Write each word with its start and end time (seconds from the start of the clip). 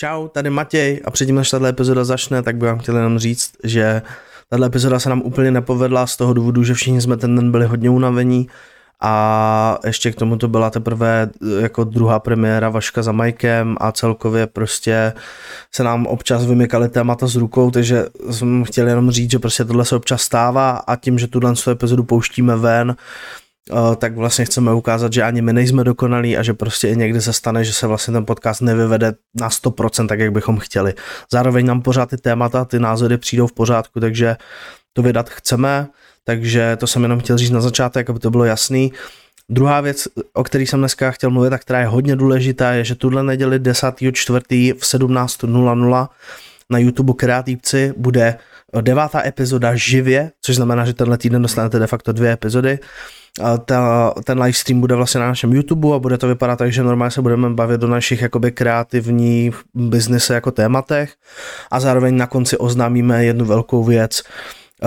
Čau, 0.00 0.28
tady 0.28 0.50
Matěj 0.50 1.00
a 1.04 1.10
předtím, 1.10 1.36
než 1.36 1.50
tato 1.50 1.66
epizoda 1.66 2.04
začne, 2.04 2.42
tak 2.42 2.56
bych 2.56 2.68
vám 2.68 2.78
chtěl 2.78 2.96
jenom 2.96 3.18
říct, 3.18 3.52
že 3.64 4.02
tato 4.48 4.64
epizoda 4.64 5.00
se 5.00 5.08
nám 5.08 5.22
úplně 5.22 5.50
nepovedla 5.50 6.06
z 6.06 6.16
toho 6.16 6.34
důvodu, 6.34 6.64
že 6.64 6.74
všichni 6.74 7.00
jsme 7.00 7.16
ten 7.16 7.36
den 7.36 7.50
byli 7.50 7.66
hodně 7.66 7.90
unavení 7.90 8.48
a 9.00 9.78
ještě 9.84 10.12
k 10.12 10.14
tomu 10.14 10.36
to 10.36 10.48
byla 10.48 10.70
teprve 10.70 11.30
jako 11.60 11.84
druhá 11.84 12.18
premiéra 12.18 12.68
Vaška 12.68 13.02
za 13.02 13.12
Majkem 13.12 13.76
a 13.80 13.92
celkově 13.92 14.46
prostě 14.46 15.12
se 15.72 15.84
nám 15.84 16.06
občas 16.06 16.46
vymykaly 16.46 16.88
témata 16.88 17.26
z 17.26 17.36
rukou, 17.36 17.70
takže 17.70 18.06
jsem 18.30 18.64
chtěl 18.64 18.88
jenom 18.88 19.10
říct, 19.10 19.30
že 19.30 19.38
prostě 19.38 19.64
tohle 19.64 19.84
se 19.84 19.96
občas 19.96 20.22
stává 20.22 20.70
a 20.70 20.96
tím, 20.96 21.18
že 21.18 21.26
tuhle 21.26 21.54
epizodu 21.70 22.04
pouštíme 22.04 22.56
ven, 22.56 22.96
Eh, 22.96 22.96
tak 23.96 24.16
vlastně 24.16 24.44
chceme 24.44 24.74
ukázat, 24.74 25.12
že 25.12 25.22
ani 25.22 25.42
my 25.42 25.52
nejsme 25.52 25.84
dokonalí 25.84 26.36
a 26.36 26.42
že 26.42 26.54
prostě 26.54 26.88
i 26.88 26.96
někdy 26.96 27.20
se 27.20 27.32
stane, 27.32 27.64
že 27.64 27.72
se 27.72 27.86
vlastně 27.86 28.12
ten 28.12 28.26
podcast 28.26 28.62
nevyvede 28.62 29.12
na 29.40 29.48
100% 29.48 30.06
tak, 30.06 30.20
jak 30.20 30.32
bychom 30.32 30.58
chtěli. 30.58 30.94
Zároveň 31.32 31.66
nám 31.66 31.82
pořád 31.82 32.10
ty 32.10 32.16
témata, 32.16 32.64
ty 32.64 32.78
názory 32.78 33.18
přijdou 33.18 33.46
v 33.46 33.52
pořádku, 33.52 34.00
takže 34.00 34.36
to 34.92 35.02
vydat 35.02 35.30
chceme, 35.30 35.88
takže 36.24 36.76
to 36.76 36.86
jsem 36.86 37.02
jenom 37.02 37.20
chtěl 37.20 37.38
říct 37.38 37.50
na 37.50 37.60
začátek, 37.60 38.10
aby 38.10 38.18
to 38.18 38.30
bylo 38.30 38.44
jasný. 38.44 38.92
Druhá 39.48 39.80
věc, 39.80 40.08
o 40.32 40.44
které 40.44 40.64
jsem 40.64 40.80
dneska 40.80 41.10
chtěl 41.10 41.30
mluvit 41.30 41.52
a 41.52 41.58
která 41.58 41.80
je 41.80 41.86
hodně 41.86 42.16
důležitá, 42.16 42.72
je, 42.72 42.84
že 42.84 42.94
tuhle 42.94 43.22
neděli 43.22 43.58
10.4. 43.58 44.74
v 44.74 44.82
17.00 44.82 46.08
na 46.70 46.78
YouTube 46.78 47.12
Kreativci 47.12 47.94
bude 47.96 48.38
devátá 48.80 49.26
epizoda 49.26 49.74
živě, 49.74 50.30
což 50.42 50.56
znamená, 50.56 50.84
že 50.84 50.94
tenhle 50.94 51.18
týden 51.18 51.42
dostanete 51.42 51.78
de 51.78 51.86
facto 51.86 52.12
dvě 52.12 52.32
epizody. 52.32 52.78
Ta, 53.64 54.14
ten 54.24 54.42
live 54.42 54.52
stream 54.52 54.80
bude 54.80 54.94
vlastně 54.94 55.20
na 55.20 55.26
našem 55.26 55.52
YouTube 55.52 55.94
a 55.94 55.98
bude 55.98 56.18
to 56.18 56.28
vypadat 56.28 56.58
tak, 56.58 56.72
že 56.72 56.82
normálně 56.82 57.10
se 57.10 57.22
budeme 57.22 57.50
bavit 57.50 57.80
do 57.80 57.86
našich 57.86 58.22
jakoby 58.22 58.52
kreativních 58.52 59.56
biznise 59.74 60.34
jako 60.34 60.50
tématech. 60.50 61.14
A 61.70 61.80
zároveň 61.80 62.16
na 62.16 62.26
konci 62.26 62.58
oznámíme 62.58 63.24
jednu 63.24 63.44
velkou 63.44 63.84
věc, 63.84 64.22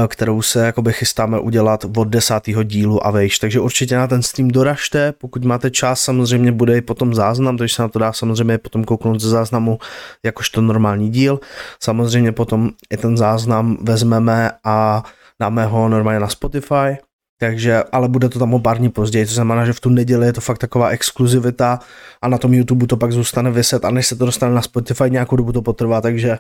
kterou 0.08 0.42
se 0.42 0.66
jakoby 0.66 0.94
chystáme 0.94 1.40
udělat 1.40 1.86
od 1.98 2.08
desátého 2.08 2.64
dílu 2.64 3.08
a 3.08 3.12
vejš. 3.12 3.40
Takže 3.40 3.60
určitě 3.60 3.98
na 3.98 4.08
ten 4.08 4.22
stream 4.22 4.48
doražte, 4.48 5.12
pokud 5.12 5.46
máte 5.46 5.72
čas, 5.72 6.02
samozřejmě 6.02 6.52
bude 6.52 6.78
i 6.78 6.82
potom 6.82 7.16
záznam, 7.16 7.58
takže 7.58 7.76
se 7.76 7.82
na 7.82 7.88
to 7.88 8.00
dá 8.00 8.14
samozřejmě 8.14 8.58
potom 8.58 8.84
kouknout 8.84 9.22
ze 9.22 9.30
záznamu 9.30 9.80
jakožto 10.26 10.62
normální 10.62 11.10
díl. 11.10 11.40
Samozřejmě 11.80 12.32
potom 12.32 12.70
i 12.90 12.98
ten 12.98 13.18
záznam 13.18 13.78
vezmeme 13.82 14.52
a 14.64 15.04
dáme 15.40 15.66
ho 15.66 15.90
normálně 15.90 16.20
na 16.20 16.28
Spotify, 16.28 16.98
takže, 17.40 17.84
ale 17.92 18.08
bude 18.08 18.30
to 18.30 18.40
tam 18.40 18.54
o 18.54 18.60
pár 18.60 18.78
dní 18.78 18.90
později, 18.90 19.26
to 19.26 19.34
znamená, 19.34 19.66
že 19.66 19.74
v 19.74 19.80
tu 19.80 19.90
neděli 19.90 20.26
je 20.26 20.34
to 20.34 20.42
fakt 20.42 20.58
taková 20.58 20.90
exkluzivita 20.90 21.80
a 22.22 22.28
na 22.28 22.38
tom 22.38 22.54
YouTube 22.54 22.88
to 22.88 22.98
pak 22.98 23.12
zůstane 23.12 23.52
vyset 23.52 23.86
a 23.86 23.92
než 23.92 24.08
se 24.08 24.16
to 24.16 24.26
dostane 24.26 24.56
na 24.56 24.62
Spotify, 24.62 25.04
nějakou 25.10 25.36
dobu 25.36 25.52
to 25.52 25.62
potrvá, 25.62 26.02
takže 26.02 26.38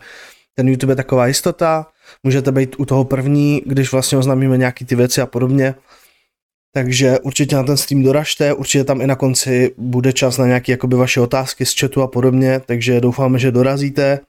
ten 0.55 0.67
YouTube 0.67 0.91
je 0.91 0.95
taková 0.95 1.27
jistota, 1.27 1.87
můžete 2.23 2.51
být 2.51 2.75
u 2.79 2.85
toho 2.85 3.05
první, 3.05 3.61
když 3.65 3.91
vlastně 3.91 4.17
oznámíme 4.17 4.57
nějaký 4.57 4.85
ty 4.85 4.95
věci 4.95 5.21
a 5.21 5.25
podobně, 5.25 5.75
takže 6.73 7.19
určitě 7.19 7.55
na 7.55 7.63
ten 7.63 7.77
stream 7.77 8.03
doražte, 8.03 8.53
určitě 8.53 8.83
tam 8.83 9.01
i 9.01 9.07
na 9.07 9.15
konci 9.15 9.73
bude 9.77 10.13
čas 10.13 10.37
na 10.37 10.45
nějaké 10.47 10.71
jakoby 10.71 10.95
vaše 10.95 11.21
otázky 11.21 11.65
z 11.65 11.79
chatu 11.79 12.01
a 12.01 12.07
podobně, 12.07 12.59
takže 12.59 13.01
doufáme, 13.01 13.39
že 13.39 13.51
dorazíte 13.51 14.19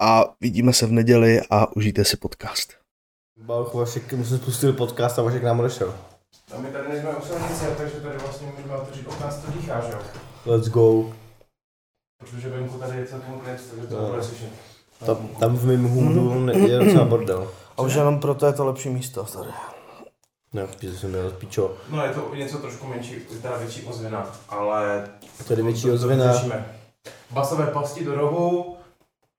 a 0.00 0.24
vidíme 0.40 0.72
se 0.72 0.86
v 0.86 0.92
neděli 0.92 1.40
a 1.50 1.76
užijte 1.76 2.04
si 2.04 2.16
podcast. 2.16 2.72
Balch, 3.38 3.74
Vašek, 3.74 4.12
my 4.12 4.24
jsme 4.24 4.36
spustili 4.38 4.72
podcast 4.72 5.18
a 5.18 5.22
Vašek 5.22 5.42
nám 5.42 5.60
odešel. 5.60 5.94
A 6.54 6.58
my 6.60 6.68
tady 6.68 6.88
nejsme 6.88 7.10
u 7.10 7.26
silnice, 7.26 7.66
takže 7.78 8.00
tady 8.00 8.18
vlastně 8.18 8.46
můžeme 8.56 8.76
otevřít 8.76 9.06
okna, 9.06 9.26
to 9.46 9.52
dýchá, 9.52 9.80
že 9.86 9.92
jo? 9.92 9.98
Let's 10.46 10.68
go. 10.68 11.14
Protože 12.18 12.48
venku 12.48 12.78
tady 12.78 12.98
je 12.98 13.06
celkem 13.06 13.34
klid, 13.34 13.60
takže 13.70 13.86
to 13.86 14.02
No. 14.02 14.08
bude 14.10 14.22
slyšet. 14.22 14.71
Tam, 15.06 15.28
tam 15.28 15.56
v 15.56 15.64
mém 15.66 15.84
hůdu 15.84 16.48
je 16.52 16.78
docela 16.78 17.04
bordel. 17.04 17.50
A 17.76 17.82
už 17.82 17.94
jenom 17.94 18.20
proto 18.20 18.46
je 18.46 18.52
to 18.52 18.64
lepší 18.66 18.88
místo 18.88 19.24
tady. 19.24 19.50
Ne, 20.52 20.66
píšu 20.66 20.96
jsem 20.96 21.10
měl 21.10 21.30
pičo. 21.30 21.76
No 21.90 22.04
je 22.04 22.10
to 22.10 22.34
něco 22.34 22.58
trošku 22.58 22.86
menší, 22.86 23.16
teda 23.42 23.56
větší 23.56 23.82
ozvěna, 23.82 24.30
ale... 24.48 25.08
Tady 25.48 25.62
větší 25.62 25.90
ozvěna. 25.90 26.32
Basové 27.30 27.66
pasti 27.66 28.04
do 28.04 28.14
rohu, 28.14 28.76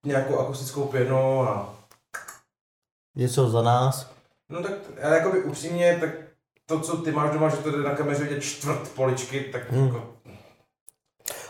nějakou 0.05 0.39
akustickou 0.39 0.83
pěnu 0.85 1.41
a... 1.41 1.73
Něco 3.15 3.49
za 3.49 3.61
nás. 3.61 4.11
No 4.49 4.63
tak, 4.63 4.71
ale 5.03 5.15
jakoby 5.17 5.43
upřímně, 5.43 5.97
tak 5.99 6.09
to, 6.65 6.79
co 6.79 6.97
ty 6.97 7.11
máš 7.11 7.33
doma, 7.33 7.49
že 7.49 7.57
to 7.57 7.71
jde 7.71 7.77
na 7.77 7.95
kameře 7.95 8.23
vidět 8.23 8.41
čtvrt 8.43 8.89
poličky, 8.89 9.39
tak 9.41 9.71
Hmm. 9.71 9.85
jako... 9.85 10.07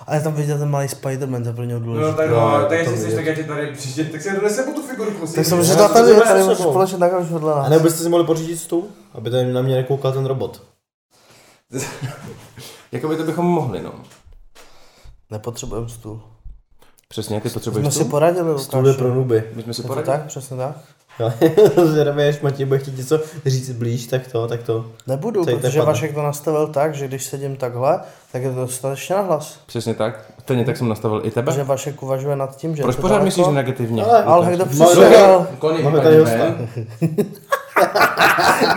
Ale 0.08 0.22
tam 0.22 0.34
viděl 0.34 0.58
ten 0.58 0.70
malý 0.70 0.88
Spider-Man, 0.88 1.42
to 1.44 1.50
je 1.50 1.54
pro 1.54 1.64
něho 1.64 1.80
důležité. 1.80 2.12
No 2.12 2.18
tak 2.18 2.30
No, 2.30 2.52
no, 2.52 2.60
to 2.64 2.70
tak 2.70 2.78
jestli 2.80 2.96
vidět. 2.98 3.16
tak 3.16 3.26
já 3.26 3.36
ti 3.36 3.44
tady 3.44 3.72
příště, 3.74 4.04
tak 4.06 4.22
si 4.22 4.36
donesem 4.36 4.74
tu 4.74 4.82
figurku. 4.88 5.28
Tak 5.36 5.46
jsem, 5.46 5.62
si- 5.64 5.68
že 5.70 5.76
tady, 5.76 6.16
tady 6.22 6.44
můžeš 6.44 6.96
takhle 7.00 7.20
už 7.20 7.28
vedle 7.32 7.54
A 7.54 7.70
nebo 7.70 7.84
byste 7.84 8.04
si 8.04 8.10
mohli 8.10 8.26
pořídit 8.26 8.58
stůl? 8.58 8.84
Aby 9.14 9.30
tady 9.30 9.54
na 9.54 9.62
mě 9.62 9.76
nekoukal 9.76 10.12
ten 10.12 10.26
robot. 10.26 10.62
Jakoby 12.92 13.16
to 13.18 13.24
bychom 13.24 13.46
mohli, 13.46 13.82
no. 13.82 13.94
Nepotřebujeme 15.32 15.90
stůl. 15.90 16.22
Přesně, 17.08 17.42
ty 17.42 17.50
Jsme 17.50 17.54
potřebuješ 17.54 17.88
si 17.88 17.94
stůl? 17.94 18.10
poradili, 18.10 18.60
Stůl 18.60 18.88
je 18.88 18.94
pro 18.94 19.14
nuby. 19.14 19.44
My 19.56 19.64
jsme 19.64 19.74
si 19.74 19.82
poradili. 19.84 20.18
tak, 20.18 20.26
přesně 20.28 20.58
tak. 20.58 20.76
Zvědavě, 21.86 22.30
až 22.30 22.42
Matěj 22.42 22.66
bude 22.66 22.80
chtít 22.80 22.98
něco 22.98 23.20
říct 23.46 23.72
blíž, 23.72 24.08
tak 24.08 24.28
to, 24.28 24.48
tak 24.48 24.64
to. 24.64 24.86
Nebudu, 25.08 25.44
To 25.44 25.50
je 25.50 25.56
protože. 25.58 25.82
Vašek 25.82 26.14
to 26.14 26.22
nastavil 26.24 26.68
tak, 26.68 26.96
že 26.96 27.08
když 27.08 27.24
sedím 27.24 27.56
takhle, 27.56 28.00
tak 28.32 28.42
je 28.44 28.50
to 28.50 28.56
dostatečně 28.56 29.16
nahlas. 29.16 29.60
Přesně 29.66 29.94
tak. 29.94 30.20
Stejně 30.40 30.66
tak 30.66 30.78
jsem 30.78 30.90
nastavil 30.90 31.22
i 31.26 31.32
tebe. 31.32 31.52
Že 31.52 31.64
Vašek 31.64 32.04
uvažuje 32.04 32.36
nad 32.36 32.56
tím, 32.58 32.76
že 32.76 32.84
Proč 32.84 32.96
pořád 32.96 33.08
daleko. 33.10 33.26
myslíš 33.26 33.48
negativně? 33.48 34.06
Ale- 34.06 34.24
Ale 34.24 34.46
kdo 34.56 34.66
Máme- 34.66 34.72
přišel 34.92 35.48
Máme 35.84 36.00
tady 36.02 36.18
hosta. 36.20 36.38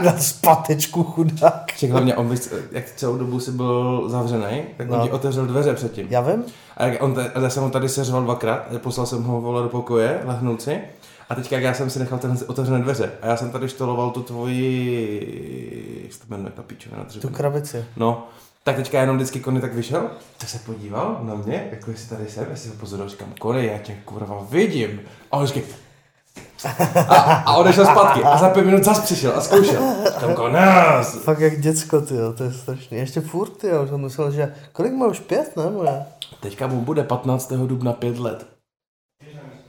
na 0.04 0.12
spatečku 0.18 1.04
chudák. 1.04 1.72
Však 1.74 1.90
hlavně 1.90 2.16
on, 2.16 2.28
bys- 2.28 2.54
jak 2.72 2.84
celou 2.96 3.16
dobu 3.16 3.40
si 3.40 3.50
byl 3.50 4.04
zavřený, 4.08 4.62
tak 4.76 4.90
on 4.90 4.98
No. 4.98 5.04
ti 5.04 5.10
otevřel 5.10 5.46
dveře 5.46 5.74
předtím. 5.74 6.06
Já 6.10 6.20
vím, 6.20 6.44
A 6.76 6.86
jak 6.86 7.02
on 7.02 7.14
te, 7.14 7.30
a 7.34 7.40
já 7.40 7.50
jsem 7.50 7.62
ho 7.62 7.70
tady 7.70 7.88
seřval 7.88 8.22
dvakrát, 8.22 8.66
a 8.76 8.78
poslal 8.78 9.06
jsem 9.06 9.22
ho 9.22 9.40
vole 9.40 9.62
do 9.62 9.68
pokoje, 9.68 10.20
lehnout 10.24 10.62
si. 10.62 10.80
A 11.28 11.34
teďka 11.34 11.56
jak 11.56 11.64
já 11.64 11.74
jsem 11.74 11.90
si 11.90 11.98
nechal 11.98 12.18
ten 12.18 12.38
otevřené 12.46 12.78
dveře. 12.78 13.12
A 13.22 13.26
já 13.26 13.36
jsem 13.36 13.50
tady 13.50 13.68
štoloval 13.68 14.10
tu 14.10 14.22
tvoji... 14.22 16.00
Jak 16.02 16.12
se 16.12 16.20
to 16.20 16.26
jmenuje 16.28 16.50
ta 16.50 16.62
pičovina? 16.62 17.06
tu 17.20 17.28
krabici. 17.28 17.84
No, 17.96 18.28
tak 18.64 18.76
teďka 18.76 19.00
jenom 19.00 19.16
vždycky 19.16 19.40
Kony 19.40 19.60
tak 19.60 19.74
vyšel, 19.74 20.10
tak 20.38 20.48
se 20.48 20.58
podíval 20.58 21.18
na 21.22 21.34
mě, 21.34 21.68
jako 21.70 21.90
jestli 21.90 22.16
tady 22.16 22.28
jsem, 22.30 22.46
jestli 22.50 22.70
ho 22.70 22.76
pozoroval, 22.76 23.10
říkám, 23.10 23.32
Kony, 23.40 23.66
já 23.66 23.78
tě 23.78 23.94
kurva 24.04 24.46
vidím. 24.50 25.00
A 25.32 25.36
on 25.36 25.46
říká, 25.46 25.60
a, 27.08 27.14
a 27.46 27.56
odešel 27.56 27.86
zpátky 27.86 28.22
a 28.22 28.36
za 28.36 28.48
pět 28.48 28.66
minut 28.66 28.84
zas 28.84 29.00
přišel 29.00 29.32
a 29.36 29.40
zkoušel. 29.40 29.82
Tam 30.20 30.34
konec. 30.34 31.18
Fakt 31.24 31.40
jak 31.40 31.60
děcko, 31.60 32.00
ty 32.00 32.14
to 32.36 32.44
je 32.44 32.52
strašný. 32.52 32.98
Ještě 32.98 33.20
furt, 33.20 33.50
ty 33.50 33.68
jsem 33.88 34.00
myslel, 34.00 34.30
že... 34.30 34.54
Kolik 34.72 34.92
má 34.92 35.06
už 35.06 35.20
pět, 35.20 35.56
ne 35.56 35.70
moje? 35.70 36.06
Teďka 36.40 36.66
mu 36.66 36.80
bude 36.80 37.04
15. 37.04 37.52
dubna 37.52 37.92
pět 37.92 38.18
let. 38.18 38.55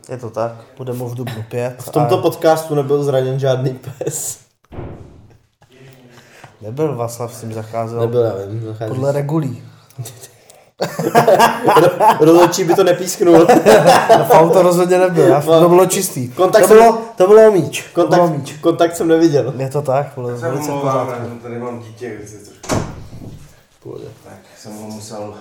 Je 0.10 0.18
to 0.18 0.30
tak, 0.30 0.52
bude 0.78 0.94
mu 0.94 1.08
v 1.10 1.16
dubnu 1.16 1.44
pět. 1.50 1.76
V 1.80 1.90
tomto 1.90 2.20
a 2.20 2.22
podcastu 2.22 2.76
nebyl 2.76 3.04
zraněn 3.04 3.40
žádný 3.40 3.80
pes. 3.98 4.40
Nebyl 6.62 6.96
Václav 6.96 7.34
s 7.34 7.42
tím 7.42 7.54
zacházel. 7.54 8.00
Nebyl, 8.00 8.22
já 8.22 8.34
vím. 8.50 8.66
zachází. 8.66 8.90
Podle 8.90 9.12
regulí. 9.12 9.64
Rozhodčí 12.20 12.64
by 12.64 12.76
to 12.76 12.84
nepísknul. 12.84 13.46
V 14.28 14.30
auto 14.32 14.62
rozhodně 14.62 14.98
nebyl, 14.98 15.28
já, 15.28 15.42
to 15.42 15.70
bylo 15.70 15.86
čistý. 15.86 16.28
Kontakt 16.30 16.62
to 16.62 16.68
jsem- 16.68 16.78
bylo, 16.78 17.02
to 17.18 17.28
bylo 17.28 17.52
míč. 17.52 17.82
To 17.96 18.08
bylo 18.08 18.18
Kontakt, 18.18 18.38
míč. 18.38 18.54
kontakt 18.62 18.96
jsem 18.96 19.08
neviděl. 19.08 19.54
Je 19.58 19.70
to 19.70 19.82
tak, 19.82 20.08
bylo 20.16 20.30
Se 20.30 20.50
velice 20.50 20.72
pořádku. 20.72 21.38
tady 21.44 21.60
mám 21.60 21.80
dítě, 21.80 22.16
když 22.18 22.30
se 22.30 22.38
trošku... 22.38 22.86
Tak 24.24 24.38
jsem 24.58 24.74
ho 24.78 24.88
musel 24.88 25.34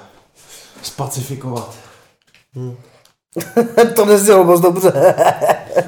spacifikovat. 0.83 1.75
to 3.95 4.05
nezdělo 4.05 4.45
moc 4.45 4.61
dobře. 4.61 5.15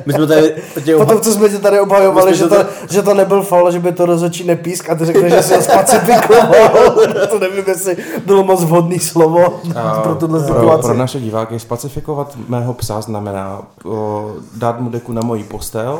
My 0.06 0.12
jsme 0.12 0.26
tady 0.26 0.54
tě 0.84 0.96
Potom, 0.96 1.20
co 1.20 1.32
jsme 1.32 1.48
tě 1.48 1.58
tady 1.58 1.80
obhajovali, 1.80 2.36
že 2.36 2.46
to, 2.46 2.56
že 2.90 3.02
to 3.02 3.14
nebyl 3.14 3.42
faul, 3.42 3.70
že 3.70 3.78
by 3.80 3.92
to 3.92 4.06
rozhodčí 4.06 4.44
nepísk 4.44 4.90
a 4.90 4.94
ty 4.94 5.04
řekneš, 5.04 5.32
že 5.32 5.42
jsi 5.42 5.54
ho 5.54 5.62
spacifikoval. 5.62 6.68
to 7.30 7.38
nevím, 7.38 7.64
jestli 7.66 7.96
bylo 8.26 8.44
moc 8.44 8.64
vhodný 8.64 8.98
slovo 8.98 9.60
pro 10.02 10.14
tuhle 10.14 10.44
pro, 10.44 10.54
situaci. 10.54 10.82
pro 10.82 10.94
naše 10.94 11.20
diváky 11.20 11.60
spacifikovat 11.60 12.36
mého 12.48 12.74
psa 12.74 13.00
znamená 13.00 13.62
o, 13.84 14.30
dát 14.56 14.80
mu 14.80 14.90
deku 14.90 15.12
na 15.12 15.22
mojí 15.24 15.44
postel, 15.44 15.98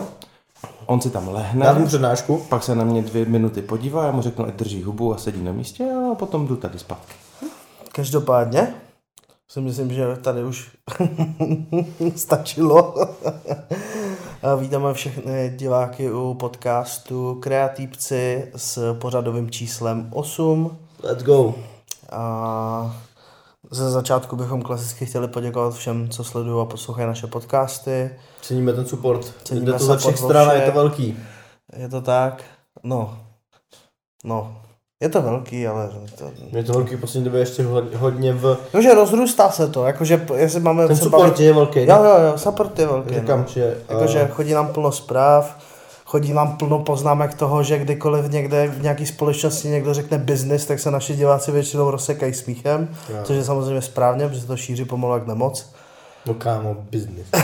on 0.87 1.01
si 1.01 1.11
tam 1.11 1.29
lehne, 1.29 1.65
Dát 1.65 1.79
mu 1.79 1.87
přednášku. 1.87 2.43
pak 2.49 2.63
se 2.63 2.75
na 2.75 2.85
mě 2.85 3.03
dvě 3.03 3.25
minuty 3.25 3.63
podívá, 3.63 4.05
já 4.05 4.13
mu 4.13 4.23
řeknu, 4.23 4.47
ať 4.47 4.55
drží 4.55 4.83
hubu 4.83 5.15
a 5.15 5.19
sedí 5.19 5.43
na 5.45 5.53
místě 5.53 5.85
a 6.13 6.15
potom 6.15 6.47
jdu 6.47 6.57
tady 6.57 6.79
zpátky. 6.79 7.15
Každopádně 7.93 8.75
si 9.51 9.61
myslím, 9.61 9.93
že 9.93 10.17
tady 10.17 10.45
už 10.45 10.71
stačilo. 12.17 12.95
A 14.43 14.55
Vítáme 14.55 14.95
všechny 14.95 15.53
diváky 15.57 16.13
u 16.13 16.35
podcastu 16.35 17.35
Kreativci 17.35 18.53
s 18.57 18.95
pořadovým 18.95 19.51
číslem 19.51 20.09
8. 20.13 20.79
Let's 21.03 21.23
go. 21.23 21.55
A 22.13 22.97
Ze 23.71 23.91
začátku 23.91 24.37
bychom 24.37 24.63
klasicky 24.63 25.07
chtěli 25.07 25.29
poděkovat 25.29 25.75
všem, 25.75 26.09
co 26.09 26.25
sledují 26.25 26.63
a 26.63 26.65
poslouchají 26.65 27.07
naše 27.07 27.27
podcasty. 27.27 28.11
Ceníme 28.41 28.73
ten 28.73 28.87
support. 28.87 29.35
Ceníme 29.45 29.67
Jde 29.67 29.73
to 29.73 29.85
ze 29.85 29.97
všech 29.97 30.19
stran 30.19 30.51
je 30.57 30.61
to 30.61 30.73
velký. 30.73 31.17
Je 31.77 31.89
to 31.89 32.01
tak? 32.01 32.45
No. 32.83 33.19
No. 34.25 34.63
Je 35.03 35.09
to 35.09 35.23
velký, 35.23 35.67
ale 35.67 35.89
to... 36.19 36.31
Je 36.57 36.65
to 36.65 36.73
velký 36.73 36.97
v 36.97 37.01
poslední 37.01 37.25
době 37.25 37.41
ještě 37.41 37.63
ho- 37.63 37.83
hodně 37.97 38.33
v... 38.33 38.57
Jakože 38.65 38.95
rozrůstá 38.95 39.51
se 39.51 39.69
to, 39.69 39.85
jakože 39.87 40.27
jestli 40.35 40.61
máme... 40.61 40.87
Ten 40.87 40.97
support 40.97 41.23
bavit- 41.25 41.41
je 41.41 41.53
velký. 41.53 41.81
Jo, 41.81 41.97
jo, 42.05 42.25
jo, 42.27 42.33
support 42.39 42.79
je 42.79 42.87
velký. 42.87 43.15
Říkám, 43.15 43.39
no. 43.41 43.45
že... 43.49 43.77
Jakože 43.89 44.21
eh, 44.21 44.29
chodí 44.29 44.53
nám 44.55 44.69
plno 44.69 44.93
zpráv, 44.93 45.57
chodí 46.05 46.33
nám 46.33 46.57
plno 46.57 46.79
poznámek 46.79 47.35
toho, 47.35 47.63
že 47.63 47.79
kdykoliv 47.79 48.31
někde 48.31 48.67
v 48.67 48.83
nějaké 48.83 49.07
společnosti 49.07 49.69
někdo 49.69 49.95
řekne 49.95 50.19
business, 50.19 50.67
tak 50.67 50.79
se 50.81 50.91
naši 50.91 51.17
diváci 51.17 51.53
většinou 51.53 51.91
rozsekají 51.91 52.35
smíchem, 52.35 52.89
Jo. 53.09 53.17
což 53.25 53.37
je 53.37 53.45
samozřejmě 53.45 53.83
správně, 53.83 54.29
protože 54.29 54.47
to 54.47 54.57
šíří 54.57 54.85
pomalu 54.85 55.15
jak 55.15 55.27
nemoc. 55.27 55.67
No 56.27 56.35
kámo, 56.35 56.77
business. 56.91 57.27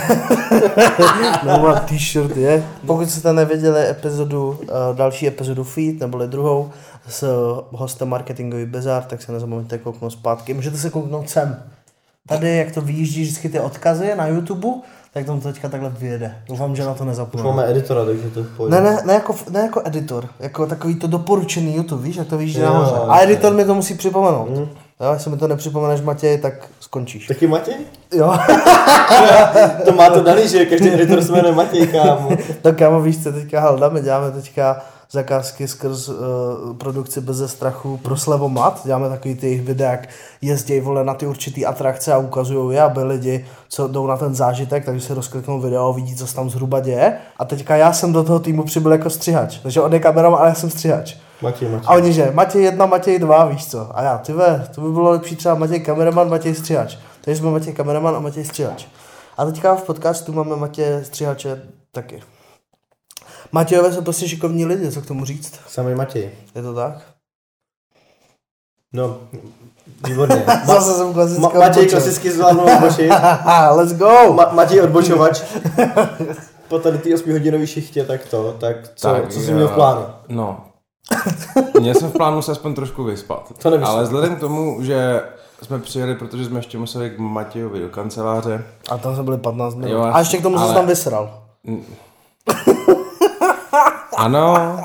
No 1.45 1.67
a 1.67 1.79
t-shirt 1.79 2.37
je. 2.37 2.65
Pokud 2.85 3.09
jste 3.09 3.33
neviděli 3.33 3.89
epizodu, 3.89 4.59
eh, 4.63 4.67
další 4.93 5.27
epizodu 5.27 5.63
Feed, 5.63 5.99
neboli 5.99 6.27
druhou, 6.27 6.69
s 7.07 7.23
hostem 7.71 8.07
Marketingový 8.09 8.65
Bizar, 8.65 9.03
tak 9.03 9.21
se 9.21 9.31
nezapomeňte 9.31 9.77
kouknout 9.77 10.11
zpátky. 10.11 10.53
Můžete 10.53 10.77
se 10.77 10.89
kouknout 10.89 11.29
sem. 11.29 11.63
Tady, 12.27 12.57
jak 12.57 12.71
to 12.71 12.81
vyjíždí 12.81 13.21
vždycky 13.21 13.49
ty 13.49 13.59
odkazy 13.59 14.11
na 14.15 14.27
YouTube, 14.27 14.67
tak 15.13 15.25
tam 15.25 15.39
to 15.41 15.47
teďka 15.53 15.69
takhle 15.69 15.89
vyjede. 15.89 16.35
Doufám, 16.49 16.75
že 16.75 16.85
na 16.85 16.93
to 16.93 17.03
Už 17.03 17.07
nezapomenu. 17.07 17.49
máme 17.49 17.69
editora, 17.71 18.05
takže 18.05 18.29
to 18.29 18.43
pojde. 18.57 18.75
Ne, 18.75 18.89
ne, 18.91 19.01
ne, 19.05 19.13
jako, 19.13 19.35
ne 19.49 19.59
jako 19.59 19.81
editor, 19.85 20.27
jako 20.39 20.67
takový 20.67 20.95
to 20.95 21.07
doporučený 21.07 21.75
YouTube, 21.75 22.03
víš, 22.03 22.15
jak 22.15 22.27
to 22.27 22.37
vyjíždí 22.37 22.59
Jo, 22.59 22.65
nahoře. 22.65 22.95
A 23.07 23.19
editor 23.19 23.53
mi 23.53 23.65
to 23.65 23.75
musí 23.75 23.93
připomenout. 23.93 24.49
Mm. 24.49 24.67
Jo, 25.01 25.13
jestli 25.13 25.31
mi 25.31 25.37
to 25.37 25.47
nepřipomeneš, 25.47 26.01
Matěj, 26.01 26.37
tak 26.37 26.53
skončíš. 26.79 27.27
Taky 27.27 27.47
Matěj? 27.47 27.75
Jo, 28.13 28.33
To 29.85 29.91
má 29.91 30.09
to 30.09 30.23
daný, 30.23 30.47
že 30.47 30.65
každý 30.65 30.93
editor 30.93 31.21
se 31.23 31.31
jmenuje 31.31 31.55
Matěj, 31.55 31.87
kámo. 31.87 32.29
tak 32.61 32.77
kámo, 32.77 33.01
víš, 33.01 33.23
co 33.23 33.31
teďka 33.31 33.59
halda, 33.59 33.89
my 33.89 34.01
děláme 34.01 34.31
teďka 34.31 34.81
zakázky 35.11 35.67
skrz 35.67 36.09
uh, 36.09 36.15
produkci 36.77 37.21
Beze 37.21 37.47
strachu 37.47 37.97
pro 37.97 38.17
Slevomat. 38.17 38.81
Děláme 38.85 39.09
takový 39.09 39.35
ty 39.35 39.47
jejich 39.47 39.61
videa, 39.61 39.91
jak 39.91 40.09
jezdí 40.41 40.79
vole 40.79 41.03
na 41.03 41.13
ty 41.13 41.27
určitý 41.27 41.65
atrakce 41.65 42.13
a 42.13 42.17
ukazují 42.17 42.75
je, 42.75 42.81
aby 42.81 43.03
lidi, 43.03 43.45
co 43.69 43.87
jdou 43.87 44.07
na 44.07 44.17
ten 44.17 44.35
zážitek, 44.35 44.85
takže 44.85 45.07
se 45.07 45.13
rozkliknou 45.13 45.61
video 45.61 45.89
a 45.89 45.91
vidí, 45.91 46.15
co 46.15 46.27
se 46.27 46.35
tam 46.35 46.49
zhruba 46.49 46.79
děje. 46.79 47.17
A 47.37 47.45
teďka 47.45 47.75
já 47.75 47.93
jsem 47.93 48.13
do 48.13 48.23
toho 48.23 48.39
týmu 48.39 48.63
přibyl 48.63 48.91
jako 48.91 49.09
střihač. 49.09 49.57
Takže 49.57 49.81
on 49.81 49.93
je 49.93 49.99
kameraman, 49.99 50.39
ale 50.39 50.49
já 50.49 50.55
jsem 50.55 50.69
střihač. 50.69 51.15
Matěj, 51.41 51.69
Matěj. 51.69 51.87
A 51.87 51.93
oni 51.93 52.13
že, 52.13 52.31
Matěj 52.33 52.63
jedna, 52.63 52.85
Matěj 52.85 53.19
dva, 53.19 53.45
víš 53.45 53.67
co? 53.67 53.97
A 53.97 54.01
já, 54.01 54.17
ty 54.17 54.33
ve, 54.33 54.67
to 54.75 54.81
by 54.81 54.91
bylo 54.91 55.11
lepší 55.11 55.35
třeba 55.35 55.55
Matěj 55.55 55.79
kameraman, 55.79 56.29
Matěj 56.29 56.55
střihač. 56.55 56.97
Takže 57.21 57.39
jsme 57.39 57.51
Matěj 57.51 57.73
kameraman 57.73 58.15
a 58.15 58.19
Matěj 58.19 58.45
střihač. 58.45 58.85
A 59.37 59.45
teďka 59.45 59.75
v 59.75 59.83
podcastu 59.83 60.33
máme 60.33 60.55
Matěj 60.55 61.05
střihače 61.05 61.61
taky. 61.91 62.21
Matějové 63.55 63.93
jsou 63.93 64.01
prostě 64.01 64.27
šikovní 64.27 64.65
lidi, 64.65 64.91
co 64.91 65.01
k 65.01 65.05
tomu 65.05 65.25
říct? 65.25 65.59
Samý 65.67 65.95
Matěj. 65.95 66.31
Je 66.55 66.61
to 66.61 66.73
tak? 66.73 66.93
No, 68.93 69.17
výborně. 70.07 70.45
Zase 70.65 70.93
jsem 70.93 71.13
klasicky 71.13 71.41
Ma- 71.43 71.59
Matěj 71.59 71.67
odbočil. 71.83 71.89
klasicky 71.89 72.31
zvládnul 72.31 72.65
odbočit. 72.75 73.11
Let's 73.71 73.93
go! 73.93 74.07
Ma- 74.33 74.53
Matěj 74.53 74.81
odbočovač. 74.81 75.41
Po 76.67 76.79
tady 76.79 76.97
té 76.97 77.13
8 77.15 77.31
hodinové 77.31 77.67
šichtě, 77.67 78.05
tak 78.05 78.25
to, 78.25 78.55
tak 78.59 78.75
co, 78.95 79.07
Tak, 79.07 79.29
co 79.33 79.39
jsi 79.39 79.53
měl 79.53 79.67
v 79.67 79.71
plánu? 79.73 80.05
No. 80.27 80.65
Měl 81.79 81.95
jsem 81.95 82.09
v 82.09 82.13
plánu 82.13 82.41
se 82.41 82.51
aspoň 82.51 82.75
trošku 82.75 83.03
vyspat. 83.03 83.53
To 83.61 83.69
nemyslím. 83.69 83.95
Ale 83.95 84.03
vzhledem 84.03 84.35
k 84.35 84.39
tomu, 84.39 84.83
že 84.83 85.21
jsme 85.61 85.79
přijeli, 85.79 86.15
protože 86.15 86.45
jsme 86.45 86.59
ještě 86.59 86.77
museli 86.77 87.09
k 87.09 87.19
Matějovi 87.19 87.79
do 87.79 87.89
kanceláře. 87.89 88.63
A 88.89 88.97
tam 88.97 89.13
jsme 89.15 89.23
byli 89.23 89.37
15 89.37 89.75
minut. 89.75 89.91
Jo, 89.91 90.01
a 90.13 90.19
ještě 90.19 90.37
k 90.37 90.43
tomu 90.43 90.55
ale... 90.55 90.63
ale- 90.65 90.73
se 90.73 90.79
tam 90.79 90.87
vysral. 90.87 91.43
Ano, 94.15 94.77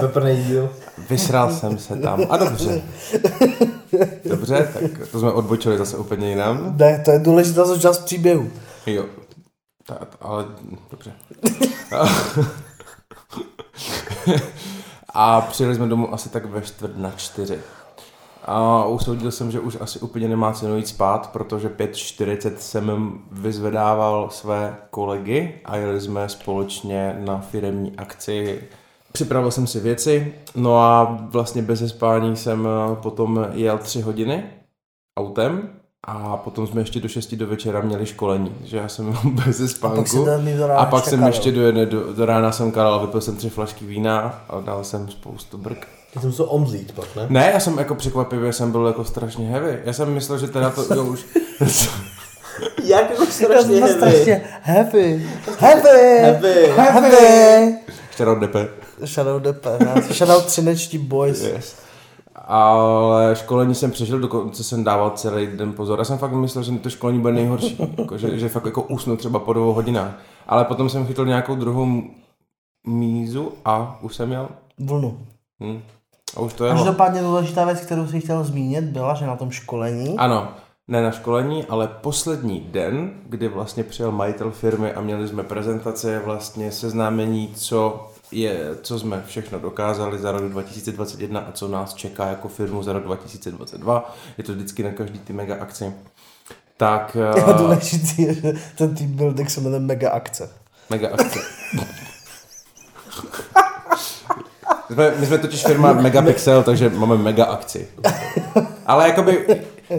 peprný 0.00 0.42
díl. 0.44 0.72
vysral 1.08 1.52
jsem 1.52 1.78
se 1.78 1.96
tam. 1.96 2.20
A 2.30 2.36
dobře. 2.36 2.82
Dobře, 4.24 4.70
tak 4.74 5.08
to 5.10 5.20
jsme 5.20 5.32
odbočili 5.32 5.78
zase 5.78 5.96
úplně 5.96 6.30
jinam. 6.30 6.76
Ne, 6.76 7.02
to 7.04 7.10
je 7.10 7.18
důležitá 7.18 7.64
součást 7.64 7.98
příběhu. 7.98 8.50
Jo. 8.86 9.04
Ta, 9.86 9.98
ale 10.20 10.44
dobře. 10.90 11.12
A 15.14 15.40
přijeli 15.40 15.74
jsme 15.74 15.86
domů 15.86 16.14
asi 16.14 16.28
tak 16.28 16.44
ve 16.44 16.62
čtvrt 16.62 16.96
na 16.96 17.12
čtyři. 17.16 17.58
A 18.50 18.84
usoudil 18.84 19.30
jsem, 19.30 19.50
že 19.50 19.60
už 19.60 19.76
asi 19.80 19.98
úplně 19.98 20.28
nemá 20.28 20.52
cenu 20.52 20.76
jít 20.76 20.88
spát, 20.88 21.30
protože 21.32 21.68
5.40 21.68 22.52
jsem 22.56 23.18
vyzvedával 23.32 24.30
své 24.30 24.76
kolegy 24.90 25.60
a 25.64 25.76
jeli 25.76 26.00
jsme 26.00 26.28
společně 26.28 27.22
na 27.26 27.38
firemní 27.38 27.96
akci. 27.96 28.62
Připravil 29.12 29.50
jsem 29.50 29.66
si 29.66 29.80
věci, 29.80 30.34
no 30.54 30.78
a 30.78 31.18
vlastně 31.20 31.62
bez 31.62 31.88
spání 31.88 32.36
jsem 32.36 32.66
eh, 32.66 32.96
potom 32.96 33.46
jel 33.52 33.78
tři 33.78 34.00
hodiny 34.00 34.44
autem 35.18 35.70
a 36.04 36.36
potom 36.36 36.66
jsme 36.66 36.80
ještě 36.80 37.00
do 37.00 37.08
6 37.08 37.34
do 37.34 37.46
večera 37.46 37.80
měli 37.80 38.06
školení, 38.06 38.54
že 38.64 38.76
já 38.76 38.88
jsem 38.88 39.12
bez 39.44 39.60
A 39.60 39.88
pak 39.88 40.08
spánku. 40.08 40.24
do 40.56 40.66
rána 40.66 40.80
A 40.80 40.86
pak 40.86 41.04
jsem 41.04 41.22
ještě 41.22 41.52
do, 41.52 41.62
jedné, 41.62 41.86
do, 41.86 42.12
do 42.12 42.26
rána 42.26 42.52
jsem 42.52 42.72
kalal, 42.72 43.00
vypil 43.06 43.20
jsem 43.20 43.36
tři 43.36 43.50
flašky 43.50 43.84
vína 43.84 44.44
a 44.48 44.60
dal 44.60 44.84
jsem 44.84 45.08
spoustu 45.08 45.58
brk. 45.58 45.97
Ty 46.12 46.20
jsem 46.20 46.32
se 46.32 46.42
omdlít 46.42 46.92
pak, 46.92 47.16
ne? 47.16 47.26
Ne, 47.28 47.50
já 47.54 47.60
jsem 47.60 47.78
jako 47.78 47.94
překvapivě 47.94 48.52
jsem 48.52 48.72
byl 48.72 48.86
jako 48.86 49.04
strašně 49.04 49.48
heavy. 49.48 49.80
Já 49.84 49.92
jsem 49.92 50.14
myslel, 50.14 50.38
že 50.38 50.46
teda 50.46 50.70
to 50.70 50.94
jo, 50.94 51.04
už... 51.04 51.26
Jak 52.84 53.10
jako 53.10 53.26
strašně 53.26 53.76
heavy. 53.76 53.92
strašně 53.94 54.42
happy. 54.62 55.26
Happy. 55.58 55.88
Heavy. 55.88 56.68
Happy. 56.76 57.76
Shoutout 58.16 58.38
Depe. 58.38 58.68
Shadow 59.04 59.40
DP. 59.40 59.66
ne? 59.80 60.02
Shadow 60.12 60.42
třinečtí 60.42 60.98
boys. 60.98 61.42
Yes. 61.42 61.76
Ale 62.34 63.36
školení 63.36 63.74
jsem 63.74 63.90
přežil, 63.90 64.18
dokonce 64.18 64.64
jsem 64.64 64.84
dával 64.84 65.10
celý 65.10 65.46
den 65.46 65.72
pozor. 65.72 65.98
Já 65.98 66.04
jsem 66.04 66.18
fakt 66.18 66.32
myslel, 66.32 66.64
že 66.64 66.72
to 66.72 66.90
školení 66.90 67.20
bude 67.20 67.32
nejhorší. 67.32 67.78
Jako, 67.98 68.18
že, 68.18 68.38
že 68.38 68.48
fakt 68.48 68.64
jako 68.66 68.82
usnu 68.82 69.16
třeba 69.16 69.38
po 69.38 69.52
dvou 69.52 69.72
hodinách. 69.72 70.18
Ale 70.46 70.64
potom 70.64 70.88
jsem 70.88 71.06
chytil 71.06 71.26
nějakou 71.26 71.54
druhou 71.54 72.02
mízu 72.86 73.52
a 73.64 73.98
už 74.02 74.16
jsem 74.16 74.32
jel. 74.32 74.48
Vlnu. 74.78 75.18
Hm. 75.60 75.82
A 76.36 76.40
už 76.40 76.52
to 76.52 76.64
jelo. 76.64 76.76
Každopádně 76.76 77.20
důležitá 77.20 77.64
věc, 77.64 77.80
kterou 77.80 78.06
si 78.06 78.20
chtěl 78.20 78.44
zmínit, 78.44 78.84
byla, 78.84 79.14
že 79.14 79.26
na 79.26 79.36
tom 79.36 79.50
školení 79.50 80.18
Ano, 80.18 80.48
ne 80.88 81.02
na 81.02 81.10
školení, 81.10 81.64
ale 81.64 81.88
poslední 81.88 82.60
den, 82.60 83.10
kdy 83.26 83.48
vlastně 83.48 83.84
přijel 83.84 84.12
majitel 84.12 84.50
firmy 84.50 84.92
a 84.92 85.00
měli 85.00 85.28
jsme 85.28 85.42
prezentace, 85.42 86.18
vlastně 86.24 86.72
seznámení, 86.72 87.52
co 87.54 88.10
je, 88.32 88.70
co 88.82 88.98
jsme 88.98 89.22
všechno 89.26 89.58
dokázali 89.58 90.18
za 90.18 90.32
rok 90.32 90.42
2021 90.42 91.40
a 91.40 91.52
co 91.52 91.68
nás 91.68 91.94
čeká 91.94 92.26
jako 92.26 92.48
firmu 92.48 92.82
za 92.82 92.92
rok 92.92 93.04
2022. 93.04 94.14
Je 94.38 94.44
to 94.44 94.52
vždycky 94.52 94.82
na 94.82 94.90
každý 94.90 95.18
ty 95.18 95.32
mega 95.32 95.56
akci. 95.60 95.92
Tak 96.76 97.16
je 97.36 97.44
uh, 97.44 97.58
důležitý, 97.58 98.22
je, 98.22 98.34
že 98.34 98.52
ten 98.78 98.94
team 98.94 99.12
building 99.12 99.50
se 99.50 99.60
jmenuje 99.60 99.80
Mega 99.80 100.10
Akce. 100.10 100.50
mega 100.90 101.08
akce. 101.12 101.40
My 104.88 104.94
jsme, 104.94 105.12
my 105.18 105.26
jsme 105.26 105.38
totiž 105.38 105.64
firma 105.66 105.92
Megapixel, 105.92 106.62
takže 106.62 106.90
máme 106.90 107.16
mega 107.16 107.44
akci. 107.44 107.88
Ale 108.86 109.08
jakoby 109.08 109.46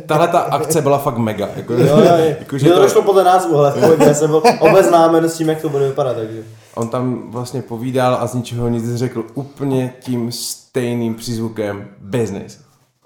tahle 0.06 0.28
ta 0.28 0.40
akce 0.40 0.82
byla 0.82 0.98
fakt 0.98 1.18
mega. 1.18 1.50
Jako, 1.56 1.74
Jo, 1.74 1.80
jo, 1.80 1.98
jo. 1.98 2.36
jako, 2.40 2.58
Že 2.58 2.70
to 2.70 2.90
šlo 2.90 3.02
podle 3.02 3.24
názvu, 3.24 3.58
ale 3.58 3.74
já 4.08 4.14
jsem 4.14 4.30
byl 4.30 4.44
obeznámen 4.60 5.30
s 5.30 5.38
tím, 5.38 5.50
jak 5.50 5.62
to 5.62 5.70
bude 5.70 5.88
vypadat, 5.88 6.16
takže. 6.18 6.44
On 6.76 6.88
tam 6.88 7.32
vlastně 7.32 7.62
povídal 7.62 8.18
a 8.22 8.28
z 8.28 8.34
ničeho 8.34 8.68
nic 8.68 8.96
řekl 8.96 9.24
úplně 9.34 9.94
tím 10.00 10.32
stejným 10.32 11.16
přízvukem 11.16 11.88
business. 12.00 12.58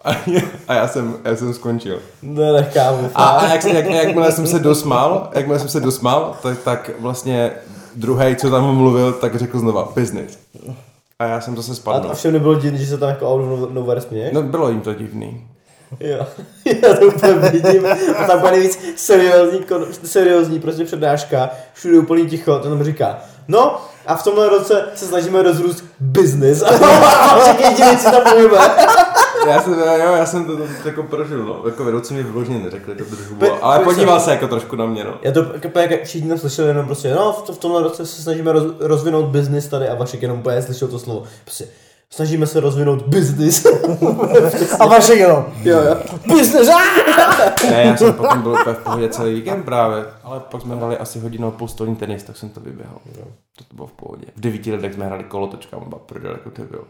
A, 0.04 0.10
a 0.68 0.74
já, 0.74 0.88
jsem, 0.88 1.16
já 1.26 1.36
jsem 1.36 1.54
skončil. 1.54 2.00
Ne, 2.22 2.52
ne, 2.52 2.70
kámo. 2.74 3.10
A, 3.16 3.26
a 3.26 3.54
jak, 3.54 3.66
jak, 3.66 3.86
jakmile 3.86 4.32
jsem 4.32 4.48
se 4.48 4.60
dosmal, 4.60 5.30
jakmile 5.34 5.60
jsem 5.60 5.70
se 5.70 5.80
dosmal, 5.80 6.36
tak, 6.44 6.58
tak 6.64 6.92
vlastně 7.00 7.52
druhý, 7.96 8.36
co 8.36 8.50
tam 8.50 8.76
mluvil, 8.76 9.14
tak 9.14 9.36
řekl 9.36 9.60
znova 9.60 9.92
business. 9.96 10.38
A 11.24 11.28
já 11.28 11.42
jsem 11.42 11.56
zase 11.56 11.76
spadl. 11.76 12.12
a 12.12 12.14
všem 12.14 12.34
nebylo 12.34 12.56
divný, 12.56 12.80
že 12.80 12.86
se 12.88 12.98
tam 12.98 13.10
jako 13.10 13.34
out 13.34 13.42
of 13.64 13.70
nowhere 13.72 14.02
směješ? 14.02 14.34
No 14.34 14.42
bylo 14.42 14.70
jim 14.70 14.82
to 14.82 14.94
divný. 14.94 15.48
Jo, 16.00 16.28
já 16.84 16.94
to 16.94 17.06
úplně 17.06 17.34
vidím. 17.34 17.88
A 18.18 18.28
tam 18.28 18.40
bude 18.40 18.52
nejvíc 18.52 18.80
seriózní, 18.96 19.66
seriózní 20.04 20.60
prostě 20.60 20.86
přednáška, 20.86 21.50
všude 21.74 22.00
úplně 22.00 22.26
ticho, 22.26 22.60
ten 22.60 22.72
tam 22.72 22.84
říká, 22.84 23.20
no 23.48 23.78
a 24.06 24.16
v 24.16 24.24
tomhle 24.24 24.50
roce 24.50 24.86
se 24.96 25.06
snažíme 25.06 25.42
rozrůst 25.44 25.84
business. 26.00 26.62
A 26.64 27.40
všichni 27.40 27.64
jediný, 27.66 27.98
co 27.98 28.12
tam 28.12 28.22
povíme. 28.34 28.58
Já 29.50 29.62
jsem, 29.62 29.74
jo, 29.74 30.14
já 30.16 30.26
jsem 30.26 30.46
to, 30.46 30.58
to, 30.58 30.64
to 30.82 30.88
jako 30.88 31.04
prožil, 31.04 31.46
no. 31.46 31.62
Jako 31.66 31.84
vedoucí 31.84 32.14
mi 32.14 32.24
vyloženě 32.24 32.60
neřekli, 32.60 32.96
to 32.96 33.04
držu, 33.04 33.36
Pe- 33.36 33.58
ale 33.62 33.80
podíval 33.80 34.20
se 34.20 34.32
jako 34.32 34.48
trošku 34.48 34.76
na 34.76 34.86
mě, 34.86 35.04
no. 35.04 35.14
Já 35.22 35.32
to 35.32 35.46
jak, 35.64 35.92
jak 35.92 36.04
všichni 36.04 36.30
tam 36.30 36.38
slyšeli 36.38 36.68
jenom 36.68 36.86
prostě, 36.86 37.14
no 37.16 37.34
v, 37.34 37.42
to, 37.42 37.54
v 37.54 37.58
tomhle 37.58 37.84
roce 37.84 38.06
se 38.06 38.22
snažíme 38.22 38.52
roz, 38.52 38.64
rozvinout 38.80 39.26
business 39.26 39.68
tady 39.68 39.90
a 39.90 39.96
Vašek 39.96 40.22
jenom 40.22 40.40
úplně 40.40 40.62
slyšel 40.62 40.88
to 40.88 41.00
slovo. 41.00 41.24
Prostě 41.44 41.66
snažíme 42.10 42.48
se 42.48 42.60
rozvinout 42.60 43.02
business. 43.02 43.66
A 44.80 44.86
vaše 44.88 45.14
jenom. 45.14 45.46
jo, 45.64 45.80
jo. 45.82 45.96
Business! 46.28 46.70
Ne, 47.70 47.84
já 47.84 47.98
jsem 47.98 48.14
potom 48.14 48.42
byl 48.42 48.52
úplně 48.52 48.76
v 48.76 48.84
pohodě 48.84 49.10
celý 49.10 49.34
víkend 49.34 49.64
právě, 49.64 50.06
ale 50.24 50.40
pak 50.40 50.62
jsme 50.62 50.76
hráli 50.76 50.98
asi 50.98 51.20
hodinu 51.20 51.48
a 51.48 51.52
půl 51.52 51.68
stolní 51.68 51.96
tenis, 51.96 52.24
tak 52.24 52.38
jsem 52.38 52.50
to 52.50 52.60
vyběhal. 52.60 52.98
To, 53.58 53.64
to 53.64 53.76
bylo 53.76 53.88
v 53.88 53.92
pohodě. 53.92 54.26
V 54.36 54.40
devíti 54.40 54.72
letech 54.72 54.94
jsme 54.94 55.06
hráli 55.06 55.24
kolotočka, 55.24 55.80
mám 55.80 55.94
prdel, 56.06 56.32
jako 56.32 56.50
ty 56.50 56.62
byl. 56.62 56.84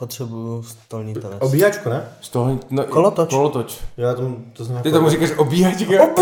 Potřebuju 0.00 0.62
stolní 0.62 1.14
tenis. 1.14 1.36
Obíhačku, 1.40 1.88
ne? 1.88 2.04
Toho, 2.30 2.58
no, 2.70 2.84
Kolotoč. 2.84 3.30
Kolotoč. 3.30 3.78
Já 3.96 4.14
tomu, 4.14 4.36
to 4.52 4.64
znamená... 4.64 4.82
Ty 4.82 4.92
tomu 4.92 5.08
říkáš 5.10 5.30
obíhačka? 5.36 5.92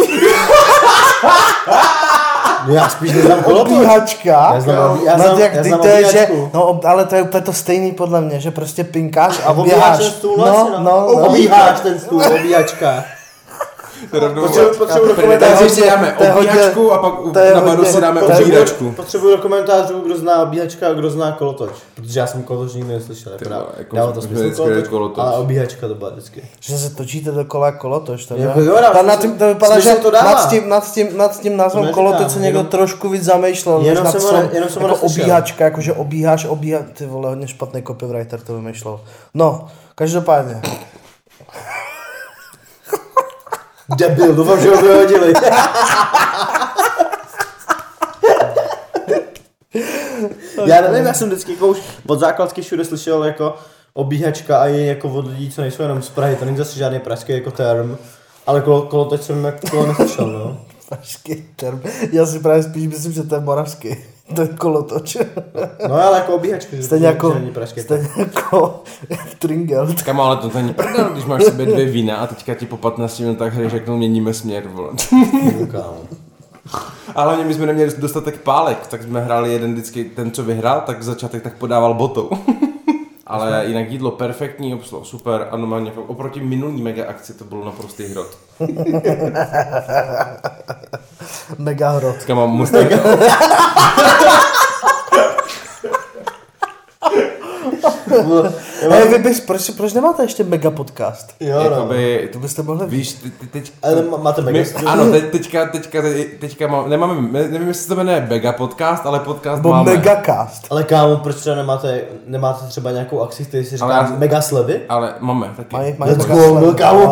No 2.67 2.75
já 2.75 2.89
spíš 2.89 3.13
neznám 3.13 3.43
kolotoč. 3.43 3.73
Obíhačka. 3.73 4.55
Já 4.55 4.61
znám 4.61 5.01
já 5.05 5.17
no, 5.17 5.25
znám- 5.25 5.39
jak, 5.39 5.55
já 5.55 5.63
ty 5.63 5.69
znám 5.69 5.81
to 5.81 5.87
je, 5.87 6.13
že, 6.13 6.29
no, 6.55 6.81
ale 6.85 7.05
to 7.05 7.15
je 7.15 7.23
úplně 7.23 7.43
to 7.43 7.53
stejný 7.53 7.93
podle 7.93 8.21
mě, 8.21 8.41
že 8.41 8.51
prostě 8.51 8.85
pinkáš 8.85 9.41
a 9.45 9.47
A 9.47 9.51
obíháš 9.51 9.75
běháš. 9.79 9.99
ten 9.99 10.11
stůl 10.11 10.37
no, 10.37 10.45
asi, 10.45 10.71
no, 10.71 10.79
no, 10.83 11.07
Obíháš 11.07 11.81
ten 11.81 11.99
stůl, 12.01 12.23
obíhačka. 12.35 13.05
Rovnou- 14.13 14.43
Potřebuji- 14.79 15.09
dokumentář. 15.09 15.59
takže 15.59 15.75
si 15.75 15.87
dáme 15.87 16.17
obíhačku 16.39 16.93
a 16.93 16.99
pak 16.99 17.15
na 17.55 17.61
baru 17.61 17.77
hodně- 17.77 17.93
si 17.93 18.01
dáme 18.01 18.23
obíhačku. 18.23 18.93
Potřebuji 18.93 19.37
do 19.37 19.43
komentářů, 19.43 20.01
kdo 20.01 20.17
zná 20.17 20.43
obíhačka 20.43 20.89
a 20.89 20.93
kdo 20.93 21.11
zná 21.11 21.33
kolotoč. 21.33 21.71
Protože 21.95 22.21
já 22.21 22.27
jsem 22.27 22.43
kolotoč 22.43 22.75
nikdy 22.75 22.93
neslyšel. 22.93 23.33
Jako 23.79 23.97
dává 23.97 24.13
to 24.13 24.23
smysl 24.23 24.51
kolotoč, 24.57 24.89
kolotoč. 24.89 25.25
a 25.27 25.31
obíhačka 25.31 25.89
to 25.89 25.95
byla 25.95 26.11
vždycky. 26.11 26.43
Že 26.61 26.79
se 26.79 26.95
točíte 26.95 27.31
dokola 27.31 27.67
jako 27.67 27.79
kolotoč. 27.79 28.27
To, 28.27 28.35
Jako 28.37 28.61
ne? 28.61 28.67
jo, 28.67 28.75
dá 28.81 28.91
Ta- 28.91 29.03
na 29.03 29.13
smysl. 29.13 29.23
tím, 29.29 29.39
to 29.39 29.47
vypadá, 29.47 29.81
že 29.81 29.95
to 29.95 30.11
dává. 30.11 30.31
nad 30.35 30.51
tím, 30.51 30.69
nad 30.69 30.93
tím, 30.93 31.17
nad 31.17 31.41
tím 31.41 31.57
názvem 31.57 31.87
To 31.87 31.93
kolotoč 31.93 32.31
se 32.31 32.39
někdo 32.41 32.65
trošku 32.65 33.09
víc 33.09 33.23
zamýšlel. 33.25 33.81
Jenom 33.83 34.07
jsem 34.07 34.23
ho 34.23 34.37
jako 34.37 34.55
neslyšel. 34.61 34.97
obíhačka, 35.03 35.65
jakože 35.65 35.93
obíháš, 35.93 36.45
obíhá, 36.45 36.81
ty 36.93 37.07
vole, 37.07 37.29
hodně 37.29 37.49
špatný 37.49 37.83
copywriter 37.83 38.41
to 38.41 38.55
vymýšlel. 38.55 39.01
No, 39.35 39.69
každopádně. 39.95 40.61
Debil, 43.97 44.35
doufám, 44.35 44.61
že 44.61 44.69
ho 44.69 44.83
vyhodili. 44.83 45.33
já 50.67 50.81
nevím, 50.81 51.07
já 51.07 51.15
jsem 51.15 51.29
vždycky 51.29 51.53
jako 51.53 51.67
už 51.67 51.79
od 52.07 52.21
základky 52.21 52.63
všude 52.63 52.85
slyšel 52.85 53.25
jako 53.25 53.55
obíhačka 53.95 54.59
a 54.59 54.67
i 54.67 54.87
jako 54.87 55.09
od 55.09 55.27
lidí, 55.27 55.51
co 55.51 55.61
nejsou 55.61 55.83
jenom 55.83 56.03
z 56.03 56.09
Prahy, 56.09 56.37
to 56.37 56.45
není 56.45 56.57
zase 56.57 56.79
žádný 56.79 57.01
pražský 57.01 57.33
jako 57.33 57.51
term, 57.51 57.97
ale 58.47 58.61
kolo, 58.61 58.83
kolo 58.83 59.05
teď 59.05 59.23
jsem 59.23 59.45
jako 59.45 59.87
neslyšel, 59.87 60.27
no. 60.27 60.61
Pražský 60.89 61.45
term. 61.57 61.83
Já 62.13 62.27
si 62.27 62.39
právě 62.39 62.63
spíš 62.63 62.87
myslím, 62.87 63.13
že 63.13 63.23
to 63.23 63.35
je 63.35 63.41
moravský. 63.41 63.97
To 64.35 64.43
je 64.43 64.49
kolotoč. 64.49 65.17
No 65.89 65.95
ale 65.95 66.19
jako 66.19 66.35
obíhačka, 66.35 66.77
že 66.77 66.83
Stejně 66.83 67.07
to 67.07 67.13
jako, 67.13 67.37
stejně 67.81 68.09
jako 68.17 68.83
Tringel. 69.39 69.89
Kamo, 70.05 70.23
ale 70.23 70.37
to 70.37 70.51
není 70.55 70.75
prdel, 70.75 71.09
když 71.13 71.25
máš 71.25 71.45
sobě 71.45 71.67
dvě 71.67 71.85
vína 71.85 72.17
a 72.17 72.27
teďka 72.27 72.55
ti 72.55 72.67
po 72.67 72.77
15 72.77 73.19
minutách 73.19 73.55
hry 73.55 73.69
řeknou 73.69 73.97
měníme 73.97 74.35
směr, 74.35 74.63
vole. 74.69 74.91
kámo. 75.71 75.97
Ale 77.15 77.27
hlavně 77.27 77.45
my 77.45 77.55
jsme 77.55 77.67
neměli 77.67 77.93
dostatek 77.99 78.41
pálek, 78.41 78.87
tak 78.87 79.03
jsme 79.03 79.21
hráli 79.21 79.53
jeden 79.53 79.73
vždycky, 79.73 80.05
ten 80.05 80.31
co 80.31 80.43
vyhrál, 80.43 80.83
tak 80.87 81.03
začátek 81.03 81.43
tak 81.43 81.55
podával 81.55 81.95
botou. 81.95 82.31
Ale 83.31 83.65
jinak 83.67 83.91
jídlo 83.91 84.11
perfektní, 84.11 84.75
obsluho 84.75 85.05
super 85.05 85.49
a 85.51 85.57
normálně 85.57 85.91
fakt 85.91 86.11
oproti 86.11 86.41
minulý 86.41 86.83
mega 86.83 87.05
akci 87.09 87.35
to 87.35 87.45
bylo 87.45 87.65
naprostý 87.65 88.05
hrot. 88.05 88.39
Mega 91.59 91.91
hrot. 91.91 92.17
Kamo, 92.25 92.67
musíte, 98.89 98.95
Hej, 99.09 99.09
vy 99.09 99.19
bys, 99.29 99.41
proč, 99.41 99.71
proč 99.71 99.93
nemáte 99.93 100.23
ještě 100.23 100.45
mega 100.45 100.71
podcast? 100.71 101.35
Jo, 101.41 101.57
no. 101.57 101.71
jakoby, 101.71 102.29
To 102.33 102.39
byste 102.39 102.63
mohli 102.63 102.87
víš, 102.87 103.13
ty, 103.13 103.31
ty, 103.31 103.47
teď, 103.47 103.73
Ale 103.83 104.03
má- 104.03 104.17
máte 104.17 104.43
mega 104.43 104.59
my, 104.59 104.65
studio? 104.65 104.89
ano, 104.89 105.11
teď, 105.11 105.25
teďka, 105.31 105.67
teďka, 105.67 106.03
teďka 106.41 106.67
má, 106.67 106.89
nemáme, 106.89 107.29
nevím, 107.49 107.69
jestli 107.69 107.89
to 107.89 107.97
jmenuje 107.97 108.27
Mega 108.31 108.53
Podcast, 108.53 109.07
ale 109.07 109.21
podcast 109.21 109.57
Nebo 109.57 109.69
máme. 109.69 109.91
megacast. 109.97 110.67
Ale 110.71 110.85
kámo, 110.85 111.17
proč 111.17 111.37
třeba 111.37 111.57
nemáte, 111.57 112.01
nemáte 112.27 112.67
třeba 112.67 112.91
nějakou 112.91 113.21
akci, 113.21 113.45
který 113.45 113.65
si 113.65 113.79
Ale 113.79 113.95
říká 114.05 114.17
mega 114.19 114.41
slevy? 114.41 114.81
Ale 114.89 115.15
máme 115.21 115.53
taky. 115.57 115.77
Mají, 115.77 115.95
mají 115.99 116.13
Let's 116.13 116.27
go, 116.27 116.61
no, 116.61 116.75
kámo. 116.75 117.07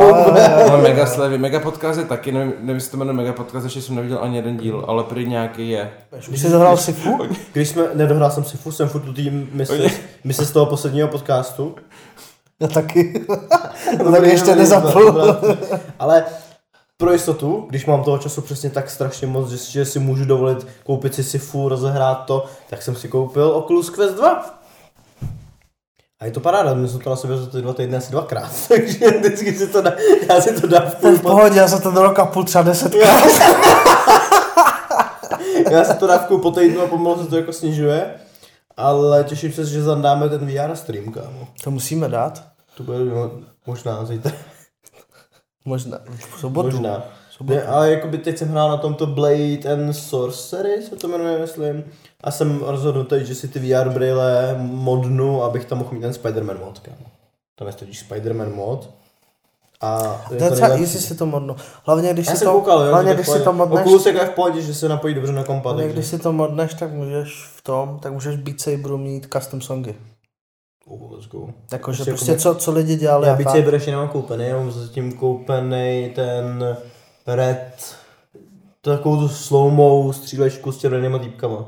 Máme 0.69 0.83
mega 0.83 1.07
slevy, 1.07 1.39
mega 1.39 1.61
podcast 1.61 1.99
je 1.99 2.05
taky, 2.05 2.33
nevím, 2.33 2.53
nevím, 2.61 2.75
jestli 2.77 2.91
to 2.91 2.97
jmenuje 2.97 3.17
mega 3.17 3.33
podcast, 3.33 3.65
ještě 3.65 3.81
jsem 3.83 3.95
neviděl 3.97 4.19
ani 4.23 4.37
jeden 4.37 4.57
díl, 4.57 4.85
ale 4.89 5.05
prý 5.05 5.29
nějaký 5.29 5.71
je. 5.71 5.91
Už 6.33 6.41
jsi 6.41 6.51
dohrál 6.51 6.77
Sifu? 6.77 7.19
Když 7.53 7.69
jsme, 7.69 7.83
nedohrál 7.95 8.31
jsem 8.31 8.45
si 8.45 8.57
furt, 8.57 8.73
jsem 8.73 8.89
furt 8.89 9.01
tu 9.01 9.13
tým 9.13 9.49
mysli, 9.53 9.91
mysli 10.25 10.47
z 10.47 10.51
toho 10.51 10.67
posledního 10.67 11.09
podcastu. 11.09 11.58
Já 12.61 12.69
taky. 12.69 13.27
No, 13.29 13.37
to 14.05 14.13
taky 14.13 14.29
ještě 14.29 14.55
nezapl. 14.55 15.37
Ale 15.99 16.25
pro 16.97 17.13
jistotu, 17.13 17.67
když 17.69 17.87
mám 17.87 18.05
toho 18.05 18.19
času 18.19 18.41
přesně 18.41 18.71
tak 18.71 18.91
strašně 18.91 19.27
moc, 19.27 19.51
že, 19.51 19.57
že 19.57 19.85
si 19.85 19.99
můžu 19.99 20.25
dovolit 20.25 20.67
koupit 20.85 21.15
si 21.15 21.25
Sifu, 21.25 21.69
rozehrát 21.69 22.25
to, 22.27 22.45
tak 22.71 22.83
jsem 22.83 22.97
si 22.97 23.09
koupil 23.09 23.49
Oculus 23.49 23.91
Quest 23.91 24.15
2. 24.15 24.59
A 26.21 26.25
je 26.25 26.31
to 26.31 26.41
paráda, 26.41 26.75
my 26.75 26.89
jsme 26.89 26.99
to 26.99 27.11
na 27.11 27.17
sebe 27.17 27.37
za 27.37 27.47
ty 27.47 27.63
dva 27.63 27.73
týdny 27.73 27.97
asi 27.97 28.13
dvakrát, 28.13 28.51
takže 28.69 29.11
vždycky 29.11 29.55
si 29.55 29.67
to 29.67 29.83
dá, 29.83 29.93
já 30.29 30.41
si 30.41 30.61
to 30.61 30.67
dám 30.67 30.91
v 30.91 30.95
půl, 30.95 31.17
V 31.17 31.23
pohodě, 31.23 31.59
já 31.59 31.67
za 31.67 31.79
ten 31.79 31.97
rok 31.97 32.19
a 32.19 32.27
půl 32.27 32.45
třeba 32.45 32.65
desetka. 32.65 32.99
já 35.71 35.85
si 35.85 35.95
to 35.95 36.09
půl 36.29 36.39
po 36.39 36.51
týdnu 36.51 36.81
a 36.81 36.87
pomalu 36.87 37.25
se 37.25 37.31
to 37.31 37.37
jako 37.37 37.53
snižuje. 37.53 38.15
Ale 38.79 39.25
těším 39.25 39.53
se, 39.53 39.67
že 39.67 39.83
zadáme 39.83 40.29
ten 40.29 40.47
VR 40.47 40.77
stream, 40.77 41.13
kámo. 41.13 41.49
To 41.65 41.71
musíme 41.71 42.09
dát. 42.09 42.45
To 42.77 42.83
bude 42.83 42.99
no, 42.99 43.31
možná 43.67 44.05
zítra. 44.05 44.33
Možná. 45.65 45.99
V 46.35 46.41
sobotu. 46.41 46.71
Možná. 46.71 47.05
Sobotu. 47.31 47.59
Ne, 47.59 47.63
ale 47.63 47.91
jakoby 47.91 48.19
teď 48.19 48.39
jsem 48.39 48.49
hrál 48.49 48.69
na 48.69 48.77
tomto 48.77 49.07
Blade 49.07 49.73
and 49.73 49.93
Sorcery, 49.93 50.83
se 50.83 50.97
to 50.97 51.09
jmenuje, 51.09 51.39
myslím. 51.39 51.85
A 52.21 52.31
jsem 52.31 52.63
rozhodnutý, 52.63 53.17
že 53.23 53.35
si 53.35 53.49
ty 53.49 53.59
VR 53.59 53.89
brýle 53.91 54.57
modnu, 54.59 55.43
abych 55.43 55.65
tam 55.65 55.79
mohl 55.79 55.91
mít 55.93 56.01
ten 56.01 56.11
Spider-Man 56.11 56.59
mod, 56.59 56.79
kámo. 56.79 57.07
Tam 57.55 57.69
je 57.69 57.75
totiž 57.75 57.99
Spider-man 57.99 58.55
mod. 58.55 58.91
A 59.81 59.99
je 60.31 60.39
To 60.39 60.45
třeba, 60.51 60.69
nejlepší. 60.69 60.81
jestli 60.83 61.01
si 61.01 61.15
to 61.15 61.27
modno. 61.27 61.57
Hlavně 61.85 62.13
když 62.13 62.27
si 62.29 62.45
to, 62.45 62.53
koukal, 62.53 62.81
jo, 62.83 62.89
hlavně 62.91 63.09
že 63.11 63.15
když 63.15 63.29
si 63.29 63.41
to 63.41 63.53
modneš, 63.53 63.81
Oculus 63.87 64.07
je 64.07 64.27
v 64.27 64.31
pohodě, 64.31 64.63
že 64.63 64.75
se 64.75 64.89
napojí 64.89 65.15
dobře 65.15 65.33
na 65.33 65.45
kompa. 65.45 65.69
hlavně 65.69 65.85
takže- 65.85 65.95
když 65.99 66.07
si 66.07 66.19
to 66.19 66.33
modneš, 66.33 66.75
tak 66.75 66.93
můžeš 66.93 67.45
v 67.57 67.63
tom, 67.63 67.99
tak 68.03 68.13
můžeš 68.13 68.37
Beat 68.37 68.61
Saberu 68.61 68.99
mít 68.99 69.27
custom 69.33 69.61
songy. 69.61 69.95
Oh, 70.87 71.13
let's 71.13 71.27
go. 71.29 71.49
Jakože 71.73 72.01
Ještě 72.01 72.11
prostě 72.11 72.31
jakoby- 72.31 72.43
co, 72.43 72.55
co 72.55 72.73
lidi 72.73 72.97
dělali. 72.97 73.29
Já 73.29 73.35
Beat. 73.35 73.51
Saber 73.57 73.75
ještě 73.75 73.91
nemám 73.91 74.09
koupený, 74.09 74.45
já 74.49 74.57
mám 74.57 74.71
zatím 74.71 75.13
koupený 75.13 76.13
ten 76.15 76.77
Red, 77.27 77.95
takovou 78.81 79.17
tu 79.17 79.29
slow 79.29 80.13
střílečku 80.13 80.73
s 80.73 80.79
červenýma 80.79 81.19
týpkama. 81.19 81.67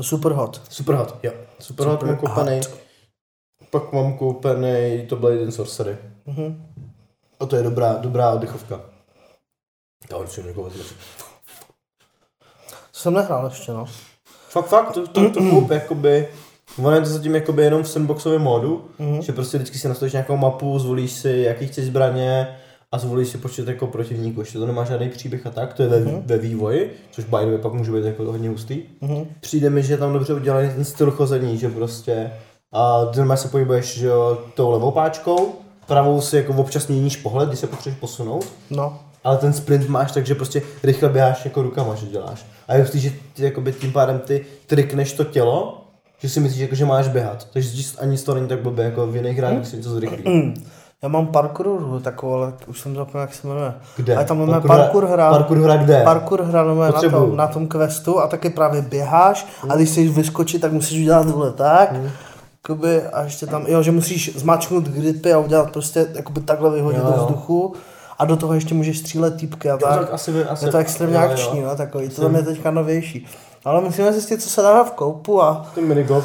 Super 0.00 0.32
hot. 0.32 0.60
Super 0.68 0.94
hot, 0.94 1.18
jo. 1.22 1.32
Super, 1.58 1.86
hot 1.86 1.92
Super 2.00 2.08
mám 2.08 2.16
koupený. 2.16 2.56
hot. 2.56 2.70
Pak 3.70 3.92
mám 3.92 4.12
koupený 4.18 5.06
to 5.08 5.16
Blade 5.16 5.42
and 5.42 5.52
Sorcery. 5.52 5.96
Mhm. 6.26 6.66
A 7.40 7.46
to 7.46 7.56
je 7.56 7.62
dobrá, 7.62 7.92
dobrá 7.94 8.30
oddechovka. 8.30 8.80
Já 10.10 10.16
určitě 10.16 10.46
někoho 10.46 10.70
vezmu. 10.70 10.82
To 12.92 12.98
jsem 12.98 13.14
nehrál 13.14 13.46
ještě, 13.46 13.72
no. 13.72 13.86
Fakt, 14.48 14.66
fakt, 14.66 14.92
to, 14.92 15.06
to, 15.06 15.30
to 15.30 15.40
koup, 15.50 15.70
jakoby, 15.70 16.28
ono 16.78 16.90
je 16.94 17.00
to 17.00 17.06
zatím 17.06 17.34
jakoby 17.34 17.62
jenom 17.62 17.82
v 17.82 17.88
sandboxovém 17.88 18.42
módu, 18.42 18.84
Mhm. 18.98 19.22
že 19.22 19.32
prostě 19.32 19.58
vždycky 19.58 19.78
si 19.78 19.88
nastavíš 19.88 20.12
nějakou 20.12 20.36
mapu, 20.36 20.78
zvolíš 20.78 21.12
si, 21.12 21.30
jaký 21.46 21.66
chceš 21.66 21.86
zbraně 21.86 22.56
a 22.92 22.98
zvolíš 22.98 23.28
si 23.28 23.38
počet 23.38 23.68
jako 23.68 23.86
protivníků. 23.86 24.40
Ještě 24.40 24.58
to 24.58 24.66
nemá 24.66 24.84
žádný 24.84 25.08
příběh 25.08 25.46
a 25.46 25.50
tak, 25.50 25.74
to 25.74 25.82
je 25.82 25.88
ve, 25.88 26.00
Mhm. 26.00 26.22
ve 26.26 26.38
vývoji, 26.38 26.96
což 27.10 27.24
by 27.24 27.30
the 27.40 27.46
way 27.50 27.58
pak 27.58 27.72
může 27.72 27.92
být 27.92 28.04
jako 28.04 28.24
hodně 28.24 28.48
hustý. 28.48 28.82
Mhm. 29.00 29.26
Přijde 29.40 29.70
mi, 29.70 29.82
že 29.82 29.92
je 29.92 29.98
tam 29.98 30.12
dobře 30.12 30.34
udělaný 30.34 30.68
ten 30.74 30.84
styl 30.84 31.10
chození, 31.10 31.58
že 31.58 31.68
prostě 31.68 32.32
a 32.72 33.04
ty 33.04 33.20
se 33.34 33.48
pohybuješ 33.48 33.98
že 33.98 34.06
jo, 34.06 34.38
tou 34.54 34.70
levou 34.70 34.90
páčkou, 34.90 35.54
pravou 35.90 36.20
si 36.20 36.36
jako 36.36 36.52
občas 36.52 36.86
měníš 36.86 37.16
pohled, 37.16 37.48
když 37.48 37.60
se 37.60 37.66
potřebuješ 37.66 38.00
posunout, 38.00 38.44
No. 38.70 38.98
ale 39.24 39.36
ten 39.36 39.52
sprint 39.52 39.88
máš 39.88 40.12
tak, 40.12 40.26
že 40.26 40.34
prostě 40.34 40.62
rychle 40.82 41.08
běháš 41.08 41.44
jako 41.44 41.62
rukama, 41.62 41.94
že 41.94 42.06
děláš. 42.06 42.46
A 42.68 42.74
je 42.74 42.86
že 42.94 43.10
ty, 43.36 43.44
jakoby 43.44 43.72
tím 43.72 43.92
pádem 43.92 44.18
ty 44.18 44.44
trikneš 44.66 45.12
to 45.12 45.24
tělo, 45.24 45.84
že 46.18 46.28
si 46.28 46.40
myslíš, 46.40 46.60
jako, 46.60 46.74
že 46.74 46.84
máš 46.84 47.08
běhat. 47.08 47.46
Takže 47.52 47.82
ani 47.98 48.16
z 48.16 48.22
toho 48.22 48.34
není 48.34 48.48
tak 48.48 48.62
blbě, 48.62 48.84
jako 48.84 49.06
v 49.06 49.16
jiných 49.16 49.38
hrách, 49.38 49.52
když 49.52 49.68
si 49.68 49.76
něco 49.76 49.90
zrychlí. 49.90 50.54
Já 51.02 51.08
mám 51.08 51.26
parkour 51.26 52.00
takovou, 52.02 52.34
ale 52.34 52.52
už 52.66 52.80
jsem 52.80 52.94
zapomněl, 52.94 53.20
jak 53.20 53.34
se 53.34 53.48
jmenuje. 53.48 53.74
Kde? 53.96 54.16
Ale 54.16 54.24
tam 54.24 54.38
máme 54.38 54.52
Parkour 54.52 54.76
parkour 54.76 55.04
hra. 55.06 55.30
parkour 55.30 55.58
hra 55.58 55.76
kde? 55.76 56.02
Parkour 56.04 56.42
hra 56.42 56.62
no, 56.64 56.74
na, 56.74 56.92
tom, 56.92 57.36
na 57.36 57.46
tom 57.46 57.68
questu 57.68 58.20
a 58.20 58.26
taky 58.26 58.50
právě 58.50 58.82
běháš 58.82 59.46
a 59.68 59.76
když 59.76 59.90
chceš 59.90 60.08
vyskočit, 60.10 60.60
tak 60.62 60.72
musíš 60.72 61.00
udělat 61.02 61.26
tohle 61.26 61.52
tak. 61.52 61.92
Hmm. 61.92 62.10
Jakoby, 62.68 63.02
a 63.02 63.22
ještě 63.22 63.46
tam, 63.46 63.64
jo, 63.68 63.82
že 63.82 63.92
musíš 63.92 64.36
zmáčknout 64.36 64.84
gripy 64.84 65.32
a 65.32 65.38
udělat 65.38 65.70
prostě 65.72 66.06
jakoby 66.14 66.40
takhle 66.40 66.70
vyhodit 66.70 67.00
Jo, 67.00 67.06
do 67.10 67.16
jo. 67.16 67.22
vzduchu. 67.24 67.74
a 68.18 68.24
do 68.24 68.36
toho 68.36 68.54
ještě 68.54 68.74
můžeš 68.74 68.98
střílet 68.98 69.36
týpky 69.36 69.70
a 69.70 69.72
Jo, 69.72 69.78
tak. 69.78 70.00
tak 70.00 70.12
asi, 70.14 70.44
asi, 70.44 70.64
je 70.64 70.70
to 70.72 70.78
extrémně 70.78 71.16
jo, 71.16 71.22
jo. 71.22 71.28
akční, 71.30 71.60
no, 71.60 71.76
takový, 71.76 72.08
to 72.08 72.22
tam 72.22 72.34
je 72.34 72.42
teďka 72.42 72.70
novější. 72.70 73.26
Ale 73.64 73.80
musíme 73.80 74.12
zjistit, 74.12 74.42
co 74.42 74.48
se 74.48 74.62
dá 74.62 74.84
v 74.84 74.90
koupu 74.90 75.42
a 75.42 75.66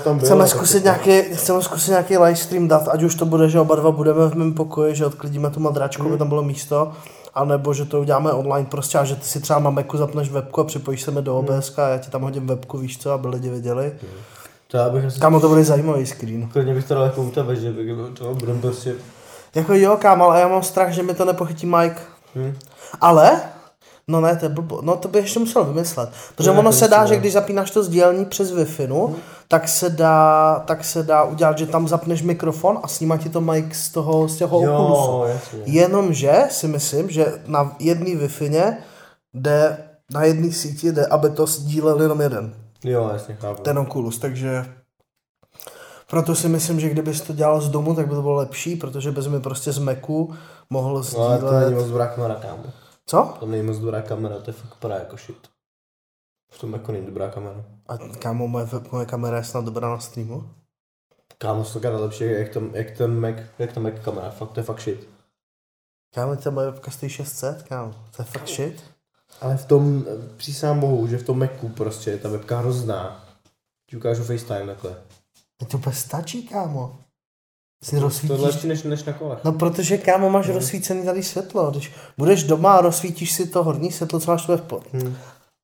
tam 0.04 0.18
byl. 0.18 0.26
chceme 0.26 0.48
zkusit, 0.48 0.84
nějaký, 0.84 1.22
chceme 1.22 1.62
zkusit 1.62 1.90
nějaký 1.92 2.18
live 2.18 2.36
stream 2.36 2.68
dát, 2.68 2.88
ať 2.88 3.04
už 3.04 3.16
to 3.16 3.26
bude, 3.26 3.50
že 3.50 3.60
oba 3.60 3.76
dva 3.76 3.92
budeme 3.92 4.28
v 4.30 4.34
mém 4.36 4.54
pokoji, 4.54 4.96
že 4.96 5.06
odklidíme 5.06 5.50
tu 5.50 5.60
madračku, 5.60 6.04
Mhm. 6.04 6.12
aby 6.12 6.20
tam 6.20 6.30
bylo 6.30 6.44
místo, 6.44 6.92
a 7.34 7.46
nebo 7.46 7.74
že 7.74 7.86
to 7.86 8.02
uděláme 8.02 8.32
online 8.32 8.68
prostě 8.72 8.98
a 8.98 9.04
že 9.04 9.16
ty 9.16 9.26
si 9.26 9.40
třeba 9.40 9.60
na 9.60 9.70
Macu 9.70 9.98
zapneš 9.98 10.30
webku 10.32 10.62
a 10.62 10.64
připojíš 10.64 11.02
se 11.02 11.12
mi 11.12 11.22
do 11.22 11.32
Mhm. 11.34 11.40
OBS 11.46 11.78
a 11.78 11.88
já 11.90 11.98
ti 11.98 12.12
tam 12.12 12.22
hodím 12.22 12.48
webku, 12.48 12.78
víš 12.78 12.98
co, 12.98 13.12
aby 13.12 13.28
lidi 13.28 13.50
viděli. 13.50 13.94
To 14.76 14.80
já 14.80 14.90
bych 14.90 15.06
asi... 15.06 15.20
Kámo, 15.20 15.40
to 15.40 15.50
bude 15.50 15.64
zajímavý 15.64 16.06
screen. 16.06 16.50
Klidně 16.50 16.74
bych 16.74 16.86
to 16.86 16.94
dal 16.94 17.04
jako 17.04 17.22
u 17.22 17.32
tebe, 17.32 17.56
že 17.56 17.72
bych 17.72 17.92
to 18.14 18.34
budem 18.34 18.62
prostě... 18.62 18.96
Jako 19.56 19.74
jo, 19.74 19.98
kámo, 19.98 20.26
ale 20.26 20.40
já 20.42 20.48
mám 20.48 20.64
strach, 20.64 20.92
že 20.92 21.04
mi 21.04 21.14
to 21.14 21.26
nepochytí 21.26 21.66
Mike. 21.66 22.00
Hm. 22.36 22.54
Ale, 23.02 23.42
no 24.08 24.22
ne, 24.22 24.36
to 24.36 24.46
je 24.46 24.50
blbo, 24.50 24.82
no 24.82 24.96
to 24.96 25.08
by 25.08 25.20
ještě 25.20 25.40
musel 25.40 25.66
vymyslet. 25.66 26.10
Protože 26.10 26.50
To 26.50 26.54
je 26.54 26.60
ono 26.60 26.70
jako 26.70 26.78
se 26.78 26.88
dá, 26.88 27.02
myslím, 27.02 27.16
že 27.16 27.20
když 27.20 27.34
zapínáš 27.34 27.72
to 27.72 27.84
sdílení 27.84 28.26
přes 28.26 28.52
wi 28.52 28.88
no, 28.88 29.14
tak 29.48 29.68
se 29.68 29.90
dá, 29.90 30.64
tak 30.68 30.84
se 30.84 31.04
dá 31.04 31.24
udělat, 31.24 31.58
že 31.58 31.66
tam 31.66 31.88
zapneš 31.88 32.22
mikrofon 32.22 32.80
a 32.84 32.88
snímá 32.88 33.18
ti 33.18 33.30
to 33.30 33.42
Mike 33.42 33.76
z 33.76 33.90
toho, 33.90 34.28
z 34.28 34.38
toho. 34.38 34.64
Jo, 34.64 35.26
jasně. 35.28 35.60
Jenomže 35.66 36.34
si 36.50 36.68
myslím, 36.68 37.10
že 37.10 37.34
na 37.48 37.76
jedný 37.80 38.16
wi 38.16 38.30
jde, 39.34 39.78
na 40.14 40.24
jedné 40.24 40.52
síti 40.52 40.92
jde, 40.92 41.06
aby 41.06 41.30
to 41.30 41.46
sdílel 41.46 42.02
jenom 42.02 42.22
jeden, 42.22 42.65
Jo, 42.84 43.10
jasně, 43.14 43.36
chápu. 43.36 43.64
ten 43.64 43.80
Oculus, 43.80 44.20
takže 44.20 44.76
proto 46.10 46.36
si 46.36 46.50
myslím, 46.50 46.80
že 46.80 46.90
kdybys 46.90 47.22
to 47.22 47.34
dělal 47.34 47.62
z 47.62 47.70
domu, 47.70 47.96
tak 47.96 48.08
by 48.08 48.16
to 48.16 48.22
bylo 48.22 48.34
lepší, 48.34 48.76
protože 48.76 49.12
bys 49.12 49.28
mi 49.28 49.40
prostě 49.42 49.72
z 49.72 49.78
Macu 49.78 50.34
mohl 50.70 51.04
No, 51.18 51.24
ale 51.24 51.40
to 51.40 51.46
není 51.46 51.62
sdílet. 51.66 51.74
moc 51.76 51.88
dobrá 51.88 52.08
kamera, 52.08 52.36
kámo. 52.36 52.64
Co? 53.06 53.34
To 53.40 53.46
není 53.46 53.64
moc 53.64 53.78
dobrá 53.78 54.02
kamera, 54.02 54.40
to 54.40 54.50
je 54.50 54.54
fakt 54.54 54.74
vypadá 54.74 54.96
jako 54.96 55.18
shit. 55.18 55.48
V 56.52 56.60
tom 56.60 56.74
jako 56.74 56.92
není 56.92 57.06
dobrá 57.06 57.30
kamera. 57.30 57.64
A 57.88 57.98
kámo, 57.98 58.48
moje, 58.48 58.68
moje 58.92 59.06
kamera 59.06 59.38
je 59.38 59.44
snad 59.44 59.66
dobrá 59.66 59.90
na 59.90 60.00
streamu? 60.00 60.50
Kámo, 61.38 61.66
stokrát 61.66 62.02
lepší, 62.02 62.24
jak, 62.24 62.50
ten, 62.50 62.70
jak 62.74 62.92
ten 62.92 63.20
Mac, 63.20 63.36
jak 63.60 63.74
ten 63.74 63.84
Mac 63.84 63.94
kamera, 64.04 64.30
fakt, 64.30 64.52
to 64.52 64.60
je 64.60 64.64
fakt 64.64 64.82
shit. 64.82 65.10
Kámo, 66.14 66.36
to 66.36 66.52
moje 66.52 66.72
webka 66.72 66.92
stojí 66.92 67.10
600, 67.10 67.64
kámo. 67.64 67.92
To 68.16 68.22
je 68.22 68.26
fakt 68.26 68.48
shit. 68.48 68.95
Ale 69.42 69.58
v 69.58 69.66
tom, 69.66 70.06
přísám 70.38 70.80
bohu, 70.80 71.08
že 71.08 71.18
v 71.18 71.24
tom 71.24 71.40
Macu 71.40 71.70
prostě 71.70 72.12
je 72.12 72.18
ta 72.18 72.30
webka 72.30 72.60
hrozná. 72.60 73.26
Ti 73.90 73.98
ukážu 73.98 74.24
FaceTime 74.24 74.66
takhle. 74.66 74.96
To 75.58 75.66
to 75.66 75.78
úplně 75.78 75.96
stačí, 75.96 76.48
kámo. 76.48 76.96
Si 77.84 77.90
To 77.92 77.96
je 77.96 78.02
rozsvítíš. 78.02 78.40
lepší 78.40 78.68
než, 78.68 78.84
než 78.84 79.04
na 79.04 79.14
kolech. 79.14 79.40
No 79.44 79.52
protože, 79.52 79.98
kámo, 79.98 80.30
máš 80.30 80.50
rozsvícený 80.50 81.06
tady 81.06 81.24
světlo. 81.24 81.72
Když 81.72 81.92
budeš 82.18 82.44
doma 82.44 82.74
a 82.74 82.82
rozsvítíš 82.82 83.32
si 83.32 83.48
to 83.48 83.64
horní 83.64 83.92
světlo, 83.92 84.20
co 84.20 84.32
máš 84.32 84.44
tvoje 84.44 84.58
pod. 84.58 84.84
Hm. 84.94 85.16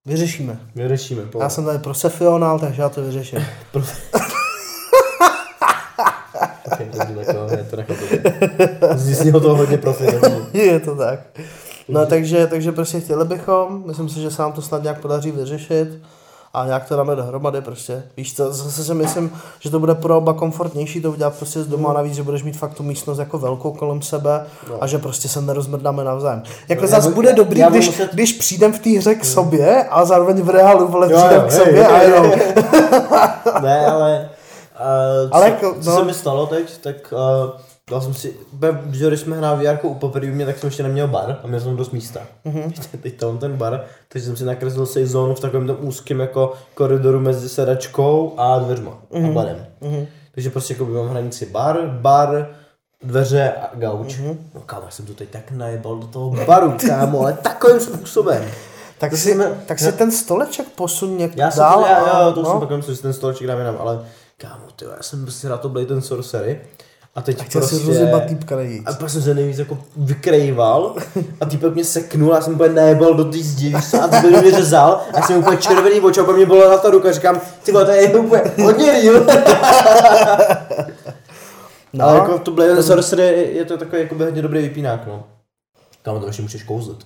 Vyřešíme. 0.06 0.60
Vyřešíme, 0.75 1.25
po. 1.25 1.42
Já 1.42 1.50
jsem 1.50 1.66
tady 1.66 1.80
profesionál, 1.80 2.60
takže 2.60 2.82
já 2.82 2.90
to 2.90 3.04
vyřeším. 3.04 3.40
Okay, 6.74 6.86
dobře, 6.86 7.25
tak 7.25 7.36
jo, 7.36 7.48
je 7.58 7.63
to 7.63 7.75
nechápu. 7.75 8.04
Zjistil 8.96 9.40
to 9.42 9.56
hodně 9.56 9.78
profilů. 9.78 10.46
je 10.54 10.80
to 10.80 10.96
tak. 10.96 11.20
No 11.91 12.05
takže, 12.05 12.48
takže 12.48 12.71
prostě 12.71 13.00
chtěli 13.00 13.25
bychom, 13.25 13.83
myslím 13.86 14.10
si, 14.10 14.19
že 14.21 14.31
se 14.31 14.41
nám 14.41 14.51
to 14.51 14.62
snad 14.62 14.83
nějak 14.83 15.00
podaří 15.01 15.31
vyřešit 15.31 15.88
a 16.53 16.65
nějak 16.65 16.88
to 16.88 16.95
dáme 16.95 17.15
dohromady 17.15 17.62
prostě. 17.62 18.03
Víš 18.17 18.36
co, 18.36 18.53
zase 18.53 18.83
si 18.83 18.93
myslím, 18.93 19.31
že 19.60 19.69
to 19.69 19.79
bude 19.79 19.95
pro 19.95 20.17
oba 20.17 20.33
komfortnější 20.33 21.01
to 21.01 21.12
udělat 21.12 21.33
prostě 21.36 21.62
z 21.63 21.67
doma 21.67 21.89
a 21.89 21.93
navíc, 21.93 22.15
že 22.15 22.24
budeš 22.24 22.43
mít 22.43 22.57
fakt 22.57 22.74
tu 22.74 22.83
místnost 22.83 23.17
jako 23.19 23.38
velkou 23.39 23.71
kolem 23.71 24.01
sebe 24.01 24.45
a 24.81 24.88
že 24.88 24.98
prostě 24.98 25.27
se 25.29 25.41
nerozmrdáme 25.41 26.03
navzájem. 26.03 26.43
Jako 26.69 26.81
No, 26.81 26.88
zase 26.88 27.10
bude 27.10 27.33
dobrý, 27.33 27.60
já 27.60 27.69
když, 27.69 27.88
muset- 27.88 28.13
když 28.13 28.33
přijdem 28.33 28.74
v 28.74 28.79
té 28.79 28.89
hře 28.89 29.15
k 29.15 29.25
sobě 29.25 29.83
a 29.89 30.05
zároveň 30.05 30.41
v 30.41 30.50
reálu 30.50 30.88
vole 30.88 31.12
Jo, 31.12 31.17
přijdem 31.17 31.41
jo, 31.41 31.48
k 31.48 31.51
hej, 31.51 31.60
sobě 31.65 31.88
a 31.88 31.95
hej, 31.98 32.07
jenom. 32.10 32.25
hej. 32.31 32.53
ne, 33.62 33.86
ale... 33.86 34.29
Uh, 35.24 35.29
co, 35.29 35.36
Ale 35.36 35.45
jako, 35.50 35.75
co 35.81 35.89
no. 35.91 35.98
se 35.98 36.03
mi 36.05 36.13
stalo 36.13 36.45
teď, 36.45 36.77
tak 36.77 36.95
uh, 37.13 37.19
dal 37.90 38.02
jsem 38.02 38.14
si, 38.14 38.36
že 38.92 39.08
když 39.08 39.20
jsme 39.20 39.38
hráli 39.38 39.66
VR 39.68 39.78
u 39.84 39.94
poprvé 39.94 40.28
mě, 40.28 40.46
tak 40.46 40.58
jsem 40.58 40.68
ještě 40.68 40.84
neměl 40.84 41.08
bar 41.08 41.40
a 41.44 41.48
měl 41.48 41.60
jsem 41.60 41.76
dost 41.76 41.92
místa. 41.92 42.20
Mm-hmm. 42.46 42.74
Teď 43.02 43.18
tam 43.18 43.38
ten 43.38 43.58
bar, 43.58 43.84
takže 44.08 44.26
jsem 44.28 44.36
si 44.38 44.46
nakreslil 44.46 44.86
safe 44.86 45.08
zónu 45.08 45.36
v 45.36 45.40
takovém 45.40 45.68
tom 45.68 45.78
úzkém 45.80 46.20
jako 46.20 46.54
koridoru 46.74 47.20
mezi 47.20 47.50
sedačkou 47.50 48.34
a 48.38 48.60
dveřma 48.60 48.98
mm-hmm. 49.12 49.30
a 49.30 49.34
barem. 49.34 49.65
Mm-hmm. 49.82 50.08
Takže 50.34 50.50
prostě 50.50 50.74
jako 50.74 50.86
mám 50.86 51.08
hranici 51.10 51.46
bar, 51.46 51.78
bar, 51.88 52.48
dveře 53.04 53.54
a 53.62 53.70
gauč. 53.76 54.17
Mm-hmm. 54.20 54.38
No 54.56 54.62
kámo, 54.62 54.82
já 54.86 54.91
jsem 54.91 55.06
to 55.06 55.13
teď 55.13 55.30
tak 55.30 55.52
najebal 55.52 55.96
do 55.98 56.08
toho 56.08 56.46
baru, 56.46 56.74
kámo, 56.88 57.20
ale 57.22 57.34
takovým 57.34 57.80
způsobem. 57.80 58.46
Tak 58.98 59.12
To 59.12 59.17
si, 59.17 59.32
jsme- 59.34 59.62
tak 59.65 59.80
si 59.80 59.91
ten 59.91 60.12
stoleček 60.12 60.67
posun 60.76 61.17
někde 61.17 61.41
Já 61.44 61.52
jsem 61.52 61.60
dál. 61.60 61.80
to, 61.82 61.88
já, 61.88 62.22
jo, 62.26 62.32
to 62.32 62.41
no. 62.41 62.50
jsem 62.50 62.60
pak 62.60 62.70
myslím, 62.78 62.96
že 62.96 63.02
ten 63.02 63.13
stoleček 63.13 63.48
dám 63.48 63.58
jinam, 63.60 63.76
ale 63.80 64.00
kámo, 64.38 64.65
ty, 64.76 64.86
já 64.86 65.04
jsem 65.04 65.22
prostě 65.24 65.50
na 65.50 65.58
to 65.58 65.70
byl 65.70 65.86
ten 65.86 66.02
sorcery 66.02 66.62
a 67.15 67.21
teď 67.21 67.41
A 67.41 67.43
chtěl 67.43 67.62
prostě... 67.62 67.78
si 67.78 67.88
rozjebat 67.88 68.26
týpka 68.26 68.56
nejvíc. 68.56 68.84
a 68.88 68.93
pak 68.93 69.10
jsem 69.10 69.21
se 69.21 69.34
nejvíc 69.34 69.60
jako 69.60 69.78
vykrejval 69.97 70.95
a 71.41 71.45
týpek 71.45 71.74
mě 71.74 71.86
seknul, 71.86 72.34
já 72.34 72.41
jsem 72.41 72.54
úplně 72.54 72.74
najebal 72.74 73.13
do 73.13 73.26
té 73.26 73.38
zdi, 73.38 73.74
a 74.02 74.08
týpek 74.08 74.41
mě 74.41 74.52
řezal 74.52 75.02
a 75.13 75.17
já 75.19 75.28
jsem 75.28 75.38
úplně 75.39 75.58
červený 75.58 76.00
oči 76.02 76.19
a 76.19 76.32
mě 76.32 76.45
byla 76.45 76.69
na 76.69 76.78
ta 76.78 76.89
ruka, 76.89 77.12
říkám, 77.12 77.41
ty 77.63 77.71
to 77.71 77.91
je 77.91 78.15
úplně 78.17 78.41
hodně 78.63 78.91
real. 78.91 79.26
No, 81.93 82.06
Ale 82.06 82.17
jako 82.17 82.39
to 82.39 82.52
Blade 82.52 82.84
Sorcery 82.84 83.50
je 83.54 83.65
to 83.65 83.78
takový 83.78 84.02
jako 84.02 84.15
hodně 84.15 84.41
dobrý 84.41 84.62
vypínák, 84.62 85.08
no. 85.08 85.24
Kámo, 86.02 86.19
to 86.19 86.28
ještě 86.28 86.41
můžeš 86.41 86.63
kouzlit. 86.63 86.97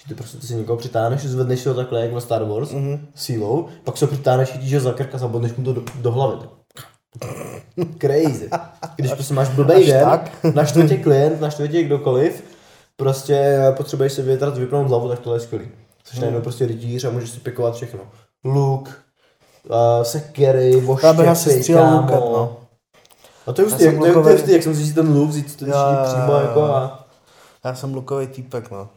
Že 0.00 0.08
ty 0.08 0.14
prostě 0.14 0.38
ty 0.38 0.46
si 0.46 0.54
někoho 0.54 0.76
přitáhneš, 0.78 1.20
zvedneš 1.24 1.66
ho 1.66 1.74
takhle, 1.74 2.00
jak 2.00 2.12
ve 2.12 2.20
Star 2.20 2.44
Wars, 2.44 2.70
Mhm. 2.72 2.82
mm-hmm. 2.84 3.00
sílou, 3.14 3.68
pak 3.84 3.96
se 3.96 4.04
ho 4.04 4.10
přitáhneš, 4.12 4.48
chytíš 4.50 4.74
ho 4.74 4.80
za 4.80 4.92
krk 4.92 5.14
a 5.14 5.18
zabodneš 5.18 5.52
mu 5.56 5.64
to 5.64 5.72
do, 5.72 5.82
do 5.94 6.12
hlavy. 6.12 6.36
Crazy. 8.00 8.50
Když 8.96 9.12
prostě 9.12 9.34
máš 9.34 9.48
blbej 9.48 9.76
Až 9.82 9.86
den, 9.86 10.04
tak? 10.04 10.44
naštve 10.54 10.88
tě 10.88 10.96
klient, 10.96 11.40
naštve 11.40 11.68
tě 11.68 11.82
kdokoliv, 11.82 12.44
prostě 12.96 13.58
potřebuješ 13.76 14.12
si 14.12 14.22
vyvětrat, 14.22 14.58
vypnout 14.58 14.88
hlavu, 14.88 15.08
tak 15.08 15.18
tohle 15.18 15.36
je 15.36 15.40
skvělý. 15.40 15.68
Jsi 16.04 16.20
najednou 16.20 16.40
prostě 16.40 16.66
rytíř 16.66 17.04
a 17.04 17.10
můžeš 17.10 17.30
si 17.30 17.40
pikovat 17.40 17.74
všechno. 17.74 18.00
Luk, 18.44 19.02
uh, 19.70 20.02
sekery, 20.02 20.82
Já 21.24 21.34
střílel 21.34 21.84
kámo. 21.84 22.08
no. 22.10 22.56
A 23.46 23.52
to 23.52 23.62
je 23.62 23.64
Já 23.64 23.70
hustý, 23.70 23.84
jsem 23.84 23.94
jak, 23.94 24.00
to 24.00 24.06
je- 24.06 24.12
to 24.12 24.20
hustý, 24.22 24.52
jak 24.52 24.62
jsem 24.62 24.74
si 24.74 24.94
ten 24.94 25.12
luk 25.12 25.28
vzít 25.30 25.62
Jo, 25.62 25.68
jo, 25.68 25.74
přímo 26.04 26.32
jako 26.32 26.62
a... 26.62 27.08
Já 27.64 27.74
jsem 27.74 27.94
lukový 27.94 28.26
týpek, 28.26 28.70
no. 28.70 28.88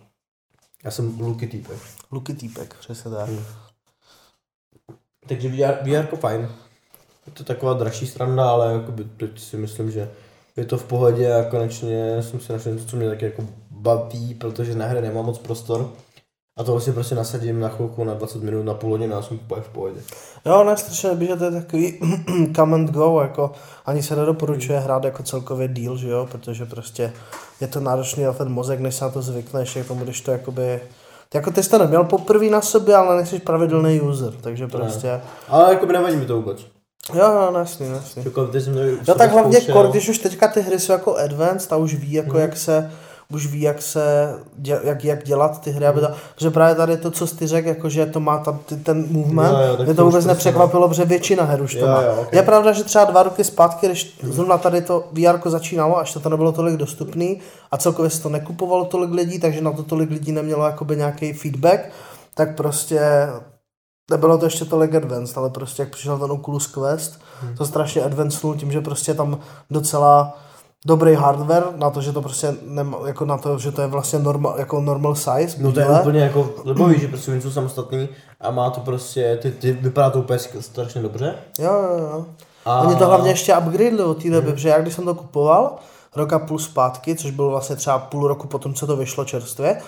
Já 0.84 0.92
jsem 0.92 1.20
luky 1.20 1.48
týpek. 1.48 1.78
Luky 2.12 2.34
týpek, 2.34 2.76
přesně 2.80 3.12
tak. 3.12 3.30
Hmm. 3.30 3.44
Takže 5.28 5.50
VR, 5.50 5.84
VR 5.84 5.88
jako 5.90 6.16
fajn. 6.16 6.50
Je 7.28 7.32
to 7.34 7.44
taková 7.44 7.74
dražší 7.74 8.08
strana, 8.08 8.50
ale 8.50 8.74
jakoby 8.74 9.04
teď 9.04 9.40
si 9.40 9.58
myslím, 9.58 9.92
že 9.92 10.10
je 10.58 10.66
to 10.66 10.78
v 10.78 10.84
pohodě 10.84 11.34
a 11.36 11.44
konečně 11.44 12.24
jsem 12.24 12.40
si 12.40 12.54
našel 12.54 12.74
něco, 12.74 12.86
co 12.86 12.98
mě 12.98 13.10
taky 13.10 13.26
jako 13.26 13.44
baví, 13.72 14.34
protože 14.34 14.76
na 14.76 14.86
hry 14.86 15.02
nemám 15.02 15.26
moc 15.26 15.38
prostor. 15.38 15.90
A 16.60 16.64
tohle 16.64 16.82
si 16.82 16.92
prostě 16.92 17.16
nasadím 17.16 17.60
na 17.60 17.70
chvilku, 17.70 18.04
na 18.04 18.14
20 18.14 18.44
minut, 18.44 18.64
na 18.64 18.74
půl 18.74 18.90
hodiny 18.90 19.14
a 19.14 19.22
jsem 19.22 19.40
v 19.62 19.70
pohodě. 19.70 20.02
Jo, 20.46 20.64
ne, 20.64 20.78
strašně 20.78 21.28
že 21.28 21.36
to 21.36 21.46
je 21.46 21.52
takový 21.52 22.00
come 22.56 22.76
and 22.76 22.92
go, 22.92 23.22
jako 23.22 23.52
ani 23.86 24.04
se 24.04 24.16
nedoporučuje 24.16 24.80
hrát 24.80 25.04
jako 25.04 25.24
celkově 25.24 25.68
deal, 25.68 25.98
že 25.98 26.10
jo, 26.10 26.28
protože 26.32 26.66
prostě 26.66 27.14
je 27.62 27.68
to 27.68 27.80
náročný 27.80 28.24
na 28.24 28.34
ten 28.34 28.50
mozek, 28.50 28.80
než 28.80 28.96
se 28.96 29.06
na 29.06 29.12
to 29.12 29.22
zvykneš, 29.22 29.76
jak 29.76 29.88
tomu, 29.88 30.04
když 30.04 30.22
to 30.22 30.32
jakoby... 30.32 30.82
Jako 31.34 31.52
ty 31.52 31.64
jsi 31.64 31.70
to 31.70 31.78
neměl 31.78 32.04
poprvé 32.04 32.46
na 32.46 32.62
sobě, 32.62 32.96
ale 32.96 33.16
nejsi 33.16 33.40
pravidelný 33.40 34.02
user, 34.02 34.34
takže 34.42 34.68
prostě... 34.68 35.22
Ale 35.48 35.74
jako 35.74 35.86
by 35.86 35.94
nevadí 35.94 36.18
mi 36.18 36.26
to 36.26 36.36
vůbec. 36.36 36.66
Jo, 37.14 37.26
jo, 37.26 37.50
no, 37.54 37.60
jasný, 37.60 37.90
no, 37.90 37.96
jasný. 37.96 38.24
No 39.08 39.14
tak 39.16 39.32
hlavně 39.32 39.58
zkoušel. 39.62 39.74
kor, 39.76 39.92
když 39.92 40.10
už 40.10 40.18
teďka 40.18 40.48
ty 40.48 40.62
hry 40.62 40.80
jsou 40.80 40.92
jako 40.94 41.16
advanced 41.18 41.74
a 41.74 41.76
už 41.76 41.96
ví 41.96 42.14
jako 42.14 42.38
jak 42.38 42.58
se 42.58 42.92
už 43.34 43.48
ví, 43.48 43.62
jak 43.62 43.82
se, 43.82 44.34
dě, 44.58 44.80
jak, 44.84 45.06
jak 45.06 45.24
dělat 45.24 45.62
ty 45.62 45.72
hry, 45.72 45.86
aby 45.88 46.02
to, 46.02 46.08
protože 46.36 46.50
právě 46.50 46.76
tady 46.76 46.98
to, 46.98 47.12
co 47.12 47.28
jsi 47.28 47.48
řekl, 47.48 47.68
jako 47.68 47.90
že 47.90 48.06
to 48.06 48.20
má 48.20 48.38
tam 48.38 48.60
ty, 48.66 48.76
ten 48.76 49.06
movement, 49.10 49.58
Jo, 49.58 49.76
jo, 49.78 49.84
mě 49.86 49.94
to 49.94 50.06
vůbec 50.06 50.26
nepřekvapilo, 50.26 50.90
protože 50.90 51.06
většina 51.06 51.44
her 51.44 51.62
už 51.62 51.74
to 51.74 51.80
Jo, 51.80 51.88
má. 51.88 52.02
jo, 52.02 52.16
ok. 52.22 52.34
Je 52.34 52.42
pravda, 52.42 52.72
že 52.72 52.84
třeba 52.84 53.06
dva 53.06 53.24
roky 53.24 53.44
zpátky, 53.44 53.86
když 53.88 54.18
zrovna 54.24 54.58
tady 54.58 54.82
to 54.82 55.04
VR 55.12 55.50
začínalo, 55.50 55.98
až 56.00 56.14
to, 56.14 56.20
to 56.20 56.30
nebylo 56.30 56.52
tolik 56.52 56.78
dostupný 56.78 57.40
a 57.72 57.78
celkově 57.78 58.10
se 58.10 58.22
to 58.22 58.30
nekupovalo 58.30 58.86
tolik 58.86 59.12
lidí, 59.12 59.40
takže 59.40 59.62
na 59.62 59.72
to 59.72 59.84
tolik 59.84 60.10
lidí 60.10 60.32
nemělo 60.32 60.66
jakoby 60.66 60.96
nějaký 60.96 61.34
feedback, 61.34 61.80
tak 62.36 62.56
prostě 62.56 63.00
nebylo 64.12 64.38
to 64.38 64.46
ještě 64.46 64.66
tolik 64.66 64.96
advanced, 64.96 65.38
ale 65.38 65.50
prostě 65.50 65.82
jak 65.82 65.90
přišel 65.90 66.18
ten 66.20 66.32
Oculus 66.32 66.68
Quest, 66.68 67.22
Hmm. 67.42 67.56
to 67.58 67.66
strašně 67.66 68.04
advancenul 68.04 68.56
tím, 68.56 68.72
že 68.72 68.82
prostě 68.82 69.14
tam 69.14 69.40
docela 69.72 70.38
dobrý 70.86 71.14
hardware 71.14 71.64
na 71.76 71.90
to, 71.90 72.02
že 72.02 72.12
to 72.12 72.22
prostě 72.22 72.56
nema, 72.66 72.98
jako 73.06 73.26
na 73.26 73.38
to, 73.38 73.58
že 73.58 73.72
to 73.72 73.82
je 73.82 73.88
vlastně 73.88 74.20
normal, 74.20 74.56
jako 74.58 74.82
normal 74.82 75.16
size. 75.16 75.58
No 75.58 75.72
to 75.72 75.80
je 75.80 75.86
úplně 75.86 76.20
jako 76.20 76.50
libový, 76.66 77.00
že 77.00 77.08
prostě 77.08 77.32
něco 77.32 77.52
samostatný 77.52 78.10
a 78.42 78.52
má 78.52 78.70
to 78.70 78.82
prostě, 78.82 79.40
ty, 79.42 79.52
ty, 79.52 79.72
vypadá 79.72 80.10
to 80.10 80.20
úplně 80.20 80.40
strašně 80.60 81.02
dobře. 81.02 81.36
Jo, 81.60 81.74
jo, 81.74 81.98
jo. 82.00 82.26
A... 82.66 82.82
Oni 82.82 82.96
to 82.96 83.06
hlavně 83.06 83.32
ještě 83.32 83.58
upgradeli 83.58 84.04
od 84.04 84.24
té 84.24 84.30
doby, 84.30 84.52
protože 84.52 84.70
já 84.70 84.82
když 84.82 84.94
jsem 84.94 85.06
to 85.06 85.16
kupoval, 85.16 85.76
roka 86.16 86.40
půl 86.40 86.60
zpátky, 86.60 87.16
což 87.16 87.32
bylo 87.32 87.50
vlastně 87.50 87.76
třeba 87.76 88.00
půl 88.00 88.28
roku 88.28 88.48
potom, 88.48 88.74
co 88.74 88.88
to 88.88 88.96
vyšlo 88.96 89.26
čerstvě, 89.26 89.82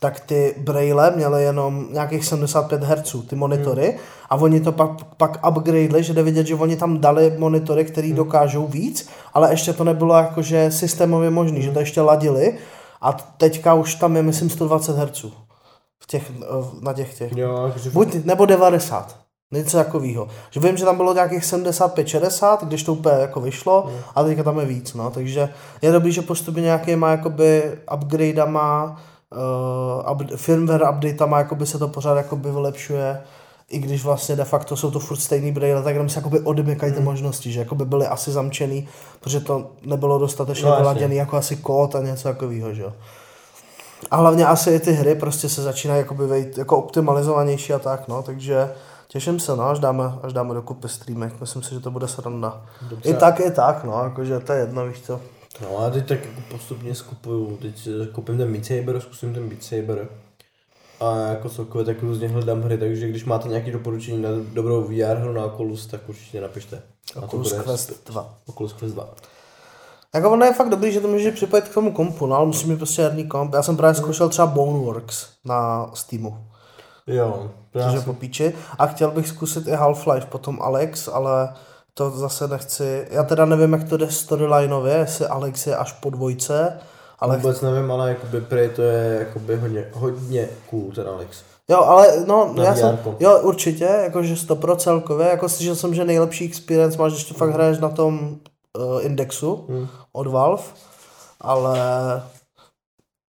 tak 0.00 0.20
ty 0.20 0.54
braille 0.58 1.12
měly 1.16 1.42
jenom 1.42 1.86
nějakých 1.90 2.24
75 2.24 2.82
Hz, 2.82 3.16
ty 3.26 3.36
monitory, 3.36 3.86
hmm. 3.86 3.98
a 4.30 4.36
oni 4.36 4.60
to 4.60 4.72
pak, 4.72 4.90
pak 5.16 5.48
upgradeli, 5.48 6.02
že 6.02 6.12
jde 6.12 6.22
vidět, 6.22 6.46
že 6.46 6.54
oni 6.54 6.76
tam 6.76 6.98
dali 6.98 7.34
monitory, 7.38 7.84
které 7.84 8.06
hmm. 8.06 8.16
dokážou 8.16 8.66
víc, 8.66 9.08
ale 9.34 9.52
ještě 9.52 9.72
to 9.72 9.84
nebylo 9.84 10.14
jakože 10.14 10.70
systémově 10.70 11.30
možný, 11.30 11.56
hmm. 11.56 11.62
že 11.62 11.70
to 11.70 11.80
ještě 11.80 12.00
ladili 12.00 12.58
a 13.00 13.12
teďka 13.12 13.74
už 13.74 13.94
tam 13.94 14.16
je, 14.16 14.22
myslím, 14.22 14.50
120 14.50 14.96
Hz 14.96 15.24
v 15.98 16.06
těch, 16.06 16.32
na 16.80 16.92
těch 16.92 17.18
těch. 17.18 17.36
Jo, 17.36 17.66
jakože 17.66 17.90
Buď, 17.90 18.24
nebo 18.24 18.46
90. 18.46 19.16
Něco 19.52 19.76
takového. 19.76 20.28
Že 20.50 20.60
vím, 20.60 20.76
že 20.76 20.84
tam 20.84 20.96
bylo 20.96 21.14
nějakých 21.14 21.42
75-60, 21.42 22.58
když 22.62 22.82
to 22.82 22.92
úplně 22.92 23.14
jako 23.20 23.40
vyšlo, 23.40 23.86
mm. 23.86 24.02
a 24.14 24.24
teďka 24.24 24.42
tam 24.42 24.58
je 24.58 24.66
víc, 24.66 24.94
no. 24.94 25.10
Takže 25.10 25.48
je 25.82 25.92
dobrý, 25.92 26.12
že 26.12 26.22
postupně 26.22 26.62
nějakýma 26.62 27.10
jakoby 27.10 27.78
upgradeama, 27.94 29.00
uh, 29.32 30.12
up, 30.12 30.22
firmware 30.36 30.90
updateama 30.90 31.38
jakoby 31.38 31.66
se 31.66 31.78
to 31.78 31.88
pořád 31.88 32.14
jakoby 32.16 32.50
vylepšuje 32.50 33.20
i 33.68 33.78
když 33.78 34.04
vlastně 34.04 34.36
de 34.36 34.44
facto 34.44 34.76
jsou 34.76 34.90
to 34.90 34.98
furt 35.00 35.16
stejný 35.16 35.52
braille, 35.52 35.82
tak 35.82 35.94
jenom 35.94 36.08
se 36.08 36.18
jakoby 36.18 36.40
odmykají 36.40 36.92
ty 36.92 36.96
Hmm. 36.98 37.04
možnosti, 37.04 37.52
že 37.52 37.60
jakoby 37.60 37.84
byly 37.84 38.06
asi 38.06 38.30
zamčený, 38.32 38.88
protože 39.20 39.40
to 39.40 39.70
nebylo 39.82 40.18
dostatečně 40.18 40.68
No, 40.70 40.76
vyladěný 40.76 41.16
jako 41.16 41.36
asi 41.36 41.56
kód 41.56 41.94
a 41.94 42.00
něco 42.00 42.28
takového, 42.28 42.74
že 42.74 42.82
jo. 42.82 42.92
A 44.10 44.16
hlavně 44.16 44.46
asi 44.46 44.70
i 44.70 44.80
ty 44.80 44.92
hry 44.92 45.14
prostě 45.14 45.48
se 45.48 45.62
začínají 45.62 45.98
jakoby 46.00 46.26
vejít 46.26 46.58
jako 46.58 46.76
optimalizovanější 46.76 47.72
a 47.72 47.78
tak, 47.78 48.08
no, 48.08 48.22
takže 48.22 48.72
těším 49.08 49.40
se, 49.40 49.56
no, 49.56 49.64
až 49.68 49.78
dáme, 49.78 50.04
až 50.22 50.32
dáme 50.32 50.54
dokupy 50.54 50.88
streamek, 50.88 51.40
myslím 51.40 51.62
si, 51.62 51.74
že 51.74 51.80
to 51.80 51.90
bude 51.90 52.08
sranda. 52.08 52.60
Dobře. 52.90 53.10
I 53.10 53.14
tak, 53.14 53.40
i 53.40 53.50
tak, 53.50 53.84
no, 53.84 54.04
jakože 54.04 54.40
to 54.40 54.52
je 54.52 54.60
jedno, 54.60 54.86
víš 54.86 55.00
co. 55.00 55.20
No 55.62 55.78
a 55.78 55.90
teď 55.90 56.06
tak 56.06 56.24
jako 56.24 56.40
postupně 56.50 56.94
skupuju, 56.94 57.56
teď 57.62 57.88
koupím 58.12 58.38
ten 58.38 58.52
Beat 58.52 58.64
Saber, 58.64 59.00
zkusím 59.00 59.34
ten 59.34 59.48
Beat 59.48 59.62
Saber. 59.62 60.08
A 61.00 61.16
jako 61.16 61.48
celkově 61.48 61.84
tak 61.84 62.02
různě 62.02 62.28
hledám 62.28 62.62
hry, 62.62 62.78
takže 62.78 63.08
když 63.08 63.24
máte 63.24 63.48
nějaké 63.48 63.72
doporučení 63.72 64.22
na 64.22 64.28
dobrou 64.52 64.82
VR 64.82 65.16
hru 65.16 65.32
na 65.32 65.44
Oculus, 65.44 65.86
tak 65.86 66.08
určitě 66.08 66.40
napište. 66.40 66.82
A 67.16 67.20
to 67.20 67.26
Oculus 67.26 67.52
Quest 67.52 68.10
2. 68.10 68.38
Oculus 68.46 68.72
Quest 68.72 68.94
2. 68.94 69.08
Jako 70.14 70.30
ono 70.30 70.44
je 70.44 70.52
fakt 70.52 70.68
dobrý, 70.68 70.92
že 70.92 71.00
to 71.00 71.08
může 71.08 71.32
připojit 71.32 71.68
k 71.68 71.74
tomu 71.74 71.92
kompu, 71.92 72.26
no, 72.26 72.36
ale 72.36 72.46
musí 72.46 72.68
mít 72.68 72.76
prostě 72.76 73.02
herní 73.02 73.26
komp. 73.26 73.54
Já 73.54 73.62
jsem 73.62 73.76
právě 73.76 73.94
zkoušel 73.94 74.28
třeba 74.28 74.46
Boneworks 74.46 75.26
na 75.44 75.90
Steamu. 75.94 76.46
Jo, 77.06 77.50
Takže 77.72 78.00
po 78.00 78.14
píči. 78.14 78.54
A 78.78 78.86
chtěl 78.86 79.10
bych 79.10 79.28
zkusit 79.28 79.66
i 79.66 79.70
Half-Life, 79.70 80.26
potom 80.26 80.58
Alex, 80.62 81.08
ale 81.08 81.54
to 82.00 82.10
zase 82.10 82.48
nechci. 82.48 83.06
Já 83.10 83.22
teda 83.22 83.44
nevím, 83.44 83.72
jak 83.72 83.88
to 83.88 83.96
jde 83.96 84.10
storylineově, 84.10 84.94
jestli 84.94 85.26
Alex 85.26 85.66
je 85.66 85.76
až 85.76 85.92
po 85.92 86.10
dvojce, 86.10 86.78
ale 87.18 87.36
vůbec 87.36 87.60
nevím, 87.60 87.90
ale 87.90 88.08
jakoby 88.08 88.40
prej 88.40 88.68
to 88.68 88.82
je 88.82 89.16
jakoby 89.18 89.56
hodně, 89.56 89.84
hodně 89.92 90.48
cool 90.70 90.92
ten 90.94 91.08
Alex. 91.08 91.42
Jo, 91.68 91.80
ale 91.80 92.24
no, 92.26 92.52
Na 92.56 92.64
já 92.64 92.76
jsem, 92.76 92.98
jo, 93.20 93.38
určitě, 93.42 93.84
jakože 93.84 94.34
100% 94.34 94.76
celkově, 94.76 95.28
jako 95.28 95.48
slyšel 95.48 95.76
jsem, 95.76 95.94
že 95.94 96.04
nejlepší 96.04 96.44
experience 96.44 96.98
máš, 96.98 97.12
když 97.12 97.24
to 97.24 97.34
fakt 97.34 97.50
hraješ 97.50 97.78
na 97.78 97.88
tom 97.88 98.36
uh, 98.78 99.04
indexu 99.04 99.64
Hmm. 99.68 99.88
od 100.12 100.26
Valve, 100.26 100.62
ale 101.40 101.78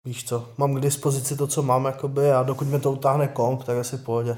víš 0.05 0.24
co, 0.29 0.44
mám 0.59 0.74
k 0.74 0.81
dispozici 0.81 1.37
to, 1.37 1.46
co 1.46 1.62
mám, 1.62 1.85
jakoby, 1.85 2.33
a 2.33 2.42
dokud 2.42 2.68
mi 2.68 2.81
to 2.81 2.92
utáhne 2.92 3.29
komp, 3.29 3.64
tak 3.64 3.79
asi 3.79 3.96
v 3.96 4.05
pohodě. 4.05 4.37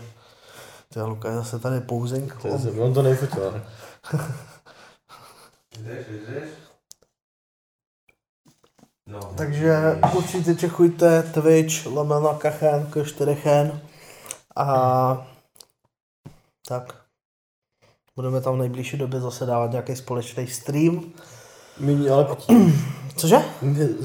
Ty 0.95 1.03
Luka, 1.03 1.29
je 1.31 1.37
zase 1.37 1.59
tady 1.59 1.81
pouzenk. 1.81 2.37
To 2.43 2.49
je, 2.49 2.55
on 2.81 2.95
to 2.95 3.03
nejfotil, 3.03 3.53
ne? 3.53 3.63
Jdeš, 5.79 6.07
jdeš? 6.09 6.49
No. 9.07 9.21
Takže 9.37 9.77
určitě 10.17 10.55
čekujte 10.55 11.23
Twitch, 11.23 11.87
lomeno 11.87 12.35
kachen, 12.35 12.87
k4chen 12.91 13.81
a 14.57 15.27
tak. 16.69 16.95
Budeme 18.17 18.41
tam 18.41 18.55
v 18.55 18.59
nejbližší 18.59 18.97
době 18.97 19.21
zase 19.21 19.47
dávat 19.47 19.71
nějaký 19.71 19.97
společný 19.97 20.47
stream. 20.47 21.13
Míň 21.81 22.13
ale 22.13 22.25
pití. 22.35 22.73
Cože? 23.17 23.37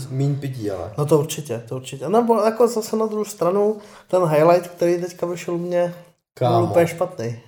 Míň 0.09 0.39
pití, 0.39 0.71
ale. 0.71 0.93
No 0.97 1.05
to 1.05 1.19
určitě, 1.19 1.63
to 1.69 1.75
určitě. 1.75 2.09
Nebo 2.09 2.41
jako 2.41 2.67
zase 2.67 2.95
na 2.95 3.05
druhou 3.05 3.25
stranu, 3.25 3.81
ten 4.07 4.25
highlight, 4.25 4.67
který 4.67 5.01
teďka 5.01 5.25
vyšel 5.25 5.53
u 5.55 5.57
mě, 5.57 5.81
byl 5.81 5.93
Kámo. 6.33 6.65
úplně 6.65 6.87
špatný. 6.87 7.39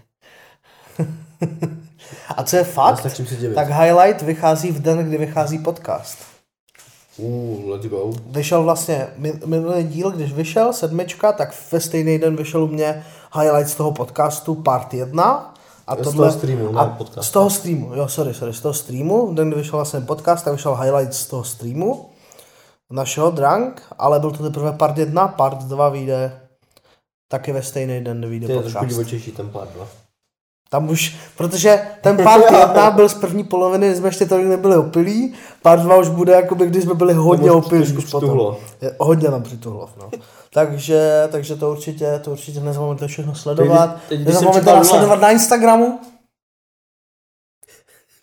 A 2.38 2.44
co 2.44 2.56
je 2.56 2.64
fakt, 2.64 3.06
tak 3.56 3.68
highlight 3.70 4.22
vychází 4.22 4.72
v 4.72 4.82
den, 4.82 4.98
kdy 4.98 5.18
vychází 5.18 5.60
podcast. 5.60 6.18
Uh, 7.18 7.70
let's 7.70 7.86
go. 7.86 8.12
Vyšel 8.26 8.64
vlastně 8.64 9.08
mi- 9.18 9.40
minulý 9.46 9.84
díl, 9.84 10.12
když 10.12 10.34
vyšel, 10.34 10.74
sedmička, 10.74 11.32
tak 11.32 11.54
ve 11.72 11.80
stejný 11.80 12.20
den 12.20 12.36
vyšel 12.36 12.64
u 12.64 12.68
mě 12.68 13.06
highlight 13.40 13.70
z 13.70 13.76
toho 13.76 13.92
podcastu 13.92 14.56
part 14.56 14.94
1. 14.94 15.54
A 15.88 15.96
Z 15.96 15.98
tohle, 15.98 16.28
toho 16.28 16.32
streamu, 16.40 16.72
ne 16.72 16.80
a 16.80 16.86
podcastu. 16.86 17.22
Z 17.22 17.32
toho 17.32 17.50
streamu, 17.50 17.94
jo, 17.96 18.08
sorry, 18.08 18.34
sorry, 18.34 18.54
z 18.54 18.62
toho 18.62 18.74
streamu, 18.74 19.28
v 19.28 19.36
den, 19.36 19.50
kdy 19.50 19.58
vyšel 19.58 19.78
vlastně 19.78 20.02
podcast, 20.02 20.46
tak 20.46 20.54
vyšel 20.54 20.76
highlight 20.76 21.14
z 21.14 21.28
toho 21.28 21.44
streamu 21.44 22.10
našeho 22.92 23.32
Drunk, 23.32 23.82
ale 24.00 24.20
byl 24.20 24.32
to 24.32 24.44
teprve 24.44 24.72
part 24.72 24.98
1, 24.98 25.28
part 25.28 25.58
2 25.64 25.90
vyjde 25.90 26.40
taky 27.28 27.52
ve 27.52 27.62
stejný 27.64 28.04
den, 28.04 28.20
kdy 28.20 28.28
vyjde 28.30 28.48
To 28.48 28.54
je 28.54 28.60
trošku 28.60 28.80
podcast. 28.80 28.90
divočejší 28.98 29.32
ten 29.32 29.50
pár 29.50 29.68
dva. 29.76 29.88
Tam 30.70 30.90
už, 30.90 31.16
protože 31.38 31.88
ten 32.02 32.18
part 32.24 32.44
1 32.52 32.92
byl 32.92 33.10
z 33.10 33.14
první 33.14 33.44
poloviny, 33.44 33.88
kdy 33.88 33.96
jsme 33.96 34.08
ještě 34.08 34.26
tolik 34.26 34.46
nebyli 34.48 34.78
opilí, 34.78 35.34
part 35.62 35.82
2 35.82 35.96
už 35.98 36.10
bude 36.10 36.34
jakoby, 36.34 36.66
když 36.66 36.84
jsme 36.84 36.94
byli 36.94 37.14
hodně 37.14 37.52
opilí. 37.52 37.94
potom. 38.12 38.56
Je, 38.82 38.96
hodně 39.00 39.30
nám 39.30 39.44
přituhlo, 39.44 39.90
no. 39.98 40.10
takže, 40.54 41.28
takže 41.32 41.56
to 41.56 41.72
určitě, 41.72 42.20
to 42.24 42.32
určitě 42.32 42.60
nezapomeňte 42.60 43.08
všechno 43.08 43.36
sledovat. 43.36 43.90
Teď- 43.96 44.02
teď, 44.10 44.28
Nezapomeňte 44.28 44.74
nás 44.74 44.88
sledovat 44.88 45.20
na 45.22 45.32
Instagramu. 45.32 46.00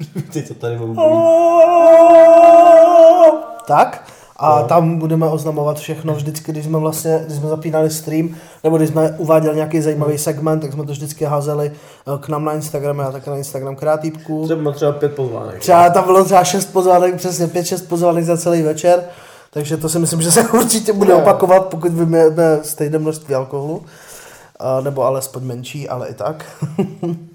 Ty 0.32 0.42
to 0.42 0.54
tady 0.54 0.78
mohu 0.78 0.94
Tak. 3.66 4.11
A 4.36 4.60
No. 4.60 4.66
tam 4.68 4.98
budeme 4.98 5.26
oznamovat 5.28 5.78
všechno 5.78 6.14
vždycky, 6.14 6.52
když 6.52 6.64
jsme 6.64 6.78
vlastně, 6.78 7.20
když 7.26 7.38
jsme 7.38 7.48
zapínali 7.48 7.90
stream, 7.90 8.28
nebo 8.64 8.76
když 8.76 8.88
jsme 8.90 9.10
uváděli 9.18 9.56
nějaký 9.56 9.80
zajímavý 9.80 10.18
segment, 10.18 10.60
tak 10.60 10.72
jsme 10.72 10.84
to 10.86 10.92
vždycky 10.92 11.24
házeli 11.24 11.72
eh, 11.72 12.18
k 12.20 12.28
nám 12.28 12.44
na 12.44 12.52
Instagram 12.52 13.00
a 13.00 13.12
také 13.12 13.30
na 13.30 13.36
Instagram 13.36 13.76
Kreatýpku. 13.76 14.44
Třeba 14.44 14.72
třeba 14.72 14.92
pět 14.92 15.14
pozvánek. 15.14 15.58
Třeba 15.60 15.90
tam 15.90 16.04
bylo 16.04 16.24
třeba 16.24 16.44
šest 16.44 16.72
pozvánek, 16.72 17.14
přesně 17.16 17.46
pět, 17.46 17.66
šest 17.66 17.82
pozvánek 17.82 18.24
za 18.24 18.36
celý 18.36 18.62
večer, 18.62 19.02
takže 19.50 19.76
to 19.76 19.88
si 19.88 19.98
myslím, 19.98 20.22
že 20.22 20.32
se 20.32 20.48
určitě 20.52 20.92
bude 20.92 21.14
opakovat, 21.14 21.66
pokud 21.66 21.92
vymějeme 21.92 22.58
stejné 22.62 22.98
množství 22.98 23.34
alkoholu, 23.34 23.82
a, 24.58 24.80
nebo 24.80 25.02
alespoň 25.04 25.42
menší, 25.44 25.88
ale 25.88 26.08
i 26.08 26.14
tak. 26.14 26.44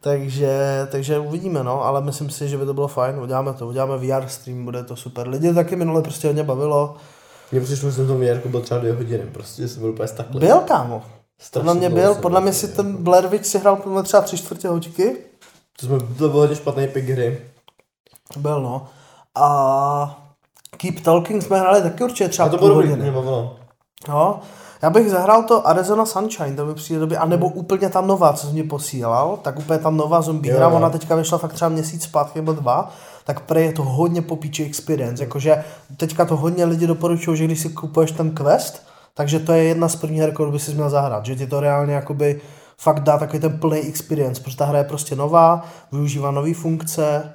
takže, 0.00 0.86
takže 0.90 1.18
uvidíme, 1.18 1.64
no, 1.64 1.84
ale 1.84 2.00
myslím 2.00 2.30
si, 2.30 2.48
že 2.48 2.58
by 2.58 2.66
to 2.66 2.74
bylo 2.74 2.88
fajn, 2.88 3.18
uděláme 3.18 3.52
to, 3.52 3.66
uděláme 3.66 3.96
VR 3.96 4.28
stream, 4.28 4.64
bude 4.64 4.84
to 4.84 4.96
super. 4.96 5.28
Lidi 5.28 5.54
taky 5.54 5.76
minule 5.76 6.02
prostě 6.02 6.26
hodně 6.26 6.42
bavilo. 6.42 6.96
Mně 7.52 7.60
přišlo, 7.60 7.90
že 7.90 7.96
jsem 7.96 8.06
tom 8.06 8.20
VR 8.20 8.48
byl 8.48 8.60
třeba 8.60 8.80
dvě 8.80 8.92
hodiny, 8.92 9.24
prostě 9.32 9.68
jsem 9.68 9.80
byl 9.82 9.90
úplně 9.90 10.08
takhle. 10.08 10.40
Byl, 10.40 10.60
kámo. 10.60 11.02
Strašně 11.40 11.60
Podle 11.60 11.74
mě 11.74 11.90
byl, 11.90 12.14
podle 12.14 12.40
mě 12.40 12.52
si 12.52 12.68
ten 12.68 12.96
Blair 12.96 13.26
Witch 13.26 13.46
si 13.46 13.58
hrál 13.58 13.76
podle 13.76 14.02
třeba 14.02 14.22
tři 14.22 14.38
čtvrtě 14.38 14.68
hoďky. 14.68 15.16
To, 15.80 15.86
jsme, 15.86 15.98
to 15.98 16.28
byl 16.28 16.40
hodně 16.40 16.56
špatný 16.56 16.88
pick 16.88 17.08
hry. 17.08 17.40
Byl, 18.36 18.62
no. 18.62 18.86
A 19.34 20.28
Keep 20.76 21.00
Talking 21.00 21.42
jsme 21.42 21.60
hráli 21.60 21.82
taky 21.82 22.04
určitě 22.04 22.28
třeba 22.28 22.48
A 22.48 22.50
to 22.50 22.58
půl 22.58 22.68
bylo 22.68 22.82
dobrý, 22.82 23.02
mě 23.02 23.12
bavilo. 23.12 23.56
No, 24.08 24.40
já 24.82 24.90
bych 24.90 25.10
zahrál 25.10 25.42
to 25.42 25.68
Arizona 25.68 26.06
Sunshine, 26.06 26.56
to 26.56 26.66
mi 26.66 26.74
přijde 26.74 27.00
době, 27.00 27.18
anebo 27.18 27.48
úplně 27.48 27.88
tam 27.88 28.06
nová, 28.06 28.32
co 28.32 28.46
jsi 28.46 28.52
mi 28.52 28.62
posílal, 28.62 29.38
tak 29.42 29.58
úplně 29.58 29.78
tam 29.78 29.96
nová 29.96 30.22
zombie 30.22 30.54
hra, 30.54 30.68
ona 30.68 30.90
teďka 30.90 31.14
vyšla 31.14 31.38
fakt 31.38 31.52
třeba 31.52 31.68
měsíc 31.68 32.02
zpátky 32.02 32.38
nebo 32.38 32.52
dva, 32.52 32.92
tak 33.24 33.40
prej 33.40 33.64
je 33.66 33.72
to 33.72 33.82
hodně 33.82 34.22
popíči 34.22 34.64
experience, 34.64 35.22
jakože 35.24 35.64
teďka 35.96 36.24
to 36.24 36.36
hodně 36.36 36.64
lidi 36.64 36.86
doporučují, 36.86 37.36
že 37.36 37.44
když 37.44 37.60
si 37.60 37.68
kupuješ 37.68 38.12
ten 38.12 38.30
quest, 38.30 38.82
takže 39.14 39.38
to 39.38 39.52
je 39.52 39.64
jedna 39.64 39.88
z 39.88 39.96
prvních 39.96 40.20
her, 40.20 40.32
kterou 40.34 40.52
by 40.52 40.58
si 40.58 40.74
měl 40.74 40.90
zahrát, 40.90 41.26
že 41.26 41.36
ti 41.36 41.46
to 41.46 41.60
reálně 41.60 41.94
jakoby 41.94 42.40
fakt 42.78 43.00
dá 43.00 43.18
takový 43.18 43.40
ten 43.40 43.58
plný 43.58 43.78
experience, 43.80 44.42
protože 44.42 44.56
ta 44.56 44.64
hra 44.64 44.78
je 44.78 44.84
prostě 44.84 45.16
nová, 45.16 45.64
využívá 45.92 46.30
nové 46.30 46.54
funkce, 46.54 47.32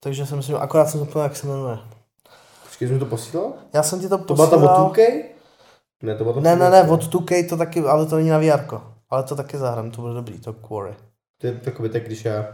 takže 0.00 0.26
si 0.26 0.34
myslím, 0.36 0.56
akorát 0.56 0.88
jsem 0.90 1.00
zapomněl, 1.00 1.22
jak 1.24 1.36
se 1.36 1.46
jmenuje. 1.46 1.78
Počkej, 2.66 2.88
jsi 2.88 2.94
mi 2.94 3.00
to 3.00 3.06
posílal? 3.06 3.52
Já 3.72 3.82
jsem 3.82 4.00
ti 4.00 4.08
to 4.08 4.18
To 4.18 4.34
byla 4.34 4.46
posílal. 4.46 4.74
ta 4.76 4.82
od 4.82 4.92
2K? 4.96 5.22
Ne, 6.04 6.14
to 6.14 6.24
byla 6.24 6.34
ta 6.34 6.40
Ne, 6.40 6.56
ne, 6.56 6.66
od 6.66 6.70
ne, 6.70 6.82
2K. 6.82 6.92
od 6.92 7.14
2K 7.14 7.48
to 7.48 7.56
taky, 7.56 7.80
ale 7.80 8.06
to 8.06 8.16
není 8.16 8.28
na 8.28 8.38
VR. 8.38 8.60
Ale 9.10 9.22
to 9.22 9.36
taky 9.36 9.58
zahrám, 9.58 9.90
to 9.90 10.02
bude 10.02 10.14
dobrý, 10.14 10.38
to 10.38 10.52
Quarry. 10.52 10.94
To 11.40 11.46
je 11.46 11.52
takový 11.52 11.88
tak, 11.88 12.06
když 12.06 12.24
já 12.24 12.46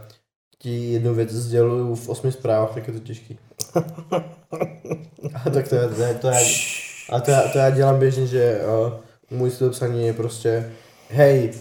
ti 0.59 0.91
jednu 0.93 1.13
věc 1.13 1.31
sděluju 1.31 1.95
v 1.95 2.09
osmi 2.09 2.31
zprávách, 2.31 2.73
tak 2.73 2.87
je 2.87 2.93
to 2.93 2.99
těžký. 2.99 3.39
a 5.45 5.49
tak 5.49 5.67
to 5.67 5.75
je, 5.75 5.87
to 5.87 6.01
je, 6.01 6.13
to 6.13 6.27
je, 6.27 6.39
a 7.09 7.19
to 7.19 7.31
já, 7.31 7.41
to 7.41 7.57
já 7.57 7.69
dělám 7.69 7.99
běžně, 7.99 8.27
že 8.27 8.61
uh, 8.85 8.93
můj 9.37 9.51
styl 9.51 9.69
psaní 9.69 10.07
je 10.07 10.13
prostě 10.13 10.71
hej, 11.09 11.53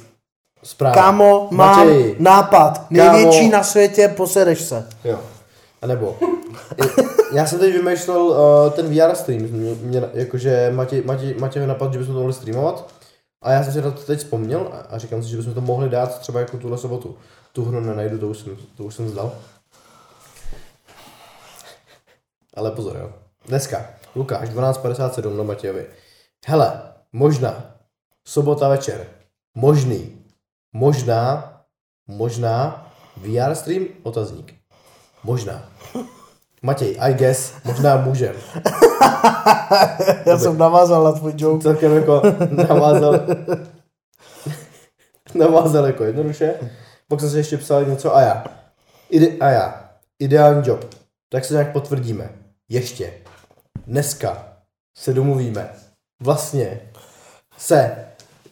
zpráva. 0.63 0.95
Kámo, 0.95 1.49
mám 1.51 1.77
Matěj. 1.89 2.17
nápad, 2.19 2.87
největší 2.91 3.49
na 3.49 3.63
světě, 3.63 4.09
posedeš 4.17 4.61
se. 4.61 4.89
Jo. 5.05 5.19
A 5.83 5.87
nebo 5.87 6.19
Já 7.33 7.47
jsem 7.47 7.59
teď 7.59 7.73
vymýšlel 7.73 8.23
uh, 8.23 8.73
ten 8.73 8.87
VR 8.89 9.15
stream, 9.15 9.43
mě, 9.43 9.75
mě, 9.75 10.03
jakože 10.13 10.71
Matěj, 10.75 11.03
Matěj, 11.39 11.63
mi 11.63 11.67
napadl, 11.67 11.93
že 11.93 11.99
bychom 11.99 12.15
to 12.15 12.21
mohli 12.21 12.35
streamovat. 12.35 12.95
A 13.43 13.53
já 13.53 13.65
jsem 13.65 13.73
si 13.73 13.83
na 13.83 13.91
to 13.91 14.03
teď 14.03 14.19
vzpomněl 14.19 14.71
a, 14.73 14.79
a 14.79 14.99
říkám 14.99 15.23
si, 15.23 15.29
že 15.29 15.37
bychom 15.37 15.55
to 15.55 15.61
mohli 15.61 15.89
dát 15.89 16.19
třeba 16.19 16.41
jako 16.41 16.57
tuhle 16.57 16.79
sobotu. 16.79 17.19
Tu 17.53 17.65
hru 17.65 17.81
nenajdu, 17.81 18.19
to 18.19 18.29
už 18.29 18.39
jsem, 18.39 18.57
to 18.77 18.85
už 18.85 18.95
jsem 18.95 19.09
zdal. 19.09 19.33
Ale 22.55 22.71
pozor, 22.71 22.97
jo. 22.97 23.13
Dneska, 23.47 23.87
Lukáš, 24.15 24.49
12.57 24.49 25.37
na 25.37 25.43
Matějovi. 25.43 25.87
Hele, 26.47 26.83
možná, 27.13 27.75
sobota 28.25 28.69
večer, 28.69 29.07
možný, 29.55 30.19
možná, 30.73 31.57
možná, 32.07 32.87
VR 33.17 33.55
stream, 33.55 33.87
otazník. 34.03 34.60
Možná. 35.25 35.63
Matěj, 36.63 36.97
I 37.01 37.15
guess, 37.15 37.53
možná 37.65 37.97
můžem. 37.97 38.35
Já 40.27 40.39
jsem 40.39 40.59
navázal 40.59 41.05
na 41.05 41.13
tvůj 41.13 41.33
joke. 41.37 41.63
Celkem 41.63 41.97
jako 41.97 42.23
navázal, 42.51 43.21
navázal 45.35 45.87
jako 45.87 46.05
jednoduše. 46.05 46.55
Pak 47.09 47.21
jsem 47.21 47.31
si 47.31 47.37
ještě 47.37 47.57
psal 47.59 47.85
něco 47.85 48.17
a 48.17 48.21
já. 48.21 48.45
Ide, 49.11 49.27
a 49.41 49.49
já. 49.49 49.91
Ideální 50.19 50.63
job. 50.67 50.95
Tak 51.29 51.45
se 51.45 51.55
nějak 51.55 51.73
potvrdíme. 51.73 52.31
Ještě. 52.69 53.13
Dneska 53.87 54.47
se 54.99 55.13
domluvíme. 55.15 55.69
Vlastně 56.23 56.81
se 57.59 57.97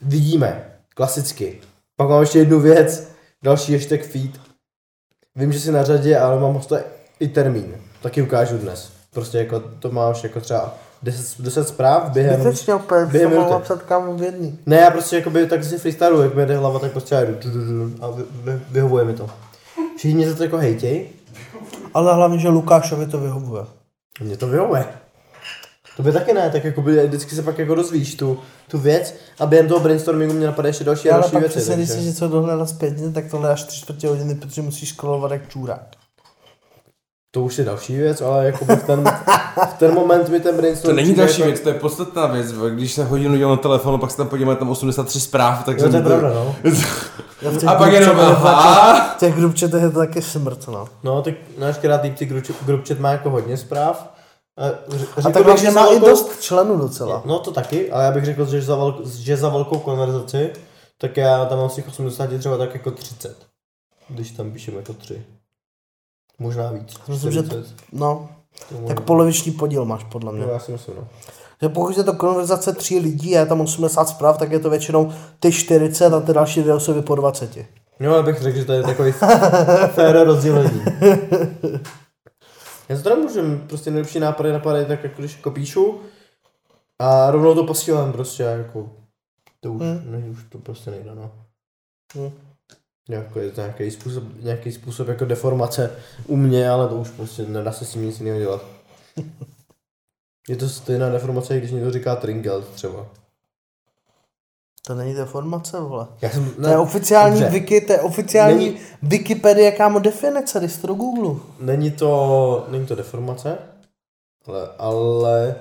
vidíme. 0.02 0.72
Klasicky. 0.94 1.61
Pak 1.96 2.09
mám 2.09 2.20
ještě 2.20 2.38
jednu 2.38 2.61
věc. 2.61 3.09
Další 3.44 3.72
hashtag 3.72 4.02
feed. 4.02 4.47
Vím, 5.38 5.53
že 5.53 5.61
jsi 5.61 5.72
na 5.72 5.85
řadě, 5.85 6.18
ale 6.18 6.40
mám 6.40 6.61
to 6.61 6.79
i 7.20 7.29
termín. 7.29 7.74
Taky 8.03 8.22
ukážu 8.22 8.59
dnes. 8.59 8.92
Prostě 9.14 9.38
jako 9.38 9.61
to 9.79 9.90
máš 9.90 10.24
jako 10.24 10.40
třeba 10.40 10.74
10, 11.03 11.40
10 11.42 11.68
zpráv 11.68 12.11
během... 12.11 12.40
Zbytečně 12.40 12.74
úplně, 12.74 13.07
během 13.07 13.31
to 13.31 13.37
mám 13.37 13.44
minuty. 13.44 13.61
napsat 13.61 13.83
kámo 13.83 14.14
v 14.14 14.22
jedný. 14.22 14.59
Ne, 14.66 14.77
já 14.77 14.90
prostě 14.90 15.16
jakoby 15.16 15.46
tak 15.46 15.64
si 15.64 15.79
freestylu, 15.79 16.22
jak 16.22 16.35
mi 16.35 16.46
jde 16.46 16.57
hlava, 16.57 16.79
tak 16.79 16.92
prostě 16.92 17.14
já 17.14 17.20
jdu 17.20 17.35
du, 17.35 17.51
du, 17.51 17.64
du, 17.64 18.05
a 18.05 18.11
vy, 18.11 18.22
vy, 18.31 18.61
vyhovuje 18.70 19.05
mi 19.05 19.14
to. 19.14 19.31
Všichni 19.96 20.14
mě 20.16 20.31
za 20.31 20.37
to 20.37 20.42
jako 20.42 20.57
hejtěj, 20.57 21.07
Ale 21.94 22.14
hlavně, 22.14 22.38
že 22.38 22.48
Lukášovi 22.48 23.07
to 23.07 23.18
vyhovuje. 23.18 23.62
a 24.20 24.24
mě 24.24 24.37
to 24.37 24.46
vyhovuje. 24.48 24.85
To 25.98 26.04
by 26.04 26.12
taky 26.12 26.32
ne, 26.32 26.50
tak 26.50 26.64
jakoby 26.64 27.06
vždycky 27.06 27.34
se 27.34 27.42
pak 27.42 27.58
jako 27.58 27.74
dozvíš 27.74 28.14
tu, 28.14 28.38
tu 28.70 28.78
věc 28.78 29.14
a 29.40 29.46
během 29.46 29.68
toho 29.68 29.80
brainstormingu 29.80 30.34
mě 30.34 30.46
napadá 30.46 30.68
ještě 30.68 30.84
další 30.84 31.11
a 31.11 31.12
Ale 31.14 31.20
další 31.20 31.32
pak 31.32 31.40
věci. 31.42 31.56
přesně, 31.58 31.76
když 31.76 31.88
takže- 31.88 32.02
si 32.02 32.08
něco 32.08 32.28
dohledat 32.28 32.68
zpětně, 32.68 33.11
tak 33.12 33.24
tohle 33.30 33.50
až 33.52 33.62
tři 33.64 33.80
čtvrtě 33.80 34.08
hodiny, 34.08 34.34
protože 34.34 34.62
musíš 34.62 34.88
scrollovat 34.88 35.30
jak 35.32 35.48
čůrák. 35.48 35.82
To 37.30 37.42
už 37.42 37.58
je 37.58 37.64
další 37.64 37.96
věc, 37.96 38.20
ale 38.20 38.46
jakoby 38.46 38.76
v 38.76 38.82
ten, 38.82 39.04
v 39.70 39.78
ten 39.78 39.94
moment 39.94 40.28
mi 40.28 40.40
ten 40.40 40.54
To 40.54 40.61
brainstorm... 40.61 40.96
není 40.96 41.06
přijde 41.08 41.22
další 41.22 41.40
jako- 41.40 41.50
věc, 41.50 41.61
to 41.61 41.68
je 41.68 41.74
podstatná 41.74 42.26
věc. 42.26 42.52
Když 42.52 42.92
se 42.92 43.04
hodinu 43.04 43.37
dělal 43.37 43.56
na 43.56 43.62
telefonu, 43.62 43.98
pak 43.98 44.11
se 44.11 44.16
tam 44.16 44.28
podíváme 44.28 44.56
tam 44.56 44.70
83 44.70 45.20
zpráv, 45.20 45.64
tak 45.64 45.76
Jo, 45.76 45.82
jsem 45.82 45.90
to 45.90 45.96
je 45.96 46.02
pravda, 46.02 46.28
no. 46.34 46.56
A 47.66 47.74
pak 47.74 47.92
jenom, 47.92 48.16
to 48.16 48.22
aha. 48.22 49.14
V 49.16 49.18
těch 49.18 49.34
grupčetech 49.34 49.82
je 49.82 49.90
to 49.90 49.98
taky 49.98 50.22
smrt, 50.22 50.68
no. 50.68 50.88
No, 51.02 51.22
tak 51.22 51.34
náš 51.58 51.76
group 52.66 52.88
chat 52.88 52.98
má 52.98 53.11
jako 53.11 53.30
hodně 53.30 53.56
zpráv. 53.56 54.17
A, 54.59 54.68
ř- 54.88 55.09
A 55.16 55.21
řekl 55.21 55.33
tak 55.33 55.44
bych, 55.47 55.59
že 55.59 55.71
má 55.71 55.87
za 55.87 55.92
i 55.92 55.99
velkou- 55.99 56.07
dost 56.07 56.40
členů 56.40 56.77
docela. 56.79 57.23
No 57.25 57.38
to 57.38 57.51
taky, 57.53 57.90
ale 57.92 58.05
já 58.05 58.11
bych 58.12 58.25
řekl, 58.25 58.47
že 58.47 58.62
za, 58.62 58.77
velk, 58.77 59.07
že 59.07 59.37
za 59.37 59.49
velkou 59.49 59.79
konverzaci, 59.79 60.53
tak 60.99 61.16
já 61.16 61.44
tam 61.44 61.59
mám 61.59 61.71
z 61.71 61.75
těch 61.75 61.88
80 61.88 62.31
třeba 62.38 62.57
tak 62.57 62.75
jako 62.75 62.90
30. 62.90 63.37
Když 64.09 64.31
tam 64.31 64.51
píšeme 64.51 64.77
jako 64.77 64.92
3. 64.92 65.23
Možná 66.38 66.71
víc. 66.73 66.94
Myslím, 67.09 67.33
že 67.33 67.42
40, 67.42 67.66
No, 67.92 68.29
tak 68.87 69.01
poloviční 69.01 69.53
podíl 69.53 69.85
máš 69.85 70.05
podle 70.05 70.33
mě. 70.33 70.47
No, 70.47 70.53
já 70.53 70.59
si 70.59 70.73
myslím, 70.73 70.97
no. 70.97 71.09
Že 71.62 71.68
pokud 71.68 71.97
je 71.97 72.05
to 72.05 72.12
konverzace 72.12 72.73
tří 72.73 72.99
lidí 72.99 73.37
a 73.37 73.40
je 73.40 73.47
tam 73.47 73.61
80 73.61 74.09
zpráv, 74.09 74.38
tak 74.38 74.53
je 74.53 74.59
to 74.59 74.71
většinou 74.71 75.12
ty 75.40 75.53
40 75.53 76.12
a 76.14 76.21
ty 76.21 76.33
další 76.33 76.62
dvě 76.62 76.75
osoby 76.75 77.03
po 77.03 77.14
20. 77.14 77.57
No, 78.01 78.14
já 78.14 78.23
bych 78.23 78.42
řekl, 78.42 78.59
že 78.59 78.64
to 78.64 78.73
je 78.73 78.83
takový 78.83 79.12
fér 79.94 80.25
rozdělení. 80.27 80.83
Já 82.88 83.03
to 83.03 83.16
nemůžu, 83.16 83.59
prostě 83.68 83.90
nejlepší 83.90 84.20
nápady 84.20 84.53
napadají 84.53 84.87
tak, 84.87 85.05
jako 85.05 85.22
když 85.22 85.37
jako 85.37 85.51
píšu 85.51 86.01
a 86.98 87.31
rovnou 87.31 87.55
to 87.55 87.64
posílám 87.64 88.12
prostě 88.12 88.42
jako 88.42 88.90
to 89.61 89.72
už, 89.72 89.83
Hmm. 89.83 90.12
ne, 90.12 90.31
už 90.31 90.44
to 90.48 90.59
prostě 90.59 90.90
nejde, 90.90 91.14
no. 91.14 91.33
Hmm. 92.14 92.31
Jako 93.09 93.40
je 93.40 93.51
to 93.51 93.61
nějaký 93.61 93.90
způsob, 93.90 94.24
nějaký 94.40 94.72
způsob 94.72 95.09
jako 95.09 95.24
deformace 95.24 95.96
u 96.27 96.37
mě, 96.37 96.70
ale 96.70 96.88
to 96.88 96.96
už 96.96 97.11
prostě 97.11 97.42
nedá 97.42 97.72
se 97.72 97.85
s 97.85 97.92
tím 97.92 98.03
nic 98.03 98.20
jiného 98.20 98.38
dělat. 98.38 98.62
Je 100.48 100.57
to 100.57 100.68
stejná 100.68 101.11
deformace, 101.11 101.55
jak 101.55 101.62
když 101.62 101.72
někdo 101.72 101.90
říká 101.90 102.16
tringelt 102.16 102.68
třeba. 102.68 103.07
To 104.88 104.94
není 104.94 105.14
deformace, 105.14 105.81
vole. 105.81 106.07
Já 106.22 106.31
jsem, 106.31 106.51
To 106.51 106.68
je 106.68 106.79
oficiální 106.79 107.40
dobře. 107.40 107.51
wiki, 107.61 107.81
to 107.81 107.92
je 107.92 108.01
oficiální 108.01 108.64
Není- 108.66 108.79
Wikipedia, 109.03 109.70
kámo 109.70 109.98
definice, 109.98 110.59
když 110.59 110.77
to 110.77 110.94
Google. 110.94 111.40
Není 111.61 111.90
to, 111.90 112.66
není 112.70 112.87
to 112.87 112.94
deformace, 112.94 113.59
ale, 114.46 114.68
ale 114.79 115.57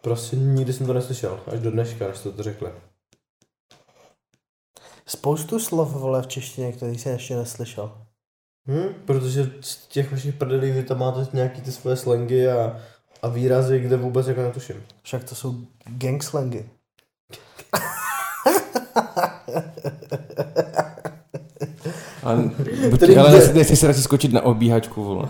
prostě 0.00 0.36
nikdy 0.36 0.72
jsem 0.72 0.86
to 0.86 0.92
neslyšel, 0.92 1.40
až 1.52 1.60
do 1.60 1.70
dneška, 1.70 2.08
než 2.08 2.16
jste 2.18 2.30
to 2.32 2.42
řekli. 2.42 2.70
Spoustu 5.06 5.58
slov, 5.60 5.92
vole, 5.92 6.22
v 6.22 6.26
češtině, 6.26 6.72
který 6.72 6.98
jsem 6.98 7.12
ještě 7.12 7.36
neslyšel. 7.36 7.92
Hm? 8.68 8.94
Protože 9.04 9.50
z 9.60 9.76
těch 9.86 10.12
vašich 10.12 10.34
prdelí 10.34 10.70
vy 10.70 10.82
tam 10.84 10.98
máte 10.98 11.26
nějaký 11.32 11.60
ty 11.60 11.72
svoje 11.72 11.96
slangy 11.96 12.48
a, 12.48 12.80
a 13.22 13.28
výrazy, 13.28 13.80
kde 13.80 13.96
vůbec 13.96 14.26
jako 14.26 14.40
netuším. 14.42 14.82
Však 15.02 15.24
to 15.24 15.34
jsou 15.34 15.54
gang 15.86 16.22
slangy. 16.22 16.64
Ale, 22.22 22.36
buď, 22.90 23.02
ale 23.18 23.30
nechci- 23.32 23.52
nechci 23.54 23.76
se 23.76 23.86
radši 23.86 24.02
skočit 24.02 24.32
na 24.32 24.40
obíhačku, 24.42 25.04
vole. 25.04 25.28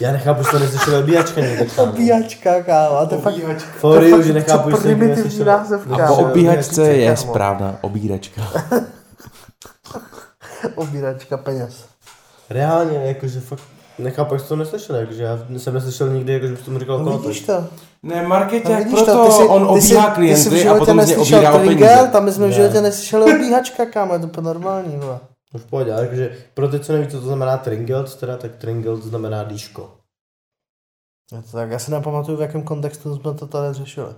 Já 0.00 0.12
nechápu, 0.12 0.42
že 0.44 0.50
to 0.50 0.58
neslyšel 0.58 0.96
obíjačka 0.98 1.40
někde. 1.40 1.66
kámo. 1.66 1.92
Obíjačka, 1.92 2.62
kámo, 2.62 2.96
a 2.98 3.06
to 3.06 3.14
je 3.14 3.20
fakt... 3.20 3.34
For 3.78 4.00
real, 4.00 4.22
že 4.22 4.32
nechápu, 4.32 4.70
že 4.70 4.76
to 4.76 4.82
primitivní 4.82 5.16
neslyšel. 5.24 5.44
název, 5.46 5.80
A 5.92 6.06
po 6.06 6.14
obíhačce 6.14 6.82
Obíhačka, 6.82 6.82
je 6.82 7.14
kámo. 7.14 7.16
správná 7.16 7.78
obíračka. 7.80 8.42
Obíračka 10.74 11.36
peněz. 11.36 11.84
Reálně, 12.50 12.98
jakože 13.04 13.40
fakt 13.40 13.62
nechápu, 13.98 14.34
jak 14.34 14.42
jsi 14.42 14.48
to 14.48 14.56
neslyšel, 14.56 14.96
jakože 14.96 15.22
já 15.22 15.38
jsem 15.56 15.74
neslyšel 15.74 16.08
nikdy, 16.08 16.32
jakože 16.32 16.52
bych 16.52 16.62
tomu 16.64 16.78
říkal 16.78 16.98
No 16.98 17.18
vidíš 17.18 17.40
to? 17.40 17.64
Ne, 18.02 18.22
No 18.22 18.28
marketák, 18.28 18.78
vidíš 18.78 18.92
proto 18.94 19.12
to, 19.12 19.26
ty 19.26 19.32
jsi, 19.32 19.42
on 19.42 19.74
ty 19.74 19.82
jsi, 19.82 19.94
obíhá 19.96 20.10
ty 20.10 20.36
jsi 20.36 20.48
v 20.48 20.52
klienty 20.52 20.68
a 20.68 20.74
potom 20.74 21.02
z 21.02 21.16
obírá 21.18 21.58
peníze. 21.58 22.08
tam 22.12 22.24
my 22.24 22.32
jsme 22.32 22.48
v 22.48 22.52
životě 22.52 22.80
neslyšeli 22.80 23.34
obíhačka, 23.34 23.86
kámo, 23.86 24.12
je 24.12 24.18
to 24.20 24.26
úplně 24.26 24.44
normální, 24.44 24.96
vole. 24.96 25.18
No 25.54 25.60
v 25.60 25.64
pohodě, 25.66 25.92
ale 25.92 26.02
jakože 26.02 26.36
pro 26.54 26.68
ty, 26.68 26.80
co 26.80 26.92
neví, 26.92 27.08
co 27.08 27.20
to 27.20 27.26
znamená 27.26 27.56
tringelt, 27.56 28.14
teda, 28.14 28.36
tak 28.36 28.54
tringelt 28.54 29.02
znamená 29.04 29.44
dýško. 29.44 29.90
Je 31.32 31.42
to 31.42 31.52
tak, 31.52 31.70
já 31.70 31.78
si 31.78 31.90
nepamatuju, 31.90 32.38
v 32.38 32.40
jakém 32.40 32.62
kontextu 32.62 33.16
jsme 33.16 33.34
to 33.34 33.46
tady 33.46 33.74
řešili. 33.74 34.08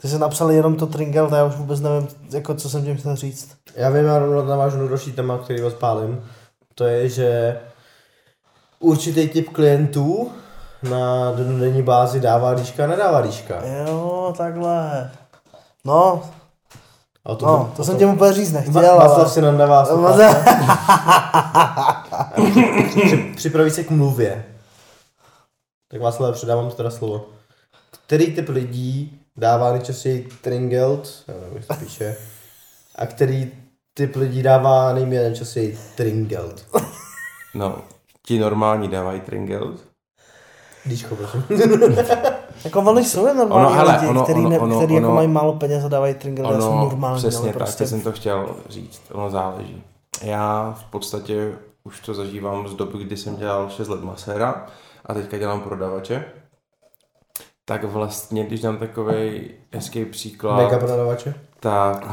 Ty 0.00 0.08
jsi 0.08 0.18
napsal 0.18 0.50
jenom 0.50 0.76
to 0.76 0.86
Tringel, 0.86 1.28
a 1.34 1.36
já 1.36 1.44
už 1.44 1.56
vůbec 1.56 1.80
nevím, 1.80 2.08
jako, 2.32 2.54
co 2.54 2.70
jsem 2.70 2.84
tím 2.84 2.96
chtěl 2.96 3.16
říct. 3.16 3.56
Já 3.76 3.90
vím, 3.90 4.04
já 4.04 4.18
rovnou 4.18 4.44
navážu 4.44 4.78
na 4.78 4.88
další 4.88 5.12
téma, 5.12 5.38
který 5.38 5.60
vás 5.60 5.74
pálím. 5.74 6.24
To 6.74 6.84
je, 6.84 7.08
že 7.08 7.58
určitý 8.80 9.28
typ 9.28 9.48
klientů 9.50 10.32
na 10.82 11.32
dennodenní 11.32 11.82
bázi 11.82 12.20
dává 12.20 12.54
dýška 12.54 12.84
a 12.84 12.86
nedává 12.86 13.20
dýška. 13.20 13.62
Jo, 13.66 14.34
takhle. 14.36 15.10
No, 15.84 16.22
A 17.24 17.28
o 17.30 17.36
tom, 17.36 17.48
no, 17.48 17.72
to 17.76 17.84
jsem 17.84 17.96
tím 17.98 18.08
úplně 18.10 18.32
říct 18.32 18.50
Va- 18.52 18.54
nechtěl, 18.54 18.72
Václav 18.96 19.18
ale... 19.18 19.28
si 19.28 19.40
ale- 20.04 20.26
sluchátka. 20.26 22.32
Při- 23.06 23.32
Připraví 23.36 23.70
se 23.70 23.84
k 23.84 23.90
mluvě. 23.90 24.44
Tak 25.90 26.00
Václav, 26.00 26.34
předávám 26.34 26.70
teda 26.70 26.90
slovo. 26.90 27.24
Který 28.06 28.34
typ 28.34 28.48
lidí 28.48 29.20
dává 29.36 29.72
nejčastěji 29.72 30.28
tringelt, 30.42 31.08
nevím, 31.28 31.56
jak 31.56 31.64
se 31.64 31.74
píše, 31.84 32.16
a 32.96 33.06
který 33.06 33.52
typ 33.94 34.16
lidí 34.16 34.42
dává 34.42 34.92
nejméně 34.92 35.22
nejčastěji 35.22 35.78
tringelt. 35.96 36.64
No, 37.54 37.76
ti 38.26 38.38
normální 38.38 38.88
dávají 38.88 39.20
tringel. 39.20 39.74
Dýško, 40.86 41.16
prosím. 41.16 41.44
Jako 42.64 42.80
oni 42.80 43.04
jsou 43.04 43.26
normální 43.34 43.66
Ono, 43.66 43.70
hele, 43.70 43.94
lidi, 43.94 44.06
ono, 44.06 44.22
který, 44.22 44.38
ono, 44.40 44.48
ne, 44.50 44.58
ono, 44.58 44.78
který 44.78 44.94
jako 44.94 45.06
ono- 45.06 45.14
mají 45.14 45.28
málo 45.28 45.52
peněz 45.52 45.84
a 45.84 45.88
dávají 45.88 46.14
Tringel, 46.14 46.52
já 46.52 46.60
jsou 46.60 46.70
Ono, 46.70 46.80
normální, 46.84 47.18
přesně 47.18 47.46
tak, 47.48 47.56
prostě... 47.56 47.86
jsem 47.86 48.00
to 48.00 48.12
chtěl 48.12 48.56
říct. 48.68 49.02
Ono 49.12 49.30
záleží. 49.30 49.82
Já 50.22 50.74
v 50.80 50.84
podstatě 50.84 51.52
už 51.84 52.00
to 52.00 52.14
zažívám 52.14 52.68
z 52.68 52.74
doby, 52.74 53.04
kdy 53.04 53.16
jsem 53.16 53.36
dělal 53.36 53.68
6 53.70 53.88
let 53.88 54.04
maséra 54.04 54.66
a 55.06 55.14
teďka 55.14 55.38
dělám 55.38 55.60
prodavače. 55.60 56.24
Tak 57.64 57.84
vlastně, 57.84 58.44
když 58.44 58.60
dám 58.60 58.76
takový 58.76 59.50
hezký 59.72 60.04
příklad, 60.04 60.56
Mega 60.56 60.78
prodavače. 60.78 61.34
tak 61.60 62.04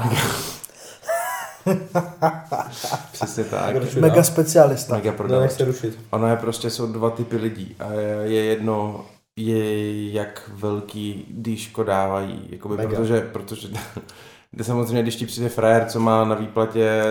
Přesně 3.11 3.43
tak. 3.43 3.73
Pokračuj 3.73 4.01
Mega 4.01 4.15
dál. 4.15 4.23
specialista. 4.23 4.95
Mega 4.95 5.11
No, 5.11 5.17
prodavač. 5.17 5.43
nech 5.43 5.51
se 5.57 5.65
rušit. 5.65 5.99
Ono 6.09 6.27
je 6.27 6.35
prostě, 6.35 6.69
jsou 6.69 6.87
dva 6.91 7.09
typy 7.09 7.37
lidí 7.37 7.75
a 7.79 7.91
je, 7.93 8.17
je 8.23 8.43
jedno, 8.43 9.05
je 9.37 10.11
jak 10.11 10.51
velký 10.53 11.25
dýško 11.29 11.83
dávají, 11.83 12.47
jakoby, 12.49 12.77
Mega. 12.77 12.89
protože, 12.89 13.21
protože 13.21 13.67
Kde 14.51 14.63
samozřejmě, 14.63 15.01
když 15.01 15.15
ti 15.15 15.25
přijde 15.25 15.49
frajer, 15.49 15.85
co 15.85 15.99
má 15.99 16.25
na 16.25 16.35
výplatě 16.35 17.01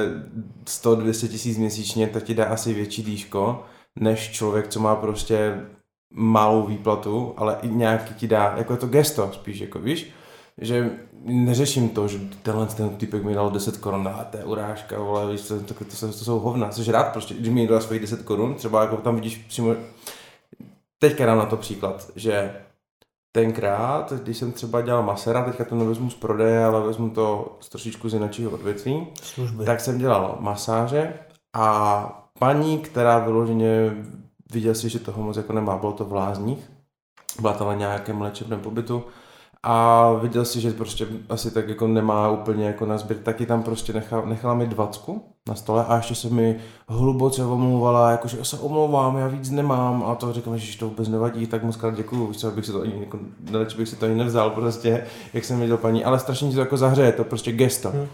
100-200 0.66 1.28
tisíc 1.28 1.58
měsíčně, 1.58 2.06
tak 2.06 2.22
ti 2.22 2.34
dá 2.34 2.44
asi 2.44 2.74
větší 2.74 3.02
dýško, 3.02 3.62
než 4.00 4.30
člověk, 4.30 4.68
co 4.68 4.80
má 4.80 4.96
prostě 4.96 5.60
malou 6.14 6.66
výplatu, 6.66 7.34
ale 7.36 7.56
i 7.62 7.68
nějaký 7.68 8.14
ti 8.14 8.28
dá, 8.28 8.54
jako 8.56 8.72
je 8.72 8.76
to 8.78 8.86
gesto 8.86 9.30
spíš, 9.32 9.60
jako 9.60 9.78
víš, 9.78 10.10
že 10.64 10.90
neřeším 11.24 11.88
to, 11.88 12.08
že 12.08 12.18
tenhle 12.42 12.66
ten 12.66 12.88
typek 12.88 13.24
mi 13.24 13.34
dal 13.34 13.50
10 13.50 13.76
korun, 13.76 14.08
a 14.08 14.24
to 14.24 14.36
je 14.36 14.44
urážka, 14.44 14.98
vole, 14.98 15.32
víš, 15.32 15.40
to, 15.40 15.60
to, 15.60 15.74
to, 15.74 15.84
to, 15.84 16.12
jsou 16.12 16.38
hovna, 16.38 16.72
jsi 16.72 16.92
rád 16.92 17.12
prostě, 17.12 17.34
když 17.34 17.48
mi 17.48 17.60
někdo 17.60 17.74
dá 17.74 17.80
svých 17.80 18.00
10 18.00 18.22
korun, 18.22 18.54
třeba 18.54 18.82
jako 18.82 18.96
tam 18.96 19.14
vidíš 19.14 19.36
přímo, 19.36 19.74
teďka 20.98 21.26
dám 21.26 21.38
na 21.38 21.46
to 21.46 21.56
příklad, 21.56 22.10
že 22.16 22.54
tenkrát, 23.32 24.12
když 24.12 24.36
jsem 24.36 24.52
třeba 24.52 24.80
dělal 24.80 25.02
masera, 25.02 25.44
teďka 25.44 25.64
to 25.64 25.74
nevezmu 25.74 26.10
z 26.10 26.14
prodeje, 26.14 26.64
ale 26.64 26.86
vezmu 26.86 27.10
to 27.10 27.56
z 27.60 27.68
trošičku 27.68 28.08
z 28.08 28.14
jiného 28.14 28.50
odvětví, 28.50 29.06
Služby. 29.22 29.64
tak 29.64 29.80
jsem 29.80 29.98
dělal 29.98 30.36
masáže 30.40 31.14
a 31.56 32.28
paní, 32.38 32.78
která 32.78 33.18
vyloženě 33.18 33.96
viděl 34.52 34.74
si, 34.74 34.88
že 34.88 34.98
toho 34.98 35.22
moc 35.22 35.36
jako 35.36 35.52
nemá, 35.52 35.76
bylo 35.76 35.92
to 35.92 36.04
v 36.04 36.12
Lázních, 36.12 36.70
byla 37.40 37.52
tam 37.52 37.66
na 37.66 37.74
nějakém 37.74 38.20
léčebném 38.20 38.60
pobytu 38.60 39.04
a 39.62 40.12
viděl 40.12 40.44
si, 40.44 40.60
že 40.60 40.72
prostě 40.72 41.06
asi 41.28 41.50
tak 41.50 41.68
jako 41.68 41.88
nemá 41.88 42.30
úplně 42.30 42.66
jako 42.66 42.86
na 42.86 42.98
sběr, 42.98 43.18
taky 43.18 43.46
tam 43.46 43.62
prostě 43.62 43.92
nechala, 43.92 44.24
nechala 44.26 44.54
mi 44.54 44.66
dvacku 44.66 45.24
na 45.48 45.54
stole 45.54 45.84
a 45.84 45.96
ještě 45.96 46.14
se 46.14 46.28
mi 46.28 46.56
hluboce 46.88 47.44
omlouvala, 47.44 48.10
jakože 48.10 48.38
já 48.38 48.44
se 48.44 48.58
omlouvám, 48.58 49.16
já 49.16 49.28
víc 49.28 49.50
nemám 49.50 50.04
a 50.06 50.14
to 50.14 50.32
říkám, 50.32 50.58
že 50.58 50.78
to 50.78 50.88
vůbec 50.88 51.08
nevadí, 51.08 51.46
tak 51.46 51.62
moc 51.62 51.76
krát 51.76 51.94
děkuju, 51.94 52.26
víš 52.26 52.36
co, 52.36 52.50
bych 52.50 52.66
si 52.66 52.72
to 52.72 52.82
ani, 52.82 53.00
jako, 53.00 53.18
nejlepší 53.50 53.76
bych 53.76 53.88
si 53.88 53.96
to 53.96 54.06
ani 54.06 54.14
nevzal 54.14 54.50
prostě, 54.50 55.06
jak 55.32 55.44
jsem 55.44 55.60
viděl 55.60 55.76
paní, 55.76 56.04
ale 56.04 56.18
strašně 56.18 56.48
ti 56.48 56.54
to 56.54 56.60
jako 56.60 56.76
zahřeje, 56.76 57.12
to 57.12 57.24
prostě 57.24 57.52
gesto. 57.52 57.90
Hmm. 57.90 58.06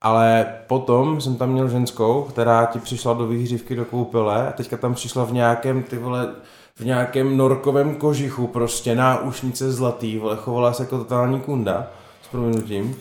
Ale 0.00 0.54
potom 0.66 1.20
jsem 1.20 1.36
tam 1.36 1.50
měl 1.50 1.68
ženskou, 1.68 2.22
která 2.22 2.66
ti 2.66 2.78
přišla 2.78 3.14
do 3.14 3.26
výhřívky 3.26 3.76
do 3.76 3.84
koupele 3.84 4.48
a 4.48 4.52
teďka 4.52 4.76
tam 4.76 4.94
přišla 4.94 5.24
v 5.24 5.32
nějakém, 5.32 5.82
ty 5.82 5.98
vole, 5.98 6.34
v 6.78 6.84
nějakém 6.84 7.36
norkovém 7.36 7.94
kožichu, 7.94 8.46
prostě 8.46 8.94
náušnice 8.94 9.72
zlatý, 9.72 10.18
vole, 10.18 10.36
chovala 10.36 10.72
se 10.72 10.82
jako 10.82 10.98
totální 10.98 11.40
kunda, 11.40 11.86
s 12.22 12.28
prominutím. 12.28 12.96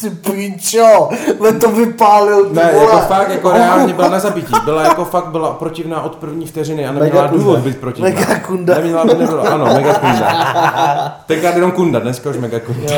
Ty 0.00 0.10
píčo, 0.10 1.08
len 1.40 1.60
to 1.60 1.70
vypálil, 1.72 2.44
ty 2.46 2.54
Ne, 2.54 2.70
vole. 2.72 2.84
jako 2.84 2.98
fakt, 2.98 3.28
jako 3.30 3.50
reálně 3.52 3.94
byla 3.94 4.08
na 4.08 4.18
zabití. 4.18 4.52
Byla 4.64 4.82
jako 4.82 5.04
fakt, 5.04 5.26
byla 5.26 5.52
protivná 5.54 6.02
od 6.02 6.16
první 6.16 6.46
vteřiny 6.46 6.86
a 6.86 6.92
neměla 6.92 7.06
Mega 7.22 7.28
kunda. 7.28 7.44
důvod 7.44 7.58
být 7.58 7.76
protivná. 7.78 8.08
Mega 8.10 8.38
kunda. 8.40 8.74
Neměla, 8.74 9.04
nebyla, 9.04 9.48
ano, 9.50 9.64
mega 9.64 9.94
kunda. 9.94 11.22
Tenkrát 11.26 11.54
jenom 11.54 11.72
kunda, 11.72 11.98
dneska 11.98 12.30
už 12.30 12.36
mega 12.36 12.60
kunda. 12.60 12.92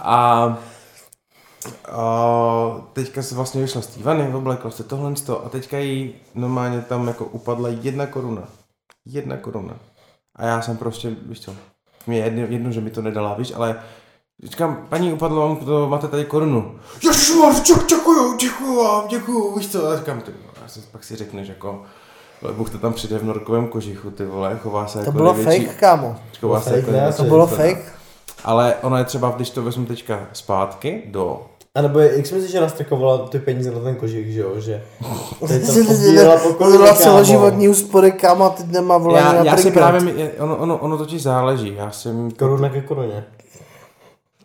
A, 0.00 0.56
a 1.92 2.76
teďka 2.92 3.22
se 3.22 3.34
vlastně 3.34 3.62
vyšla 3.62 3.82
z 3.82 3.86
té 3.86 4.02
vany, 4.02 4.30
oblekla 4.34 4.70
se 4.70 4.84
tohle 4.84 5.16
z 5.16 5.20
toho 5.20 5.46
a 5.46 5.48
teďka 5.48 5.78
jí 5.78 6.14
normálně 6.34 6.80
tam 6.80 7.08
jako 7.08 7.24
upadla 7.24 7.68
jedna 7.82 8.06
koruna. 8.06 8.42
Jedna 9.10 9.36
koruna. 9.36 9.74
A 10.36 10.46
já 10.46 10.62
jsem 10.62 10.76
prostě, 10.76 11.16
víš 11.26 11.40
co, 11.40 11.54
mě 12.06 12.18
je 12.18 12.24
jedno, 12.24 12.42
jedno, 12.48 12.72
že 12.72 12.80
mi 12.80 12.90
to 12.90 13.02
nedala, 13.02 13.34
víš, 13.34 13.52
ale 13.56 13.82
Říkám, 14.44 14.86
paní, 14.88 15.12
upadlo 15.12 15.48
vám 15.48 15.56
to, 15.56 15.88
máte 15.88 16.08
tady 16.08 16.24
korunu. 16.24 16.78
Ježišmar, 17.04 17.54
děkuju, 17.62 17.86
děkuju, 17.86 18.36
děkuju 18.36 18.84
vám, 18.84 19.08
děkuju, 19.08 19.58
víš 19.58 19.68
co, 19.72 19.88
a 19.88 19.96
říkám, 19.98 20.20
ty, 20.20 20.32
já 20.62 20.68
si, 20.68 20.80
pak 20.92 21.04
si 21.04 21.16
řekneš, 21.16 21.48
jako, 21.48 21.82
ale 22.42 22.52
Bůh 22.52 22.70
to 22.70 22.78
tam 22.78 22.92
přijde 22.92 23.18
v 23.18 23.24
norkovém 23.24 23.68
kožichu, 23.68 24.10
ty 24.10 24.24
vole, 24.24 24.58
chová 24.62 24.86
se 24.86 24.92
To 24.92 24.98
jako 24.98 25.12
bylo 25.12 25.32
největší, 25.32 25.66
fake, 25.66 25.78
kámo. 25.78 26.16
chová 26.40 26.60
se 26.60 26.70
Fake, 26.70 26.76
jako 26.76 26.90
ne? 26.90 27.12
To 27.12 27.24
bylo 27.24 27.46
fake. 27.46 27.92
Ale 28.44 28.74
ono 28.82 28.96
je 28.96 29.04
třeba, 29.04 29.30
když 29.30 29.50
to 29.50 29.62
vezmu 29.62 29.86
teďka 29.86 30.26
zpátky 30.32 31.02
do 31.06 31.46
A 31.78 31.82
nebo 31.82 31.98
jak 31.98 32.26
si 32.26 32.34
myslíš, 32.34 32.52
že 32.52 32.60
nastrkovala 32.60 33.28
ty 33.28 33.38
peníze 33.38 33.70
na 33.70 33.80
ten 33.80 33.96
kožich, 33.96 34.32
že 34.32 34.40
jo, 34.40 34.60
že 34.60 34.82
teď 35.48 35.66
to 35.66 35.84
pozbírala 35.86 36.38
po 36.38 36.48
kámo. 36.54 36.94
celoživotní 36.94 37.68
úspory, 37.68 38.12
kámo, 38.12 38.44
a 38.44 38.50
teď 38.50 38.66
nemá 38.66 38.98
volání 38.98 39.26
já, 39.26 39.32
na 39.32 39.44
já 39.44 39.56
si 39.56 39.70
právě, 39.70 40.32
ono, 40.38 40.56
ono, 40.56 40.78
ono 40.78 40.98
totiž 40.98 41.22
záleží, 41.22 41.74
já 41.74 41.90
jsem 41.90 42.30
Koruna 42.30 42.68
ke 42.68 42.80
koruně. 42.82 43.24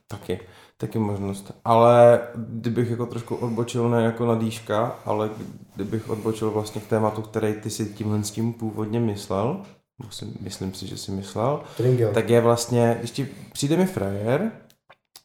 taky, 0.08 0.40
taky 0.78 1.00
možnost, 1.00 1.52
ale 1.66 2.20
kdybych 2.36 2.90
jako 2.90 3.06
trošku 3.06 3.36
odbočil 3.36 3.90
ne 3.90 4.04
jako 4.04 4.26
na 4.26 4.36
dýška, 4.36 4.96
ale 5.06 5.30
kdybych 5.76 6.10
odbočil 6.10 6.52
vlastně 6.52 6.82
k 6.82 6.88
tématu, 6.88 7.22
který 7.22 7.54
ty 7.54 7.70
si 7.70 7.86
tímhle 7.86 8.24
s 8.24 8.32
tím 8.32 8.54
původně 8.54 9.00
myslel, 9.00 9.58
myslím, 10.06 10.34
myslím 10.42 10.74
si, 10.74 10.88
že 10.88 10.98
si 10.98 11.12
myslel, 11.12 11.62
Tringel. 11.78 12.12
tak 12.14 12.30
je 12.30 12.42
vlastně, 12.42 12.96
když 13.00 13.12
ti 13.12 13.28
přijde 13.54 13.78
mi 13.78 13.86
frajer, 13.86 14.52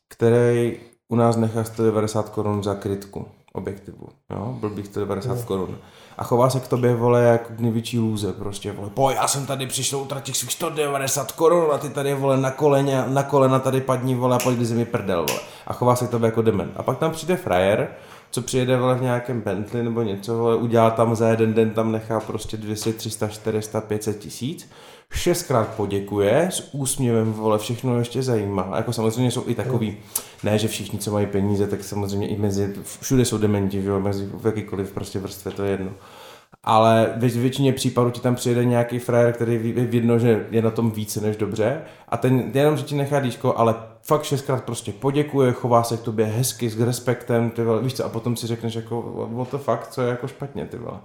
který 0.08 0.76
u 1.08 1.16
nás 1.16 1.36
nechá 1.36 1.64
190 1.64 2.28
korun 2.28 2.62
za 2.62 2.74
krytku 2.74 3.26
objektivu, 3.52 4.08
jo, 4.30 4.56
blbých 4.60 4.86
190 4.86 5.44
korun. 5.44 5.78
A 6.18 6.24
chová 6.24 6.50
se 6.50 6.60
k 6.60 6.68
tobě, 6.68 6.94
vole, 6.94 7.22
jako 7.22 7.52
k 7.56 7.60
největší 7.60 7.98
lůze, 7.98 8.32
prostě, 8.32 8.72
vole, 8.72 8.90
po, 8.90 9.10
já 9.10 9.28
jsem 9.28 9.46
tady 9.46 9.66
přišel 9.66 9.98
utratit 9.98 10.36
svých 10.36 10.52
190 10.52 11.32
korun 11.32 11.72
a 11.72 11.78
ty 11.78 11.90
tady, 11.90 12.14
vole, 12.14 12.36
na 12.36 12.50
koleně, 12.50 13.04
na 13.06 13.22
kolena 13.22 13.58
tady 13.58 13.80
padní, 13.80 14.14
vole, 14.14 14.36
a 14.36 14.38
pojď, 14.38 14.58
mi 14.58 14.84
prdel, 14.84 15.26
vole. 15.28 15.40
A 15.66 15.72
chová 15.72 15.96
se 15.96 16.06
k 16.06 16.10
tobě 16.10 16.26
jako 16.26 16.42
demen. 16.42 16.72
A 16.76 16.82
pak 16.82 16.98
tam 16.98 17.10
přijde 17.10 17.36
frajer, 17.36 17.88
co 18.30 18.42
přijede, 18.42 18.76
vole, 18.76 18.94
v 18.94 19.02
nějakém 19.02 19.40
Bentley 19.40 19.82
nebo 19.82 20.02
něco, 20.02 20.38
vole, 20.38 20.56
udělá 20.56 20.90
tam 20.90 21.14
za 21.14 21.28
jeden 21.28 21.54
den, 21.54 21.70
tam 21.70 21.92
nechá 21.92 22.20
prostě 22.20 22.56
200, 22.56 22.92
300, 22.92 23.28
400, 23.28 23.80
500 23.80 24.18
tisíc, 24.18 24.70
šestkrát 25.12 25.74
poděkuje, 25.74 26.48
s 26.52 26.74
úsměvem, 26.74 27.32
vole, 27.32 27.58
všechno 27.58 27.98
ještě 27.98 28.22
zajímá. 28.22 28.62
A 28.62 28.76
jako 28.76 28.92
samozřejmě 28.92 29.30
jsou 29.30 29.44
i 29.46 29.54
takový, 29.54 29.96
ne, 30.42 30.58
že 30.58 30.68
všichni, 30.68 30.98
co 30.98 31.12
mají 31.12 31.26
peníze, 31.26 31.66
tak 31.66 31.84
samozřejmě 31.84 32.28
i 32.28 32.36
mezi, 32.36 32.74
všude 33.00 33.24
jsou 33.24 33.38
dementi, 33.38 33.82
že 33.82 33.88
jo, 33.88 34.00
mezi 34.00 34.28
v 34.34 34.46
jakýkoliv 34.46 34.92
prostě 34.92 35.18
vrstvě, 35.18 35.52
to 35.52 35.64
je 35.64 35.70
jedno. 35.70 35.90
Ale 36.64 37.12
ve 37.16 37.28
většině 37.28 37.72
případů 37.72 38.10
ti 38.10 38.20
tam 38.20 38.34
přijede 38.34 38.64
nějaký 38.64 38.98
frajer, 38.98 39.32
který 39.32 39.58
ví 39.58 39.72
vidno, 39.72 40.18
že 40.18 40.46
je 40.50 40.62
na 40.62 40.70
tom 40.70 40.90
více 40.90 41.20
než 41.20 41.36
dobře 41.36 41.80
a 42.08 42.16
ten 42.16 42.50
jenom, 42.54 42.76
že 42.76 42.82
ti 42.82 42.94
nechá 42.94 43.20
dýško, 43.20 43.58
ale 43.58 43.74
fakt 44.02 44.22
šestkrát 44.22 44.64
prostě 44.64 44.92
poděkuje, 44.92 45.52
chová 45.52 45.82
se 45.82 45.96
k 45.96 46.00
tobě 46.00 46.26
hezky, 46.26 46.70
s 46.70 46.80
respektem, 46.80 47.50
ty 47.50 47.64
vole, 47.64 47.82
víš 47.82 47.94
co, 47.94 48.04
a 48.04 48.08
potom 48.08 48.36
si 48.36 48.46
řekneš 48.46 48.74
jako, 48.74 49.28
what 49.32 49.50
the 49.50 49.56
fuck, 49.56 49.86
co 49.90 50.02
je 50.02 50.08
jako 50.08 50.28
špatně, 50.28 50.66
ty 50.66 50.76
vole. 50.76 50.98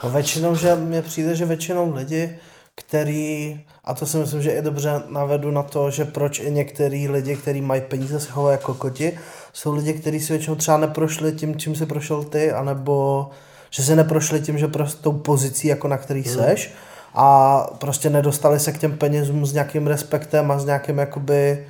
A 0.00 0.08
většinou, 0.08 0.54
že 0.54 0.74
mně 0.74 1.02
přijde, 1.02 1.36
že 1.36 1.44
většinou 1.44 1.94
lidi, 1.94 2.38
který, 2.78 3.60
a 3.84 3.94
to 3.94 4.06
si 4.06 4.16
myslím, 4.16 4.42
že 4.42 4.50
i 4.50 4.62
dobře 4.62 5.02
navedu 5.08 5.50
na 5.50 5.62
to, 5.62 5.90
že 5.90 6.04
proč 6.04 6.40
i 6.40 6.50
některý 6.50 7.08
lidi, 7.08 7.36
kteří 7.36 7.60
mají 7.60 7.80
peníze, 7.80 8.20
se 8.20 8.30
chovají 8.30 8.54
jako 8.54 8.74
koti, 8.74 9.18
jsou 9.52 9.74
lidi, 9.74 9.92
kteří 9.92 10.20
si 10.20 10.32
většinou 10.32 10.56
třeba 10.56 10.76
neprošli 10.76 11.32
tím, 11.32 11.56
čím 11.56 11.76
si 11.76 11.86
prošel 11.86 12.24
ty, 12.24 12.52
anebo 12.52 13.26
že 13.70 13.82
se 13.82 13.96
neprošli 13.96 14.40
tím, 14.40 14.58
že 14.58 14.68
prostě 14.68 15.02
tou 15.02 15.12
pozicí, 15.12 15.68
jako 15.68 15.88
na 15.88 15.98
který 15.98 16.24
seš, 16.24 16.74
a 17.14 17.58
prostě 17.78 18.10
nedostali 18.10 18.60
se 18.60 18.72
k 18.72 18.78
těm 18.78 18.98
penězům 18.98 19.46
s 19.46 19.52
nějakým 19.52 19.86
respektem 19.86 20.50
a 20.50 20.58
s 20.58 20.64
nějakým 20.64 20.98
jakoby, 20.98 21.66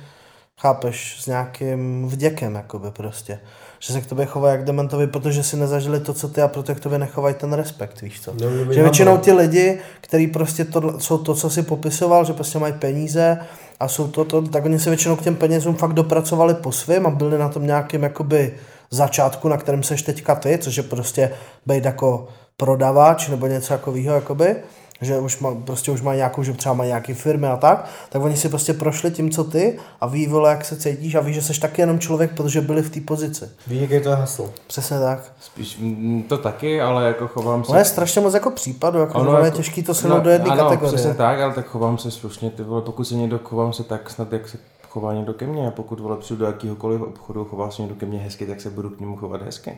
chápeš, 0.59 1.21
s 1.21 1.27
nějakým 1.27 2.07
vděkem, 2.07 2.55
jakoby 2.55 2.91
prostě. 2.91 3.39
Že 3.79 3.93
se 3.93 4.01
k 4.01 4.05
tobě 4.05 4.25
chovají 4.25 4.51
jak 4.57 4.65
dementovi, 4.65 5.07
protože 5.07 5.43
si 5.43 5.57
nezažili 5.57 5.99
to, 5.99 6.13
co 6.13 6.27
ty 6.27 6.41
a 6.41 6.47
proto 6.47 6.75
k 6.75 6.79
tobě 6.79 6.97
nechovají 6.99 7.35
ten 7.35 7.53
respekt, 7.53 8.01
víš 8.01 8.21
co. 8.21 8.31
Být 8.31 8.73
Že 8.73 8.81
většinou 8.83 9.11
humble. 9.11 9.25
ti 9.25 9.31
lidi, 9.33 9.79
kteří 10.01 10.27
prostě 10.27 10.65
to, 10.65 10.99
jsou 10.99 11.17
to, 11.17 11.35
co 11.35 11.49
si 11.49 11.63
popisoval, 11.63 12.25
že 12.25 12.33
prostě 12.33 12.59
mají 12.59 12.73
peníze 12.73 13.39
a 13.79 13.87
jsou 13.87 14.07
to, 14.07 14.25
to, 14.25 14.41
tak 14.41 14.65
oni 14.65 14.79
se 14.79 14.89
většinou 14.89 15.15
k 15.15 15.21
těm 15.21 15.35
penězům 15.35 15.75
fakt 15.75 15.93
dopracovali 15.93 16.53
po 16.53 16.71
svém 16.71 17.07
a 17.07 17.09
byli 17.09 17.37
na 17.37 17.49
tom 17.49 17.65
nějakým 17.65 18.03
jakoby 18.03 18.53
začátku, 18.91 19.47
na 19.49 19.57
kterém 19.57 19.83
seš 19.83 20.01
teďka 20.01 20.35
ty, 20.35 20.57
což 20.61 20.77
je 20.77 20.83
prostě 20.83 21.31
být 21.65 21.85
jako 21.85 22.27
prodavač 22.57 23.27
nebo 23.27 23.47
něco 23.47 23.67
takového, 23.67 24.15
jakoby, 24.15 24.55
že 25.01 25.19
už 25.19 25.39
má, 25.39 25.55
prostě 25.55 25.91
už 25.91 26.01
mají 26.01 26.17
nějakou, 26.17 26.43
že 26.43 26.53
třeba 26.53 26.75
mají 26.75 26.87
nějaký 26.87 27.13
firmy 27.13 27.47
a 27.47 27.57
tak, 27.57 27.89
tak 28.09 28.21
oni 28.21 28.37
si 28.37 28.49
prostě 28.49 28.73
prošli 28.73 29.11
tím, 29.11 29.31
co 29.31 29.43
ty 29.43 29.79
a 30.01 30.07
ví, 30.07 30.27
vole, 30.27 30.49
jak 30.49 30.65
se 30.65 30.75
cítíš 30.75 31.15
a 31.15 31.21
ví, 31.21 31.33
že 31.33 31.41
jsi 31.41 31.59
taky 31.59 31.81
jenom 31.81 31.99
člověk, 31.99 32.33
protože 32.33 32.61
byli 32.61 32.81
v 32.81 32.89
té 32.89 33.01
pozici. 33.01 33.49
Víš, 33.67 33.81
jaký 33.81 34.03
to 34.03 34.09
je 34.09 34.15
hasl. 34.15 34.53
Přesně 34.67 34.99
tak. 34.99 35.33
Spíš 35.39 35.77
mm, 35.77 36.23
to 36.23 36.37
taky, 36.37 36.81
ale 36.81 37.07
jako 37.07 37.27
chovám 37.27 37.63
se... 37.63 37.71
No 37.71 37.77
je 37.77 37.85
strašně 37.85 38.21
moc 38.21 38.33
jako 38.33 38.51
případů, 38.51 38.99
jako 38.99 39.19
ono, 39.19 39.29
ono 39.29 39.45
je 39.45 39.51
těžký 39.51 39.83
to 39.83 39.93
shrnout 39.93 40.23
do 40.23 40.29
jedné 40.29 40.49
ano, 40.49 40.63
kategorie. 40.63 40.93
přesně 40.93 41.13
tak, 41.13 41.39
ale 41.39 41.53
tak 41.53 41.65
chovám 41.65 41.97
se 41.97 42.11
slušně, 42.11 42.49
ty 42.49 42.63
vole, 42.63 42.81
pokud 42.81 43.03
se 43.03 43.15
někdo 43.15 43.39
chovám 43.43 43.73
se 43.73 43.83
tak 43.83 44.09
snad, 44.09 44.33
jak 44.33 44.47
se 44.47 44.57
chová 44.89 45.13
někdo 45.13 45.33
ke 45.33 45.47
mně, 45.47 45.67
a 45.67 45.71
pokud 45.71 45.99
vole 45.99 46.17
přijdu 46.17 46.39
do 46.39 46.45
jakýhokoliv 46.45 47.01
obchodu, 47.01 47.45
chová 47.45 47.71
se 47.71 47.81
někdo 47.81 47.95
ke 47.95 48.05
mně 48.05 48.19
hezky, 48.19 48.45
tak 48.45 48.61
se 48.61 48.69
budu 48.69 48.89
k 48.89 48.99
němu 48.99 49.15
chovat 49.15 49.41
hezky. 49.41 49.77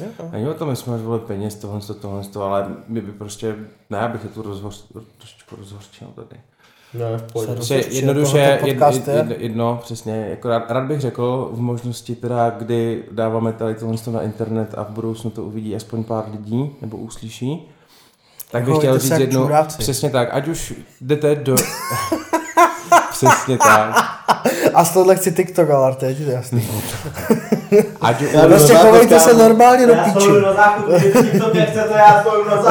Jo. 0.00 0.28
Není 0.32 0.48
o 0.48 0.54
tom, 0.54 0.70
jestli 0.70 0.90
máš 0.90 1.00
vole 1.00 1.18
peněz, 1.18 1.54
tohle, 1.54 1.80
to, 1.80 1.94
tohle, 1.94 2.24
to, 2.24 2.42
ale 2.42 2.66
my 2.88 3.00
by 3.00 3.12
prostě, 3.12 3.56
ne, 3.90 3.98
abych 3.98 4.22
je 4.24 4.28
tu 4.28 4.42
rozhoř, 4.42 4.84
trošičku 5.18 5.56
rozhořčil 5.56 6.08
tady. 6.14 6.40
No, 6.94 7.18
v 7.18 7.32
pohodě. 7.32 7.50
Se 7.50 7.54
Prostě 7.54 7.74
jednoduše, 7.74 8.32
tohoto 8.32 8.66
jed, 8.66 8.78
podcast 8.78 9.08
je? 9.08 9.14
jedno, 9.14 9.34
jedno, 9.38 9.80
přesně, 9.82 10.26
jako 10.30 10.48
rád, 10.48 10.70
rád, 10.70 10.84
bych 10.84 11.00
řekl 11.00 11.50
v 11.52 11.60
možnosti 11.60 12.14
teda, 12.14 12.50
kdy 12.50 13.04
dáváme 13.10 13.52
tady 13.52 13.74
tohle 13.74 13.96
na 14.10 14.22
internet 14.22 14.74
a 14.76 14.82
v 14.82 14.90
budoucnu 14.90 15.30
to 15.30 15.44
uvidí 15.44 15.76
aspoň 15.76 16.04
pár 16.04 16.24
lidí, 16.30 16.70
nebo 16.80 16.96
uslyší, 16.96 17.68
tak 18.50 18.64
bych 18.64 18.76
chtěl 18.76 18.98
říct 18.98 19.18
jednu, 19.18 19.42
čuráci. 19.42 19.78
přesně 19.78 20.10
tak, 20.10 20.28
ať 20.32 20.48
už 20.48 20.74
jdete 21.00 21.34
do... 21.34 21.56
přesně 23.10 23.58
tak. 23.58 23.96
A 24.74 24.84
z 24.84 24.94
tohle 24.94 25.16
chci 25.16 25.32
TikTok, 25.32 25.70
ale 25.70 25.96
teď 25.96 26.20
je 26.20 26.32
jasný. 26.32 26.68
Ať, 28.00 28.22
Já 28.22 28.46
Prostě 28.46 28.74
chovejte 28.74 29.20
se 29.20 29.34
normálně 29.34 29.86
do 29.86 29.92
Já 29.92 30.04
piči. 30.04 30.20
spolu 30.20 30.40
na 30.40 30.52
záchod, 30.52 30.84
když 30.90 31.42
to 31.42 31.50
mě 31.52 31.66
chce, 31.66 31.80
to 31.82 31.94
já 31.94 32.24
na 32.50 32.62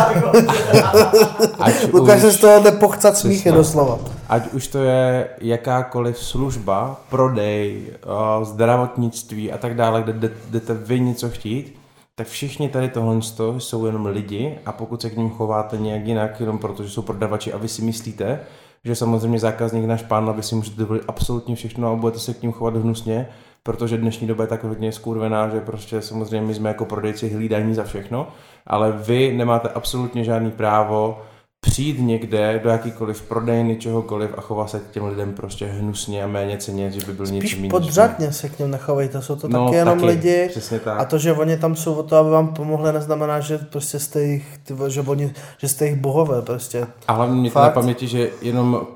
ať, 1.60 1.84
Lukáš 1.94 2.22
se 2.22 2.28
už, 2.28 2.34
z 2.34 2.38
toho 2.40 2.60
jde 2.60 2.72
pochcat 2.72 3.18
smíchy 3.18 3.52
doslova. 3.52 4.00
ať 4.30 4.54
už 4.54 4.68
to 4.68 4.78
je 4.78 5.28
jakákoliv 5.42 6.18
služba, 6.18 7.02
prodej, 7.10 7.82
eh, 7.94 8.46
zdravotnictví 8.46 9.52
a 9.52 9.58
tak 9.58 9.76
dále, 9.76 10.02
kde 10.04 10.14
jde- 10.14 10.32
jdete 10.50 10.74
vy 10.74 11.00
něco 11.00 11.30
chtít, 11.30 11.76
tak 12.16 12.28
všichni 12.28 12.70
tady 12.70 12.90
tohle 12.90 13.16
jsou 13.58 13.86
jenom 13.86 14.06
lidi 14.06 14.58
a 14.66 14.72
pokud 14.72 15.02
se 15.02 15.10
k 15.10 15.18
ním 15.18 15.30
chováte 15.30 15.78
nějak 15.78 16.06
jinak, 16.06 16.40
jenom 16.40 16.58
protože 16.58 16.90
jsou 16.90 17.02
prodavači 17.02 17.54
a 17.54 17.58
vy 17.58 17.68
si 17.68 17.82
myslíte, 17.82 18.40
že 18.86 18.96
samozřejmě 18.96 19.40
zákazník 19.40 19.86
náš 19.86 20.02
pán, 20.02 20.30
aby 20.30 20.44
si 20.44 20.56
můžete 20.56 20.80
dovolit 20.80 21.04
absolutně 21.08 21.56
všechno 21.56 21.92
a 21.92 21.96
budete 21.96 22.20
se 22.20 22.34
k 22.34 22.42
ním 22.42 22.52
chovat 22.52 22.76
hnusně, 22.76 23.28
protože 23.64 23.98
dnešní 23.98 24.28
doba 24.28 24.44
je 24.44 24.48
tak 24.48 24.64
hodně 24.64 24.92
skurvená, 24.92 25.50
že 25.50 25.60
prostě 25.62 26.02
samozřejmě 26.02 26.48
my 26.48 26.54
jsme 26.54 26.70
jako 26.70 26.86
prodejci 26.86 27.30
hlídaní 27.30 27.76
za 27.76 27.84
všechno, 27.84 28.28
ale 28.68 28.92
vy 28.92 29.34
nemáte 29.38 29.70
absolutně 29.70 30.24
žádný 30.24 30.52
právo 30.52 31.22
přijít 31.66 32.00
někde 32.00 32.60
do 32.64 32.70
jakýkoliv 32.70 33.22
prodejny, 33.22 33.76
čehokoliv 33.76 34.30
a 34.38 34.42
chovat 34.42 34.70
se 34.70 34.80
k 34.80 34.92
těm 34.92 35.06
lidem 35.06 35.34
prostě 35.34 35.66
hnusně 35.66 36.24
a 36.24 36.28
méně 36.28 36.58
ceně, 36.58 36.92
že 36.92 37.06
by 37.06 37.14
byl 37.14 37.26
Spíš 37.28 37.42
něčím 37.42 37.58
jiným. 37.58 37.72
podřadně 37.72 38.34
se 38.34 38.50
k 38.50 38.60
něm 38.60 38.72
nechovejte, 38.72 39.22
jsou 39.22 39.36
to 39.36 39.48
No, 39.48 39.66
taky 39.66 39.76
jenom 39.78 39.94
taky, 40.00 40.06
lidi. 40.06 40.48
přesně 40.50 40.80
tak. 40.80 41.00
A 41.00 41.06
to, 41.06 41.18
že 41.18 41.34
oni 41.34 41.58
tam 41.58 41.76
jsou 41.76 41.94
o 41.94 42.04
to, 42.04 42.16
aby 42.16 42.30
vám 42.30 42.54
pomohli, 42.54 42.94
neznamená, 42.94 43.40
že 43.40 43.58
prostě 43.58 44.00
jste 44.00 44.24
jich, 44.24 44.60
že, 44.88 45.02
oni, 45.02 45.34
že 45.58 45.68
jste 45.68 45.86
jich 45.88 45.96
bohové 45.96 46.42
prostě. 46.42 46.88
A 47.08 47.14
hlavně 47.14 47.36
mějte 47.36 47.54
Fakt. 47.54 47.64
na 47.64 47.70
paměti, 47.82 48.08
že 48.08 48.30
jenom 48.42 48.88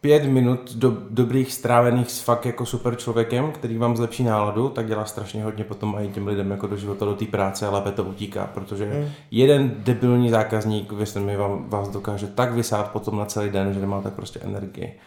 pět 0.00 0.24
minut 0.24 0.72
do, 0.74 0.96
dobrých 1.10 1.52
strávených 1.52 2.10
s 2.10 2.20
fakt 2.20 2.46
jako 2.46 2.66
super 2.66 2.96
člověkem, 2.96 3.52
který 3.52 3.78
vám 3.78 3.96
zlepší 3.96 4.24
náladu, 4.24 4.68
tak 4.68 4.86
dělá 4.86 5.04
strašně 5.04 5.44
hodně 5.44 5.64
potom 5.64 5.96
i 6.00 6.08
těm 6.08 6.26
lidem 6.26 6.50
jako 6.50 6.66
do 6.66 6.76
života, 6.76 7.04
do 7.04 7.14
té 7.14 7.24
práce 7.24 7.66
a 7.66 7.70
lépe 7.70 7.90
to 7.92 8.04
utíká, 8.04 8.50
protože 8.54 8.84
Hmm. 8.84 9.08
jeden 9.30 9.74
debilní 9.78 10.30
zákazník, 10.30 10.92
věřte 10.92 11.20
mi, 11.20 11.36
vám, 11.36 11.64
vás 11.68 11.88
dokáže 11.88 12.26
tak 12.26 12.52
vysát 12.52 12.90
potom 12.90 13.18
na 13.18 13.24
celý 13.24 13.50
den, 13.50 13.74
že 13.74 13.80
nemáte 13.80 14.10
prostě 14.10 14.40
energii. 14.40 14.98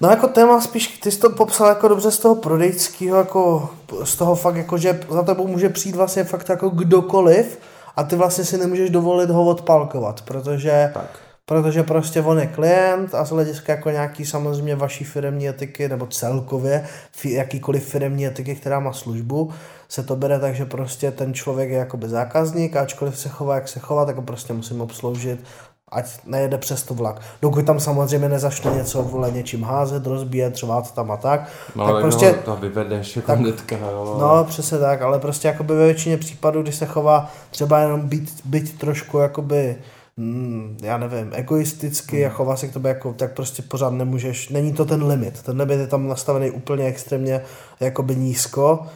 No 0.00 0.10
jako 0.10 0.28
téma 0.28 0.60
spíš, 0.60 0.88
ty 0.88 1.10
jsi 1.10 1.20
to 1.20 1.30
popsal 1.30 1.68
jako 1.68 1.88
dobře 1.88 2.10
z 2.10 2.18
toho 2.18 2.34
prodejského, 2.34 3.18
jako 3.18 3.70
z 4.04 4.16
toho 4.16 4.34
fakt 4.34 4.56
jako, 4.56 4.78
že 4.78 5.00
za 5.10 5.22
tebou 5.22 5.46
může 5.46 5.68
přijít 5.68 5.96
vlastně 5.96 6.24
fakt 6.24 6.48
jako 6.48 6.68
kdokoliv 6.68 7.58
a 7.96 8.04
ty 8.04 8.16
vlastně 8.16 8.44
si 8.44 8.58
nemůžeš 8.58 8.90
dovolit 8.90 9.30
ho 9.30 9.44
odpalkovat, 9.44 10.20
protože, 10.20 10.90
Tak. 10.94 11.29
Protože 11.50 11.82
prostě 11.82 12.22
on 12.22 12.38
je 12.38 12.46
klient 12.46 13.14
a 13.14 13.24
z 13.24 13.30
hlediska 13.30 13.72
jako 13.72 13.90
nějaký 13.90 14.24
samozřejmě 14.24 14.76
vaší 14.76 15.04
firemní 15.04 15.48
etiky 15.48 15.88
nebo 15.88 16.06
celkově 16.06 16.84
jakýkoliv 17.24 17.86
firemní 17.88 18.26
etiky, 18.26 18.54
která 18.54 18.80
má 18.80 18.92
službu, 18.92 19.50
se 19.88 20.02
to 20.02 20.16
bere 20.16 20.38
tak, 20.38 20.54
že 20.54 20.64
prostě 20.64 21.10
ten 21.10 21.34
člověk 21.34 21.70
je 21.70 21.78
jakoby 21.78 22.08
zákazník 22.08 22.76
a 22.76 22.80
ačkoliv 22.80 23.18
se 23.18 23.28
chová, 23.28 23.54
jak 23.54 23.68
se 23.68 23.80
chová, 23.80 24.04
tak 24.04 24.16
ho 24.16 24.22
prostě 24.22 24.52
musím 24.52 24.80
obsloužit 24.80 25.44
ať 25.92 26.06
nejede 26.26 26.58
přes 26.58 26.82
to 26.82 26.94
vlak. 26.94 27.20
Dokud 27.42 27.66
tam 27.66 27.80
samozřejmě 27.80 28.28
nezačne 28.28 28.70
něco 28.70 29.02
vole 29.02 29.30
něčím 29.30 29.62
házet, 29.62 30.06
rozbíjet, 30.06 30.56
řvát 30.56 30.94
tam 30.94 31.10
a 31.10 31.16
tak, 31.16 31.48
No, 31.76 31.84
tak 31.84 31.92
ale 31.92 32.02
prostě, 32.02 32.26
no, 32.26 32.54
to 32.54 32.56
vyvedeš 32.60 33.16
jako 33.16 33.26
tak- 33.26 33.38
hnedka, 33.38 33.76
jo. 33.76 34.16
no 34.20 34.44
přesně 34.44 34.78
tak, 34.78 35.02
ale 35.02 35.18
prostě 35.18 35.48
jakoby 35.48 35.74
ve 35.74 35.84
většině 35.84 36.16
případů, 36.16 36.62
když 36.62 36.74
se 36.74 36.86
chová 36.86 37.30
třeba 37.50 37.78
jenom 37.80 38.00
být, 38.00 38.40
být 38.44 38.78
trošku 38.78 39.18
jakoby 39.18 39.76
mm, 40.20 40.78
já 40.82 40.98
nevím, 40.98 41.30
egoisticky 41.34 42.26
a 42.26 42.28
chová 42.28 42.56
se 42.56 42.68
k 42.68 42.72
tobě 42.72 42.88
jako, 42.88 43.12
tak 43.12 43.34
prostě 43.34 43.62
pořád 43.62 43.90
nemůžeš, 43.90 44.48
není 44.48 44.72
to 44.72 44.84
ten 44.84 45.04
limit, 45.04 45.42
ten 45.42 45.60
limit 45.60 45.80
je 45.80 45.86
tam 45.86 46.08
nastavený 46.08 46.50
úplně 46.50 46.84
extrémně 46.84 47.40
jakoby 47.80 48.16
nízko, 48.16 48.86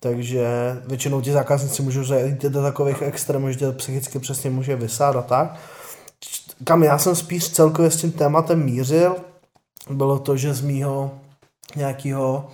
takže 0.00 0.46
většinou 0.86 1.20
ti 1.20 1.32
zákazníci 1.32 1.82
můžou 1.82 2.04
zajít 2.04 2.42
do 2.42 2.62
takových 2.62 3.02
extrémů, 3.02 3.50
že 3.50 3.58
tě 3.58 3.66
to 3.66 3.72
psychicky 3.72 4.18
přesně 4.18 4.50
může 4.50 4.76
vysát 4.76 5.16
a 5.16 5.22
tak. 5.22 5.56
Kam 6.64 6.82
já 6.82 6.98
jsem 6.98 7.16
spíš 7.16 7.48
celkově 7.48 7.90
s 7.90 7.96
tím 7.96 8.12
tématem 8.12 8.64
mířil, 8.64 9.16
bylo 9.90 10.18
to, 10.18 10.36
že 10.36 10.54
z 10.54 10.60
mýho 10.60 11.10
nějakého 11.76 12.48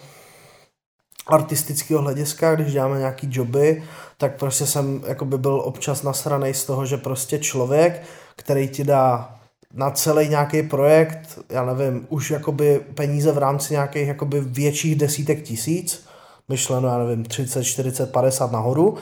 artistického 1.28 2.02
hlediska, 2.02 2.54
když 2.54 2.72
děláme 2.72 2.98
nějaký 2.98 3.28
joby, 3.30 3.82
tak 4.18 4.36
prostě 4.36 4.66
jsem 4.66 5.02
jakoby 5.06 5.38
byl 5.38 5.62
občas 5.64 6.02
nasranej 6.02 6.54
z 6.54 6.64
toho, 6.64 6.86
že 6.86 6.96
prostě 6.96 7.38
člověk, 7.38 8.02
který 8.36 8.68
ti 8.68 8.84
dá 8.84 9.34
na 9.74 9.90
celý 9.90 10.28
nějaký 10.28 10.62
projekt, 10.62 11.38
já 11.50 11.64
nevím, 11.64 12.06
už 12.08 12.30
jakoby 12.30 12.80
peníze 12.94 13.32
v 13.32 13.38
rámci 13.38 13.72
nějakých 13.72 14.08
jakoby 14.08 14.40
větších 14.40 14.96
desítek 14.96 15.42
tisíc, 15.42 16.04
myšleno, 16.48 16.88
já 16.88 16.98
nevím, 16.98 17.24
30, 17.24 17.64
40, 17.64 18.12
50 18.12 18.52
nahoru, 18.52 18.96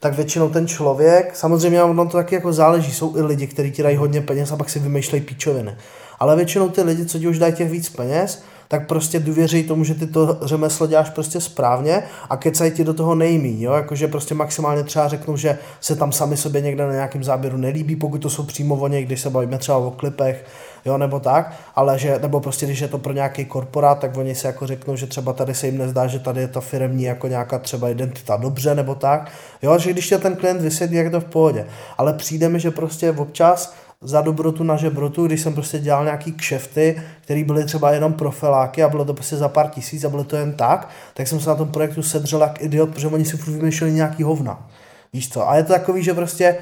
tak 0.00 0.14
většinou 0.14 0.48
ten 0.48 0.66
člověk, 0.66 1.36
samozřejmě 1.36 1.82
ono 1.82 2.04
to 2.04 2.16
taky 2.16 2.34
jako 2.34 2.52
záleží, 2.52 2.92
jsou 2.92 3.16
i 3.16 3.22
lidi, 3.22 3.46
kteří 3.46 3.72
ti 3.72 3.82
dají 3.82 3.96
hodně 3.96 4.20
peněz 4.20 4.52
a 4.52 4.56
pak 4.56 4.70
si 4.70 4.78
vymýšlejí 4.78 5.22
píčoviny. 5.22 5.76
Ale 6.18 6.36
většinou 6.36 6.68
ty 6.68 6.82
lidi, 6.82 7.06
co 7.06 7.18
ti 7.18 7.28
už 7.28 7.38
dají 7.38 7.52
těch 7.52 7.70
víc 7.70 7.88
peněz, 7.88 8.42
tak 8.72 8.86
prostě 8.86 9.20
důvěří 9.20 9.62
tomu, 9.62 9.84
že 9.84 9.94
ty 9.94 10.06
to 10.06 10.38
řemeslo 10.42 10.86
děláš 10.86 11.10
prostě 11.10 11.40
správně 11.40 12.02
a 12.30 12.36
kecají 12.36 12.70
ti 12.70 12.84
do 12.84 12.94
toho 12.94 13.14
nejmí, 13.14 13.62
jo, 13.62 13.72
jakože 13.72 14.08
prostě 14.08 14.34
maximálně 14.34 14.82
třeba 14.82 15.08
řeknou, 15.08 15.36
že 15.36 15.58
se 15.80 15.96
tam 15.96 16.12
sami 16.12 16.36
sobě 16.36 16.60
někde 16.60 16.86
na 16.86 16.92
nějakém 16.92 17.24
záběru 17.24 17.56
nelíbí, 17.56 17.96
pokud 17.96 18.18
to 18.18 18.30
jsou 18.30 18.42
přímo 18.42 18.74
oni, 18.74 19.04
když 19.04 19.20
se 19.20 19.30
bavíme 19.30 19.58
třeba 19.58 19.78
o 19.78 19.90
klipech, 19.90 20.44
jo, 20.84 20.98
nebo 20.98 21.20
tak, 21.20 21.52
ale 21.74 21.98
že, 21.98 22.18
nebo 22.22 22.40
prostě 22.40 22.66
když 22.66 22.80
je 22.80 22.88
to 22.88 22.98
pro 22.98 23.12
nějaký 23.12 23.44
korporát, 23.44 23.98
tak 23.98 24.16
oni 24.16 24.34
si 24.34 24.46
jako 24.46 24.66
řeknou, 24.66 24.96
že 24.96 25.06
třeba 25.06 25.32
tady 25.32 25.54
se 25.54 25.66
jim 25.66 25.78
nezdá, 25.78 26.06
že 26.06 26.18
tady 26.18 26.40
je 26.40 26.48
ta 26.48 26.60
firmní 26.60 27.04
jako 27.04 27.26
nějaká 27.28 27.58
třeba 27.58 27.88
identita 27.88 28.36
dobře, 28.36 28.74
nebo 28.74 28.94
tak, 28.94 29.30
jo, 29.62 29.78
že 29.78 29.90
když 29.92 30.08
tě 30.08 30.18
ten 30.18 30.36
klient 30.36 30.60
vysvětlí, 30.60 30.96
jak 30.96 31.10
to 31.10 31.20
v 31.20 31.24
pohodě, 31.24 31.66
ale 31.98 32.12
přijde 32.12 32.48
mi, 32.48 32.60
že 32.60 32.70
prostě 32.70 33.10
občas 33.10 33.74
za 34.02 34.20
dobrotu 34.20 34.64
na 34.64 34.76
žebrotu, 34.76 35.26
když 35.26 35.40
jsem 35.40 35.54
prostě 35.54 35.78
dělal 35.78 36.04
nějaký 36.04 36.32
kšefty, 36.32 37.02
které 37.20 37.44
byly 37.44 37.64
třeba 37.64 37.90
jenom 37.90 38.12
profiláky 38.12 38.82
a 38.82 38.88
bylo 38.88 39.04
to 39.04 39.14
prostě 39.14 39.36
za 39.36 39.48
pár 39.48 39.68
tisíc 39.68 40.04
a 40.04 40.08
bylo 40.08 40.24
to 40.24 40.36
jen 40.36 40.52
tak, 40.52 40.88
tak 41.14 41.28
jsem 41.28 41.40
se 41.40 41.48
na 41.48 41.54
tom 41.56 41.68
projektu 41.68 42.02
sedřel 42.02 42.40
jak 42.40 42.62
idiot, 42.62 42.90
protože 42.90 43.08
oni 43.08 43.24
si 43.24 43.36
furt 43.36 43.52
vymýšleli 43.52 43.92
nějaký 43.92 44.22
hovna. 44.22 44.68
Víš 45.12 45.28
co? 45.28 45.48
A 45.48 45.56
je 45.56 45.62
to 45.62 45.72
takový, 45.72 46.02
že 46.02 46.14
prostě 46.14 46.56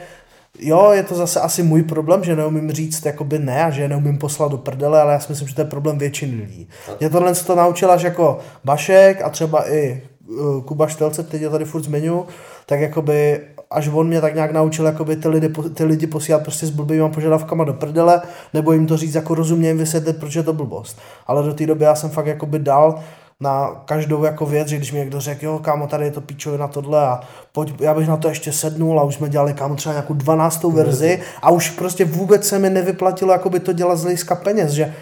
Jo, 0.58 0.90
je 0.92 1.02
to 1.02 1.14
zase 1.14 1.40
asi 1.40 1.62
můj 1.62 1.82
problém, 1.82 2.24
že 2.24 2.36
neumím 2.36 2.72
říct 2.72 3.06
jakoby 3.06 3.38
ne 3.38 3.64
a 3.64 3.70
že 3.70 3.88
neumím 3.88 4.18
poslat 4.18 4.50
do 4.50 4.58
prdele, 4.58 5.00
ale 5.00 5.12
já 5.12 5.20
si 5.20 5.32
myslím, 5.32 5.48
že 5.48 5.54
to 5.54 5.60
je 5.60 5.64
problém 5.64 5.98
většiny 5.98 6.36
lidí. 6.36 6.68
Mě 7.00 7.10
tohle 7.10 7.34
to 7.34 7.54
naučil 7.56 7.90
až 7.90 8.02
jako 8.02 8.38
Bašek 8.64 9.22
a 9.22 9.30
třeba 9.30 9.70
i 9.70 10.02
uh, 10.28 10.62
Kuba 10.62 10.88
Štelce, 10.88 11.22
který 11.22 11.42
je 11.42 11.50
tady 11.50 11.64
furt 11.64 11.82
zmiňu, 11.82 12.26
tak 12.66 12.80
jakoby 12.80 13.40
až 13.70 13.88
on 13.88 14.06
mě 14.06 14.20
tak 14.20 14.34
nějak 14.34 14.52
naučil 14.52 14.86
jakoby 14.86 15.16
ty 15.16 15.28
lidi, 15.28 15.48
ty 15.74 15.84
lidi 15.84 16.06
posílat 16.06 16.42
prostě 16.42 16.66
s 16.66 16.70
blbýma 16.70 17.08
požadavkama 17.08 17.64
do 17.64 17.74
prdele, 17.74 18.22
nebo 18.54 18.72
jim 18.72 18.86
to 18.86 18.96
říct 18.96 19.14
jako 19.14 19.34
rozumně 19.34 19.68
jim 19.68 19.78
vysvětlit, 19.78 20.16
proč 20.16 20.34
je 20.34 20.42
to 20.42 20.52
blbost. 20.52 20.98
Ale 21.26 21.42
do 21.42 21.54
té 21.54 21.66
doby 21.66 21.84
já 21.84 21.94
jsem 21.94 22.10
fakt 22.10 22.26
jakoby 22.26 22.58
dal 22.58 23.02
na 23.40 23.82
každou 23.84 24.24
jako 24.24 24.46
věc, 24.46 24.68
že 24.68 24.76
když 24.76 24.92
mi 24.92 24.98
někdo 24.98 25.20
řekl, 25.20 25.44
jo, 25.44 25.58
kámo, 25.58 25.86
tady 25.86 26.04
je 26.04 26.10
to 26.10 26.20
píčovina 26.20 26.68
tohle 26.68 27.00
a 27.06 27.20
pojď, 27.52 27.80
já 27.80 27.94
bych 27.94 28.08
na 28.08 28.16
to 28.16 28.28
ještě 28.28 28.52
sednul 28.52 29.00
a 29.00 29.02
už 29.02 29.14
jsme 29.14 29.28
dělali 29.28 29.54
kámo 29.54 29.74
třeba 29.76 29.92
nějakou 29.92 30.14
12. 30.14 30.64
verzi 30.64 31.22
a 31.42 31.50
už 31.50 31.70
prostě 31.70 32.04
vůbec 32.04 32.48
se 32.48 32.58
mi 32.58 32.70
nevyplatilo 32.70 33.32
jakoby 33.32 33.60
to 33.60 33.72
dělat 33.72 33.96
z 33.96 34.02
hlediska 34.02 34.34
peněz, 34.34 34.72
že, 34.72 34.94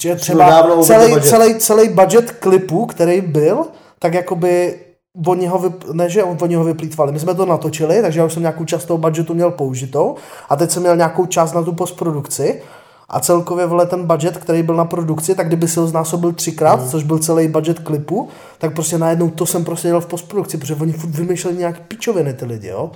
že 0.00 0.14
třeba 0.14 0.68
celý, 0.82 1.08
budget. 1.08 1.30
celý, 1.30 1.54
celý 1.54 1.88
budget 1.88 2.30
klipu, 2.30 2.86
který 2.86 3.20
byl, 3.20 3.64
tak 3.98 4.14
jakoby 4.14 4.78
oni 5.26 5.46
ho, 5.46 5.58
vyp, 5.58 5.84
ne, 5.92 6.10
že 6.10 6.24
oni 6.24 6.54
ho 6.54 6.64
vyplýtvali. 6.64 7.12
My 7.12 7.20
jsme 7.20 7.34
to 7.34 7.46
natočili, 7.46 8.02
takže 8.02 8.20
já 8.20 8.26
už 8.26 8.32
jsem 8.32 8.42
nějakou 8.42 8.64
část 8.64 8.84
toho 8.84 8.98
budgetu 8.98 9.34
měl 9.34 9.50
použitou 9.50 10.16
a 10.48 10.56
teď 10.56 10.70
jsem 10.70 10.82
měl 10.82 10.96
nějakou 10.96 11.26
část 11.26 11.52
na 11.52 11.62
tu 11.62 11.72
postprodukci 11.72 12.62
a 13.08 13.20
celkově 13.20 13.66
vole 13.66 13.86
ten 13.86 14.06
budget, 14.06 14.36
který 14.36 14.62
byl 14.62 14.74
na 14.74 14.84
produkci, 14.84 15.34
tak 15.34 15.46
kdyby 15.46 15.68
si 15.68 15.80
ho 15.80 15.86
znásobil 15.86 16.32
třikrát, 16.32 16.80
mm. 16.80 16.88
což 16.88 17.02
byl 17.02 17.18
celý 17.18 17.48
budget 17.48 17.78
klipu, 17.78 18.28
tak 18.58 18.74
prostě 18.74 18.98
najednou 18.98 19.30
to 19.30 19.46
jsem 19.46 19.64
prostě 19.64 19.88
dělal 19.88 20.00
v 20.00 20.06
postprodukci, 20.06 20.58
protože 20.58 20.74
oni 20.74 20.92
furt 20.92 21.10
vymýšleli 21.10 21.56
nějaký 21.56 21.80
pičoviny 21.88 22.34
ty 22.34 22.44
lidi, 22.44 22.68
jo. 22.68 22.90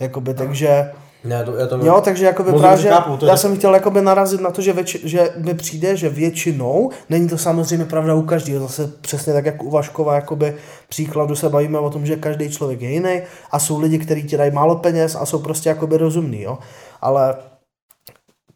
Jakoby, 0.00 0.34
takže... 0.34 0.90
Ne, 1.24 1.44
to, 1.44 1.56
já 1.56 1.66
to 1.66 1.76
Jo, 1.76 2.00
takže 2.04 2.24
jako 2.24 2.42
Moc 2.42 2.60
právě, 2.60 2.76
dobře 2.76 2.88
chápu, 2.88 3.16
to 3.16 3.26
já 3.26 3.32
je- 3.32 3.38
jsem 3.38 3.56
chtěl 3.58 3.74
jakoby 3.74 4.02
narazit 4.02 4.40
na 4.40 4.50
to, 4.50 4.62
že, 4.62 4.72
větši, 4.72 5.00
že 5.04 5.30
mi 5.36 5.54
přijde, 5.54 5.96
že 5.96 6.08
většinou, 6.08 6.90
není 7.10 7.28
to 7.28 7.38
samozřejmě 7.38 7.84
pravda 7.84 8.14
u 8.14 8.22
každého, 8.22 8.60
zase 8.66 8.92
přesně 9.00 9.32
tak, 9.32 9.46
jak 9.46 9.62
u 9.62 9.70
Vaškova 9.70 10.14
jakoby 10.14 10.56
příkladu 10.88 11.36
se 11.36 11.48
bavíme 11.48 11.78
o 11.78 11.90
tom, 11.90 12.06
že 12.06 12.16
každý 12.16 12.50
člověk 12.50 12.80
je 12.82 12.90
jiný 12.90 13.22
a 13.50 13.58
jsou 13.58 13.80
lidi, 13.80 13.98
kteří 13.98 14.22
ti 14.22 14.36
dají 14.36 14.50
málo 14.50 14.76
peněz 14.76 15.14
a 15.20 15.26
jsou 15.26 15.38
prostě 15.38 15.68
jakoby 15.68 15.96
rozumní, 15.96 16.42
jo. 16.42 16.58
Ale 17.00 17.34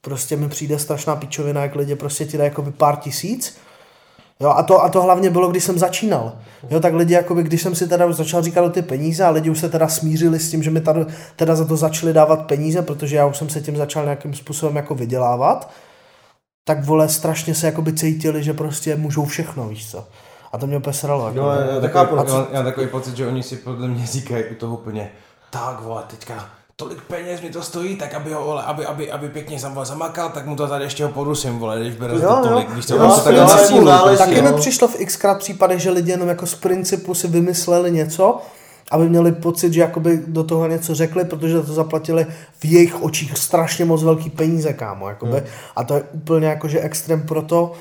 prostě 0.01 0.37
mi 0.37 0.49
přijde 0.49 0.79
strašná 0.79 1.17
pičovina, 1.17 1.63
jak 1.63 1.75
lidi 1.75 1.95
prostě 1.95 2.25
ti 2.25 2.39
dají 2.39 2.49
jakoby 2.51 2.71
pár 2.71 2.97
tisíc, 2.97 3.57
Jo, 4.41 4.51
a 4.51 4.63
to, 4.63 4.83
a 4.83 4.89
to 4.89 5.03
hlavně 5.03 5.31
bylo, 5.31 5.49
když 5.49 5.65
jsem 5.65 5.79
začínal. 5.79 6.33
Jo, 6.71 6.81
tak 6.81 6.95
lidi, 6.95 7.15
jakoby, 7.15 7.43
když 7.43 7.63
jsem 7.63 7.75
si 7.75 7.89
teda 7.89 8.07
už 8.07 8.17
začal 8.17 8.43
říkat 8.43 8.65
o 8.65 8.71
ty 8.71 8.83
peníze 8.83 9.25
a 9.25 9.31
lidi 9.31 9.51
už 9.51 9.59
se 9.59 9.69
teda 9.69 9.89
smířili 9.89 10.39
s 10.39 10.51
tím, 10.51 10.63
že 10.63 10.71
mi 10.71 10.81
tady, 10.81 11.07
teda 11.37 11.55
za 11.55 11.65
to 11.65 11.77
začali 11.77 12.13
dávat 12.13 12.47
peníze, 12.47 12.83
protože 12.83 13.17
já 13.17 13.27
už 13.27 13.37
jsem 13.37 13.49
se 13.49 13.61
tím 13.61 13.77
začal 13.77 14.05
nějakým 14.05 14.35
způsobem 14.35 14.77
jako 14.77 14.95
vydělávat, 14.95 15.71
tak 16.65 16.85
vole 16.85 17.09
strašně 17.09 17.55
se 17.55 17.67
jakoby 17.67 17.93
cítili, 17.93 18.43
že 18.43 18.55
prostě 18.55 18.97
můžou 18.97 19.25
všechno, 19.25 19.69
víš 19.69 19.91
co. 19.91 20.07
A 20.53 20.59
to 20.59 20.67
mě 20.67 20.77
úplně 20.77 20.95
sralo. 20.95 21.33
No, 21.35 21.51
já, 21.51 21.61
Já, 21.75 21.81
takový, 21.81 22.23
já, 22.29 22.47
já, 22.53 22.63
takový 22.63 22.87
pocit, 22.87 23.17
že 23.17 23.27
oni 23.27 23.43
si 23.43 23.57
podle 23.57 23.89
mě 23.89 24.07
říkají 24.07 24.45
u 24.45 24.55
toho 24.55 24.77
úplně, 24.77 25.11
tak 25.51 25.81
vole, 25.81 26.03
teďka 26.07 26.58
tolik 26.81 27.03
peněz 27.03 27.41
mi 27.41 27.51
to 27.51 27.63
stojí, 27.63 27.97
tak 27.97 28.15
aby 28.15 28.33
ho, 28.33 28.45
vole, 28.45 28.63
aby, 28.63 28.87
aby, 28.87 29.11
aby 29.13 29.29
pěkně 29.29 29.59
sam 29.59 29.75
vole, 29.75 29.87
zamakal, 29.87 30.31
tak 30.31 30.47
mu 30.47 30.57
to 30.57 30.67
tady 30.69 30.85
ještě 30.85 31.05
ho 31.05 31.11
podusím, 31.11 31.59
vole, 31.59 31.81
když 31.81 31.95
bere 31.95 32.21
to 32.21 32.49
tolik, 32.49 32.71
víš 32.71 32.87
co, 32.87 32.97
Jo, 32.97 33.05
on 33.05 33.11
se 33.11 33.25
tak 33.25 33.35
jo, 33.35 33.41
na 33.41 33.49
sílu. 33.49 33.89
Taky 34.19 34.43
mi 34.43 34.53
přišlo 34.53 34.89
v 34.89 34.97
xkrát 35.07 35.39
případech, 35.39 35.81
že 35.81 35.91
lidi 35.91 36.11
jenom 36.11 36.29
jako 36.29 36.47
z 36.47 36.55
principu 36.55 37.15
si 37.15 37.29
vymysleli 37.29 37.91
něco, 37.91 38.41
aby 38.91 39.09
měli 39.09 39.33
pocit, 39.33 39.73
že 39.73 39.81
jakoby 39.81 40.23
do 40.27 40.45
toho 40.45 40.67
něco 40.67 40.95
řekli, 40.95 41.25
protože 41.25 41.63
to 41.63 41.73
zaplatili 41.73 42.27
v 42.59 42.65
jejich 42.65 43.03
očích 43.03 43.39
strašně 43.39 43.85
moc 43.85 44.03
velký 44.03 44.31
peníze, 44.31 44.73
kámo. 44.73 45.09
Jakoby. 45.09 45.33
Hmm. 45.33 45.47
A 45.77 45.85
to 45.85 45.95
je 45.95 46.03
úplně 46.13 46.47
jakože 46.47 46.81
extrém 46.81 47.23
proto, 47.23 47.73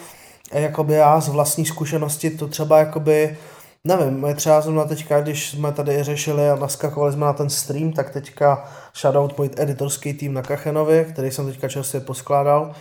eh, 0.51 0.61
jakoby 0.61 0.93
já 0.93 1.21
z 1.21 1.27
vlastní 1.27 1.65
zkušenosti 1.65 2.29
to 2.29 2.47
třeba 2.47 2.79
jakoby, 2.79 3.37
nevím, 3.83 4.21
my 4.21 4.33
třeba 4.33 4.61
zrovna 4.61 4.85
teďka, 4.85 5.21
když 5.21 5.49
jsme 5.49 5.71
tady 5.71 6.03
řešili 6.03 6.49
a 6.49 6.55
naskakovali 6.55 7.13
jsme 7.13 7.25
na 7.25 7.33
ten 7.33 7.49
stream, 7.49 7.91
tak 7.91 8.09
teďka 8.09 8.69
shoutout 8.95 9.37
můj 9.37 9.49
editorský 9.57 10.13
tým 10.13 10.33
na 10.33 10.41
Kachenovi, 10.41 11.05
který 11.09 11.31
jsem 11.31 11.45
teďka 11.45 11.69
čerstvě 11.69 12.01
poskládal, 12.01 12.71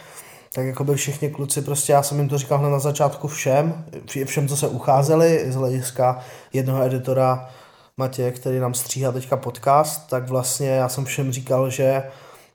tak 0.53 0.67
jako 0.67 0.85
by 0.85 0.95
všichni 0.95 1.31
kluci, 1.31 1.63
prostě 1.63 1.93
já 1.93 2.03
jsem 2.03 2.19
jim 2.19 2.29
to 2.29 2.39
říkal 2.39 2.59
hned 2.59 2.71
na 2.71 2.79
začátku 2.79 3.29
všem, 3.29 3.85
všem, 4.25 4.49
co 4.49 4.57
se 4.57 4.69
ucházeli, 4.69 5.45
z 5.49 5.55
hlediska 5.55 6.19
jednoho 6.53 6.83
editora 6.83 7.49
Matěje, 7.97 8.31
který 8.31 8.59
nám 8.59 8.75
stříhá 8.75 9.13
teďka 9.13 9.37
podcast, 9.37 10.09
tak 10.09 10.29
vlastně 10.29 10.69
já 10.69 10.89
jsem 10.89 11.05
všem 11.05 11.33
říkal, 11.33 11.71
že 11.71 12.03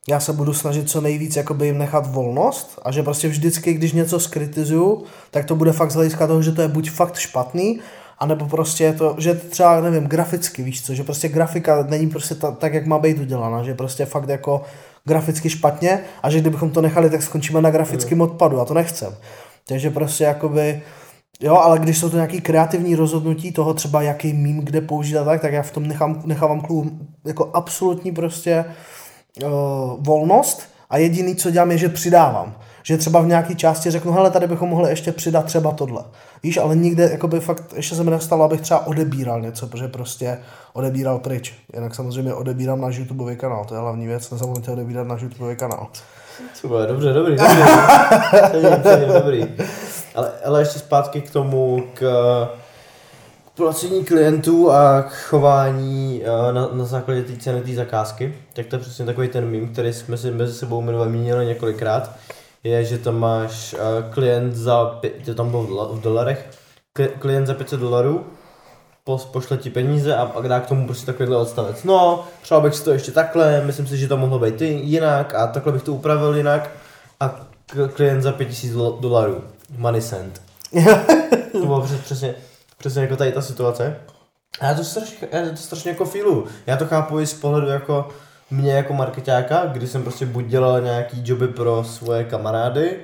já 0.08 0.20
se 0.20 0.34
budu 0.34 0.54
snažit 0.54 0.90
co 0.90 1.02
nejvíc 1.02 1.36
jakoby 1.36 1.66
jim 1.66 1.78
nechat 1.78 2.12
volnost 2.12 2.80
a 2.82 2.92
že 2.92 3.04
prostě 3.04 3.28
vždycky, 3.28 3.74
když 3.74 3.94
něco 3.94 4.20
skritizuju, 4.20 5.04
tak 5.32 5.46
to 5.46 5.56
bude 5.56 5.72
fakt 5.72 5.92
z 5.92 5.96
hlediska 5.96 6.28
toho, 6.28 6.42
že 6.42 6.52
to 6.52 6.62
je 6.62 6.68
buď 6.68 6.90
fakt 6.90 7.18
špatný, 7.18 7.80
anebo 8.22 8.46
prostě 8.46 8.84
je 8.84 8.94
to, 8.94 9.16
že 9.18 9.34
třeba, 9.34 9.82
nevím, 9.82 10.04
graficky, 10.04 10.64
víš 10.64 10.86
co, 10.86 10.94
že 10.94 11.04
prostě 11.04 11.28
grafika 11.28 11.84
není 11.90 12.10
prostě 12.10 12.36
ta, 12.36 12.52
tak, 12.52 12.74
jak 12.74 12.86
má 12.86 13.00
být 13.00 13.20
udělaná, 13.20 13.64
že 13.64 13.74
prostě 13.74 14.06
fakt 14.06 14.30
jako 14.30 14.62
graficky 15.06 15.50
špatně 15.50 16.00
a 16.24 16.30
že 16.30 16.40
kdybychom 16.40 16.70
to 16.70 16.82
nechali, 16.82 17.10
tak 17.10 17.24
skončíme 17.24 17.62
na 17.62 17.72
grafickém 17.72 18.22
odpadu 18.22 18.60
a 18.60 18.66
to 18.66 18.74
nechcem. 18.74 19.16
Takže 19.68 19.90
prostě 19.90 20.24
jakoby, 20.24 20.82
jo, 21.40 21.56
ale 21.56 21.80
když 21.80 21.98
jsou 21.98 22.10
to 22.10 22.16
nějaký 22.16 22.42
kreativní 22.42 22.96
rozhodnutí 22.96 23.52
toho 23.52 23.74
třeba 23.74 24.02
jaký 24.02 24.34
mím 24.34 24.60
kde 24.60 24.82
použít 24.82 25.18
a 25.18 25.24
tak, 25.24 25.42
tak 25.42 25.54
já 25.54 25.62
v 25.62 25.72
tom 25.72 25.88
nechám, 25.88 26.22
nechávám 26.26 26.62
klukům 26.62 27.08
jako 27.26 27.50
absolutní 27.54 28.12
prostě 28.12 28.66
uh, 29.44 29.50
volnost 30.00 30.70
a 30.90 30.98
jediný, 30.98 31.36
co 31.36 31.52
dělám, 31.52 31.72
je, 31.72 31.78
že 31.78 31.90
přidávám. 31.90 32.56
Že 32.84 32.98
třeba 32.98 33.22
v 33.22 33.28
nějaké 33.28 33.56
části 33.56 33.92
řeknu, 33.92 34.12
hele, 34.12 34.32
tady 34.32 34.48
bychom 34.48 34.70
mohli 34.70 34.90
ještě 34.90 35.12
přidat 35.12 35.46
třeba 35.46 35.72
tohle. 35.72 36.04
Víš, 36.44 36.58
ale 36.58 36.76
nikde, 36.76 37.10
jakoby 37.12 37.40
fakt, 37.40 37.74
ještě 37.76 37.96
se 37.96 38.04
mi 38.04 38.12
nestalo, 38.12 38.44
abych 38.44 38.62
třeba 38.62 38.88
odebíral 38.88 39.42
něco, 39.42 39.68
protože 39.68 39.88
prostě 39.88 40.38
odebíral 40.74 41.20
pryč. 41.20 41.54
Jinak 41.74 41.96
samozřejmě 41.96 42.34
odebírám 42.34 42.82
náš 42.82 42.98
YouTube 42.98 43.36
kanál, 43.36 43.66
to 43.66 43.76
je 43.76 43.82
hlavní 43.82 44.08
věc, 44.08 44.32
nezapomeňte 44.32 44.72
odebírat 44.72 45.08
náš 45.08 45.22
YouTube 45.22 45.56
kanál. 45.56 45.88
Super, 46.54 46.88
dobře, 46.88 47.14
dobrý, 47.14 47.36
dobrý. 47.36 47.56
cením, 48.52 48.84
cením, 48.84 49.10
dobrý. 49.14 49.48
Ale, 50.16 50.32
ale 50.46 50.62
ještě 50.62 50.80
zpátky 50.80 51.22
k 51.22 51.32
tomu, 51.32 51.84
k, 51.94 52.00
k 53.54 53.56
placení 53.56 54.06
klientů 54.06 54.72
a 54.72 55.02
k 55.02 55.12
chování 55.12 56.22
eh, 56.24 56.54
na, 56.54 56.70
na 56.74 56.86
základě 56.86 57.24
té 57.24 57.38
ceny 57.38 57.62
té 57.62 57.74
zakázky. 57.74 58.36
Tak 58.54 58.66
to 58.66 58.76
je 58.76 58.80
přesně 58.80 59.06
takový 59.06 59.28
ten 59.28 59.46
mím, 59.46 59.68
který 59.68 59.94
jsme 59.94 60.18
si 60.18 60.32
mezi 60.32 60.54
sebou 60.54 60.82
minule 60.82 61.10
měnili 61.10 61.46
několikrát. 61.46 62.16
Je, 62.64 62.86
že 62.86 62.98
tam 62.98 63.20
máš 63.20 63.74
eh, 63.74 63.80
klient 64.14 64.56
za, 64.56 65.00
to 65.26 65.34
tam 65.36 65.50
bylo 65.50 65.64
v 65.64 65.70
dola- 65.70 65.88
v 65.96 66.02
dolarech, 66.02 66.50
Kli- 66.96 67.10
klient 67.20 67.46
za 67.48 67.54
500 67.54 67.80
dolarů, 67.80 68.26
pos, 69.04 69.26
pošle 69.26 69.58
ti 69.58 69.70
peníze 69.70 70.16
a 70.16 70.26
pak 70.26 70.48
dá 70.48 70.60
k 70.60 70.66
tomu 70.68 70.86
prostě 70.86 71.06
takovýhle 71.06 71.38
odstavec. 71.38 71.84
No, 71.84 72.24
přál 72.42 72.62
bych 72.62 72.76
si 72.76 72.84
to 72.84 72.92
ještě 72.92 73.12
takhle, 73.12 73.62
myslím 73.66 73.88
si, 73.88 73.98
že 73.98 74.08
to 74.08 74.18
mohlo 74.18 74.40
být 74.40 74.62
jinak 74.62 75.36
a 75.36 75.48
takhle 75.48 75.72
bych 75.74 75.84
to 75.84 75.94
upravil 75.94 76.36
jinak 76.36 76.70
a 77.20 77.40
klient 77.94 78.22
za 78.22 78.32
5000 78.32 78.74
do- 78.74 78.98
dolarů, 79.02 79.42
money 79.78 80.02
send. 80.02 80.42
to 81.52 81.66
bylo 81.66 81.82
přes, 81.82 82.00
přesně, 82.02 82.36
přesně 82.78 83.02
jako 83.02 83.16
tady 83.16 83.32
ta 83.32 83.42
situace. 83.42 83.98
A 84.60 84.66
já 84.66 84.74
to 84.74 84.84
strašně, 84.84 85.28
já 85.32 85.50
to 85.50 85.58
strašně 85.58 85.92
jako 85.92 86.06
feelu. 86.06 86.46
Já 86.68 86.78
to 86.78 86.86
chápu 86.86 87.20
i 87.20 87.28
z 87.28 87.34
pohledu 87.34 87.68
jako 87.68 88.10
mě 88.52 88.72
jako 88.72 88.94
marketáka, 88.94 89.66
kdy 89.66 89.88
jsem 89.88 90.04
prostě 90.04 90.26
buď 90.26 90.46
dělal 90.46 90.82
nějaký 90.82 91.22
joby 91.26 91.48
pro 91.48 91.84
svoje 91.84 92.24
kamarády, 92.24 92.98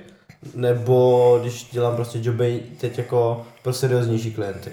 nebo 0.56 1.38
když 1.42 1.70
dělám 1.72 1.96
prostě 1.96 2.20
joby 2.22 2.64
teď 2.80 2.98
jako 2.98 3.46
pro 3.64 3.74
serióznější 3.74 4.34
klienty. 4.34 4.72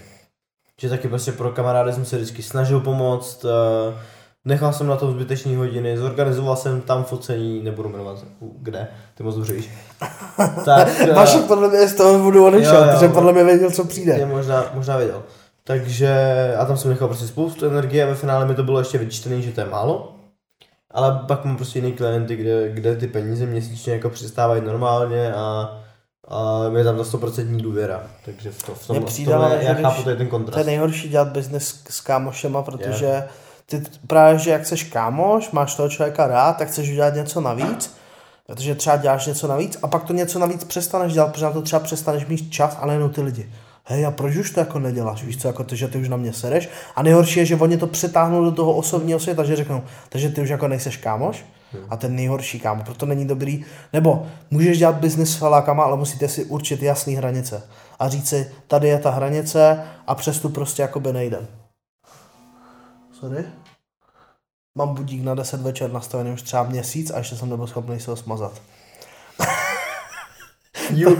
Že 0.81 0.89
taky 0.89 1.09
prostě 1.09 1.33
pro 1.33 1.51
kamarády 1.51 1.93
jsem 1.93 2.05
se 2.05 2.17
vždycky 2.17 2.43
snažil 2.43 2.81
pomoct, 2.81 3.45
eh, 3.45 3.95
nechal 4.45 4.73
jsem 4.73 4.87
na 4.87 4.97
to 4.97 5.11
zbytečné 5.11 5.57
hodiny, 5.57 5.99
zorganizoval 5.99 6.57
jsem 6.57 6.81
tam 6.81 7.05
focení, 7.05 7.63
nebudu 7.63 7.89
jmenovat 7.89 8.25
kde, 8.41 8.89
ty 9.15 9.23
moc 9.23 9.35
dobře 9.35 9.53
víš. 9.53 9.71
tak, 10.65 10.89
eh, 11.01 11.13
Vašek 11.13 11.45
podle 11.45 11.69
mě 11.69 11.89
z 11.89 11.95
toho 11.95 12.19
budu 12.19 12.47
odešel, 12.47 12.89
protože 12.93 13.09
podle 13.09 13.33
mě 13.33 13.45
věděl, 13.45 13.71
co 13.71 13.85
přijde. 13.85 14.13
je 14.13 14.27
možná, 14.27 14.65
možná 14.75 14.97
věděl. 14.97 15.23
Takže, 15.65 16.15
a 16.59 16.65
tam 16.65 16.77
jsem 16.77 16.91
nechal 16.91 17.09
prostě 17.09 17.27
spoustu 17.27 17.67
energie 17.67 18.05
a 18.05 18.07
ve 18.07 18.15
finále 18.15 18.47
mi 18.47 18.55
to 18.55 18.63
bylo 18.63 18.79
ještě 18.79 18.99
vyčtený, 18.99 19.43
že 19.43 19.53
to 19.53 19.61
je 19.61 19.67
málo. 19.67 20.15
Ale 20.95 21.21
pak 21.29 21.45
mám 21.45 21.57
prostě 21.57 21.79
jiný 21.79 21.93
klienty, 21.93 22.37
kde, 22.37 22.69
kde 22.69 22.97
ty 22.97 23.07
peníze 23.07 23.47
měsíčně 23.47 23.93
jako 23.93 24.11
přistávají 24.11 24.63
normálně 24.63 25.33
a, 25.35 25.79
a 26.29 26.61
je 26.79 26.85
tam 26.85 26.97
ta 26.97 27.03
100% 27.03 27.61
důvěra. 27.61 28.03
Takže 28.25 28.51
v, 28.51 28.63
to, 28.63 28.75
v 28.75 28.87
tom, 28.87 29.01
v 29.01 29.05
přijde, 29.05 29.31
tomhle 29.33 29.51
ale, 29.51 29.63
že 29.63 29.69
já 29.69 29.75
chápu 29.75 30.03
tady 30.03 30.17
ten 30.17 30.27
To 30.27 30.37
je 30.37 30.41
kontrast. 30.41 30.67
nejhorší 30.67 31.09
dělat 31.09 31.29
biznis 31.29 31.83
s 31.91 32.01
kámošema, 32.01 32.63
protože 32.63 33.25
ty 33.67 33.83
právě, 34.07 34.39
že 34.39 34.51
jak 34.51 34.67
seš 34.67 34.85
kámoš, 34.85 35.51
máš 35.51 35.75
toho 35.75 35.89
člověka 35.89 36.27
rád, 36.27 36.53
tak 36.53 36.69
chceš 36.69 36.91
udělat 36.91 37.15
něco 37.15 37.41
navíc, 37.41 37.97
protože 38.47 38.75
třeba 38.75 38.97
děláš 38.97 39.27
něco 39.27 39.49
navíc 39.49 39.79
a 39.83 39.89
pak 39.89 40.05
to 40.05 40.13
něco 40.13 40.39
navíc 40.39 40.65
přestaneš 40.65 41.13
dělat, 41.13 41.33
protože 41.33 41.45
na 41.45 41.51
to 41.53 41.63
třeba 41.63 41.81
přestaneš 41.81 42.27
mít 42.27 42.51
čas 42.53 42.79
a 42.81 42.87
nejenom 42.87 43.11
ty 43.11 43.23
lidi. 43.23 43.53
Hej, 43.87 44.07
a 44.07 44.11
proč 44.11 44.37
už 44.37 44.51
to 44.51 44.61
jako 44.61 44.79
neděláš? 44.79 45.25
Víš 45.25 45.43
co, 45.43 45.49
jako 45.49 45.65
ty, 45.65 45.77
že 45.77 45.89
ty 45.89 45.99
už 45.99 46.09
na 46.09 46.17
mě 46.17 46.33
sereš? 46.33 46.69
A 46.97 47.03
nejhorší 47.03 47.39
je, 47.39 47.47
že 47.47 47.57
oni 47.57 47.77
to 47.77 47.87
přetáhnou 47.87 48.45
do 48.45 48.53
toho 48.53 48.77
osobního 48.77 49.21
světa, 49.21 49.45
že 49.45 49.57
řeknou, 49.57 49.83
takže 50.09 50.29
ty 50.29 50.41
už 50.41 50.49
jako 50.49 50.69
nejseš 50.69 50.97
kámoš? 50.97 51.45
A 51.89 51.97
ten 51.97 52.17
nejhorší 52.17 52.61
kámo, 52.61 52.85
proto 52.85 53.07
není 53.07 53.27
dobrý. 53.27 53.65
Nebo 53.93 54.27
můžeš 54.51 54.79
dělat 54.79 54.95
biznis 54.95 55.33
s 55.33 55.35
felákama, 55.35 55.85
ale 55.85 55.97
musíte 55.97 56.29
si 56.29 56.45
určit 56.45 56.83
jasné 56.83 57.13
hranice. 57.13 57.63
A 57.99 58.09
říct 58.09 58.29
si, 58.29 58.51
tady 58.67 58.89
je 58.89 58.99
ta 58.99 59.11
hranice 59.11 59.85
a 60.07 60.15
přes 60.15 60.41
tu 60.41 60.49
prostě 60.49 60.83
jakoby 60.83 61.13
nejdem. 61.13 61.47
Sorry? 63.21 63.45
Mám 64.79 64.95
budík 64.95 65.23
na 65.23 65.35
10 65.35 65.61
večer 65.61 65.93
nastavený 65.93 66.33
už 66.33 66.43
třeba 66.43 66.63
měsíc 66.63 67.11
a 67.11 67.19
ještě 67.19 67.37
jsem 67.37 67.51
nebyl 67.51 67.67
schopný 67.67 68.01
se 68.01 68.11
ho 68.11 68.17
smazat. 68.17 68.63
You, 70.91 71.17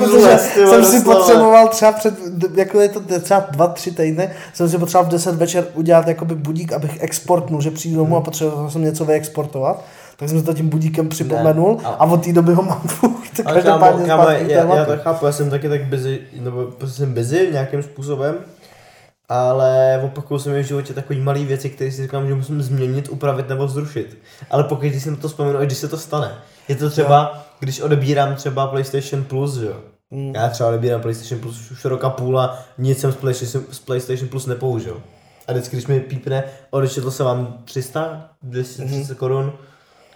vole, 0.00 0.38
jsem 0.38 0.84
si 0.84 1.00
potřeboval 1.00 1.68
třeba 1.68 1.92
před, 1.92 2.14
jako 2.54 2.80
je 2.80 2.88
to 2.88 3.00
třeba 3.20 3.46
dva, 3.50 3.66
tři 3.66 3.90
týdny, 3.90 4.30
jsem 4.54 4.68
si 4.68 4.78
potřeboval 4.78 5.08
v 5.10 5.12
10 5.12 5.34
večer 5.34 5.66
udělat 5.74 6.08
jakoby 6.08 6.34
budík, 6.34 6.72
abych 6.72 6.98
exportnul, 7.02 7.60
že 7.62 7.70
přijdu 7.70 7.96
domů 7.96 8.16
a 8.16 8.20
potřeboval 8.20 8.70
jsem 8.70 8.82
něco 8.84 9.04
vyexportovat. 9.04 9.84
Tak 10.16 10.28
jsem 10.28 10.42
to 10.42 10.54
tím 10.54 10.68
budíkem 10.68 11.08
připomenul 11.08 11.76
Ne, 11.82 11.88
a- 11.88 11.88
a 11.88 12.04
od 12.04 12.24
té 12.24 12.32
doby 12.32 12.54
ho 12.54 12.62
mám 12.62 12.80
furt. 12.80 13.12
Kámo, 13.42 13.54
Každopádně 13.54 14.06
kámo, 14.06 14.22
zpátky 14.22 14.44
k 14.44 14.48
já, 14.48 14.76
já 14.76 14.84
to 14.84 14.96
chápu, 15.02 15.26
já 15.26 15.32
jsem 15.32 15.50
taky 15.50 15.68
tak 15.68 15.84
busy, 15.84 16.18
nebo 16.40 16.64
prostě 16.64 16.96
jsem 16.98 17.14
busy 17.14 17.48
nějakým 17.52 17.82
způsobem, 17.82 18.34
ale 19.28 20.00
opakuju 20.04 20.40
se 20.40 20.50
mi 20.50 20.62
v 20.62 20.66
životě 20.66 20.94
takový 20.94 21.20
malý 21.20 21.44
věci, 21.44 21.70
které 21.70 21.90
si 21.90 22.02
říkám, 22.02 22.26
že 22.26 22.34
musím 22.34 22.62
změnit, 22.62 23.08
upravit 23.08 23.48
nebo 23.48 23.68
zrušit. 23.68 24.18
Ale 24.50 24.64
pokud 24.64 24.92
si 24.98 25.10
na 25.10 25.16
to 25.16 25.28
vzpomenu, 25.28 25.58
a 25.58 25.64
když 25.64 25.78
se 25.78 25.88
to 25.88 25.96
stane. 25.98 26.30
Je 26.68 26.76
to 26.76 26.90
třeba, 26.90 27.44
když 27.60 27.80
odebírám 27.80 28.34
třeba 28.34 28.66
PlayStation 28.66 29.24
Plus, 29.24 29.56
že 29.58 29.66
jo. 29.66 29.76
Mm. 30.10 30.32
Já 30.34 30.48
třeba 30.48 30.68
odebírám 30.68 31.00
PlayStation 31.00 31.40
Plus 31.40 31.70
už 31.70 31.84
roka 31.84 32.10
půl 32.10 32.40
a 32.40 32.58
nic 32.78 32.98
jsem 33.00 33.12
z 33.70 33.78
PlayStation, 33.78 34.28
Plus 34.28 34.46
nepoužil. 34.46 35.02
A 35.48 35.52
vždycky, 35.52 35.76
když 35.76 35.86
mi 35.86 36.00
pípne, 36.00 36.44
odečetl 36.70 37.10
se 37.10 37.22
vám 37.24 37.58
300, 37.64 38.30
230 38.42 38.84
Mhm. 38.84 39.02
mm-hmm. 39.02 39.14
korun, 39.14 39.52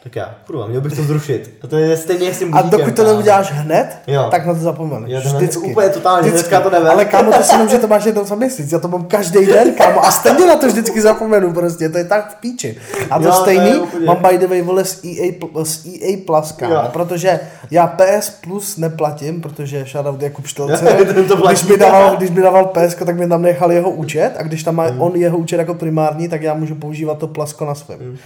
Tak 0.03 0.17
já, 0.17 0.35
kurva, 0.47 0.67
měl 0.67 0.81
bych 0.81 0.97
to 0.97 1.03
zrušit. 1.03 1.51
A 1.63 1.67
to 1.67 1.77
je 1.77 1.97
stejně 1.97 2.25
jak 2.27 2.35
s 2.35 2.39
tím 2.39 2.55
A 2.55 2.63
dokud 2.63 2.97
to 2.97 3.05
neuděláš 3.05 3.53
hned, 3.53 3.99
Jo. 4.07 4.29
tak 4.31 4.47
na 4.47 4.55
to 4.55 4.61
zapomeneš. 4.61 5.13
Jo, 5.13 5.21
to 5.23 5.37
Vždycky. 5.37 5.71
úplně 5.71 5.89
totálně, 5.89 6.31
hnedka 6.31 6.61
to 6.61 6.71
jdeme. 6.71 6.89
Ale 6.91 7.05
kámo, 7.05 7.33
to 7.33 7.43
si 7.43 7.55
že 7.71 7.79
to 7.79 7.89
máš 7.89 8.05
jednou 8.05 8.25
za 8.25 8.35
měsíc. 8.35 8.73
Já 8.73 8.79
to 8.79 8.89
mám 8.89 9.05
každý 9.05 9.47
den, 9.47 9.75
kámo, 9.75 10.05
a 10.07 10.11
stejně 10.11 10.47
na 10.47 10.57
to 10.57 10.67
vždycky 10.67 11.01
zapomenu, 11.01 11.53
prostě, 11.53 11.89
to 11.89 11.99
je 11.99 12.05
tak 12.05 12.33
v 12.33 12.35
píči. 12.41 12.77
A 13.11 13.19
to 13.19 13.25
Jo, 13.25 13.31
to 13.31 13.41
stejný 13.41 13.75
úplně- 13.75 14.07
mám 14.07 14.17
by 14.31 14.39
the 14.39 14.47
way, 14.47 14.63
vole, 14.63 14.85
s 14.85 15.05
EA, 15.05 15.33
s 15.63 15.87
EA 15.87 16.17
Plus, 16.27 16.53
kámo, 16.53 16.75
Jo. 16.75 16.83
protože 16.93 17.41
já 17.71 17.87
PS 17.87 18.31
Plus 18.31 18.77
neplatím, 18.77 19.41
protože 19.41 19.85
shoutout 19.93 20.23
Jakub 20.23 20.47
Štelce, 20.47 20.85
to 21.29 21.37
když 21.49 21.63
mi 21.65 21.77
dával, 21.77 22.17
když 22.17 22.31
mi 22.31 22.43
dával 22.43 22.65
PS, 22.65 22.95
tak 22.95 23.17
mi 23.19 23.29
tam 23.29 23.43
nechal 23.43 23.73
jeho 23.73 23.91
účet 23.91 24.33
a 24.39 24.43
když 24.43 24.63
tam 24.63 24.75
má 24.77 24.91
Mm. 24.91 25.01
on 25.03 25.17
jeho 25.17 25.39
účet 25.39 25.57
jako 25.57 25.75
primární, 25.75 26.29
tak 26.29 26.43
já 26.43 26.55
můžu 26.55 26.75
používat 26.75 27.19
to 27.19 27.27
Plasko 27.27 27.65
na 27.65 27.75
svém. 27.75 27.99
Mm. 28.01 28.17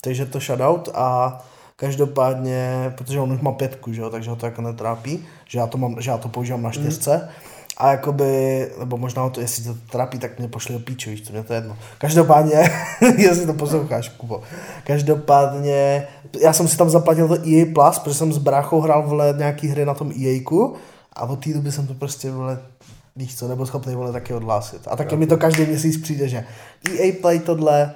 Takže 0.00 0.26
to 0.26 0.40
shoutout 0.40 0.88
a 0.94 1.38
každopádně, 1.76 2.92
protože 2.98 3.20
on 3.20 3.32
už 3.32 3.40
má 3.40 3.52
pětku, 3.52 3.92
že 3.92 4.00
jo, 4.00 4.10
takže 4.10 4.30
ho 4.30 4.36
to 4.36 4.46
jako 4.46 4.62
netrápí, 4.62 5.26
že 5.48 5.58
já 5.58 5.66
to, 5.66 5.78
mám, 5.78 5.96
že 6.00 6.10
já 6.10 6.18
to 6.18 6.28
používám 6.28 6.62
na 6.62 6.70
čtyřce. 6.70 7.28
A 7.76 7.90
jakoby, 7.90 8.70
nebo 8.78 8.96
možná 8.96 9.22
ho 9.22 9.30
to, 9.30 9.40
jestli 9.40 9.64
to 9.64 9.74
trápí, 9.90 10.18
tak 10.18 10.38
mě 10.38 10.48
pošli 10.48 10.74
do 10.74 10.80
píče, 10.80 11.10
víš, 11.10 11.20
to 11.20 11.32
mě 11.32 11.42
to 11.42 11.52
je 11.52 11.56
jedno. 11.56 11.76
Každopádně, 11.98 12.70
jestli 13.18 13.46
to 13.46 13.54
posloucháš, 13.54 14.08
Kubo. 14.08 14.42
Každopádně, 14.84 16.06
já 16.40 16.52
jsem 16.52 16.68
si 16.68 16.76
tam 16.76 16.90
zaplatil 16.90 17.28
to 17.28 17.34
EA 17.34 17.66
Plus, 17.74 17.98
protože 17.98 18.14
jsem 18.14 18.32
s 18.32 18.38
bráchou 18.38 18.80
hrál 18.80 19.02
vole 19.02 19.34
nějaký 19.38 19.68
hry 19.68 19.84
na 19.84 19.94
tom 19.94 20.12
EAku 20.24 20.74
a 21.12 21.22
od 21.22 21.44
té 21.44 21.54
doby 21.54 21.72
jsem 21.72 21.86
to 21.86 21.94
prostě 21.94 22.30
vole, 22.30 22.58
víš 23.16 23.36
co, 23.36 23.48
nebo 23.48 23.66
schopný 23.66 23.94
vole 23.94 24.12
taky 24.12 24.34
odhlásit. 24.34 24.88
A 24.88 24.96
taky 24.96 25.16
mi 25.16 25.26
to 25.26 25.36
každý 25.36 25.66
měsíc 25.66 26.02
přijde, 26.02 26.28
že 26.28 26.44
EA 26.90 27.12
Play 27.20 27.38
tohle, 27.38 27.94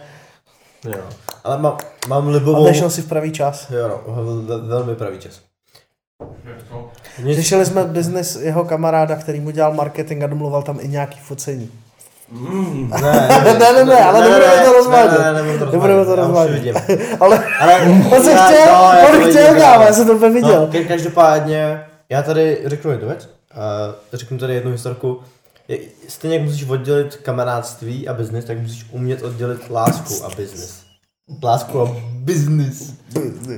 Jo. 0.84 1.02
Ale 1.44 1.58
mám, 1.58 1.76
mám 2.08 2.28
a 2.28 2.30
libovou... 2.30 2.64
vešel 2.64 2.90
si 2.90 3.02
v 3.02 3.08
pravý 3.08 3.32
čas. 3.32 3.70
Jo, 3.70 3.88
no, 3.88 4.14
vel- 4.14 4.46
vel- 4.46 4.66
velmi 4.68 4.94
pravý 4.94 5.18
čas. 5.18 5.40
Nic- 7.24 7.36
Řešili 7.36 7.66
jsme 7.66 7.84
biznis 7.84 8.36
jeho 8.36 8.64
kamaráda, 8.64 9.16
který 9.16 9.40
mu 9.40 9.50
dělal 9.50 9.74
marketing 9.74 10.22
a 10.22 10.26
domluval 10.26 10.62
tam 10.62 10.78
i 10.80 10.88
nějaký 10.88 11.20
focení. 11.20 11.70
Mm. 12.32 12.90
Ne, 13.02 13.28
Ne, 13.58 13.72
ne, 13.72 13.84
ne, 13.84 14.04
ale 14.04 14.20
nebudeme 14.28 14.64
to 14.64 14.72
rozvádět. 14.72 15.18
Ne, 15.18 15.32
ne, 15.32 15.42
nebudeme 15.42 15.58
to 15.58 15.72
Nebudeme 15.72 16.04
to 16.04 16.16
rozvádět. 16.16 16.76
Ale 17.20 17.44
Ale 17.60 17.80
on 18.16 18.22
se 18.24 18.30
já- 18.30 18.46
chtěl, 18.46 18.66
no, 18.72 19.08
on 19.08 19.18
vidím, 19.18 19.30
chtěl, 19.32 19.46
kámo. 19.46 19.60
kámo, 19.60 19.84
já 19.84 19.92
jsem 19.92 20.06
to 20.06 20.12
úplně 20.12 20.30
viděl. 20.34 20.60
No, 20.60 20.66
ka- 20.66 20.88
každopádně, 20.88 21.84
já 22.08 22.22
tady 22.22 22.60
řeknu 22.64 22.90
jednu 22.90 23.08
věc. 23.08 23.28
Uh, 23.56 24.18
řeknu 24.18 24.38
tady 24.38 24.54
jednu 24.54 24.72
historku. 24.72 25.20
Stejně 26.08 26.36
jak 26.36 26.44
musíš 26.46 26.68
oddělit 26.68 27.16
kamarádství 27.16 28.08
a 28.08 28.14
biznis, 28.14 28.44
tak 28.44 28.58
musíš 28.58 28.86
umět 28.90 29.22
oddělit 29.22 29.70
lásku 29.70 30.24
a 30.24 30.28
biznis. 30.36 30.82
Lásku 31.42 31.80
a 31.80 31.96
biznis. 32.14 32.94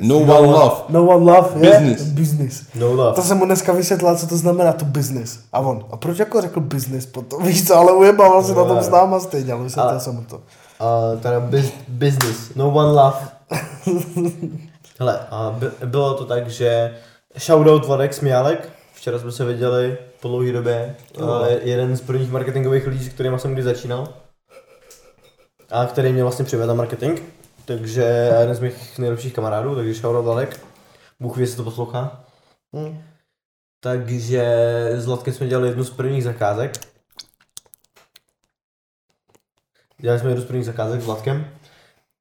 No 0.00 0.16
one 0.18 0.46
love. 0.46 0.76
No 0.88 1.04
one 1.06 1.32
love, 1.32 1.66
je 1.66 1.70
Business. 1.70 2.02
business. 2.02 2.62
No 2.74 2.92
love. 2.92 3.14
To 3.14 3.22
jsem 3.22 3.38
mu 3.38 3.44
dneska 3.44 3.72
vysvětlil, 3.72 4.16
co 4.16 4.26
to 4.26 4.36
znamená 4.36 4.72
to 4.72 4.84
business. 4.84 5.38
A 5.52 5.60
on, 5.60 5.84
a 5.90 5.96
proč 5.96 6.18
jako 6.18 6.40
řekl 6.40 6.60
business 6.60 7.06
potom? 7.06 7.42
Víš 7.46 7.66
co, 7.66 7.76
ale 7.76 7.92
ujebával 7.92 8.42
se 8.44 8.54
na 8.54 8.64
tom 8.64 8.82
s 8.82 8.88
náma 8.88 9.20
stejně, 9.20 9.52
ale 9.52 9.62
vysvětlil 9.62 10.00
jsem 10.00 10.14
mu 10.14 10.22
to. 10.24 10.36
Uh, 10.36 11.20
teda 11.20 11.40
biz, 11.40 11.72
business. 11.88 12.54
No 12.56 12.70
one 12.70 12.92
love. 12.92 13.16
Hele, 14.98 15.20
a 15.30 15.54
by, 15.58 15.66
bylo 15.86 16.14
to 16.14 16.24
tak, 16.24 16.50
že 16.50 16.94
shoutout 17.38 17.86
Vladek 17.86 18.14
Smiálek, 18.14 18.68
včera 18.94 19.18
jsme 19.18 19.32
se 19.32 19.44
viděli 19.44 19.98
po 20.20 20.28
dlouhé 20.28 20.52
době, 20.52 20.96
uh, 21.20 21.46
jeden 21.62 21.96
z 21.96 22.00
prvních 22.00 22.30
marketingových 22.30 22.86
lidí, 22.86 23.04
s 23.04 23.08
kterými 23.08 23.38
jsem 23.38 23.52
kdy 23.52 23.62
začínal. 23.62 24.08
A 25.70 25.86
který 25.86 26.12
mě 26.12 26.22
vlastně 26.22 26.44
přivedl 26.44 26.68
na 26.68 26.74
marketing. 26.74 27.20
Takže 27.64 28.02
jeden 28.40 28.54
z 28.54 28.60
mých 28.60 28.98
nejlepších 28.98 29.34
kamarádů, 29.34 29.74
takže 29.74 29.94
shoutout 29.94 30.24
Vladek. 30.24 30.60
Bůh 31.20 31.36
ví, 31.36 31.42
jestli 31.42 31.56
to 31.56 31.64
poslouchá. 31.64 32.24
Hm. 32.76 33.02
Takže 33.80 34.44
s 34.92 35.06
Vladkem 35.06 35.34
jsme 35.34 35.46
dělali 35.46 35.68
jednu 35.68 35.84
z 35.84 35.90
prvních 35.90 36.24
zakázek. 36.24 36.72
Dělali 40.00 40.20
jsme 40.20 40.30
jednu 40.30 40.42
z 40.42 40.46
prvních 40.46 40.66
zakázek 40.66 41.00
s 41.00 41.06
Vladkem. 41.06 41.50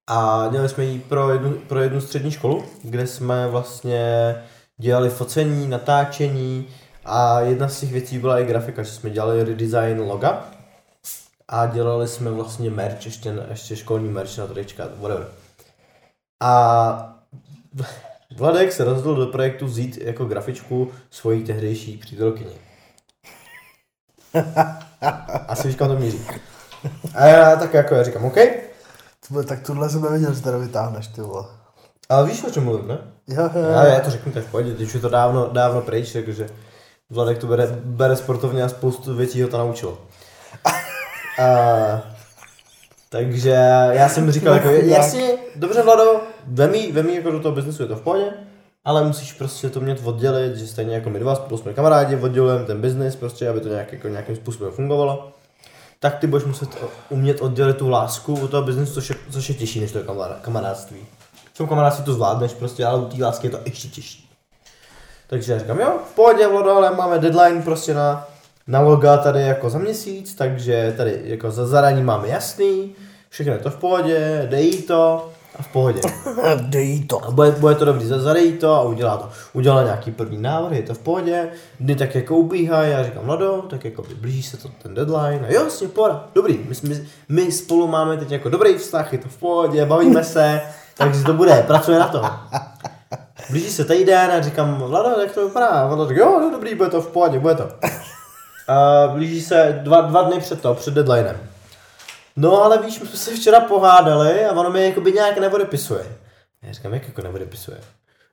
A 0.07 0.47
dělali 0.51 0.69
jsme 0.69 0.85
ji 0.85 0.99
pro 0.99 1.29
jednu, 1.29 1.51
pro 1.51 1.81
jednu 1.81 2.01
střední 2.01 2.31
školu, 2.31 2.65
kde 2.83 3.07
jsme 3.07 3.47
vlastně 3.47 4.35
dělali 4.77 5.09
focení, 5.09 5.67
natáčení 5.67 6.67
a 7.05 7.39
jedna 7.39 7.69
z 7.69 7.79
těch 7.79 7.91
věcí 7.91 8.19
byla 8.19 8.39
i 8.39 8.45
grafika, 8.45 8.83
že 8.83 8.91
jsme 8.91 9.09
dělali 9.09 9.43
redesign 9.43 9.99
loga 9.99 10.51
a 11.51 11.65
dělali 11.65 12.07
jsme 12.07 12.31
vlastně 12.31 12.69
merch, 12.69 13.05
ještě, 13.05 13.33
ještě 13.49 13.75
školní 13.75 14.09
merch 14.09 14.37
na 14.37 14.47
trička, 14.47 14.87
whatever. 14.99 15.27
A 16.43 17.17
Vladek 18.37 18.71
se 18.71 18.83
rozhodl 18.83 19.25
do 19.25 19.31
projektu 19.31 19.65
vzít 19.65 19.97
jako 19.97 20.25
grafičku 20.25 20.91
svojí 21.09 21.43
tehdejší 21.43 21.97
přítelkyni. 21.97 22.53
Asi 25.47 25.67
víš, 25.67 25.77
kam 25.77 25.87
to 25.87 25.95
míří. 25.95 26.21
A 27.15 27.25
já 27.25 27.55
tak 27.55 27.73
jako 27.73 27.95
já 27.95 28.03
říkám, 28.03 28.25
OK, 28.25 28.35
To- 29.27 29.43
Tak 29.43 29.65
tuhle 29.65 29.89
jsem 29.89 30.01
nevěděl, 30.01 30.33
že 30.33 30.41
teda 30.41 30.57
vytáhneš, 30.57 31.07
ty 31.07 31.21
vole. 31.21 31.45
ale 32.09 32.27
víš, 32.27 32.43
o 32.43 32.49
čem 32.51 32.63
mluvím, 32.63 32.87
ne? 32.87 32.97
Jo, 33.27 33.49
jo, 33.55 33.61
Já, 33.61 33.85
jo. 33.85 33.91
já 33.93 33.99
to 33.99 34.11
řeknu 34.11 34.31
tak 34.31 34.43
v 34.43 34.51
pohodě, 34.51 34.73
teď 34.73 34.93
je 34.93 34.99
to 34.99 35.09
dávno, 35.09 35.49
dávno 35.49 35.81
pryč, 35.81 36.11
takže 36.13 36.49
Vladek 37.09 37.37
to 37.37 37.47
bere, 37.47 37.67
bere 37.83 38.15
sportovně 38.15 38.63
a 38.63 38.69
spoustu 38.69 39.15
věcí 39.15 39.41
ho 39.41 39.47
to 39.49 39.57
naučilo. 39.57 39.97
A, 41.39 42.01
takže 43.09 43.49
já 43.91 44.09
jsem 44.09 44.31
říkal, 44.31 44.53
jako, 44.53 44.69
jasně, 44.69 45.29
dobře 45.55 45.81
Vlado, 45.81 46.21
vem 46.47 46.75
jí, 46.75 46.91
vem 46.91 47.09
jí 47.09 47.15
jako 47.15 47.31
do 47.31 47.39
toho 47.39 47.55
biznesu, 47.55 47.81
je 47.81 47.87
to 47.87 47.95
v 47.95 48.01
pohodě, 48.01 48.33
ale 48.85 49.03
musíš 49.03 49.33
prostě 49.33 49.69
to 49.69 49.79
mět 49.79 50.01
oddělit, 50.03 50.55
že 50.55 50.67
stejně 50.67 50.95
jako 50.95 51.09
my 51.09 51.19
dva 51.19 51.35
spolu 51.35 51.57
jsme 51.57 51.73
kamarádi, 51.73 52.15
oddělujeme 52.15 52.65
ten 52.65 52.81
biznis, 52.81 53.15
prostě, 53.15 53.49
aby 53.49 53.59
to 53.59 53.67
nějak, 53.67 53.93
jako, 53.93 54.07
nějakým 54.07 54.35
způsobem 54.35 54.71
fungovalo. 54.71 55.31
Tak 55.99 56.19
ty 56.19 56.27
budeš 56.27 56.45
muset 56.45 56.69
umět 57.09 57.41
oddělit 57.41 57.77
tu 57.77 57.89
lásku 57.89 58.41
od 58.43 58.51
toho 58.51 58.63
biznesu, 58.63 58.93
což 58.93 59.09
je, 59.09 59.15
což 59.31 59.49
je 59.49 59.55
těžší 59.55 59.79
než 59.79 59.91
to 59.91 59.99
kamar- 59.99 60.35
kamarádství. 60.41 60.99
V 61.53 61.57
tom 61.57 61.67
kamarádství 61.67 62.05
to 62.05 62.13
zvládneš 62.13 62.53
prostě, 62.53 62.85
ale 62.85 63.01
u 63.01 63.05
té 63.05 63.23
lásky 63.23 63.47
je 63.47 63.51
to 63.51 63.59
ještě 63.65 63.87
těžší. 63.87 64.29
Takže 65.27 65.53
já 65.53 65.59
říkám, 65.59 65.79
jo, 65.79 65.99
v 66.11 66.15
pohodě, 66.15 66.47
Vlado, 66.47 66.71
ale 66.71 66.95
máme 66.95 67.19
deadline 67.19 67.61
prostě 67.61 67.93
na, 67.93 68.27
na 68.67 68.79
loga 68.79 69.17
tady 69.17 69.41
jako 69.41 69.69
za 69.69 69.79
měsíc, 69.79 70.35
takže 70.35 70.93
tady 70.97 71.21
jako 71.23 71.51
za 71.51 71.67
zadání 71.67 72.03
máme 72.03 72.27
jasný, 72.27 72.95
všechno 73.29 73.53
je 73.53 73.59
to 73.59 73.69
v 73.69 73.75
pohodě, 73.75 74.47
dej 74.49 74.81
to 74.81 75.29
a 75.59 75.61
v 75.63 75.67
pohodě. 75.67 76.01
Dej 76.61 77.03
to. 77.03 77.25
A 77.25 77.31
bude, 77.31 77.51
bude 77.51 77.75
to 77.75 77.85
dobrý, 77.85 78.05
za- 78.05 78.19
zadej 78.19 78.51
to 78.53 78.73
a 78.73 78.81
udělá 78.81 79.17
to. 79.17 79.29
Udělá 79.53 79.83
nějaký 79.83 80.11
první 80.11 80.41
návrh, 80.41 80.77
je 80.77 80.83
to 80.83 80.93
v 80.93 80.99
pohodě, 80.99 81.49
dny 81.79 81.95
tak 81.95 82.15
jako 82.15 82.35
ubíhají, 82.37 82.91
já 82.91 83.03
říkám, 83.03 83.23
Vlado, 83.23 83.63
tak 83.69 83.85
jako 83.85 84.03
blíží 84.21 84.43
se 84.43 84.57
to 84.57 84.69
ten 84.83 84.93
deadline, 84.93 85.45
a 85.47 85.53
jo, 85.53 85.63
jasně, 85.63 85.87
pohoda, 85.87 86.27
dobrý, 86.35 86.57
my, 86.57 86.89
my, 86.89 87.07
my 87.29 87.51
spolu 87.51 87.87
máme 87.87 88.17
teď 88.17 88.31
jako 88.31 88.49
dobrý 88.49 88.77
vztah, 88.77 89.13
je 89.13 89.19
to 89.19 89.29
v 89.29 89.37
pohodě, 89.37 89.85
bavíme 89.85 90.23
se, 90.23 90.61
takže 90.97 91.23
to 91.23 91.33
bude, 91.33 91.63
pracuje 91.67 91.99
na 91.99 92.07
to. 92.07 92.25
Blíží 93.49 93.69
se 93.71 93.85
týden 93.85 94.31
a 94.31 94.41
říkám, 94.41 94.75
Vlado, 94.75 95.21
jak 95.21 95.31
to 95.31 95.47
vypadá? 95.47 95.67
A 95.67 95.87
Vlado 95.87 96.07
říká, 96.07 96.19
jo, 96.21 96.39
no 96.39 96.51
dobrý, 96.51 96.75
bude 96.75 96.89
to 96.89 97.01
v 97.01 97.07
pohodě, 97.07 97.39
bude 97.39 97.55
to. 97.55 97.69
A 98.67 99.07
blíží 99.07 99.41
se 99.41 99.79
dva, 99.83 100.01
dva 100.01 100.21
dny 100.21 100.39
před 100.39 100.61
to, 100.61 100.73
před 100.73 100.93
deadlinem. 100.93 101.37
No 102.35 102.63
ale 102.63 102.77
víš, 102.77 102.99
my 102.99 103.07
jsme 103.07 103.17
se 103.17 103.35
včera 103.35 103.59
pohádali 103.59 104.45
a 104.45 104.51
ono 104.51 104.69
mi 104.69 104.85
jakoby 104.85 105.11
nějak 105.11 105.37
neodepisuje. 105.37 106.05
Já 106.63 106.73
říkám, 106.73 106.93
jak 106.93 107.07
jako 107.07 107.21
neodepisuje? 107.21 107.77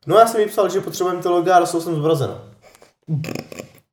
No 0.07 0.19
já 0.19 0.27
jsem 0.27 0.41
jí 0.41 0.47
psal, 0.47 0.69
že 0.69 0.81
potřebujeme 0.81 1.23
ty 1.23 1.29
loga 1.29 1.57
a 1.57 1.61
dostal 1.61 1.81
jsem 1.81 1.95
zmrazeno. 1.95 2.41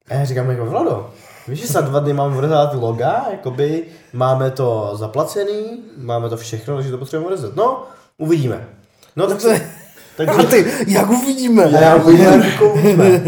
A 0.10 0.14
já 0.14 0.26
říkám, 0.26 0.50
jako 0.50 0.66
Vlado, 0.66 1.14
víš, 1.48 1.60
že 1.60 1.68
za 1.68 1.82
dva 1.82 2.00
dny 2.00 2.14
máme 2.14 2.38
odezvat 2.38 2.72
ty 2.72 2.78
loga, 2.78 3.26
jakoby 3.32 3.86
máme 4.14 4.52
to 4.52 4.92
zaplacený, 4.94 5.84
máme 5.98 6.30
to 6.30 6.38
všechno, 6.38 6.76
takže 6.76 6.92
to 6.92 6.98
potřebujeme 6.98 7.34
odezvat. 7.34 7.56
No, 7.56 7.84
uvidíme. 8.18 8.68
No 9.16 9.28
tak 9.28 9.42
se... 9.42 9.56
A 10.24 10.26
Takže... 10.26 10.48
ty, 10.48 10.86
jak 10.88 11.10
uvidíme? 11.10 11.72
Já 11.72 11.96
uvidím, 11.96 12.26
jak 12.26 12.46
jako 12.46 12.74
uvidíme. 12.74 13.22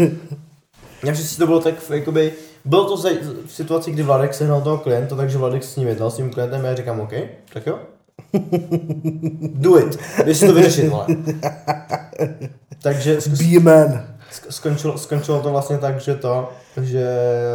Já 1.04 1.14
si 1.14 1.38
to 1.38 1.46
bylo 1.46 1.60
tak, 1.60 1.74
jakoby, 1.90 2.32
bylo 2.68 2.84
to 2.88 2.96
za, 2.96 3.08
v 3.46 3.52
situaci, 3.52 3.90
kdy 3.92 4.02
Vladek 4.02 4.34
sehnal 4.34 4.60
toho 4.60 4.78
klienta, 4.78 5.16
takže 5.16 5.38
Vladek 5.38 5.64
s 5.64 5.76
ním 5.76 5.88
jednal 5.88 6.10
s 6.10 6.16
tím 6.16 6.30
klientem 6.30 6.64
a 6.64 6.68
já 6.68 6.74
říkám, 6.74 7.00
OK, 7.00 7.12
tak 7.52 7.66
jo. 7.66 7.78
Do 9.54 9.78
it. 9.78 9.98
Si 10.32 10.46
to 10.46 10.54
vyřešit, 10.54 10.88
vole. 10.88 11.06
Takže 12.82 13.18
sk- 13.18 13.54
Be 13.54 13.60
man. 13.60 14.06
sk- 14.32 14.50
skončilo, 14.50 14.98
skončilo 14.98 15.42
to 15.42 15.50
vlastně 15.50 15.78
tak, 15.78 16.00
že 16.00 16.14
to, 16.14 16.48
že 16.82 17.08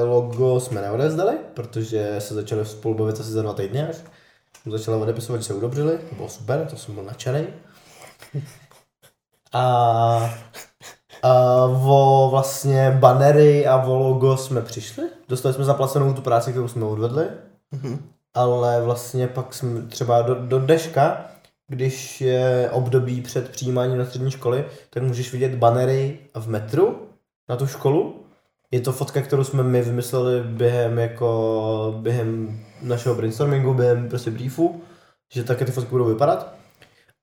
logo 0.06 0.60
jsme 0.60 0.82
neodezdali, 0.82 1.34
protože 1.54 2.16
se 2.20 2.34
začali 2.34 2.66
spolu 2.66 2.96
bavit 2.96 3.20
asi 3.20 3.32
za 3.32 3.42
dva 3.42 3.54
týdny 3.54 3.84
až. 3.84 3.96
Začali 4.72 5.02
odepisovat, 5.02 5.38
že 5.42 5.48
se 5.48 5.54
udobřili, 5.54 5.98
to 6.10 6.16
bylo 6.16 6.30
super, 6.30 6.68
to 6.70 6.76
jsem 6.76 6.94
byl 6.96 7.04
nadšený. 7.04 7.48
A, 9.54 10.34
a 11.24 11.66
o 11.66 12.28
vlastně 12.32 12.98
banery 13.00 13.68
a 13.68 13.84
o 13.84 13.96
logo 13.96 14.38
jsme 14.38 14.62
přišli. 14.62 15.04
Dostali 15.30 15.54
jsme 15.56 15.64
zaplacenou 15.64 16.14
tu 16.14 16.22
práci, 16.22 16.52
kterou 16.52 16.68
jsme 16.68 16.86
odvedli. 16.86 17.26
Ale 18.34 18.82
vlastně 18.82 19.28
pak 19.28 19.54
jsme 19.54 19.82
třeba 19.82 20.22
do, 20.22 20.36
do 20.36 20.60
dneška, 20.60 21.26
když 21.68 22.22
je 22.22 22.70
období 22.72 23.22
před 23.22 23.50
přijímáním 23.50 23.98
na 23.98 24.06
střední 24.06 24.32
školy, 24.32 24.66
tak 24.90 25.04
můžeš 25.04 25.32
vidět 25.32 25.56
banery 25.56 26.20
v 26.36 26.50
metru 26.50 26.98
na 27.50 27.56
tu 27.56 27.68
školu. 27.68 28.16
Je 28.72 28.82
to 28.82 28.92
fotka, 28.92 29.22
kterou 29.22 29.44
jsme 29.44 29.64
my 29.64 29.82
vymysleli 29.82 30.44
během 30.44 31.00
jako 31.00 31.96
během 31.98 32.60
našeho 32.82 33.16
brainstormingu, 33.16 33.74
během 33.74 34.10
prostě 34.10 34.32
briefu, 34.32 34.82
že 35.34 35.44
také 35.44 35.66
ty 35.66 35.72
fotky 35.72 35.90
budou 35.90 36.06
vypadat. 36.06 36.54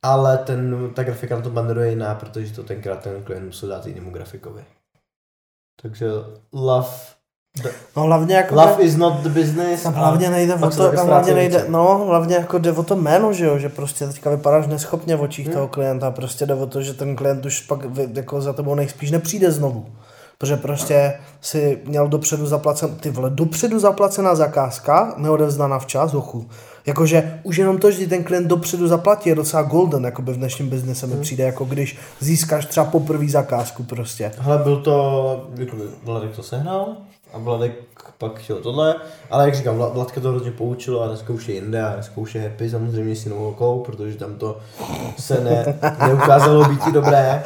Ale 0.03 0.38
ten, 0.38 0.90
ta 0.94 1.03
grafika 1.03 1.36
na 1.36 1.42
tom 1.42 1.53
banneru 1.53 1.80
je 1.80 1.90
jiná, 1.90 2.14
protože 2.14 2.53
to 2.55 2.62
tenkrát 2.62 3.01
ten 3.03 3.22
klient 3.24 3.46
musel 3.46 3.68
dát 3.68 3.86
jinému 3.86 4.11
grafikovi. 4.11 4.64
Takže 5.82 6.07
love, 6.53 6.88
No 7.96 8.03
hlavně 8.03 8.36
jako... 8.36 8.55
love 8.55 8.82
is 8.82 8.96
not 8.96 9.20
the 9.22 9.28
business. 9.28 9.82
Tam 9.82 9.94
hlavně 9.94 10.30
nejde 10.30 10.55
o 10.55 10.70
to, 10.70 10.92
tam 10.92 11.07
hlavně 11.07 11.34
nejde, 11.34 11.64
no, 11.68 12.05
hlavně 12.07 12.36
jako 12.36 12.59
jde 12.59 12.72
o 12.72 12.82
to 12.82 12.96
jméno, 12.96 13.32
že 13.32 13.44
jo, 13.44 13.59
že 13.59 13.68
prostě 13.68 14.07
teďka 14.07 14.30
vypadáš 14.30 14.66
neschopně 14.66 15.16
v 15.16 15.22
očích 15.22 15.46
Hmm. 15.46 15.55
toho 15.55 15.68
klienta, 15.68 16.11
prostě 16.11 16.46
jde 16.46 16.55
o 16.55 16.66
to, 16.66 16.82
že 16.82 16.94
ten 16.94 17.16
klient 17.16 17.46
už 17.46 17.61
pak 17.61 17.80
jako 18.14 18.40
za 18.40 18.53
tebou 18.53 18.74
nejspíš 18.74 19.11
nepřijde 19.11 19.51
znovu. 19.51 19.86
Protože 20.38 20.57
prostě 20.57 21.20
si 21.40 21.82
měl 21.84 22.09
dopředu 22.09 22.46
zaplacen, 22.46 22.96
ty 22.96 23.11
vole, 23.11 23.30
dopředu 23.30 23.78
zaplacená 23.78 24.34
zakázka, 24.34 25.14
neodevzdaná 25.16 25.78
včas, 25.78 26.12
hochu. 26.12 26.48
Jakože 26.86 27.40
už 27.42 27.56
jenom 27.56 27.78
to, 27.78 27.90
že 27.90 28.06
ten 28.06 28.24
klient 28.24 28.48
dopředu 28.48 28.88
zaplatí, 28.88 29.28
je 29.28 29.34
docela 29.34 29.62
golden, 29.62 30.04
jakoby 30.04 30.32
v 30.32 30.36
dnešním 30.36 30.68
biznise 30.68 31.06
mi 31.06 31.16
přijde, 31.16 31.44
jako 31.44 31.64
když 31.64 31.98
získáš 32.20 32.66
třeba 32.66 32.86
poprvé 32.86 33.28
zakázku 33.28 33.82
prostě. 33.82 34.32
Hele, 34.38 34.58
byl 34.58 34.76
to, 34.76 35.50
jakoby, 35.56 35.82
Vladek 36.02 36.36
to 36.36 36.42
sehnal 36.42 36.96
a 37.32 37.38
Vladek 37.38 37.72
pak 38.20 38.38
chtěl 38.38 38.56
tohle, 38.56 38.94
ale 39.30 39.44
jak 39.44 39.54
říkám, 39.54 39.78
Vla- 39.78 39.92
Vladka 39.92 40.20
to 40.20 40.28
hrozně 40.28 40.50
poučilo 40.50 41.02
a 41.02 41.06
dneska 41.08 41.32
už 41.32 41.48
je 41.48 41.54
jinde 41.54 41.82
a 41.82 41.94
dneska 41.94 42.14
už 42.16 42.34
je 42.34 42.42
happy 42.42 42.70
samozřejmě 42.70 43.16
s 43.16 43.24
jinou 43.24 43.38
holkou, 43.38 43.80
protože 43.80 44.16
tam 44.16 44.34
to 44.34 44.58
se 45.18 45.40
ne, 45.40 45.78
neukázalo 46.06 46.64
být 46.68 46.86
i 46.88 46.92
dobré, 46.92 47.42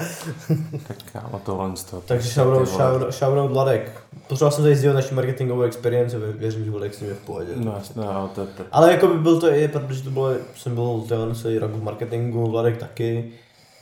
Tak 0.89 0.97
kámo, 1.12 1.41
tohle 1.45 1.70
toho. 1.91 2.03
takže 2.07 2.29
shoutout, 2.29 2.68
shoutout, 2.68 3.14
shoutout 3.14 3.51
Vladek. 3.51 3.93
Potřeboval 4.29 4.53
jsem 4.53 4.64
tady 4.64 4.77
sdílet 4.77 4.95
naši 4.95 5.14
marketingovou 5.14 5.62
experience, 5.62 6.18
vě- 6.18 6.33
věřím, 6.39 6.64
že 6.64 6.70
Vladek 6.70 6.95
s 6.95 6.99
tím 6.99 7.09
je 7.09 7.14
v 7.14 7.18
pohodě. 7.27 7.53
No, 7.57 7.75
no, 7.97 8.31
to 8.35 8.47
to. 8.47 8.62
Ale 8.72 8.91
jako 8.91 9.07
by 9.09 9.18
byl 9.18 9.41
to 9.41 9.55
i, 9.55 9.68
protože 9.68 10.03
to 10.03 10.11
bylo, 10.11 10.31
jsem 10.57 10.75
byl 10.75 11.05
ten 11.09 11.35
celý 11.35 11.59
rok 11.59 11.70
v 11.70 11.83
marketingu, 11.83 12.51
Vladek 12.51 12.77
taky, 12.77 13.31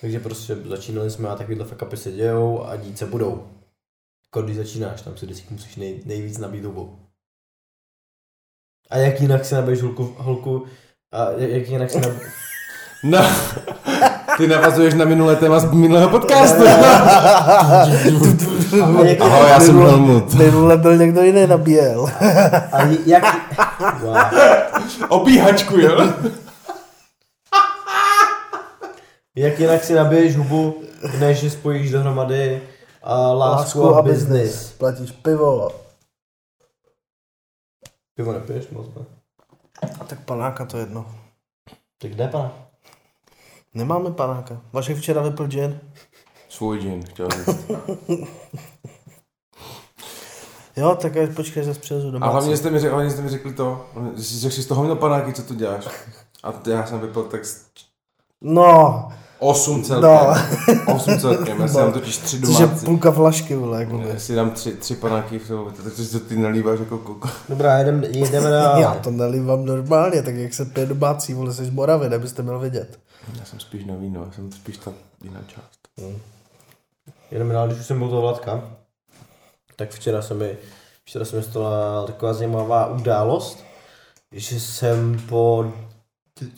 takže 0.01 0.21
prostě 0.21 0.57
začínali 0.69 1.11
jsme 1.11 1.29
a 1.29 1.35
takovýhle 1.37 1.65
fuck 1.65 1.83
upy 1.83 1.97
se 1.97 2.13
dějou 2.13 2.65
a 2.67 2.77
dít 2.77 2.99
se 2.99 3.07
budou. 3.07 3.43
Jako 4.37 4.45
když 4.45 4.57
začínáš, 4.57 5.03
tam 5.03 5.17
si 5.17 5.27
vždycky 5.27 5.55
musíš 5.55 5.77
nej, 5.77 6.03
nejvíc 6.05 6.39
nabít 6.39 6.65
hubu. 6.65 6.99
A 8.91 8.97
jak 8.97 9.21
jinak 9.21 9.45
si 9.45 9.55
nabiješ 9.55 9.83
holku, 9.83 10.15
holku 10.19 10.67
a 11.13 11.31
jak 11.37 11.51
jak 11.51 11.69
jinak 11.69 11.91
si 11.91 12.01
nab... 12.01 12.13
No, 13.05 13.31
ty 14.37 14.47
navazuješ 14.47 14.95
na 14.95 15.05
minulé 15.05 15.37
téma 15.37 15.61
z 15.61 15.73
minulého 15.73 16.09
podcastu. 16.09 16.63
Ahoj, 19.21 19.49
já 19.49 19.61
jsem 19.61 19.79
Helmut. 19.79 20.35
Minule 20.35 20.77
byl 20.77 20.97
někdo 20.97 21.23
jiný 21.23 21.47
nabíjel. 21.47 22.07
a 22.73 22.83
jak, 23.07 23.25
wow. 24.01 24.17
Obíhačku, 25.09 25.79
jo? 25.79 26.13
jak 29.37 29.61
jinak 29.61 29.85
si 29.85 29.95
nabiješ 29.95 30.37
hubu, 30.37 30.83
než 31.19 31.53
spojíš 31.53 31.91
dohromady 31.91 32.63
a 33.03 33.33
lásku, 33.33 33.95
a 33.95 34.03
business. 34.03 34.73
Platíš 34.73 35.11
pivo. 35.13 35.71
Pivo 38.15 38.33
nepiješ 38.33 38.69
moc, 38.71 38.87
ne? 38.97 39.05
A 40.01 40.05
tak 40.05 40.21
panáka 40.25 40.65
to 40.67 40.79
jedno. 40.79 41.07
Tak 41.99 42.11
kde, 42.11 42.29
pane? 42.29 42.51
Nemáme 43.75 44.11
panáka. 44.11 44.61
Vašek 44.73 44.97
včera 44.97 45.23
vypil 45.23 45.47
gin. 45.47 45.81
Svůj 46.49 46.79
džin, 46.81 47.05
chtěl 47.07 47.29
říct. 47.29 47.71
Jo, 50.77 50.95
tak 51.03 51.17
až 51.17 51.29
počkej, 51.37 51.65
že 51.65 51.75
přijezu 51.75 52.09
A 52.09 52.11
doma. 52.11 52.27
hlavně 52.27 52.57
jste 52.57 52.71
mi, 52.71 52.79
řekli, 52.79 52.95
hlavně 52.95 53.11
jste 53.11 53.23
mi 53.23 53.29
řekli 53.29 53.53
to, 53.55 53.87
že 54.17 54.51
jsi, 54.51 54.63
z 54.63 54.67
toho 54.67 54.83
měl 54.83 54.97
panáky, 54.97 55.33
co 55.33 55.43
tu 55.43 55.55
děláš. 55.55 55.89
A 56.43 56.53
já 56.71 56.87
jsem 56.87 57.01
vypil 57.01 57.23
tak 57.25 57.41
No, 58.41 59.09
8 59.43 59.83
celkem. 59.85 60.11
No. 60.87 60.95
8 60.95 61.19
celkem, 61.19 61.61
já 61.61 61.69
si 61.69 61.75
No. 61.75 61.81
dám 61.81 61.93
totiž 61.93 62.17
tři 62.17 62.41
což 62.41 62.61
je 62.61 62.67
domácí. 62.67 62.87
půlka 62.87 63.13
flašky, 63.13 63.55
vole, 63.57 63.81
jako 63.81 64.03
Já 64.13 64.19
si 64.19 64.35
dám 64.35 64.51
tři, 64.51 64.73
tři 64.73 64.97
panáky 64.97 65.39
v 65.39 65.49
tom, 65.49 65.73
tak 65.85 65.95
to 66.13 66.21
ty 66.21 66.37
nalíváš 66.37 66.79
jako 66.81 66.99
koko. 66.99 67.29
Dobrá, 67.49 67.79
jedeme, 67.79 68.07
jedeme 68.07 68.51
na... 68.51 68.79
Já 68.79 68.95
to 68.95 69.11
nelívám 69.11 69.65
normálně, 69.65 70.23
tak 70.23 70.35
jak 70.35 70.55
se 70.55 70.65
pije 70.65 70.87
domácí, 70.87 71.35
vole, 71.35 71.53
jsi 71.55 71.65
z 71.65 71.71
Moravy, 71.71 72.09
nebyste 72.09 72.43
měl 72.43 72.59
vidět. 72.59 72.99
Já 73.39 73.45
jsem 73.45 73.61
spíš 73.61 73.85
na 73.85 73.95
víno, 73.95 74.25
já 74.27 74.33
jsem 74.33 74.53
spíš 74.53 74.77
ta 74.77 74.93
jiná 75.25 75.41
část. 75.47 76.09
Jedeme 77.31 77.55
dál, 77.55 77.67
když 77.67 77.79
už 77.81 77.87
jsem 77.87 77.99
byl 77.99 78.09
toho 78.09 78.23
Vladka, 78.23 78.65
tak 79.77 79.91
včera 79.91 80.23
se 80.23 80.35
mi, 80.35 80.57
včera 81.05 81.25
se 81.25 81.37
mi 81.37 81.43
stala 81.43 82.07
taková 82.07 82.33
zajímavá 82.33 82.87
událost, 82.87 83.65
že 84.33 84.61
jsem 84.61 85.21
po 85.29 85.73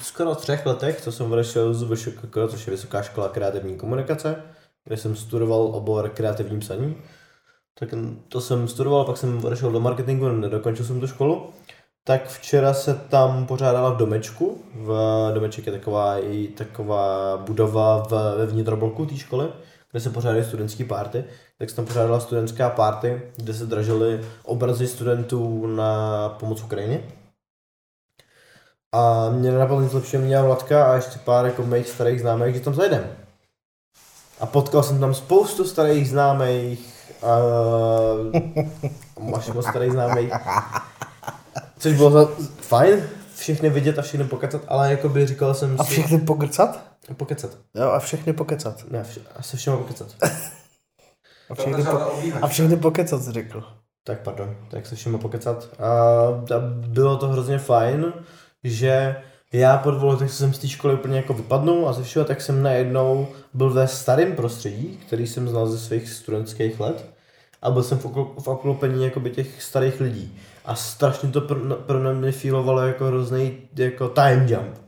skoro 0.03 0.35
třech 0.35 0.67
letech, 0.67 1.01
co 1.01 1.13
jsem 1.13 1.33
odešel 1.33 1.75
z 1.75 1.83
VŠKK, 1.83 2.37
což 2.49 2.67
je 2.67 2.71
Vysoká 2.71 3.03
škola 3.03 3.29
kreativní 3.29 3.77
komunikace, 3.77 4.37
kde 4.85 4.97
jsem 4.97 5.17
studoval 5.17 5.61
obor 5.61 6.09
kreativní 6.09 6.61
psaní, 6.61 6.97
tak 7.79 7.95
to 8.29 8.41
jsem 8.41 8.69
studoval, 8.69 9.05
pak 9.05 9.17
jsem 9.17 9.45
odešel 9.45 9.73
do 9.73 9.81
marketingu, 9.81 10.29
nedokončil 10.29 10.85
jsem 10.85 11.01
tu 11.01 11.07
školu, 11.07 11.51
tak 12.05 12.29
včera 12.29 12.75
se 12.75 12.95
tam 12.95 13.47
pořádala 13.47 13.91
v 13.91 13.97
domečku, 13.97 14.65
v 14.75 15.31
domeček 15.35 15.67
je 15.67 15.73
taková, 15.73 16.19
i 16.19 16.49
taková 16.49 17.37
budova 17.37 18.03
v, 18.03 18.11
ve 18.37 18.47
vnitrobloku 18.47 19.07
té 19.07 19.17
školy, 19.17 19.49
kde 19.91 20.01
se 20.01 20.11
pořádají 20.11 20.45
studentské 20.45 20.85
party, 20.85 21.25
tak 21.59 21.71
se 21.71 21.77
tam 21.77 21.87
pořádala 21.87 22.21
studentská 22.21 22.71
party, 22.71 23.23
kde 23.37 23.55
se 23.55 23.67
dražily 23.67 24.21
obrazy 24.43 24.87
studentů 24.87 25.67
na 25.67 26.29
pomoc 26.29 26.63
Ukrajině. 26.63 27.03
A 28.95 29.31
mě 29.31 29.53
nenapadlo 29.53 29.83
nic 29.83 29.93
lepšího 29.93 30.23
mě 30.23 30.39
a 30.39 30.43
Vladka 30.43 30.87
a 30.87 30.95
ještě 30.95 31.19
pár 31.25 31.47
jako 31.47 31.63
mých 31.63 31.89
starých 31.89 32.21
známých, 32.21 32.55
že 32.55 32.61
tam 32.61 32.75
zajdem. 32.75 33.07
A 34.41 34.47
potkal 34.47 34.83
jsem 34.83 35.01
tam 35.01 35.15
spoustu 35.15 35.65
starých 35.65 36.09
známých, 36.09 36.95
uh, 39.25 39.37
až 39.37 39.49
moc 39.49 39.67
starých 39.67 39.93
známých, 39.93 40.33
což 41.79 41.93
bylo 41.93 42.11
za, 42.11 42.29
fajn, 42.61 43.03
všechny 43.37 43.71
vidět 43.71 43.99
a 43.99 44.03
všechny 44.03 44.27
pokecat, 44.27 44.63
ale 44.69 44.91
jako 44.91 45.09
by 45.09 45.27
říkal 45.27 45.55
jsem 45.55 45.77
A 45.79 45.85
si... 45.85 45.91
všechny 45.91 46.19
pokecat? 46.19 46.81
Pokecat. 47.17 47.51
Jo, 47.75 47.91
a 47.91 47.99
všechny 47.99 48.33
pokecat. 48.33 48.91
Ne, 48.91 49.05
vše, 49.05 49.21
a 49.37 49.43
se 49.43 49.57
všema 49.57 49.77
pokecat. 49.77 50.09
A 51.51 51.55
všechny, 51.55 51.85
po, 51.85 51.99
a 52.43 52.47
všechny 52.47 52.77
pokecat 52.77 53.23
jsi 53.23 53.33
řekl. 53.33 53.65
Tak 54.05 54.21
pardon, 54.21 54.57
tak 54.71 54.87
se 54.87 54.97
všema 54.97 55.19
pokecat. 55.19 55.69
A, 55.79 55.89
a 56.57 56.61
bylo 56.87 57.17
to 57.17 57.29
hrozně 57.29 57.59
fajn, 57.59 58.13
že 58.65 59.17
já 59.53 59.79
po 59.79 59.91
dvou 59.91 60.09
letech 60.09 60.31
jsem 60.31 60.55
z 60.55 60.59
té 60.59 60.69
školy 60.69 60.95
úplně 60.95 61.17
jako 61.17 61.35
vypadnul 61.35 61.89
a 61.89 61.93
ze 61.93 62.03
všeho 62.03 62.25
tak 62.25 62.41
jsem 62.41 62.63
najednou 62.63 63.29
byl 63.55 63.71
ve 63.71 63.89
starém 63.89 64.33
prostředí, 64.37 64.99
který 65.07 65.27
jsem 65.27 65.49
znal 65.49 65.67
ze 65.67 65.79
svých 65.79 66.09
studentských 66.09 66.81
let 66.81 67.07
a 67.63 67.71
byl 67.71 67.83
jsem 67.83 67.99
v, 67.99 68.07
obklopení 68.49 69.05
jakoby 69.05 69.31
těch 69.31 69.63
starých 69.63 70.01
lidí. 70.01 70.39
A 70.65 70.75
strašně 70.75 71.29
to 71.29 71.41
pro, 71.41 71.77
pro 71.77 72.15
mě 72.15 72.33
feelovalo 72.33 72.81
jako 72.81 73.05
hrozný 73.05 73.59
jako 73.77 74.09
time 74.09 74.47
jump. 74.49 74.79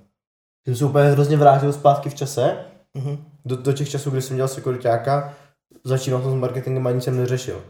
Jsem 0.65 0.77
se 0.77 0.85
úplně 0.85 1.05
hrozně 1.11 1.37
vrátil 1.37 1.73
zpátky 1.73 2.11
v 2.11 2.15
čase, 2.15 2.57
Mhm. 2.95 3.25
do, 3.45 3.57
do 3.57 3.73
těch 3.73 3.91
časů, 3.91 4.11
kdy 4.11 4.23
jsem 4.23 4.37
dělal 4.37 4.49
sekuritáka, 4.49 5.35
začínal 5.85 6.23
jsem 6.23 6.31
s 6.31 6.35
marketingem 6.35 6.87
a 6.87 6.91
nic 6.91 7.05
jsem 7.05 7.17
neřešil. 7.17 7.65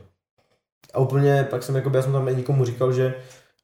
A 0.95 0.99
úplně 0.99 1.47
pak 1.51 1.63
jsem, 1.63 1.77
jakoby, 1.77 1.97
já 1.97 2.03
jsem 2.03 2.13
tam 2.13 2.37
nikomu 2.37 2.65
říkal, 2.65 2.93
že 2.93 3.15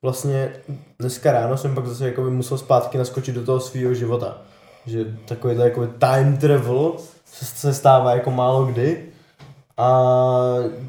vlastně 0.02 0.52
dneska 0.98 1.32
ráno 1.32 1.56
jsem 1.56 1.74
pak 1.74 1.86
zase 1.86 2.06
jakoby 2.06 2.30
musel 2.30 2.58
zpátky 2.58 2.98
naskočit 2.98 3.34
do 3.34 3.44
toho 3.44 3.60
svého 3.60 3.94
života. 3.94 4.42
Že 4.86 5.04
takovýhle 5.28 5.64
jakoby 5.64 5.86
time 5.86 6.36
travel 6.36 6.92
se, 7.24 7.44
se 7.44 7.74
stává 7.74 8.14
jako 8.14 8.30
málo 8.30 8.64
kdy. 8.64 9.08
A 9.76 10.00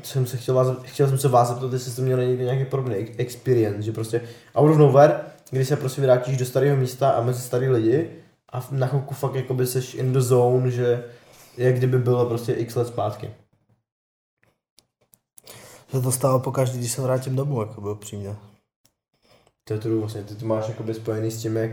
jsem 0.03 0.25
se 0.25 0.37
chtěl, 0.37 0.55
vás, 0.55 0.67
chtěl 0.81 1.07
jsem 1.07 1.17
se 1.17 1.27
vás 1.27 1.49
zeptat, 1.49 1.73
jestli 1.73 1.91
jste 1.91 2.01
měli 2.01 2.27
někdy 2.27 2.43
nějaký 2.43 2.65
podobný 2.65 2.95
ex- 2.95 3.15
experience, 3.17 3.81
že 3.81 3.91
prostě 3.91 4.21
out 4.55 4.71
of 4.71 4.77
nowhere, 4.77 5.19
když 5.51 5.67
se 5.67 5.75
prostě 5.75 6.01
vrátíš 6.01 6.37
do 6.37 6.45
starého 6.45 6.77
místa 6.77 7.09
a 7.09 7.21
mezi 7.21 7.41
starý 7.41 7.69
lidi 7.69 8.09
a 8.53 8.67
na 8.71 8.87
chvilku 8.87 9.13
fakt 9.13 9.35
jakoby 9.35 9.67
seš 9.67 9.93
in 9.93 10.13
the 10.13 10.19
zone, 10.19 10.71
že 10.71 11.03
jak 11.57 11.75
kdyby 11.75 11.99
bylo 11.99 12.25
prostě 12.25 12.53
x 12.53 12.75
let 12.75 12.87
zpátky. 12.87 13.29
Se 15.91 16.01
to 16.01 16.11
stalo 16.11 16.39
po 16.39 16.51
každý, 16.51 16.77
když 16.77 16.91
se 16.91 17.01
vrátím 17.01 17.35
domů, 17.35 17.61
jako 17.61 17.81
by 17.81 17.89
upřímně. 17.89 18.35
To 19.63 19.99
vlastně, 19.99 20.23
ty 20.23 20.35
to 20.35 20.45
máš 20.45 20.67
jakoby 20.67 20.93
spojený 20.93 21.31
s 21.31 21.41
tím, 21.41 21.57
jak 21.57 21.71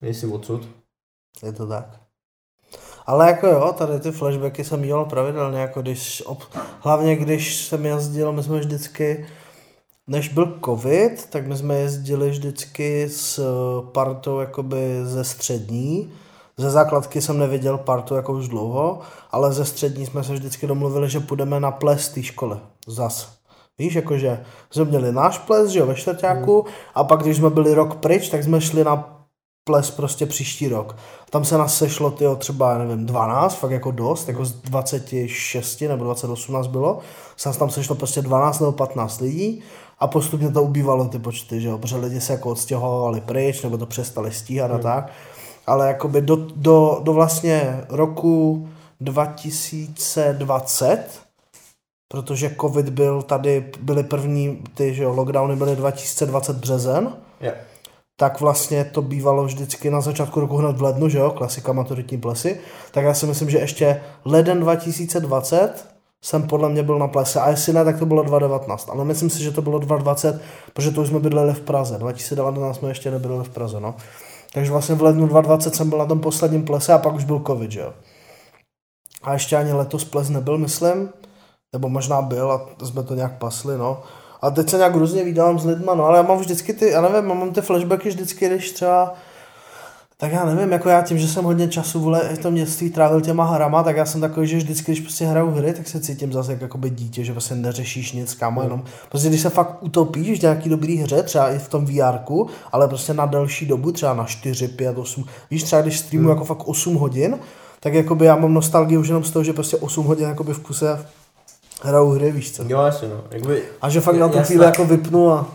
nejsi 0.00 0.26
odsud. 0.26 0.68
Je 1.42 1.52
to 1.52 1.66
tak. 1.66 2.00
Ale 3.06 3.26
jako 3.26 3.46
jo, 3.46 3.74
tady 3.78 4.00
ty 4.00 4.12
flashbacky 4.12 4.64
jsem 4.64 4.82
dělal 4.82 5.04
pravidelně, 5.04 5.60
jako 5.60 5.82
když, 5.82 6.22
ob, 6.26 6.42
hlavně 6.80 7.16
když 7.16 7.64
jsem 7.64 7.86
jezdil, 7.86 8.32
my 8.32 8.42
jsme 8.42 8.58
vždycky, 8.58 9.26
než 10.06 10.28
byl 10.28 10.58
covid, 10.64 11.30
tak 11.30 11.46
my 11.46 11.56
jsme 11.56 11.74
jezdili 11.74 12.30
vždycky 12.30 13.08
s 13.08 13.40
partou 13.92 14.40
jakoby 14.40 15.00
ze 15.04 15.24
střední, 15.24 16.12
Ze 16.56 16.70
základky 16.70 17.22
jsem 17.22 17.38
neviděl 17.38 17.78
partu 17.78 18.14
jako 18.14 18.32
už 18.32 18.48
dlouho, 18.48 19.00
ale 19.30 19.52
ze 19.52 19.64
střední 19.64 20.06
jsme 20.06 20.24
se 20.24 20.32
vždycky 20.32 20.66
domluvili, 20.66 21.10
že 21.10 21.20
půjdeme 21.20 21.60
na 21.60 21.70
ples 21.70 22.08
té 22.08 22.22
školy. 22.22 22.56
Zas. 22.86 23.38
Víš, 23.78 23.94
jakože 23.94 24.44
jsme 24.70 24.84
měli 24.84 25.12
náš 25.12 25.38
ples, 25.38 25.70
že 25.70 25.78
jo, 25.78 25.86
ve 25.86 25.94
čtvrtáku, 25.94 26.64
a 26.94 27.04
pak, 27.04 27.22
když 27.22 27.36
jsme 27.36 27.50
byli 27.50 27.74
rok 27.74 27.94
pryč, 27.94 28.28
tak 28.28 28.44
jsme 28.44 28.60
šli 28.60 28.84
na 28.84 29.14
ples 29.64 29.90
prostě 29.90 30.26
příští 30.26 30.68
rok. 30.68 30.96
Tam 31.30 31.44
se 31.44 31.58
nás 31.58 31.78
sešlo, 31.78 32.10
tyjo, 32.10 32.36
třeba, 32.36 32.72
já 32.72 32.78
nevím, 32.78 33.06
12, 33.06 33.54
fakt 33.54 33.70
jako 33.70 33.90
dost, 33.90 34.28
jako 34.28 34.44
z 34.44 34.52
26 34.52 35.80
nebo 35.80 36.04
28 36.04 36.54
nás 36.54 36.66
bylo. 36.66 36.98
Se 37.36 37.48
nás 37.48 37.56
tam 37.56 37.70
sešlo 37.70 37.94
prostě 37.94 38.22
12 38.22 38.60
nebo 38.60 38.72
15 38.72 39.20
lidí 39.20 39.62
a 39.98 40.06
postupně 40.06 40.50
to 40.50 40.62
ubývalo 40.62 41.08
ty 41.08 41.18
počty, 41.18 41.60
že 41.60 41.68
jo, 41.68 41.78
protože 41.78 41.96
lidi 41.96 42.20
se 42.20 42.32
jako 42.32 42.50
odstěhovali 42.50 43.20
pryč, 43.20 43.62
nebo 43.62 43.78
to 43.78 43.86
přestali 43.86 44.32
stíhat 44.32 44.70
a 44.70 44.78
tak. 44.78 45.12
Ale 45.66 45.88
jakoby 45.88 46.20
do, 46.20 46.36
do, 46.56 47.00
do 47.02 47.12
vlastně 47.12 47.84
roku 47.88 48.68
2020, 49.00 51.23
protože 52.08 52.56
covid 52.60 52.88
byl 52.88 53.22
tady, 53.22 53.70
byly 53.80 54.02
první, 54.02 54.62
ty, 54.74 54.94
že 54.94 55.02
jo, 55.02 55.12
lockdowny 55.14 55.56
byly 55.56 55.76
2020 55.76 56.56
březen, 56.56 57.16
Je. 57.40 57.54
tak 58.16 58.40
vlastně 58.40 58.84
to 58.84 59.02
bývalo 59.02 59.44
vždycky 59.44 59.90
na 59.90 60.00
začátku 60.00 60.40
roku 60.40 60.56
hned 60.56 60.76
v 60.76 60.82
lednu, 60.82 61.08
že 61.08 61.18
jo, 61.18 61.30
klasika 61.30 61.72
maturitní 61.72 62.18
plesy, 62.18 62.60
tak 62.90 63.04
já 63.04 63.14
si 63.14 63.26
myslím, 63.26 63.50
že 63.50 63.58
ještě 63.58 64.00
leden 64.24 64.60
2020 64.60 65.94
jsem 66.24 66.42
podle 66.42 66.68
mě 66.68 66.82
byl 66.82 66.98
na 66.98 67.08
plese 67.08 67.40
a 67.40 67.50
jestli 67.50 67.72
ne, 67.72 67.84
tak 67.84 67.98
to 67.98 68.06
bylo 68.06 68.22
2019, 68.22 68.88
ale 68.90 69.04
myslím 69.04 69.30
si, 69.30 69.42
že 69.42 69.50
to 69.50 69.62
bylo 69.62 69.78
2020, 69.78 70.42
protože 70.72 70.90
to 70.90 71.02
už 71.02 71.08
jsme 71.08 71.18
bydleli 71.20 71.54
v 71.54 71.60
Praze, 71.60 71.98
2019 71.98 72.76
jsme 72.78 72.88
ještě 72.88 73.10
nebydleli 73.10 73.44
v 73.44 73.48
Praze, 73.48 73.80
no. 73.80 73.94
Takže 74.52 74.70
vlastně 74.70 74.94
v 74.94 75.02
lednu 75.02 75.26
2020 75.26 75.74
jsem 75.74 75.90
byl 75.90 75.98
na 75.98 76.06
tom 76.06 76.20
posledním 76.20 76.64
plese 76.64 76.92
a 76.92 76.98
pak 76.98 77.14
už 77.14 77.24
byl 77.24 77.42
covid, 77.46 77.70
že 77.70 77.80
jo. 77.80 77.92
A 79.22 79.32
ještě 79.32 79.56
ani 79.56 79.72
letos 79.72 80.04
ples 80.04 80.28
nebyl, 80.28 80.58
myslím, 80.58 81.08
nebo 81.74 81.88
možná 81.88 82.22
byl 82.22 82.52
a 82.52 82.86
jsme 82.86 83.02
to 83.02 83.14
nějak 83.14 83.38
pasli, 83.38 83.78
no. 83.78 84.02
A 84.42 84.50
teď 84.50 84.70
se 84.70 84.76
nějak 84.76 84.94
různě 84.94 85.24
vydávám 85.24 85.58
s 85.58 85.64
lidma, 85.64 85.94
no, 85.94 86.04
ale 86.04 86.16
já 86.16 86.22
mám 86.22 86.38
vždycky 86.38 86.72
ty, 86.72 86.90
já 86.90 87.00
nevím, 87.00 87.28
mám 87.28 87.52
ty 87.52 87.60
flashbacky 87.60 88.08
vždycky, 88.08 88.48
když 88.48 88.72
třeba, 88.72 89.14
tak 90.16 90.32
já 90.32 90.44
nevím, 90.44 90.72
jako 90.72 90.88
já 90.88 91.02
tím, 91.02 91.18
že 91.18 91.28
jsem 91.28 91.44
hodně 91.44 91.68
času 91.68 92.00
vole, 92.00 92.20
v 92.34 92.38
tom 92.38 92.54
dětství 92.54 92.90
trávil 92.90 93.20
těma 93.20 93.44
hrama, 93.44 93.82
tak 93.82 93.96
já 93.96 94.06
jsem 94.06 94.20
takový, 94.20 94.46
že 94.46 94.56
vždycky, 94.56 94.92
když 94.92 95.00
prostě 95.00 95.24
hraju 95.24 95.50
hry, 95.50 95.72
tak 95.72 95.88
se 95.88 96.00
cítím 96.00 96.32
zase 96.32 96.52
jako 96.52 96.64
jakoby 96.64 96.90
dítě, 96.90 97.24
že 97.24 97.32
prostě 97.32 97.54
neřešíš 97.54 98.12
nic, 98.12 98.34
kámo, 98.34 98.62
jenom, 98.62 98.82
prostě 99.08 99.28
když 99.28 99.40
se 99.40 99.50
fakt 99.50 99.82
utopíš 99.82 100.38
v 100.38 100.42
nějaký 100.42 100.68
dobrý 100.68 100.96
hře, 100.96 101.22
třeba 101.22 101.50
i 101.50 101.58
v 101.58 101.68
tom 101.68 101.84
VR, 101.84 102.18
ale 102.72 102.88
prostě 102.88 103.14
na 103.14 103.26
delší 103.26 103.66
dobu, 103.66 103.92
třeba 103.92 104.14
na 104.14 104.24
4, 104.24 104.68
5, 104.68 104.98
8, 104.98 105.24
víš, 105.50 105.62
třeba 105.62 105.82
když 105.82 105.98
streamuji 105.98 106.28
jako 106.28 106.44
fakt 106.44 106.68
8 106.68 106.94
hodin, 106.94 107.38
tak 107.80 107.94
jakoby 107.94 108.26
já 108.26 108.36
mám 108.36 108.54
nostalgii 108.54 108.98
už 108.98 109.08
jenom 109.08 109.24
z 109.24 109.30
toho, 109.30 109.44
že 109.44 109.52
prostě 109.52 109.76
8 109.76 110.06
hodin 110.06 110.28
jakoby 110.28 110.52
v 110.52 110.60
kuse 110.60 111.06
hraju 111.84 112.10
hry, 112.10 112.32
víš 112.32 112.52
co. 112.52 112.64
Jo, 112.68 112.82
jasně, 112.82 113.08
no. 113.08 113.24
Jakoby, 113.30 113.62
A 113.80 113.88
že 113.88 114.00
fakt 114.00 114.16
na 114.16 114.28
tu 114.28 114.38
chvíli 114.38 114.64
jako 114.64 114.84
vypnu 114.84 115.32
a... 115.32 115.46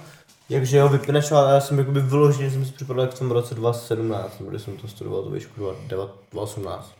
jakže 0.49 0.77
jo, 0.77 0.89
vypneš, 0.89 1.31
ale 1.31 1.53
já 1.53 1.59
jsem 1.61 1.77
jakoby 1.79 2.01
vyloženě, 2.01 2.51
jsem 2.51 2.65
si 2.65 2.71
připadal 2.71 3.01
jak 3.05 3.13
v 3.13 3.19
tom 3.19 3.31
roce 3.31 3.55
2017, 3.55 4.33
když 4.49 4.61
jsem 4.61 4.77
to 4.77 4.87
studoval, 4.87 5.23
to 5.23 5.29
výšku 5.29 5.53
2018. 5.89 6.91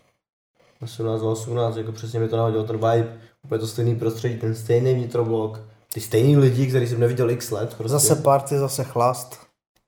2017, 0.80 1.20
2018, 1.22 1.78
jako 1.78 1.92
přesně 1.92 2.20
mi 2.20 2.28
to 2.28 2.38
nahodilo 2.38 2.64
ten 2.64 2.76
vibe, 2.76 3.18
úplně 3.46 3.60
to 3.60 3.68
stejný 3.68 3.96
prostředí, 3.96 4.38
ten 4.38 4.56
stejný 4.56 4.94
vnitroblok, 4.94 5.60
ty 5.94 6.02
stejný 6.02 6.38
lidi, 6.38 6.68
který 6.68 6.88
jsem 6.88 7.00
neviděl 7.00 7.30
x 7.30 7.52
let, 7.52 7.74
prostě. 7.78 7.92
Zase 7.92 8.16
party, 8.16 8.58
zase 8.58 8.84
chlast. 8.84 9.40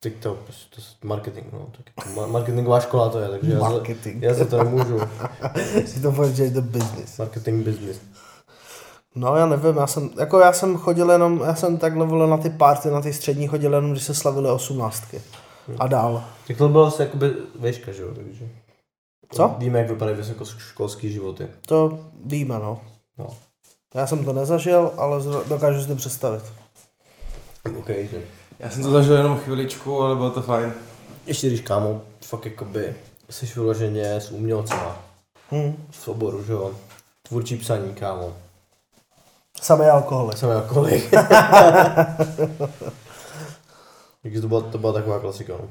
Tak 0.04 0.14
to, 0.20 0.34
prostě, 0.44 0.76
to 0.76 0.82
je 0.82 1.08
marketing, 1.08 1.46
no. 1.54 1.68
Tak 1.96 2.16
marketingová 2.28 2.80
škola 2.80 3.10
to 3.10 3.20
je, 3.20 3.28
takže 3.30 3.52
já 3.52 3.60
za, 3.60 3.70
Marketing. 3.70 4.24
já 4.24 4.34
za 4.34 4.46
to 4.46 4.64
nemůžu. 4.64 5.00
Si 5.86 6.02
to 6.02 6.12
povědět 6.12 6.54
the 6.54 6.62
business. 6.62 7.18
Marketing 7.18 7.66
business. 7.66 7.98
No 9.16 9.36
já 9.36 9.46
nevím, 9.46 9.78
já 9.78 9.88
jsem, 9.88 10.10
jako 10.20 10.40
já 10.40 10.54
jsem 10.54 10.78
chodil 10.78 11.10
jenom, 11.12 11.42
já 11.46 11.56
jsem 11.56 11.78
takhle 11.78 12.06
volil 12.06 12.28
na 12.28 12.38
ty 12.38 12.50
party, 12.50 12.90
na 12.90 13.02
ty 13.02 13.14
střední 13.14 13.48
chodil 13.48 13.74
jenom, 13.74 13.92
když 13.92 14.04
se 14.04 14.14
slavily 14.16 14.50
osmnáctky. 14.50 15.22
A 15.80 15.88
dál. 15.88 16.24
Tak 16.48 16.58
to 16.58 16.70
bylo 16.70 16.86
asi 16.86 17.02
jakoby 17.02 17.34
výška, 17.60 17.92
že 17.92 18.02
jo, 18.02 18.10
takže. 18.16 18.46
Co? 19.32 19.56
Víme, 19.58 19.80
jak 19.80 19.90
vypadají 19.90 20.18
vysokoškolský 20.18 21.12
životy. 21.12 21.48
To 21.66 22.00
víme, 22.26 22.60
no. 22.60 22.82
No. 23.18 23.28
Já 23.96 24.08
jsem 24.08 24.26
to 24.26 24.34
nezažil, 24.34 24.92
ale 24.98 25.20
dokážu 25.48 25.82
si 25.82 25.88
to 25.88 25.96
představit. 25.96 26.44
OK, 27.80 27.88
že. 27.88 28.22
Já 28.60 28.70
jsem 28.70 28.84
to 28.84 28.92
zažil 28.92 29.16
jenom 29.18 29.38
chviličku, 29.38 30.02
ale 30.02 30.16
bylo 30.16 30.32
to 30.32 30.42
fajn. 30.42 30.74
Ještě 31.26 31.48
když 31.48 31.62
kámo, 31.62 32.02
fakt 32.26 32.46
jakoby 32.46 32.96
jsi 33.30 33.46
vyloženě 33.56 34.16
s 34.16 34.32
umělcema 34.32 34.98
Hm. 35.52 35.74
v 35.92 36.08
oboru, 36.08 36.44
že 36.44 36.54
jo. 36.54 36.72
Tvůrčí 37.28 37.58
psaní, 37.58 37.94
kámo. 37.94 38.34
Samý 39.62 39.86
alkoholik. 39.86 40.38
Jsem 40.38 40.50
jakkoliv. 40.50 41.12
Takže 44.22 44.42
to 44.42 44.48
byla, 44.48 44.62
to 44.62 44.78
byla 44.78 44.94
taková 44.94 45.20
klasika. 45.20 45.54
no. 45.54 45.70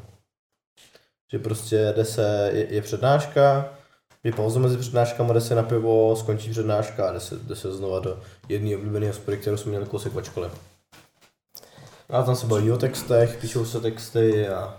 Že 1.32 1.38
prostě 1.38 1.92
jde 1.96 2.04
se, 2.04 2.50
je, 2.52 2.74
je 2.74 2.82
přednáška, 2.82 3.68
je 4.24 4.32
pauza 4.32 4.60
mezi 4.60 4.76
přednáškama, 4.76 5.34
jde 5.34 5.40
se 5.40 5.54
na 5.54 5.62
pivo, 5.62 6.16
skončí 6.16 6.50
přednáška 6.50 7.08
a 7.08 7.12
jde 7.12 7.20
se, 7.20 7.36
jde 7.36 7.56
se 7.56 7.72
znova 7.72 7.98
do 7.98 8.20
jedné 8.48 8.76
oblíbené 8.76 9.06
hospody, 9.06 9.36
kterou 9.36 9.56
jsme 9.56 9.70
měli 9.70 9.86
kousek 9.86 10.16
od 10.16 10.24
školy. 10.24 10.50
A 12.10 12.22
tam 12.22 12.36
se 12.36 12.46
baví 12.46 12.72
o 12.72 12.78
textech, 12.78 13.38
píšou 13.40 13.64
se 13.64 13.80
texty 13.80 14.48
a 14.48 14.76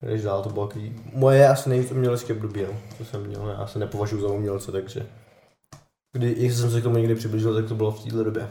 když 0.00 0.22
dál 0.22 0.42
to 0.42 0.48
bylo 0.48 0.68
moje 1.12 1.48
asi 1.48 1.68
nejvíc 1.68 1.90
umělecké 1.92 2.32
období, 2.32 2.66
co 2.98 3.04
jsem 3.04 3.26
měl, 3.26 3.48
já 3.48 3.66
se 3.66 3.78
nepovažuji 3.78 4.20
za 4.20 4.28
umělce, 4.28 4.72
takže 4.72 5.06
kdy, 6.12 6.34
jestli 6.38 6.58
jsem 6.58 6.70
se 6.70 6.80
k 6.80 6.82
tomu 6.82 6.96
někdy 6.96 7.14
přiblížil, 7.14 7.54
tak 7.54 7.68
to 7.68 7.74
bylo 7.74 7.92
v 7.92 8.04
této 8.04 8.24
době. 8.24 8.48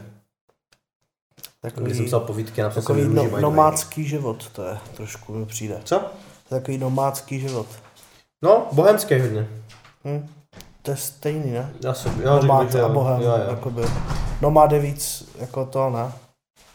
Když 1.62 1.72
jsem 1.72 1.84
Takový, 1.84 2.06
psal 2.06 2.20
povídky, 2.20 2.62
napsal 2.62 2.82
jsem 2.82 2.94
takový 2.96 3.08
Využij 3.14 3.30
no, 3.30 3.40
nomádský 3.40 4.08
život, 4.08 4.50
to 4.50 4.64
je 4.64 4.78
trošku 4.94 5.32
mi 5.32 5.46
přijde. 5.46 5.80
Co? 5.84 6.04
Takový 6.48 6.78
nomádský 6.78 7.40
život. 7.40 7.66
No, 8.42 8.68
bohemský 8.72 9.20
hodně. 9.20 9.48
Hm. 10.04 10.28
To 10.82 10.90
je 10.90 10.96
stejný, 10.96 11.50
ne? 11.50 11.72
Já 11.84 11.94
jsem, 11.94 12.20
já 12.22 12.34
řekl, 12.34 12.46
Nomád 12.46 12.72
že 12.72 12.80
a 12.80 12.88
bohem, 12.88 13.22
Jo, 13.22 13.28
jo. 13.28 13.50
jakoby. 13.50 13.82
Nomád 14.40 14.72
je 14.72 14.78
víc, 14.78 15.28
jako 15.38 15.66
to, 15.66 15.90
ne? 15.90 16.12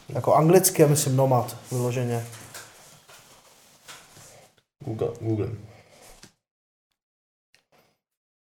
Jako 0.10 0.34
anglicky 0.34 0.82
je 0.82 0.88
myslím 0.88 1.16
nomad, 1.16 1.58
vyloženě. 1.72 2.26
Google, 4.86 5.10
Google. 5.22 5.48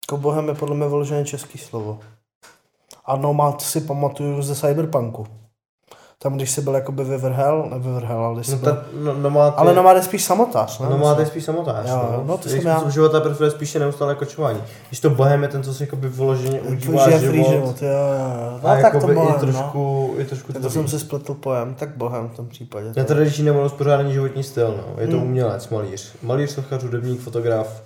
Jako 0.06 0.18
bohem 0.18 0.48
je 0.48 0.56
podle 0.56 0.76
mě 0.76 0.88
vyloženě 0.88 1.26
český 1.26 1.58
slovo. 1.58 2.00
A 3.08 3.16
nomad 3.16 3.62
si 3.62 3.82
pamatuju 3.82 4.41
ze 4.41 4.55
Cyberpunku. 4.55 5.26
Tam, 6.22 6.36
když 6.36 6.51
jsi 6.51 6.62
byl 6.62 6.74
jakoby 6.76 7.03
vyvrhel, 7.03 7.68
nevyvrhel, 7.70 8.20
ale 8.26 8.36
když 8.36 8.47
jsi 8.47 8.51
No, 8.51 8.58
byl... 8.60 8.84
no, 9.03 9.14
nomád 9.14 9.53
Ale 9.58 9.72
je, 9.72 9.76
nomad 9.76 9.97
je 9.97 10.03
spíš 10.03 10.24
samotář, 10.24 10.80
ne? 10.80 10.86
no, 10.89 10.97
nomád 10.97 11.20
je 11.20 11.26
spíš 11.26 11.43
samotář. 11.45 11.89
Jo, 11.89 12.10
no. 12.12 12.24
no, 12.28 12.38
to 12.38 12.49
jsem 12.49 12.62
já. 12.68 12.89
života 12.89 13.20
preferuje 13.22 13.51
spíše 13.51 13.80
neustále 13.80 14.16
kočování. 14.16 14.60
Když 14.88 14.99
to 14.99 15.10
bohem 15.10 15.43
je 15.43 15.49
ten, 15.49 15.64
co 15.64 15.74
si 15.74 15.84
jakoby 15.84 16.10
vyloženě 16.10 16.62
užívá 16.62 17.10
život. 17.10 17.30
free 17.32 17.43
život, 17.43 17.82
jo, 17.82 17.89
jo. 17.89 18.60
No 18.64 18.70
a 18.70 18.82
tak 18.82 18.93
to 18.93 18.99
bohem, 18.99 19.18
je 19.18 19.24
no. 19.34 19.39
trošku, 19.39 20.16
je 20.18 20.26
trošku 20.26 20.53
to 20.53 20.70
jsem 20.70 20.88
si 20.88 20.99
spletl 20.99 21.34
pojem, 21.34 21.76
tak 21.76 21.97
bohem 21.97 22.30
v 22.30 22.36
tom 22.36 22.47
případě. 22.47 22.93
Netradiční 22.95 23.45
nebo 23.45 23.66
uspořádaný 23.66 24.14
životní 24.14 24.43
styl, 24.43 24.68
no. 24.78 25.01
Je 25.01 25.08
to 25.08 25.18
Hmm. 25.18 25.26
umělec, 25.26 25.70
malíř. 25.70 26.14
Malíř, 26.22 26.49
sochař, 26.51 26.84
hudebník, 26.84 27.22
fotograf 27.22 27.82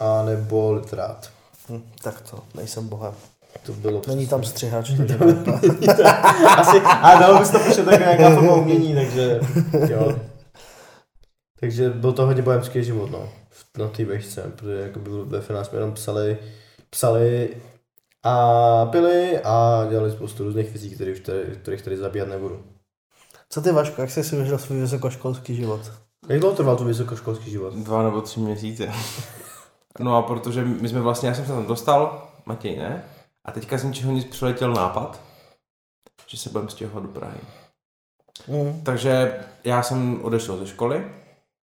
a 0.00 0.22
nebo 0.24 0.72
literát. 0.72 1.28
Hm, 1.70 1.82
tak 2.02 2.20
to, 2.30 2.38
nejsem 2.54 2.88
bohem. 2.88 3.12
To 3.62 3.72
bylo 3.72 4.02
Není 4.08 4.26
tam 4.26 4.44
střihač, 4.44 4.90
takže 4.96 5.16
Asi, 6.56 6.80
a 6.80 7.20
dalo 7.20 7.38
bys 7.38 7.50
to 7.50 7.58
píše 7.58 7.82
tak 7.82 8.00
nějaká 8.00 8.34
forma 8.34 8.54
umění, 8.54 8.94
takže 8.94 9.40
jo. 9.88 10.18
Takže 11.60 11.90
byl 11.90 12.12
to 12.12 12.26
hodně 12.26 12.42
bohemský 12.42 12.84
život, 12.84 13.10
no. 13.10 13.28
v- 13.50 13.78
Na 13.78 13.88
té 13.88 14.04
vešce, 14.04 14.42
protože 14.56 14.80
jako 14.80 14.98
byl 14.98 15.24
ve 15.26 15.40
finále 15.40 15.64
jsme 15.64 15.78
jenom 15.78 15.92
psali, 15.92 16.38
psali 16.90 17.56
a 18.22 18.86
pili 18.86 19.38
a 19.44 19.86
dělali 19.90 20.10
spoustu 20.12 20.44
různých 20.44 20.70
věcí, 20.70 20.90
které 20.90 21.12
už 21.12 21.20
tady, 21.20 21.42
kterých 21.62 21.82
tady 21.82 21.96
zabíhat 21.96 22.28
nebudu. 22.28 22.62
Co 23.50 23.62
ty 23.62 23.72
Vaško, 23.72 24.00
jak 24.00 24.10
jsi 24.10 24.24
si 24.24 24.36
vyžil 24.36 24.58
svůj 24.58 24.80
vysokoškolský 24.80 25.56
život? 25.56 25.80
Jak 26.28 26.40
dlouho 26.40 26.56
trval 26.56 26.76
tu 26.76 26.84
vysokoškolský 26.84 27.50
život? 27.50 27.74
Dva 27.74 28.02
nebo 28.02 28.20
tři 28.20 28.40
měsíce. 28.40 28.88
No 30.00 30.16
a 30.16 30.22
protože 30.22 30.64
my 30.64 30.88
jsme 30.88 31.00
vlastně, 31.00 31.28
já 31.28 31.34
jsem 31.34 31.46
se 31.46 31.52
tam 31.52 31.66
dostal, 31.66 32.28
Matěj 32.46 32.76
ne? 32.76 33.04
A 33.44 33.52
teďka 33.52 33.78
z 33.78 33.84
ničeho 33.84 34.12
nic 34.12 34.24
přiletěl 34.24 34.72
nápad, 34.72 35.20
že 36.26 36.36
se 36.36 36.50
budeme 36.50 36.70
stěhovat 36.70 37.02
do 37.02 37.08
Prahy. 37.08 37.38
Mm. 38.48 38.80
Takže 38.84 39.40
já 39.64 39.82
jsem 39.82 40.20
odešel 40.22 40.56
ze 40.56 40.66
školy, 40.66 41.04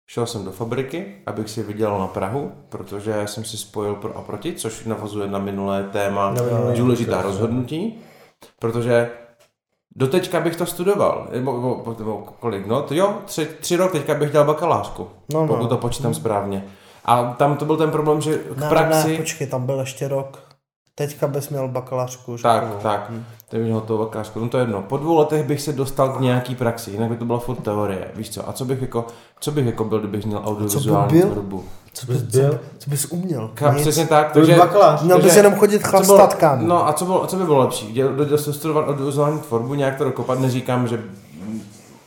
šel 0.06 0.26
jsem 0.26 0.44
do 0.44 0.52
fabriky, 0.52 1.14
abych 1.26 1.50
si 1.50 1.62
vydělal 1.62 1.98
na 2.00 2.06
Prahu, 2.06 2.52
protože 2.68 3.22
jsem 3.26 3.44
si 3.44 3.56
spojil 3.56 3.94
pro 3.94 4.16
a 4.16 4.22
proti, 4.22 4.52
což 4.54 4.84
navazuje 4.84 5.28
na 5.28 5.38
minulé 5.38 5.82
téma 5.84 6.30
Na 6.30 6.42
minulé 6.42 6.74
důležitá 6.76 7.16
podcast, 7.16 7.26
rozhodnutí, 7.34 7.98
protože 8.58 9.10
doteďka 9.96 10.40
bych 10.40 10.56
to 10.56 10.66
studoval, 10.66 11.28
nebo, 11.32 11.52
nebo, 11.52 11.96
nebo 11.98 12.18
kolik, 12.40 12.66
no 12.66 12.82
to 12.82 12.94
jo, 12.94 13.18
tři, 13.24 13.46
tři 13.60 13.76
rok 13.76 13.92
teďka 13.92 14.14
bych 14.14 14.32
dělal 14.32 14.46
bakalářku, 14.46 15.08
No, 15.34 15.40
no. 15.40 15.46
pokud 15.46 15.68
to 15.68 15.76
počítám 15.76 16.14
správně. 16.14 16.64
A 17.04 17.24
tam 17.38 17.56
to 17.56 17.64
byl 17.64 17.76
ten 17.76 17.90
problém, 17.90 18.20
že 18.20 18.38
k 18.38 18.56
Ne, 18.56 18.68
praxi... 18.68 19.10
ne, 19.12 19.16
počkej, 19.16 19.46
tam 19.46 19.66
byl 19.66 19.80
ještě 19.80 20.08
rok. 20.08 20.47
Teďka 20.98 21.26
bys 21.26 21.48
měl 21.48 21.68
bakalářku 21.68 22.32
už. 22.32 22.42
Tak, 22.42 22.64
tak. 22.82 23.10
To 23.48 23.56
je 23.56 23.62
měl 23.62 23.80
to 23.80 23.98
vakářku. 23.98 24.40
No 24.40 24.48
to 24.48 24.56
je 24.58 24.62
jedno. 24.62 24.82
Po 24.82 24.96
dvou 24.96 25.18
letech 25.18 25.46
bych 25.46 25.60
se 25.60 25.72
dostal 25.72 26.08
k 26.08 26.20
nějaký 26.20 26.54
praxi, 26.54 26.90
jinak 26.90 27.08
by 27.10 27.16
to 27.16 27.24
byla 27.24 27.38
furt 27.38 27.56
teorie. 27.56 28.08
Víš 28.14 28.30
co? 28.30 28.48
A 28.48 28.52
co 28.52 28.64
bych 28.64 28.80
jako, 28.80 29.06
co 29.40 29.52
bych 29.52 29.66
jako 29.66 29.84
byl, 29.84 29.98
kdybych 29.98 30.26
měl 30.26 30.42
audiovizuální 30.44 31.20
byl? 31.20 31.30
tvorbu? 31.30 31.64
Co 31.92 32.06
bys 32.06 32.22
bys, 32.22 32.34
byl? 32.36 32.50
co, 32.52 32.58
co 32.78 32.90
bys 32.90 33.04
uměl? 33.04 33.50
Ka, 33.54 33.72
Nic. 33.72 33.82
přesně 33.82 34.06
tak. 34.06 34.32
To 34.32 34.38
Takže, 34.38 34.56
bakalář. 34.56 35.02
Měl 35.02 35.22
bys 35.22 35.36
jenom 35.36 35.54
chodit 35.54 35.82
chlastat 35.82 36.34
kam. 36.34 36.68
no 36.68 36.88
a 36.88 36.92
co, 36.92 37.04
bylo, 37.04 37.26
co 37.26 37.36
by 37.36 37.44
bylo 37.44 37.58
lepší? 37.58 37.92
Děl, 37.92 38.12
do, 38.12 38.24
do, 38.24 38.38
studovat 38.38 38.88
audiovizuální 38.88 39.38
tvorbu, 39.38 39.74
nějak 39.74 39.98
to 39.98 40.04
dokopat, 40.04 40.38
neříkám, 40.38 40.88
že 40.88 41.04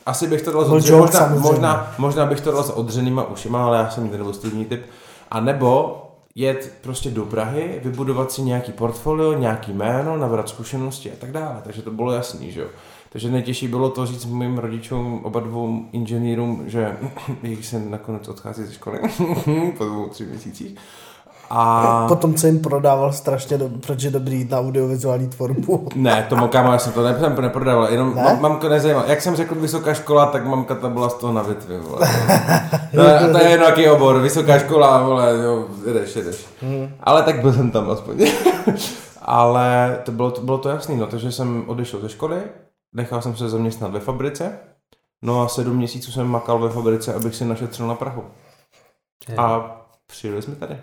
asi 0.06 0.26
bych 0.26 0.42
to 0.42 0.52
dal 0.52 0.64
s 0.64 0.68
Byl 0.68 0.76
odřenýma, 0.76 0.98
joke 0.98 1.12
možná, 1.12 1.20
samozřejmě. 1.20 1.48
možná, 1.48 1.92
možná, 1.98 2.26
bych 2.26 2.40
to 2.40 2.52
dal 2.52 2.62
s 2.62 2.70
odřenýma 2.70 3.28
ušima, 3.28 3.64
ale 3.64 3.78
já 3.78 3.90
jsem 3.90 4.32
studijní 4.32 4.64
typ. 4.64 4.82
A 5.30 5.40
nebo 5.40 6.02
jet 6.34 6.78
prostě 6.80 7.10
do 7.10 7.24
Prahy, 7.24 7.80
vybudovat 7.84 8.32
si 8.32 8.42
nějaký 8.42 8.72
portfolio, 8.72 9.32
nějaký 9.32 9.72
jméno, 9.72 10.16
nabrat 10.16 10.48
zkušenosti 10.48 11.12
a 11.12 11.16
tak 11.18 11.32
dále. 11.32 11.60
Takže 11.64 11.82
to 11.82 11.90
bylo 11.90 12.12
jasný, 12.12 12.52
že 12.52 12.60
jo. 12.60 12.68
Takže 13.12 13.30
nejtěžší 13.30 13.68
bylo 13.68 13.90
to 13.90 14.06
říct 14.06 14.24
mým 14.24 14.58
rodičům, 14.58 15.20
oba 15.24 15.40
dvou 15.40 15.84
inženýrům, 15.92 16.64
že 16.66 16.96
jejich 17.42 17.66
se 17.66 17.78
nakonec 17.78 18.28
odchází 18.28 18.64
ze 18.64 18.72
školy 18.72 18.98
po 19.78 19.84
dvou, 19.84 20.08
tři 20.08 20.24
měsících. 20.24 20.76
A... 21.54 22.04
Potom, 22.08 22.34
co 22.34 22.46
jim 22.46 22.60
prodával 22.60 23.12
strašně, 23.12 23.58
do, 23.58 23.68
proč 23.86 24.02
je 24.02 24.10
dobrý 24.10 24.38
jít 24.38 24.50
na 24.50 24.58
audiovizuální 24.58 25.28
tvorbu. 25.28 25.88
Ne, 25.94 26.26
to 26.28 26.48
kámo, 26.48 26.72
já 26.72 26.78
jsem 26.78 26.92
to 26.92 27.02
ne, 27.02 27.36
neprodával, 27.40 27.88
jenom 27.88 28.14
Ne? 28.14 28.22
ne? 28.22 28.38
mamka 28.40 28.68
nezajímala. 28.68 29.06
Jak 29.06 29.20
jsem 29.20 29.36
řekl 29.36 29.54
vysoká 29.54 29.94
škola, 29.94 30.26
tak 30.26 30.46
mamka 30.46 30.74
ta 30.74 30.88
byla 30.88 31.08
z 31.08 31.14
toho 31.14 31.32
na 31.32 31.42
větvi, 31.42 31.78
vole. 31.78 32.08
No, 32.92 33.32
to 33.32 33.38
je 33.38 33.50
jedno, 33.50 33.66
jaký 33.66 33.88
obor, 33.88 34.20
vysoká 34.20 34.58
škola, 34.58 35.02
vole, 35.02 35.38
jo, 35.44 35.64
jedeš, 35.86 36.16
jedeš. 36.16 36.46
Hmm. 36.62 36.94
Ale 37.00 37.22
tak 37.22 37.40
byl 37.40 37.52
jsem 37.52 37.70
tam 37.70 37.90
aspoň. 37.90 38.26
Ale 39.22 39.98
to 40.04 40.12
bylo, 40.12 40.30
to 40.30 40.40
bylo 40.40 40.58
to 40.58 40.68
jasný, 40.68 40.96
no, 40.96 41.06
takže 41.06 41.32
jsem 41.32 41.64
odešel 41.66 42.00
ze 42.00 42.08
školy, 42.08 42.42
nechal 42.92 43.22
jsem 43.22 43.36
se 43.36 43.48
zaměstnat 43.48 43.90
ve 43.90 44.00
fabrice, 44.00 44.58
no 45.22 45.42
a 45.42 45.48
sedm 45.48 45.76
měsíců 45.76 46.12
jsem 46.12 46.26
makal 46.26 46.58
ve 46.58 46.70
fabrice, 46.70 47.14
abych 47.14 47.34
si 47.34 47.44
našetřil 47.44 47.86
na 47.86 47.94
Prahu. 47.94 48.24
A 49.36 49.76
přijeli 50.06 50.42
jsme 50.42 50.54
tady. 50.54 50.76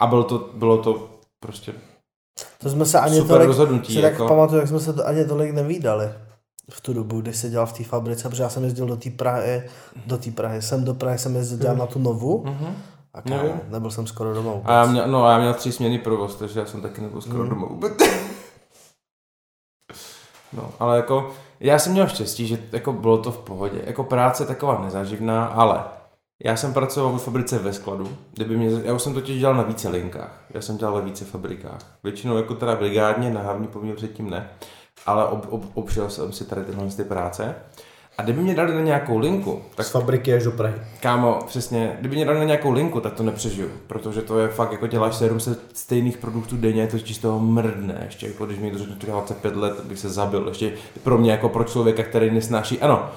A 0.00 0.06
bylo 0.06 0.24
to, 0.24 0.50
bylo 0.54 0.78
to 0.82 1.10
prostě 1.40 1.72
To 2.58 2.70
jsme 2.70 2.86
se 2.86 3.00
ani 3.00 3.16
super 3.16 3.28
tolik, 3.36 3.46
rozhodnutí. 3.48 3.94
si 3.94 4.02
tak 4.02 4.12
Jako... 4.12 4.28
pamatuju, 4.28 4.60
jak 4.60 4.68
jsme 4.68 4.80
se 4.80 4.92
to 4.92 5.06
ani 5.06 5.24
tolik 5.24 5.50
nevídali 5.54 6.08
v 6.70 6.80
tu 6.80 6.92
dobu, 6.92 7.20
kdy 7.20 7.32
se 7.34 7.50
dělal 7.50 7.66
v 7.66 7.72
té 7.72 7.84
fabrice, 7.84 8.28
protože 8.28 8.42
já 8.42 8.48
jsem 8.48 8.64
jezdil 8.64 8.86
do 8.86 8.96
té 8.96 9.10
Prahy, 9.10 9.62
do 10.06 10.18
té 10.18 10.30
Prahy, 10.30 10.62
jsem 10.62 10.84
do 10.84 10.94
Prahy 10.94 11.18
jsem 11.18 11.36
jezdil 11.36 11.58
dělat 11.58 11.76
na 11.78 11.86
tu 11.86 11.98
novu 11.98 12.42
Mhm. 12.46 12.76
a 13.14 13.22
kámo, 13.22 13.36
Nevím. 13.36 13.60
nebyl 13.68 13.90
jsem 13.90 14.06
skoro 14.06 14.34
doma 14.34 14.52
vůbec. 14.52 14.66
A 14.68 14.72
já 14.72 14.86
měl, 14.86 15.08
no, 15.08 15.24
a 15.24 15.32
já 15.32 15.38
měl 15.38 15.54
tři 15.54 15.72
směny 15.72 15.98
provoz, 15.98 16.36
takže 16.36 16.60
já 16.60 16.66
jsem 16.66 16.80
taky 16.80 17.00
nebyl 17.00 17.20
skoro 17.20 17.42
Mm. 17.44 17.48
doma 17.48 17.66
vůbec. 17.66 17.92
No, 20.52 20.70
ale 20.80 20.96
jako, 20.96 21.30
já 21.60 21.78
jsem 21.78 21.92
měl 21.92 22.08
štěstí, 22.08 22.46
že 22.46 22.58
jako 22.72 22.92
bylo 22.92 23.18
to 23.18 23.32
v 23.32 23.38
pohodě. 23.38 23.82
Jako 23.86 24.04
práce 24.04 24.46
taková 24.46 24.80
nezaživná, 24.84 25.44
ale 25.46 25.84
já 26.42 26.56
jsem 26.56 26.74
pracoval 26.74 27.12
ve 27.12 27.18
fabrice 27.18 27.58
ve 27.58 27.72
skladu, 27.72 28.16
kdyby 28.32 28.56
mě, 28.56 28.70
já 28.84 28.94
už 28.94 29.02
jsem 29.02 29.14
totiž 29.14 29.40
dělal 29.40 29.54
na 29.54 29.62
více 29.62 29.88
linkách, 29.88 30.44
já 30.50 30.60
jsem 30.60 30.76
dělal 30.76 30.94
ve 30.94 31.02
více 31.02 31.24
fabrikách. 31.24 31.98
Většinou 32.04 32.36
jako 32.36 32.54
teda 32.54 32.76
brigádně, 32.76 33.30
na 33.30 33.40
hlavní 33.40 33.66
poměr 33.66 33.96
předtím 33.96 34.30
ne, 34.30 34.50
ale 35.06 35.26
ob, 35.26 35.46
ob, 35.50 35.64
obšel 35.74 36.10
jsem 36.10 36.32
si 36.32 36.44
tady 36.44 36.64
tyhle 36.64 36.86
ty 36.86 37.04
práce. 37.04 37.54
A 38.18 38.22
kdyby 38.22 38.40
mě 38.40 38.54
dali 38.54 38.74
na 38.74 38.80
nějakou 38.80 39.18
linku, 39.18 39.62
tak 39.74 39.86
Z 39.86 39.90
fabriky 39.90 40.34
až 40.34 40.44
do 40.44 40.50
Prahy. 40.50 40.74
Kámo, 41.00 41.38
přesně, 41.46 41.96
kdyby 42.00 42.16
mě 42.16 42.24
dali 42.24 42.38
na 42.38 42.44
nějakou 42.44 42.70
linku, 42.72 43.00
tak 43.00 43.14
to 43.14 43.22
nepřežiju, 43.22 43.70
protože 43.86 44.22
to 44.22 44.38
je 44.38 44.48
fakt, 44.48 44.72
jako 44.72 44.86
děláš 44.86 45.14
700 45.14 45.76
stejných 45.76 46.18
produktů 46.18 46.56
denně, 46.56 46.86
to 46.86 46.98
z 46.98 47.18
toho 47.18 47.40
mrdne, 47.40 48.02
ještě 48.04 48.26
jako 48.26 48.46
když 48.46 48.58
mi 48.58 48.70
to 48.70 48.78
řekne 48.78 48.94
25 49.06 49.56
let, 49.56 49.80
bych 49.80 49.98
se 49.98 50.08
zabil, 50.08 50.48
ještě 50.48 50.72
pro 51.02 51.18
mě 51.18 51.30
jako 51.30 51.48
pro 51.48 51.64
člověka, 51.64 52.02
který 52.02 52.30
nesnáší, 52.30 52.80
ano, 52.80 53.10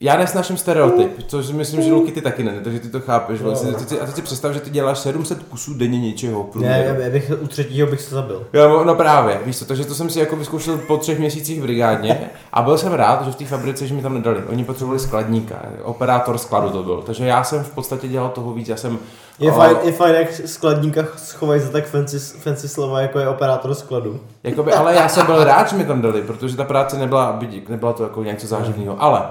já 0.00 0.16
nesnáším 0.16 0.56
stereotyp, 0.56 1.10
což 1.26 1.50
myslím, 1.50 1.82
že 1.82 1.92
Luky 1.92 2.12
ty 2.12 2.20
taky 2.20 2.44
ne, 2.44 2.60
takže 2.64 2.80
ty 2.80 2.88
to 2.88 3.00
chápeš, 3.00 3.40
Jo. 3.40 3.46
vlastně, 3.46 3.72
ty, 3.72 4.00
a 4.00 4.06
teď 4.06 4.14
si 4.14 4.22
představ, 4.22 4.52
že 4.52 4.60
ty 4.60 4.70
děláš 4.70 4.98
700 4.98 5.42
kusů 5.42 5.74
denně 5.74 6.00
něčeho. 6.00 6.50
Ne, 6.54 6.84
já 7.02 7.10
bych 7.10 7.32
u 7.40 7.46
třetího 7.46 7.86
bych 7.86 8.00
se 8.00 8.14
zabil. 8.14 8.46
Jo, 8.52 8.84
no 8.84 8.94
právě, 8.94 9.40
víš 9.46 9.58
co, 9.58 9.64
takže 9.64 9.84
to 9.84 9.94
jsem 9.94 10.10
si 10.10 10.18
jako 10.20 10.36
vyzkoušel 10.36 10.78
po 10.78 10.96
třech 10.96 11.18
měsících 11.18 11.60
v 11.60 11.62
brigádně 11.62 12.30
a 12.52 12.62
byl 12.62 12.78
jsem 12.78 12.92
rád, 12.92 13.24
že 13.24 13.30
v 13.30 13.36
té 13.36 13.44
fabrice, 13.44 13.86
že 13.86 13.94
mi 13.94 14.02
tam 14.02 14.14
nedali. 14.14 14.42
Oni 14.48 14.64
potřebovali 14.64 15.00
skladníka, 15.00 15.62
operátor 15.82 16.38
skladu 16.38 16.70
to 16.70 16.82
byl, 16.82 17.02
takže 17.02 17.26
já 17.26 17.44
jsem 17.44 17.64
v 17.64 17.70
podstatě 17.70 18.08
dělal 18.08 18.28
toho 18.28 18.52
víc, 18.52 18.68
já 18.68 18.76
jsem... 18.76 18.98
Je 19.38 19.52
o, 19.52 19.54
fajn, 19.54 19.76
je 19.82 19.92
fajn, 19.92 20.14
jak 20.14 20.32
skladníka 20.32 21.04
schovají 21.16 21.60
za 21.60 21.70
tak 21.70 21.86
fancy, 21.86 22.18
fancy 22.18 22.68
slova, 22.68 23.00
jako 23.00 23.18
je 23.18 23.28
operátor 23.28 23.74
skladu. 23.74 24.20
Jakoby, 24.42 24.72
ale 24.72 24.94
já 24.94 25.08
jsem 25.08 25.26
byl 25.26 25.44
rád, 25.44 25.70
že 25.70 25.76
mi 25.76 25.84
tam 25.84 26.02
dali, 26.02 26.22
protože 26.22 26.56
ta 26.56 26.64
práce 26.64 26.98
nebyla, 26.98 27.40
nebyla 27.68 27.92
to 27.92 28.02
jako 28.02 28.24
něco 28.24 28.46
záživného, 28.46 29.02
ale 29.02 29.22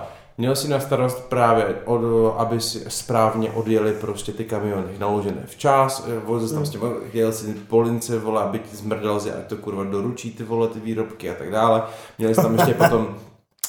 měl 0.41 0.55
si 0.55 0.67
na 0.67 0.79
starost 0.79 1.29
právě, 1.29 1.65
od, 1.85 2.01
aby 2.37 2.61
si 2.61 2.85
správně 2.87 3.51
odjeli 3.51 3.93
prostě 3.93 4.31
ty 4.31 4.45
kamiony 4.45 4.97
naložené 4.99 5.41
včas, 5.45 6.07
eh, 6.07 6.19
vozil 6.25 6.49
tam 6.49 6.65
s 6.65 6.69
tím, 6.69 6.81
jel 7.13 7.31
si 7.31 7.53
po 7.53 7.81
lince, 7.81 8.19
vole, 8.19 8.41
aby 8.41 8.59
ti 8.59 8.75
zmrdal 8.75 9.19
si, 9.19 9.31
ať 9.31 9.47
to 9.47 9.57
kurva 9.57 9.83
doručí 9.83 10.31
ty 10.31 10.43
vole, 10.43 10.67
ty 10.67 10.79
výrobky 10.79 11.29
a 11.29 11.33
tak 11.33 11.51
dále. 11.51 11.83
Měli 12.17 12.35
jsme 12.35 12.43
tam 12.43 12.55
ještě 12.55 12.73
potom 12.73 13.15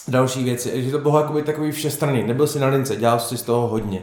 další 0.08 0.44
věci, 0.44 0.82
že 0.82 0.90
to 0.90 0.98
bylo 0.98 1.20
jakoby 1.20 1.42
takový 1.42 1.72
všestranný, 1.72 2.22
nebyl 2.22 2.46
si 2.46 2.60
na 2.60 2.66
lince, 2.66 2.96
dělal 2.96 3.20
si 3.20 3.36
z 3.36 3.42
toho 3.42 3.68
hodně. 3.68 4.02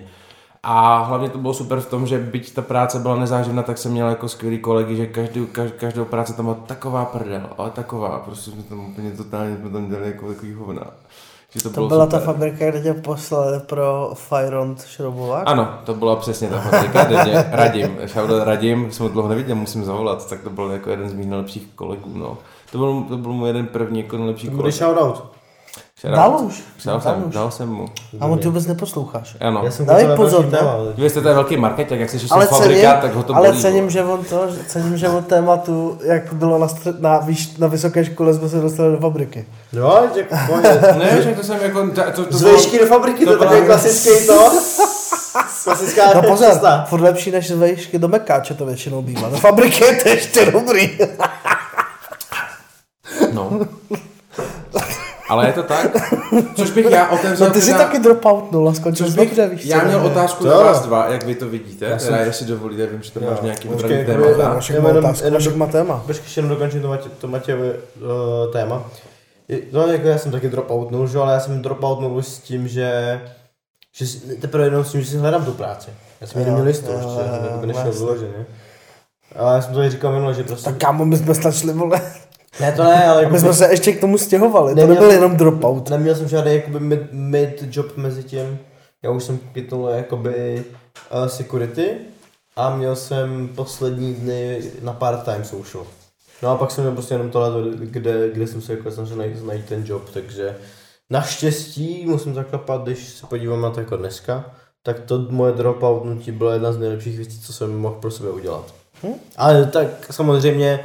A 0.64 1.04
hlavně 1.04 1.30
to 1.30 1.38
bylo 1.38 1.54
super 1.54 1.80
v 1.80 1.90
tom, 1.90 2.08
že 2.08 2.18
byť 2.18 2.54
ta 2.54 2.62
práce 2.62 3.00
byla 3.00 3.16
nezáživná, 3.16 3.64
tak 3.64 3.78
jsem 3.78 3.92
měl 3.92 4.10
jako 4.10 4.28
skvělý 4.28 4.60
kolegy, 4.60 4.96
že 4.96 5.08
každou, 5.08 5.46
každou, 5.46 5.78
každou 5.78 6.06
práci 6.06 6.34
tam 6.34 6.46
byla 6.46 6.58
taková 6.66 7.06
prdel, 7.06 7.50
ale 7.58 7.70
taková, 7.72 8.20
prostě 8.20 8.52
jsme 8.52 8.64
tam 8.64 8.92
úplně 8.92 9.12
totálně 9.12 9.58
jsme 9.58 9.70
tam 9.70 9.90
dělali 9.90 10.08
jako 10.08 10.28
takový 10.28 10.54
hovna. 10.54 10.84
Že 11.56 11.64
to, 11.64 11.70
To 11.70 11.74
bylo 11.74 11.88
byla 11.88 12.06
super. 12.06 12.20
ta 12.20 12.26
fabrika, 12.26 12.70
kde 12.70 12.82
tě 12.82 12.94
poslali 12.94 13.60
pro 13.60 14.12
Firond 14.14 14.86
šroubovák? 14.86 15.44
Ano, 15.48 15.70
to 15.84 15.94
byla 15.94 16.16
přesně 16.16 16.50
ta 16.50 16.60
fabrika, 16.60 17.04
kde 17.04 17.24
mě 17.24 17.46
Radim, 17.52 17.98
shoutout 18.08 18.44
Radim, 18.44 18.92
jsem 18.92 19.04
ho 19.06 19.10
dlouho 19.12 19.30
neviděl, 19.30 19.56
musím 19.56 19.86
zavolat, 19.86 20.30
tak 20.30 20.42
to 20.42 20.50
byl 20.50 20.72
jako 20.72 20.90
jeden 20.90 21.10
z 21.10 21.14
mých 21.14 21.28
nejlepších 21.28 21.68
kolegů, 21.76 22.12
no. 22.18 22.38
To 22.72 22.78
byl, 22.78 23.04
to 23.10 23.18
byl 23.18 23.34
můj 23.34 23.50
jeden 23.50 23.68
první 23.68 24.00
jako 24.00 24.18
nejlepší 24.18 24.50
Bude 24.50 24.72
kolega. 24.72 25.22
Shoutout. 26.02 26.16
Dal 26.18 26.38
už. 26.46 26.64
Dal 26.86 27.02
jsem, 27.02 27.12
Dal 27.12 27.24
už. 27.28 27.34
dal 27.34 27.52
jsem 27.52 27.70
mu. 27.70 27.86
A 28.20 28.26
on 28.26 28.40
ty 28.40 28.46
vůbec 28.48 28.68
neposloucháš. 28.68 29.38
Ano. 29.40 29.62
Já 29.64 29.72
jsem 29.72 29.86
Dávej 29.86 30.06
pozor, 30.16 30.46
no. 30.52 30.60
ale- 30.72 30.94
Vy 30.98 31.10
jste 31.10 31.22
tady 31.22 31.36
velký 31.36 31.58
marketák, 31.58 32.00
jak 32.00 32.10
se, 32.10 32.18
že 32.18 32.28
jsem 32.28 32.38
Ale 32.38 32.46
fabrikát, 32.48 32.92
cením, 32.92 33.02
tak 33.02 33.14
ho 33.14 33.24
to 33.24 33.36
ale 33.36 33.50
bolí, 33.50 33.62
cením, 33.62 33.80
vole. 33.80 33.92
že 33.92 34.04
on 34.04 34.24
to, 34.26 34.48
cením, 34.68 34.98
že 34.98 35.10
od 35.10 35.28
tématu, 35.28 35.98
jak 36.04 36.34
bylo 36.34 36.58
na, 36.60 36.68
střed, 36.68 37.02
na, 37.02 37.18
výš, 37.18 37.58
na 37.58 37.68
vysoké 37.68 38.06
škole, 38.06 38.34
jsme 38.34 38.50
se 38.50 38.60
dostali 38.62 38.92
do 38.92 38.98
fabriky. 38.98 39.46
Jo, 39.74 40.04
jako 40.16 40.36
pojď. 40.48 40.64
Ne, 40.98 41.22
že 41.22 41.32
to 41.36 41.44
jsem 41.44 41.58
jako... 41.62 41.88
To, 41.90 42.02
to, 42.16 42.26
to 42.26 42.38
Z 42.38 42.42
vejšky 42.42 42.80
do 42.80 42.86
fabriky, 42.86 43.26
to 43.26 43.32
je 43.32 43.38
to 43.38 43.44
takový 43.44 43.66
klasický 43.66 44.28
to. 44.28 44.52
Klasická 45.64 46.14
No 46.16 46.22
pozor, 46.22 46.60
furt 46.86 47.02
lepší 47.02 47.32
než 47.32 47.48
z 47.48 47.52
vejšky 47.52 48.00
do 48.00 48.08
Mekáče 48.08 48.54
to 48.54 48.66
většinou 48.66 49.02
bývá. 49.02 49.30
Do 49.30 49.38
fabriky 49.38 49.84
je 49.86 49.96
to 50.04 50.10
ještě 50.10 50.52
dobrý. 50.52 50.98
No. 53.34 53.50
Ale 55.30 55.48
je 55.48 55.54
to 55.54 55.64
tak. 55.64 55.88
Což 56.56 56.72
bych 56.72 56.86
já 56.86 57.10
otevřel 57.10 57.48
No 57.48 57.54
ty 57.54 57.62
jsi 57.62 57.72
teda- 57.72 57.84
taky 57.84 58.00
dropoutnul 58.00 58.70
a 58.70 58.74
skončil 58.74 59.06
Což 59.06 59.14
jsi 59.14 59.20
bych, 59.20 59.30
dobře, 59.30 59.48
víš 59.56 59.66
já 59.66 59.84
měl 59.84 60.06
otázku 60.06 60.44
To 60.44 60.50
na 60.50 60.58
vás 60.58 60.82
dva, 60.86 61.08
jak 61.12 61.26
vy 61.26 61.36
to 61.36 61.50
vidíte, 61.50 61.86
Já 61.86 61.98
teda 61.98 62.00
jsem- 62.18 62.28
jestli 62.28 62.46
dovolíte, 62.46 62.88
vím, 62.88 63.02
že 63.04 63.12
to 63.12 63.20
máš 63.20 63.42
nějaký 63.42 63.68
Počkej, 63.68 64.02
odradný 64.02 64.24
to 64.24 64.38
téma. 64.38 64.54
Vašek 64.54 64.76
Já 64.76 64.82
má 64.82 64.90
jenom- 64.90 65.16
jenom- 65.24 65.70
téma. 65.72 66.04
Počkej, 66.08 66.26
jenom 66.36 66.50
dokončím 66.50 66.82
to, 66.82 66.98
to 67.22 67.28
Matějovi 67.28 67.70
uh, 67.72 68.52
téma. 68.52 68.84
No, 69.72 69.88
jako 69.88 70.08
já 70.08 70.18
jsem 70.18 70.32
taky 70.32 70.50
dropoutnul, 70.50 71.08
že, 71.08 71.18
jo, 71.18 71.24
ale 71.24 71.34
já 71.34 71.40
jsem 71.40 71.62
dropoutnul 71.62 72.18
už 72.18 72.28
s 72.28 72.40
tím, 72.40 72.68
že, 72.68 73.22
že 73.96 74.08
si- 74.08 74.20
teprve 74.20 74.64
jenom 74.66 74.84
s 74.86 74.92
tím, 74.92 75.02
že 75.02 75.10
si 75.10 75.18
hledám 75.18 75.46
tu 75.46 75.52
práci. 75.52 75.90
Já 76.22 76.28
jsem 76.28 76.42
ještě, 76.68 76.86
já 76.92 77.02
jsem 77.02 77.14
jo, 77.46 77.50
jako 77.52 77.66
nešel 77.66 77.86
jasně. 77.86 78.00
vyloženě. 78.06 78.46
Ale 79.36 79.56
já 79.56 79.62
jsem 79.62 79.74
to 79.74 79.82
i 79.84 79.90
říkal 79.90 80.12
minule, 80.12 80.34
že 80.34 80.44
prostě... 80.44 80.66
Tak 80.66 80.78
kámo, 80.78 81.06
my 81.06 81.18
jsme 81.18 81.36
stačili, 81.36 81.74
vole. 81.74 82.02
Ne, 82.60 82.72
to 82.72 82.84
ne, 82.84 83.06
ale 83.08 83.22
jako 83.24 83.34
my 83.34 83.40
jsme 83.40 83.54
se 83.54 83.68
ještě 83.72 83.92
k 83.94 84.00
tomu 84.02 84.18
stěhovali, 84.18 84.72
to 84.74 84.76
Neměl 84.76 84.96
nebyl 84.96 85.10
jsem- 85.10 85.16
jenom 85.18 85.38
dropout. 85.38 85.90
Neměl 85.90 86.16
jsem 86.16 86.28
žádný 86.28 86.54
jakoby 86.56 86.80
mid, 86.80 87.02
mid 87.12 87.64
job 87.72 87.98
mezi 87.98 88.24
tím. 88.24 88.60
Já 89.04 89.12
už 89.12 89.24
jsem 89.24 89.40
kytnul 89.54 89.88
jakoby 89.90 90.64
uh, 91.22 91.28
security 91.28 91.92
a 92.56 92.76
měl 92.76 92.96
jsem 92.96 93.48
poslední 93.56 94.14
dny 94.14 94.62
na 94.82 94.94
part-time 94.94 95.44
social. 95.44 95.84
No 96.44 96.50
a 96.50 96.56
pak 96.56 96.72
jsem 96.72 96.84
měl 96.84 96.94
prostě 96.94 97.14
jenom 97.14 97.30
tohle, 97.30 97.50
kde, 97.76 98.30
kde 98.34 98.48
jsem 98.48 98.62
se 98.62 98.74
jako 98.74 98.92
snažil 98.92 99.18
najít, 99.18 99.46
najít 99.46 99.66
ten 99.66 99.84
job, 99.86 100.10
takže 100.14 100.56
naštěstí 101.10 102.06
musím 102.08 102.34
zaklapat, 102.34 102.84
když 102.84 103.10
se 103.10 103.26
podívám 103.28 103.62
na 103.62 103.70
to 103.70 103.80
jako 103.80 103.98
dneska, 103.98 104.46
tak 104.84 105.00
to 105.00 105.20
moje 105.30 105.52
dropoutnutí 105.54 106.32
byla 106.32 106.54
jedna 106.54 106.72
z 106.74 106.78
nejlepších 106.78 107.18
věcí, 107.18 107.40
co 107.42 107.54
jsem 107.54 107.78
mohl 107.78 107.96
pro 107.96 108.12
sebe 108.12 108.30
udělat. 108.30 108.74
Hm? 109.04 109.14
Ale 109.38 109.66
tak 109.66 109.88
samozřejmě 110.12 110.80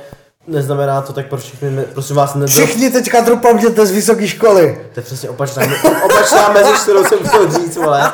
neznamená 0.46 1.02
to 1.02 1.12
tak 1.12 1.26
pro 1.28 1.38
všechny, 1.38 1.70
ne, 1.70 1.82
prosím 1.92 2.16
vás, 2.16 2.34
nedrop, 2.34 2.50
Všichni 2.50 2.90
teďka 2.90 3.20
dropoujete 3.20 3.86
z 3.86 3.90
vysoké 3.90 4.28
školy. 4.28 4.80
to 4.94 5.00
je 5.00 5.04
přesně 5.04 5.30
opačná, 5.30 5.62
opačná 6.04 6.48
mezi, 6.52 6.70
kterou 6.82 7.04
jsem 7.04 7.18
chtěl 7.18 7.50
říct, 7.52 7.76
vole. 7.76 8.12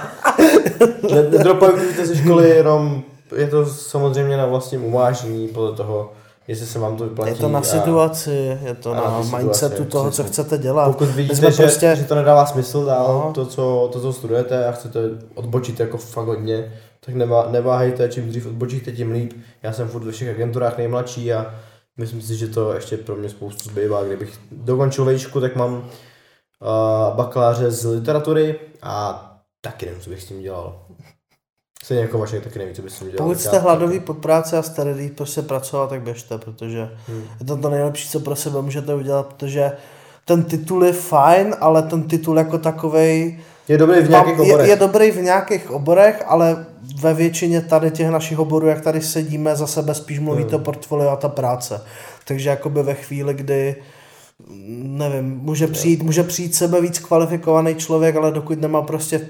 Ne- 1.14 1.22
Nedropujte 1.30 2.06
ze 2.06 2.16
školy 2.16 2.50
jenom 2.50 3.02
je 3.36 3.46
to 3.46 3.66
samozřejmě 3.66 4.36
na 4.36 4.46
vlastním 4.46 4.84
uvážení 4.84 5.48
podle 5.48 5.72
toho, 5.72 6.12
jestli 6.48 6.66
se 6.66 6.78
vám 6.78 6.96
to 6.96 7.04
vyplatí. 7.04 7.30
Je 7.30 7.36
to 7.36 7.48
na 7.48 7.58
a 7.58 7.62
situaci, 7.62 8.58
je 8.64 8.74
to 8.74 8.94
na, 8.94 9.00
na 9.00 9.18
mindsetu 9.38 9.76
situace, 9.76 9.84
toho, 9.90 10.04
co 10.10 10.22
přesně. 10.22 10.32
chcete 10.32 10.58
dělat. 10.58 10.84
Pokud 10.86 11.08
vidíte, 11.08 11.50
že, 11.52 11.62
prostě- 11.62 11.96
že 11.96 12.04
to 12.04 12.14
nedává 12.14 12.46
smysl 12.46 12.84
dál, 12.84 13.22
No. 13.26 13.32
to, 13.32 13.46
co, 13.46 13.88
to, 13.92 14.00
co 14.00 14.12
studujete 14.12 14.66
a 14.68 14.72
chcete 14.72 15.00
odbočit 15.34 15.80
jako 15.80 15.96
fakt 15.98 16.26
hodně, 16.26 16.72
tak 17.06 17.14
nevá, 17.14 17.46
neváhejte, 17.50 18.08
čím 18.08 18.28
dřív 18.28 18.46
odbočíte, 18.46 18.92
tím 18.92 19.10
líp. 19.12 19.32
Já 19.62 19.72
jsem 19.72 19.88
furt 19.88 20.04
ve 20.04 20.12
všech 20.12 20.28
agenturách 20.34 20.78
nejmladší 20.78 21.32
a 21.32 21.46
myslím 21.96 22.22
si, 22.22 22.36
že 22.36 22.46
to 22.48 22.72
ještě 22.72 22.96
pro 22.96 23.16
mě 23.16 23.28
spoustu 23.28 23.70
zbývá. 23.70 24.04
Kdybych 24.04 24.38
dokončil 24.52 25.04
vejšku, 25.04 25.40
tak 25.40 25.56
mám 25.56 25.72
uh, 25.74 27.16
bakaláře 27.16 27.70
z 27.70 27.84
literatury 27.84 28.60
a 28.82 29.26
taky 29.60 29.86
nevím, 29.86 30.00
co 30.00 30.10
bych 30.10 30.22
s 30.22 30.26
tím 30.26 30.42
dělal. 30.42 30.82
Stejně 31.84 32.02
jako 32.02 32.18
Vašek 32.18 32.44
taky 32.44 32.58
neví, 32.58 32.74
co 32.74 32.82
bych 32.82 32.92
s 32.92 32.98
tím 32.98 33.10
dělal. 33.10 33.28
Pokud 33.28 33.40
jste 33.40 33.58
hladový 33.58 34.00
po 34.00 34.14
práci 34.14 34.56
a 34.56 34.62
jste 34.62 34.84
ready 34.84 35.08
prostě 35.08 35.42
pracovat, 35.42 35.90
tak 35.90 36.02
běžte, 36.02 36.38
protože 36.38 36.90
Hmm. 37.06 37.24
je 37.40 37.46
to 37.46 37.56
to 37.56 37.70
nejlepší, 37.70 38.08
co 38.08 38.20
pro 38.20 38.36
sebe 38.36 38.62
můžete 38.62 38.94
udělat, 38.94 39.26
protože 39.26 39.72
ten 40.24 40.44
titul 40.44 40.84
je 40.84 40.92
fajn, 40.92 41.56
ale 41.60 41.82
ten 41.82 42.02
titul 42.02 42.38
jako 42.38 42.58
takovej 42.58 43.40
Je 43.70 43.78
dobrý 43.78 44.00
v 44.00 44.10
nějakých 44.10 44.38
je, 44.38 44.42
oborech. 44.52 44.68
je 44.68 44.76
dobrý 44.76 45.10
v 45.10 45.22
nějakých 45.22 45.70
oborech, 45.70 46.22
ale 46.26 46.66
ve 47.00 47.14
většině 47.14 47.60
tady 47.60 47.90
těch 47.90 48.08
našich 48.10 48.38
oborů, 48.38 48.66
jak 48.66 48.80
tady 48.80 49.00
sedíme, 49.00 49.56
za 49.56 49.66
sebe 49.66 49.94
spíš 49.94 50.18
mluví 50.18 50.42
Hmm. 50.42 50.50
to 50.50 50.58
portfolio 50.58 51.10
a 51.10 51.16
ta 51.16 51.28
práce. 51.28 51.80
Takže 52.26 52.50
jakoby 52.50 52.82
ve 52.82 52.94
chvíli, 52.94 53.34
kdy 53.34 53.76
nevím, 54.82 55.38
může 55.42 55.66
přijít, 55.66 56.02
může 56.02 56.22
přijít 56.22 56.54
sebe 56.54 56.80
víc 56.80 56.98
kvalifikovaný 56.98 57.74
člověk, 57.74 58.16
ale 58.16 58.30
dokud 58.32 58.60
nemá 58.60 58.82
prostě 58.82 59.20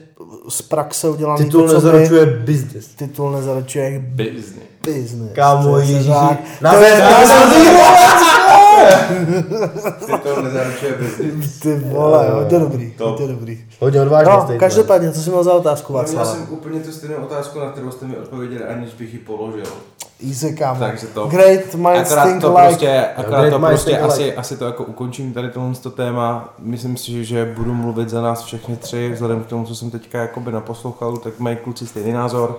z 0.49 0.63
praxe 0.63 1.09
udělaný 1.11 1.45
Titul 1.45 1.63
to, 1.63 1.69
co 1.69 1.75
nezaručuje 1.75 2.27
business. 2.27 2.87
by, 2.89 3.07
titul 3.07 3.31
nezaručuje 3.33 3.99
Business. 4.05 4.53
business. 4.85 5.33
Kámo, 5.35 5.79
je 5.79 6.03
řák. 6.03 6.39
Na 6.61 6.73
To 6.73 6.79
je- 6.81 7.01
na- 8.83 9.69
to 10.07 10.29
je- 10.29 10.35
To 10.35 10.43
nezaručuje 10.43 10.93
business. 10.99 11.59
Ty 11.61 11.75
vole, 11.79 12.31
hodně 12.31 12.59
dobrý, 12.59 12.91
Top. 12.99 13.11
hodně 13.11 13.27
dobrý. 13.35 13.65
Hodně 13.81 14.01
odvážný 14.03 14.33
No, 14.33 14.37
statement. 14.39 14.61
každopádně, 14.61 15.13
co 15.13 15.21
jsi 15.21 15.31
měl 15.31 15.45
za 15.45 15.53
otázku, 15.55 15.93
No, 15.93 15.99
Václav? 15.99 16.27
jsem 16.29 16.47
úplně 16.51 16.81
tu 16.81 16.93
stejnou 16.93 17.17
otázku, 17.17 17.59
na 17.59 17.71
kterou 17.71 17.91
jste 17.91 18.07
mi 18.07 18.17
odpověděli, 18.17 18.65
aniž 18.65 18.95
bych 18.95 19.13
ji 19.13 19.19
položil. 19.19 19.65
Easy, 20.29 20.53
kámo. 20.57 20.81
Takže 20.81 21.07
to- 21.07 21.27
Great 21.27 21.75
minds 21.75 22.01
Akorát 22.13 22.25
think 22.25 22.41
to 22.41 22.49
like. 22.55 22.69
prostě, 22.69 23.07
akorát 23.17 23.41
Great 23.41 23.53
to 23.61 23.67
prostě 23.67 23.99
asi, 23.99 24.23
alike. 24.23 24.37
asi 24.37 24.57
to 24.57 24.65
jako 24.65 24.85
ukončím 24.85 25.33
tady 25.33 25.51
tohle 25.51 25.75
to 25.75 25.91
téma. 25.91 26.55
Myslím 26.59 26.97
si, 26.97 27.25
že 27.25 27.53
budu 27.57 27.75
mluvit 27.75 28.09
za 28.09 28.23
nás 28.23 28.43
všechny 28.43 28.77
tři, 28.77 29.11
vzhledem 29.15 29.45
k 29.45 29.47
tomu, 29.47 29.65
co 29.67 29.75
jsem 29.75 29.91
teďka 29.91 30.19
jakoby 30.19 30.53
naposlouchal, 30.53 31.17
tak 31.17 31.39
mají 31.39 31.57
kluci 31.57 31.87
stejný 31.87 32.13
názor. 32.13 32.59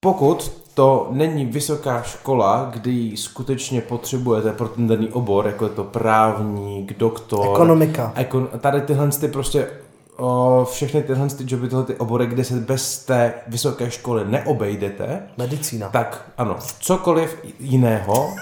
Pokud 0.00 0.52
to 0.74 1.08
není 1.10 1.44
vysoká 1.44 2.02
škola, 2.02 2.70
kdy 2.72 2.90
ji 2.90 3.16
skutečně 3.16 3.80
potřebujete 3.80 4.52
pro 4.52 4.68
ten 4.68 4.88
daný 4.88 5.08
obor, 5.08 5.46
jako 5.46 5.64
je 5.64 5.70
to 5.70 5.84
právník, 5.84 6.98
doktor, 6.98 7.48
Ekonomika. 7.54 8.12
Ekon, 8.16 8.48
tady 8.60 8.80
tyhle 8.80 9.08
ty 9.08 9.28
prostě 9.28 9.68
o, 10.16 10.66
všechny 10.70 11.02
tyhle 11.02 11.28
ty 11.28 11.44
joby, 11.46 11.68
tyhle 11.68 11.84
ty 11.84 11.94
obory, 11.94 12.26
kde 12.26 12.44
se 12.44 12.54
bez 12.54 13.04
té 13.04 13.34
vysoké 13.46 13.90
školy 13.90 14.24
neobejdete, 14.24 15.22
Medicína. 15.36 15.88
tak 15.88 16.30
ano, 16.38 16.56
cokoliv 16.80 17.38
jiného. 17.60 18.34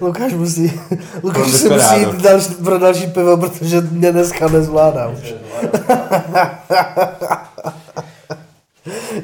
Lukáš 0.00 0.32
musí, 0.32 0.80
Lukáš 1.22 1.52
desperádo. 1.52 1.82
musí 1.82 2.00
jít 2.16 2.22
další, 2.22 2.54
pro 2.54 2.78
další 2.78 3.06
pivo, 3.06 3.36
protože 3.36 3.80
mě 3.80 4.12
dneska 4.12 4.48
nezvládá 4.48 5.08
už. 5.08 5.34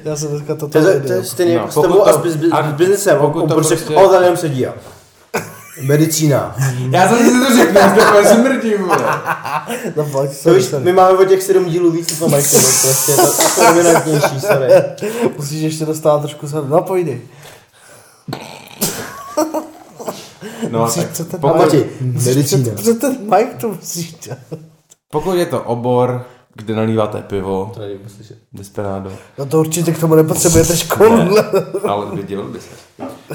Já 0.05 0.17
jsem 0.17 0.29
dneska 0.29 0.55
toto 0.55 0.69
To 0.69 0.79
je, 0.79 0.95
to 0.95 1.01
viděl. 1.01 1.17
je 1.17 1.25
stejně 1.25 1.55
No, 1.55 1.59
jako 1.61 1.71
s 1.71 1.75
pokud 1.75 1.83
tebou 1.87 1.99
to- 1.99 2.07
a 2.09 2.13
s, 2.13 2.17
biz, 2.17 2.37
a 2.53 2.71
s 2.71 2.73
biznesem. 2.73 3.19
pokud 3.19 3.43
On 3.43 3.49
to 3.49 3.55
prostě, 3.55 3.77
prostě- 3.77 3.95
on 3.95 4.11
tady 4.11 4.25
jenom 4.25 4.37
sedí 4.37 4.67
medicína. 5.83 6.57
Já 6.91 7.09
jsem 7.09 7.19
si 7.19 7.25
to 7.47 7.57
řekl, 7.57 7.79
já 7.79 7.95
jsem 7.97 8.13
to 8.25 8.29
smrdím. 8.35 8.87
No 9.97 10.05
pojď, 10.05 10.31
To 10.31 10.37
sorry, 10.37 10.59
víš, 10.59 10.67
sorry. 10.69 10.85
my 10.85 10.93
máme 10.93 11.19
o 11.19 11.25
těch 11.25 11.43
sedm 11.43 11.65
dílů 11.65 11.91
víc, 11.91 12.19
co 12.19 12.29
mají 12.29 12.45
prostě, 12.45 13.13
to, 13.17 13.33
to 13.55 13.63
je 13.63 13.69
dominantnější, 13.69 14.41
sorry. 14.41 14.69
Musíš 15.37 15.63
ještě 15.63 15.85
dostat 15.87 16.19
trošku 16.19 16.49
se. 16.49 16.57
No 16.69 16.83
pojdej. 16.83 17.21
No, 20.71 20.81
Musíš 20.83 21.03
tak 21.03 21.13
před 21.13 21.29
ten 21.31 21.41
pokud, 21.41 21.57
Mati, 21.59 21.87
Musíš 22.01 22.27
medicína. 22.27 22.75
Před 22.75 22.99
ten 23.01 23.17
mic 23.21 23.49
to 23.61 23.69
musíš 23.69 24.15
dělat. 24.15 24.39
pokud 25.13 25.33
je 25.35 25.47
to 25.47 25.63
obor, 25.63 26.27
kde 26.55 26.75
nalíváte 26.75 27.23
pivo, 27.23 27.71
To 27.75 27.81
nevím 27.81 27.99
desperado, 28.53 29.13
No 29.39 29.47
to 29.47 29.61
určitě 29.61 29.93
k 29.93 30.01
tomu 30.01 30.15
nepotřebujete 30.15 30.77
školu. 30.77 31.37
ale 31.89 32.17
viděl 32.17 32.43
by 32.43 32.61
se. 32.61 32.69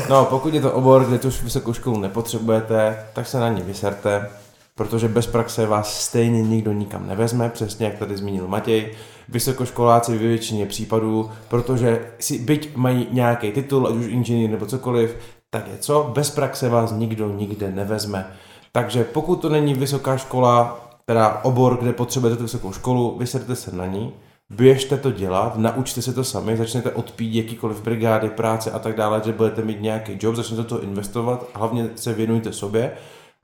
No, 0.09 0.25
pokud 0.25 0.53
je 0.53 0.61
to 0.61 0.71
obor, 0.71 1.05
kde 1.05 1.17
tu 1.19 1.29
vysokou 1.43 1.73
školu 1.73 1.99
nepotřebujete, 1.99 2.97
tak 3.13 3.27
se 3.27 3.39
na 3.39 3.49
ní 3.49 3.61
vyserte, 3.61 4.29
protože 4.75 5.07
bez 5.07 5.27
praxe 5.27 5.65
vás 5.65 5.99
stejně 6.01 6.41
nikdo 6.43 6.71
nikam 6.71 7.07
nevezme, 7.07 7.49
přesně 7.49 7.85
jak 7.85 7.95
tady 7.95 8.17
zmínil 8.17 8.47
Matěj. 8.47 8.91
Vysokoškoláci 9.29 10.11
ve 10.11 10.17
většině 10.27 10.65
případů, 10.65 11.29
protože 11.47 12.05
si 12.19 12.39
byť 12.39 12.75
mají 12.75 13.07
nějaký 13.11 13.51
titul, 13.51 13.87
ať 13.87 13.93
už 13.93 14.05
inženýr 14.05 14.49
nebo 14.49 14.65
cokoliv, 14.65 15.15
tak 15.55 15.67
je 15.67 15.77
co? 15.77 16.11
Bez 16.13 16.29
praxe 16.31 16.69
vás 16.69 16.91
nikdo 16.91 17.31
nikde 17.31 17.71
nevezme. 17.71 18.27
Takže 18.71 19.03
pokud 19.03 19.35
to 19.35 19.49
není 19.49 19.73
vysoká 19.73 20.17
škola, 20.17 20.79
teda 21.05 21.39
obor, 21.43 21.77
kde 21.77 21.93
potřebujete 21.93 22.43
vysokou 22.43 22.73
školu, 22.73 23.17
vyserte 23.19 23.55
se 23.55 23.75
na 23.75 23.85
ní, 23.85 24.13
běžte 24.49 24.97
to 24.97 25.11
dělat, 25.11 25.57
naučte 25.57 26.01
se 26.01 26.13
to 26.13 26.23
sami, 26.23 26.57
začnete 26.57 26.91
odpít 26.91 27.35
jakýkoliv 27.35 27.83
brigády, 27.83 28.29
práce 28.29 28.71
a 28.71 28.79
tak 28.79 28.95
dále, 28.95 29.21
že 29.25 29.33
budete 29.33 29.61
mít 29.61 29.81
nějaký 29.81 30.17
job, 30.21 30.35
začnete 30.35 30.63
to 30.63 30.83
investovat, 30.83 31.45
hlavně 31.53 31.89
se 31.95 32.13
věnujte 32.13 32.53
sobě 32.53 32.91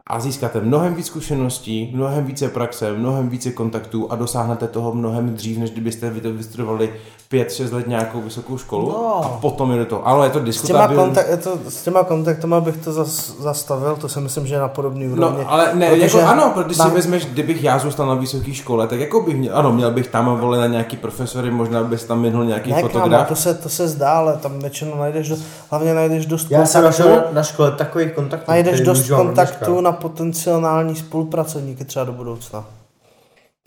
a 0.07 0.19
získáte 0.19 0.61
mnohem 0.61 0.95
víc 0.95 1.05
zkušeností, 1.05 1.91
mnohem 1.95 2.25
více 2.25 2.47
praxe, 2.47 2.93
mnohem 2.93 3.29
více 3.29 3.51
kontaktů 3.51 4.07
a 4.11 4.15
dosáhnete 4.15 4.67
toho 4.67 4.93
mnohem 4.93 5.33
dřív, 5.33 5.57
než 5.57 5.69
kdybyste 5.71 6.09
vy 6.09 6.21
to 6.21 6.33
vystudovali 6.33 6.93
5-6 7.31 7.73
let 7.73 7.87
nějakou 7.87 8.21
vysokou 8.21 8.57
školu 8.57 8.89
No. 8.91 9.25
a 9.25 9.27
potom 9.27 9.71
je 9.71 9.77
do 9.77 9.85
toho. 9.85 10.07
Ale 10.07 10.25
je 10.25 10.29
to 10.29 10.39
S 10.39 10.41
těma, 10.41 10.45
diskutabilní. 10.45 11.03
kontakt, 11.03 11.29
je 11.29 11.37
to, 11.37 11.57
s 11.69 11.83
těma 11.83 12.03
kontaktama 12.03 12.61
bych 12.61 12.77
to 12.77 12.93
zas, 12.93 13.35
zastavil, 13.39 13.95
to 13.95 14.09
si 14.09 14.19
myslím, 14.19 14.47
že 14.47 14.55
je 14.55 14.59
na 14.59 14.67
podobný 14.67 15.07
úrovni. 15.07 15.37
No, 15.43 15.51
ale 15.51 15.69
ne, 15.73 15.89
Protože 15.89 16.17
jako 16.17 16.29
ano, 16.29 16.51
protože 16.53 16.77
mám- 16.77 16.89
si 16.89 16.95
vezmeš, 16.95 17.25
kdybych 17.25 17.63
já 17.63 17.79
zůstal 17.79 18.07
na 18.07 18.13
vysoké 18.15 18.53
škole, 18.53 18.87
tak 18.87 18.99
jako 18.99 19.21
bych 19.21 19.37
měl, 19.37 19.57
ano, 19.57 19.71
měl 19.71 19.91
bych 19.91 20.07
tam 20.07 20.37
vole 20.39 20.57
na 20.57 20.67
nějaký 20.67 20.97
profesory, 20.97 21.51
možná 21.51 21.83
bys 21.83 22.03
tam 22.03 22.19
minul 22.21 22.45
nějaký 22.45 22.69
Ne, 22.69 22.75
kámo, 22.75 22.89
fotograf. 22.93 23.27
to 23.27 23.35
se, 23.35 23.53
to 23.53 23.69
se 23.69 23.87
zdá, 23.87 24.11
ale 24.11 24.37
tam 24.37 24.59
většinou 24.59 24.95
najdeš, 24.97 25.29
do, 25.29 25.35
hlavně 25.69 25.93
najdeš 25.93 26.25
dost 26.25 26.51
Já 26.51 26.65
jsem 26.65 26.81
kontaktů, 26.81 27.03
našel 27.03 27.15
na, 27.25 27.31
na 27.33 27.43
škole 27.43 27.71
takových 27.71 28.11
kontaktů, 28.11 28.51
najdeš 28.51 28.81
dost 28.81 29.09
kontaktů 29.09 29.65
dneška. 29.71 29.81
Na 29.91 29.97
potenciální 29.97 30.95
spolupracovníky 30.95 31.85
třeba 31.85 32.05
do 32.05 32.11
budoucna. 32.11 32.65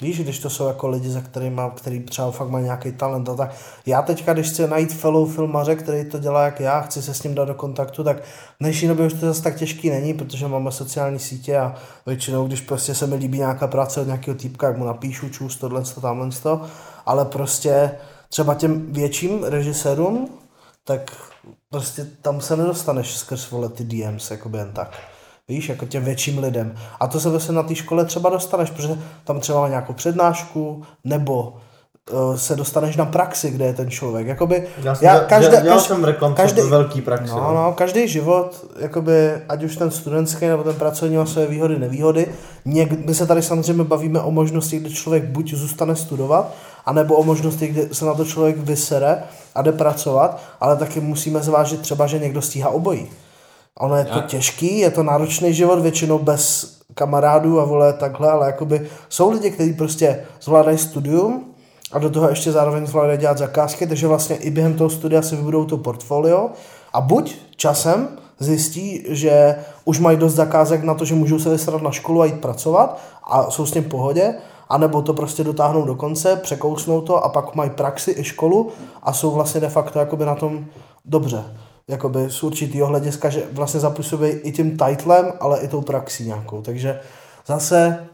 Víš, 0.02 0.20
když 0.20 0.38
to 0.38 0.50
jsou 0.50 0.66
jako 0.66 0.88
lidi, 0.88 1.10
za 1.10 1.20
kterými, 1.20 1.60
který 1.76 2.00
třeba 2.00 2.30
fakt 2.30 2.48
mají 2.48 2.64
nějaký 2.64 2.92
talent 2.92 3.28
a 3.28 3.34
tak. 3.34 3.54
Já 3.86 4.02
teďka, 4.02 4.32
když 4.32 4.50
chci 4.50 4.68
najít 4.68 4.92
fellow 4.92 5.32
filmaře, 5.32 5.76
který 5.76 6.10
to 6.10 6.18
dělá 6.18 6.44
jak 6.44 6.60
já, 6.60 6.80
chci 6.80 7.02
se 7.02 7.14
s 7.14 7.22
ním 7.22 7.34
dát 7.34 7.44
do 7.44 7.54
kontaktu, 7.54 8.04
tak 8.04 8.22
v 8.22 8.56
dnešní 8.60 8.88
době 8.88 9.06
už 9.06 9.12
to 9.12 9.26
zase 9.26 9.42
tak 9.42 9.56
těžký 9.56 9.90
není, 9.90 10.14
protože 10.14 10.48
máme 10.48 10.72
sociální 10.72 11.18
sítě 11.18 11.58
a 11.58 11.74
většinou, 12.06 12.46
když 12.46 12.60
prostě 12.60 12.94
se 12.94 13.06
mi 13.06 13.14
líbí 13.14 13.38
nějaká 13.38 13.66
práce 13.66 14.00
od 14.00 14.06
nějakého 14.06 14.36
týpka, 14.36 14.66
jak 14.66 14.76
mu 14.76 14.84
napíšu, 14.84 15.28
čus, 15.28 15.56
tohle, 15.56 15.82
to, 15.82 16.00
tamhle, 16.00 16.30
to, 16.42 16.60
ale 17.06 17.24
prostě 17.24 17.90
třeba 18.28 18.54
těm 18.54 18.92
větším 18.92 19.44
režisérům, 19.44 20.28
tak 20.84 21.16
prostě 21.70 22.04
tam 22.22 22.40
se 22.40 22.56
nedostaneš 22.56 23.16
skrz 23.16 23.50
vole 23.50 23.68
ty 23.68 23.84
DMs, 23.84 24.30
jako 24.30 24.50
jen 24.56 24.72
tak. 24.72 25.13
Víš, 25.48 25.68
jako 25.68 25.86
těm 25.86 26.04
větším 26.04 26.38
lidem. 26.38 26.74
A 27.00 27.06
to 27.06 27.20
se 27.20 27.30
vlastně 27.30 27.54
na 27.54 27.62
té 27.62 27.74
škole 27.74 28.04
třeba 28.04 28.30
dostaneš, 28.30 28.70
protože 28.70 28.88
tam 29.24 29.40
třeba 29.40 29.60
má 29.60 29.68
nějakou 29.68 29.92
přednášku, 29.92 30.82
nebo 31.04 31.56
uh, 32.12 32.36
se 32.36 32.56
dostaneš 32.56 32.96
na 32.96 33.04
praxi, 33.04 33.50
kde 33.50 33.64
je 33.64 33.72
ten 33.74 33.90
člověk. 33.90 34.26
Jakoby, 34.26 34.66
Já 34.82 34.94
jsem, 34.94 35.06
já, 35.06 35.20
každé- 35.20 35.48
dělal, 35.50 35.62
dělal 35.62 35.78
každý- 35.78 35.88
jsem 35.88 36.04
reklam 36.04 36.34
každý- 36.34 36.56
každý, 36.56 36.70
velký 36.70 37.00
praxi. 37.00 37.30
No, 37.34 37.54
no, 37.54 37.72
každý 37.76 38.08
život, 38.08 38.66
jakoby, 38.78 39.30
ať 39.48 39.62
už 39.64 39.76
ten 39.76 39.90
studentský 39.90 40.46
nebo 40.46 40.62
ten 40.62 40.74
pracovní 40.74 41.16
má 41.16 41.26
své 41.26 41.46
výhody, 41.46 41.78
nevýhody. 41.78 42.26
Něk, 42.64 43.06
my 43.06 43.14
se 43.14 43.26
tady 43.26 43.42
samozřejmě 43.42 43.84
bavíme 43.84 44.20
o 44.20 44.30
možnosti, 44.30 44.78
kdy 44.78 44.90
člověk 44.94 45.24
buď 45.24 45.54
zůstane 45.54 45.96
studovat, 45.96 46.54
anebo 46.86 47.14
o 47.14 47.24
možnosti, 47.24 47.66
kdy 47.66 47.88
se 47.92 48.04
na 48.04 48.14
to 48.14 48.24
člověk 48.24 48.56
vysere 48.58 49.22
a 49.54 49.62
jde 49.62 49.72
pracovat, 49.72 50.42
ale 50.60 50.76
taky 50.76 51.00
musíme 51.00 51.40
zvážit 51.40 51.80
třeba, 51.80 52.06
že 52.06 52.18
někdo 52.18 52.42
stíhá 52.42 52.68
obojí. 52.68 53.08
Ono 53.80 53.96
je 53.96 54.04
to 54.04 54.18
Já- 54.18 54.26
těžký, 54.26 54.78
je 54.78 54.90
to 54.90 55.02
náročný 55.02 55.54
život, 55.54 55.80
většinou 55.80 56.18
bez 56.18 56.74
kamarádů 56.94 57.60
a 57.60 57.64
vole 57.64 57.92
takhle, 57.92 58.30
ale 58.30 58.46
jakoby 58.46 58.88
jsou 59.08 59.30
lidi, 59.30 59.50
kteří 59.50 59.72
prostě 59.72 60.24
zvládají 60.42 60.78
studium 60.78 61.44
a 61.92 61.98
do 61.98 62.10
toho 62.10 62.28
ještě 62.28 62.52
zároveň 62.52 62.86
zvládají 62.86 63.18
dělat 63.18 63.38
zakázky, 63.38 63.86
takže 63.86 64.06
vlastně 64.06 64.36
i 64.36 64.50
během 64.50 64.74
toho 64.74 64.90
studia 64.90 65.22
si 65.22 65.36
vybudou 65.36 65.64
to 65.64 65.78
portfolio 65.78 66.50
a 66.92 67.00
buď 67.00 67.36
časem 67.56 68.08
zjistí, 68.38 69.04
že 69.08 69.56
už 69.84 69.98
mají 69.98 70.16
dost 70.18 70.34
zakázek 70.34 70.84
na 70.84 70.94
to, 70.94 71.04
že 71.04 71.14
můžou 71.14 71.38
se 71.38 71.50
vysrat 71.50 71.82
na 71.82 71.90
školu 71.90 72.22
a 72.22 72.24
jít 72.24 72.40
pracovat 72.40 72.98
a 73.30 73.50
jsou 73.50 73.66
s 73.66 73.72
tím 73.72 73.82
v 73.84 73.88
pohodě, 73.88 74.34
anebo 74.68 75.02
to 75.02 75.14
prostě 75.14 75.44
dotáhnou 75.44 75.84
do 75.84 75.94
konce, 75.94 76.36
překousnou 76.36 77.00
to 77.00 77.24
a 77.24 77.28
pak 77.28 77.54
mají 77.54 77.70
praxi 77.70 78.14
i 78.18 78.24
školu 78.24 78.70
a 79.02 79.12
jsou 79.12 79.30
vlastně 79.30 79.60
de 79.60 79.68
facto 79.68 79.98
jakoby 79.98 80.24
na 80.24 80.34
tom 80.34 80.64
dobře. 81.04 81.44
Jakoby 81.88 82.30
z 82.30 82.42
určitého 82.42 82.86
hlediska, 82.86 83.30
že 83.30 83.42
vlastně 83.52 83.80
zapůsobí 83.80 84.28
i 84.28 84.52
tím 84.52 84.78
titlem, 84.78 85.32
ale 85.40 85.60
i 85.60 85.68
tou 85.68 85.82
praxí 85.82 86.26
nějakou. 86.26 86.62
Takže 86.62 87.00
zase, 87.46 88.08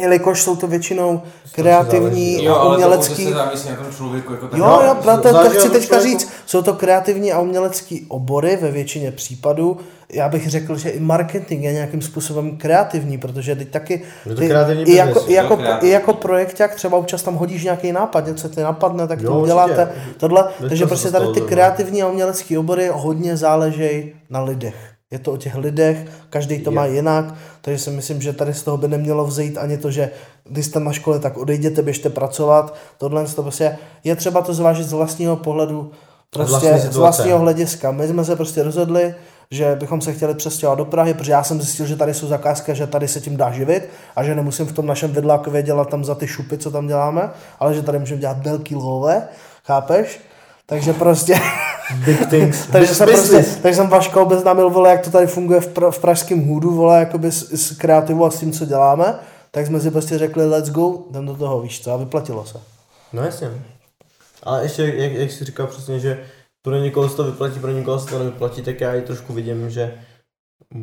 jelikož 0.00 0.42
jsou 0.42 0.56
to 0.56 0.66
většinou 0.66 1.22
kreativní 1.52 2.44
Jo, 2.44 2.54
a 2.54 2.56
ale 2.58 2.68
to 2.68 2.74
umělecký... 2.74 3.24
se 3.24 3.32
závisí 3.32 3.68
na 3.68 3.76
tom 3.76 3.86
člověku 3.96 4.32
jako 4.32 4.48
Jo, 4.56 4.80
jo, 4.86 4.96
proto 5.02 5.32
to 5.32 5.50
chci 5.50 5.70
teďka 5.70 5.96
člověku. 5.96 6.18
říct, 6.18 6.32
jsou 6.46 6.62
to 6.62 6.72
kreativní 6.72 7.32
a 7.32 7.40
umělecký 7.40 8.06
obory 8.08 8.56
ve 8.56 8.70
většině 8.70 9.12
případů. 9.12 9.76
Já 10.12 10.28
bych 10.28 10.50
řekl, 10.50 10.76
že 10.76 10.90
i 10.90 11.00
marketing 11.00 11.64
je 11.64 11.72
nějakým 11.72 12.02
způsobem 12.02 12.56
kreativní, 12.56 13.18
protože 13.18 13.56
teď 13.56 13.68
taky 13.68 14.02
to 14.24 14.34
ty, 14.34 14.48
kreativní 14.48 14.84
i, 14.84 14.94
jako, 14.94 15.08
business, 15.08 15.30
i, 15.30 15.46
to 15.48 15.54
jako, 15.54 15.86
i 15.86 15.88
jako 15.88 16.14
projekták 16.14 16.74
třeba 16.74 16.98
občas 16.98 17.22
tam 17.22 17.34
hodíš 17.34 17.64
nějaký 17.64 17.92
nápad, 17.92 18.26
něco 18.26 18.48
ti 18.48 18.60
napadne, 18.60 19.06
tak 19.06 19.20
Jo, 19.20 19.30
to 19.30 19.40
uděláte. 19.40 19.92
Tohle, 20.16 20.48
takže 20.68 20.86
prostě 20.86 21.10
to 21.10 21.18
tady 21.18 21.32
ty 21.32 21.40
kreativní 21.40 22.02
a 22.02 22.08
umělecké 22.08 22.58
obory 22.58 22.90
hodně 22.92 23.36
záležejí 23.36 24.12
na 24.30 24.42
lidech. 24.42 24.91
Je 25.12 25.18
to 25.18 25.32
o 25.32 25.36
těch 25.36 25.54
lidech, 25.56 26.06
každý 26.30 26.58
to 26.58 26.70
Je. 26.70 26.74
má 26.74 26.86
jinak, 26.86 27.34
takže 27.60 27.78
si 27.78 27.90
myslím, 27.90 28.22
že 28.22 28.32
tady 28.32 28.54
z 28.54 28.62
toho 28.62 28.76
by 28.76 28.88
nemělo 28.88 29.24
vzejít 29.24 29.58
ani 29.58 29.78
to, 29.78 29.90
že 29.90 30.10
když 30.44 30.66
jste 30.66 30.80
na 30.80 30.92
škole, 30.92 31.18
tak 31.18 31.36
odejděte, 31.36 31.82
běžte 31.82 32.10
pracovat. 32.10 32.74
Tohle 32.98 33.26
to 33.26 33.42
prostě 33.42 33.78
je 34.04 34.16
třeba 34.16 34.42
to 34.42 34.54
zvážit 34.54 34.86
z 34.86 34.92
vlastního 34.92 35.36
pohledu, 35.36 35.90
prostě 36.30 36.78
z 36.78 36.96
vlastního 36.96 37.38
hlediska. 37.38 37.90
My 37.90 38.08
jsme 38.08 38.24
se 38.24 38.36
prostě 38.36 38.62
rozhodli, 38.62 39.14
že 39.50 39.76
bychom 39.80 40.00
se 40.00 40.12
chtěli 40.12 40.34
přestěhovat 40.34 40.78
do 40.78 40.84
Prahy, 40.84 41.14
protože 41.14 41.32
já 41.32 41.42
jsem 41.42 41.60
zjistil, 41.60 41.86
že 41.86 41.96
tady 41.96 42.14
jsou 42.14 42.26
zakázky, 42.26 42.74
že 42.74 42.86
tady 42.86 43.08
se 43.08 43.20
tím 43.20 43.36
dá 43.36 43.52
živit 43.52 43.88
a 44.16 44.24
že 44.24 44.34
nemusím 44.34 44.66
v 44.66 44.72
tom 44.72 44.86
našem 44.86 45.12
vidlákově 45.12 45.62
dělat 45.62 45.88
tam 45.88 46.04
za 46.04 46.14
ty 46.14 46.26
šupy, 46.26 46.58
co 46.58 46.70
tam 46.70 46.86
děláme, 46.86 47.30
ale 47.60 47.74
že 47.74 47.82
tady 47.82 47.98
můžeme 47.98 48.20
dělat 48.20 48.46
velký 48.46 48.76
lhové, 48.76 49.28
chápeš? 49.64 50.20
Takže 50.72 50.92
prostě, 50.92 51.34
Big 52.04 52.26
things. 52.30 52.66
takže 52.66 52.94
jsem 52.94 53.08
prostě, 53.08 53.44
takže 53.62 53.76
jsem 53.76 53.88
Vaška 53.88 54.20
obeznámil, 54.20 54.70
vole, 54.70 54.90
jak 54.90 55.04
to 55.04 55.10
tady 55.10 55.26
funguje 55.26 55.60
v, 55.60 55.68
pra, 55.68 55.90
v 55.90 55.98
pražském 55.98 56.44
hůdu, 56.48 56.70
vole, 56.74 56.98
jakoby 56.98 57.32
s, 57.32 57.52
s 57.52 57.76
kreativou 57.76 58.24
a 58.24 58.30
s 58.30 58.40
tím, 58.40 58.52
co 58.52 58.64
děláme, 58.64 59.14
tak 59.50 59.66
jsme 59.66 59.80
si 59.80 59.90
prostě 59.90 60.18
řekli, 60.18 60.46
let's 60.46 60.70
go, 60.70 60.98
jdem 61.10 61.26
do 61.26 61.34
toho, 61.34 61.60
víš 61.60 61.82
co, 61.84 61.92
a 61.92 61.96
vyplatilo 61.96 62.44
se. 62.46 62.60
No 63.12 63.22
jasně. 63.22 63.50
Ale 64.42 64.62
ještě, 64.62 64.82
jak, 64.96 65.12
jak 65.12 65.30
jsi 65.30 65.44
říkal 65.44 65.66
přesně, 65.66 66.00
že 66.00 66.24
pro 66.62 66.76
někoho 66.76 67.08
se 67.08 67.16
to 67.16 67.24
vyplatí, 67.24 67.60
pro 67.60 67.70
někoho 67.70 67.98
se 67.98 68.10
to 68.10 68.18
nevyplatí, 68.18 68.62
tak 68.62 68.80
já 68.80 68.94
i 68.94 69.02
trošku 69.02 69.32
vidím, 69.32 69.70
že 69.70 69.94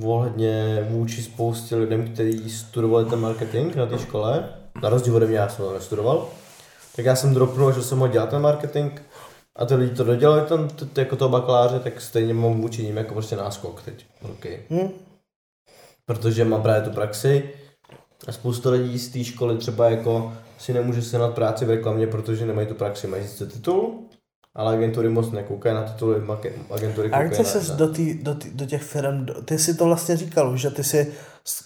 ohledně 0.04 0.88
vůči 0.90 1.24
spoustě 1.24 1.76
lidem, 1.76 2.14
kteří 2.14 2.50
studovali 2.50 3.06
ten 3.06 3.20
marketing 3.20 3.76
na 3.76 3.86
té 3.86 4.00
škole, 4.00 4.50
na 4.82 4.90
rozdíl 4.90 5.16
ode 5.16 5.28
mě, 5.28 5.38
já 5.38 5.50
jsem 5.50 5.66
to 5.66 5.74
nestudoval, 5.74 6.28
tak 6.96 7.06
já 7.06 7.16
jsem 7.16 7.34
dropnul, 7.34 7.72
že 7.74 7.84
jsem 7.84 7.98
mohl 7.98 8.12
dělat 8.12 8.30
ten 8.30 8.42
marketing 8.42 9.02
a 9.60 9.66
ty 9.66 9.76
lidi 9.76 9.96
to 9.96 10.04
dodělali, 10.04 10.42
ten, 10.42 10.68
t, 10.68 10.86
t, 10.86 11.02
jako 11.02 11.16
toho 11.16 11.30
bakaláře, 11.30 11.80
tak 11.80 12.02
stejně 12.02 12.34
mám 12.34 12.62
vůči 12.62 12.84
ním 12.84 12.98
jako 12.98 13.14
prostě 13.14 13.36
náskok 13.36 13.82
teď. 13.82 14.06
Okay. 14.22 14.58
Hm? 14.70 14.90
Protože 16.06 16.46
mám 16.46 16.62
právě 16.62 16.82
tu 16.82 16.90
praxi 16.90 17.50
a 18.28 18.32
spousta 18.32 18.70
lidí 18.70 19.00
z 19.00 19.10
té 19.10 19.24
školy 19.24 19.58
třeba 19.58 19.90
jako 19.90 20.34
si 20.58 20.74
nemůže 20.74 21.02
sehnat 21.02 21.34
práci 21.34 21.66
v 21.66 21.70
reklamě, 21.70 22.08
protože 22.08 22.46
nemají 22.46 22.68
tu 22.68 22.74
praxi, 22.74 23.08
mají 23.08 23.28
sice 23.28 23.46
titul, 23.46 23.94
ale 24.56 24.74
agentury 24.74 25.10
moc 25.10 25.32
nekoukají 25.32 25.76
na 25.76 25.84
tituly, 25.84 26.20
make- 26.20 26.54
agentury 26.72 27.12
A 27.12 27.22
jak 27.22 27.30
koukají 27.30 27.48
ty 27.48 27.58
na, 27.58 27.64
se 27.64 27.74
do, 27.74 27.88
tý, 27.94 28.14
do, 28.14 28.36
tý, 28.36 28.50
do 28.50 28.66
těch 28.66 28.84
firm, 28.84 29.26
do, 29.26 29.42
ty 29.42 29.60
si 29.60 29.74
to 29.74 29.86
vlastně 29.86 30.18
říkal 30.18 30.54
už, 30.54 30.62
že 30.62 30.70
ty 30.70 30.84
si, 30.84 31.14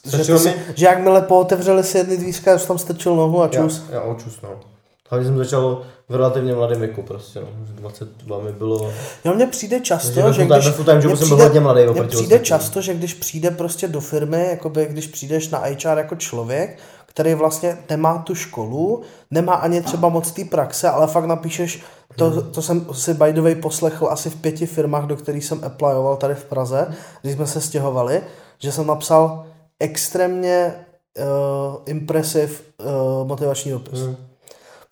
že, 0.05 0.17
ty 0.17 0.23
si, 0.23 0.49
mi- 0.49 0.55
že 0.75 0.85
jakmile 0.85 1.21
pootevřeli 1.21 1.83
si 1.83 1.97
jedny 1.97 2.17
dvířka, 2.17 2.59
jsi 2.59 2.67
tam 2.67 2.77
strčil 2.77 3.15
nohu 3.15 3.41
a 3.41 3.49
já, 3.53 3.63
čus. 3.63 3.83
já 3.89 4.01
očus, 4.01 4.41
no. 4.41 4.72
Hlavně 5.13 5.27
jsem 5.27 5.37
začal 5.37 5.81
v 6.09 6.15
relativně 6.15 6.55
mladém 6.55 6.79
věku 6.79 7.01
prostě, 7.01 7.39
no. 7.39 7.47
Už 7.63 7.69
22 7.69 8.39
mi 8.39 8.51
bylo. 8.51 8.91
Jo, 9.25 9.33
mně 9.33 9.47
přijde 9.47 9.79
často, 9.79 10.31
že 10.31 10.45
když... 10.45 10.69
full 10.69 10.85
time 10.85 10.97
mně 10.97 11.17
jsem 11.17 11.27
byl 11.27 11.37
hodně 11.37 11.59
mladý 11.59 11.81
Mně 11.85 12.03
přijde 12.03 12.39
často, 12.39 12.81
že 12.81 12.93
když 12.93 13.13
přijde 13.13 13.51
prostě 13.51 13.87
do 13.87 14.01
firmy, 14.01 14.47
jakoby 14.49 14.87
když 14.89 15.07
přijdeš 15.07 15.49
na 15.49 15.59
HR 15.59 15.97
jako 15.97 16.15
člověk, 16.15 16.79
který 17.05 17.33
vlastně 17.33 17.77
nemá 17.89 18.17
tu 18.17 18.35
školu, 18.35 19.01
nemá 19.31 19.53
ani 19.53 19.81
třeba 19.81 20.09
moc 20.09 20.31
té 20.31 20.45
praxe, 20.45 20.89
ale 20.89 21.07
fakt 21.07 21.25
napíšeš, 21.25 21.83
to, 22.15 22.41
to 22.41 22.61
jsem 22.61 22.85
si 22.91 23.13
by 23.13 23.33
the 23.33 23.41
way 23.41 23.55
poslechl 23.55 24.07
asi 24.11 24.29
v 24.29 24.35
pěti 24.35 24.65
firmách, 24.65 25.05
do 25.05 25.15
kterých 25.15 25.45
jsem 25.45 25.63
applyoval 25.63 26.15
tady 26.15 26.35
v 26.35 26.43
Praze, 26.43 26.87
když 27.21 27.35
jsme 27.35 27.47
se 27.47 27.61
stěhovali, 27.61 28.21
že 28.59 28.71
jsem 28.71 28.87
napsal 28.87 29.45
extrémně 29.79 30.73
uh, 31.19 31.75
impressive 31.85 32.53
uh, 32.53 33.27
motivační 33.27 33.71
dopis. 33.71 33.99
Hmm. 33.99 34.32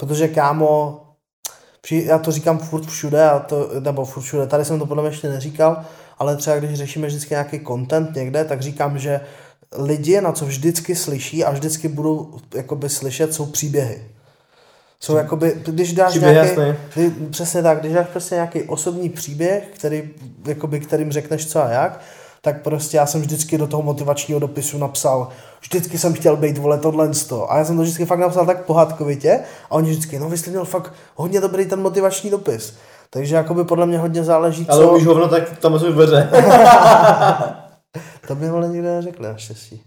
Protože 0.02 0.28
kámo, 0.28 1.00
při- 1.82 2.04
já 2.08 2.18
to 2.18 2.32
říkám 2.32 2.58
furt 2.60 2.86
všude, 2.86 3.30
a 3.30 3.40
to, 3.40 3.70
nebo 3.80 4.06
furt 4.06 4.24
všude, 4.24 4.48
tady 4.48 4.66
jsem 4.66 4.80
to 4.80 4.86
podle 4.86 5.04
mě 5.04 5.12
ještě 5.12 5.30
neříkal, 5.30 5.84
ale 6.18 6.38
třeba 6.38 6.56
když 6.56 6.74
řešíme 6.74 7.08
vždycky 7.08 7.34
nějaký 7.34 7.60
content 7.68 8.16
někde, 8.16 8.46
tak 8.46 8.62
říkám, 8.62 9.00
že 9.00 9.22
lidi, 9.78 10.22
na 10.22 10.32
co 10.32 10.46
vždycky 10.46 10.96
slyší 10.96 11.44
a 11.44 11.52
vždycky 11.52 11.88
budou 11.88 12.40
jakoby 12.56 12.90
slyšet, 12.90 13.34
jsou 13.34 13.46
příběhy. 13.46 14.02
Jsou 15.00 15.16
jakoby, 15.16 15.62
když 15.66 15.94
dáš 15.94 16.12
Příběh, 16.12 16.34
nějaký, 16.58 16.80
kdy, 16.94 17.12
přesně 17.30 17.64
tak, 17.64 17.80
když 17.80 17.94
dáš 17.94 18.08
prostě 18.08 18.36
nějaký 18.36 18.64
osobní 18.64 19.10
příběh, 19.10 19.64
který, 19.74 20.10
jakoby, 20.48 20.80
kterým 20.80 21.12
řekneš 21.12 21.48
co 21.48 21.64
a 21.64 21.70
jak, 21.70 22.02
tak 22.42 22.62
prostě 22.62 22.98
já 22.98 23.06
jsem 23.06 23.22
vždycky 23.22 23.58
do 23.58 23.68
toho 23.68 23.84
motivačního 23.84 24.40
dopisu 24.40 24.78
napsal, 24.78 25.28
vždycky 25.62 25.98
jsem 25.98 26.14
chtěl 26.14 26.36
být, 26.38 26.58
vole, 26.58 26.78
tohle. 26.78 27.10
A 27.48 27.58
já 27.58 27.66
jsem 27.66 27.76
to 27.78 27.82
vždycky 27.84 28.06
fakt 28.06 28.20
napsal 28.20 28.46
tak 28.46 28.66
pohádkovitě 28.66 29.40
a 29.70 29.72
oni 29.72 29.92
vždycky, 29.92 30.20
no 30.20 30.30
vy 30.30 30.38
jste 30.38 30.50
měl 30.50 30.66
fakt 30.66 30.94
hodně 31.16 31.42
dobrý 31.42 31.66
ten 31.66 31.82
motivační 31.82 32.30
dopis. 32.30 32.74
Takže 33.10 33.36
jakoby 33.36 33.64
podle 33.64 33.86
mě 33.86 33.98
hodně 33.98 34.24
záleží, 34.24 34.66
Ale 34.70 34.84
co... 34.86 34.92
umíš 34.92 35.06
hovno, 35.06 35.28
tak 35.28 35.58
tam 35.58 35.80
jsou 35.80 35.92
dveře. 35.92 36.30
To 38.28 38.36
by 38.36 38.50
vole 38.50 38.68
nikdo 38.68 38.88
neřekl, 38.88 39.24
naštěstí. 39.24 39.84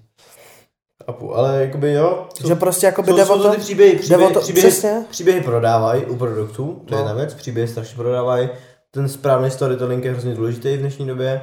Apu, 1.06 1.36
ale 1.36 1.60
jakoby 1.64 1.93
jo. 1.93 2.26
jsou- 2.35 2.48
Že 2.48 2.55
prostě 2.55 2.86
jakoby 2.86 3.10
jsou, 3.10 3.16
jde 3.16 3.24
jsou 3.26 3.43
to 3.43 3.51
ty 3.51 3.56
příběhy, 3.56 3.97
příběhy, 3.98 4.35
to, 4.35 4.40
příběhy, 4.40 4.68
přesně, 4.70 5.05
příběhy 5.10 5.40
prodávají 5.40 6.05
u 6.05 6.16
produktů, 6.16 6.82
to 6.89 6.94
je 6.94 7.01
No. 7.01 7.06
jedna 7.06 7.12
věc, 7.12 7.35
příběhy 7.35 7.68
strašně 7.68 7.97
prodávají, 7.97 8.48
ten 8.90 9.09
správný 9.09 9.51
storytelling 9.51 10.05
je 10.05 10.10
hrozně 10.12 10.35
důležitý 10.35 10.76
v 10.76 10.81
dnešní 10.81 11.06
době 11.06 11.43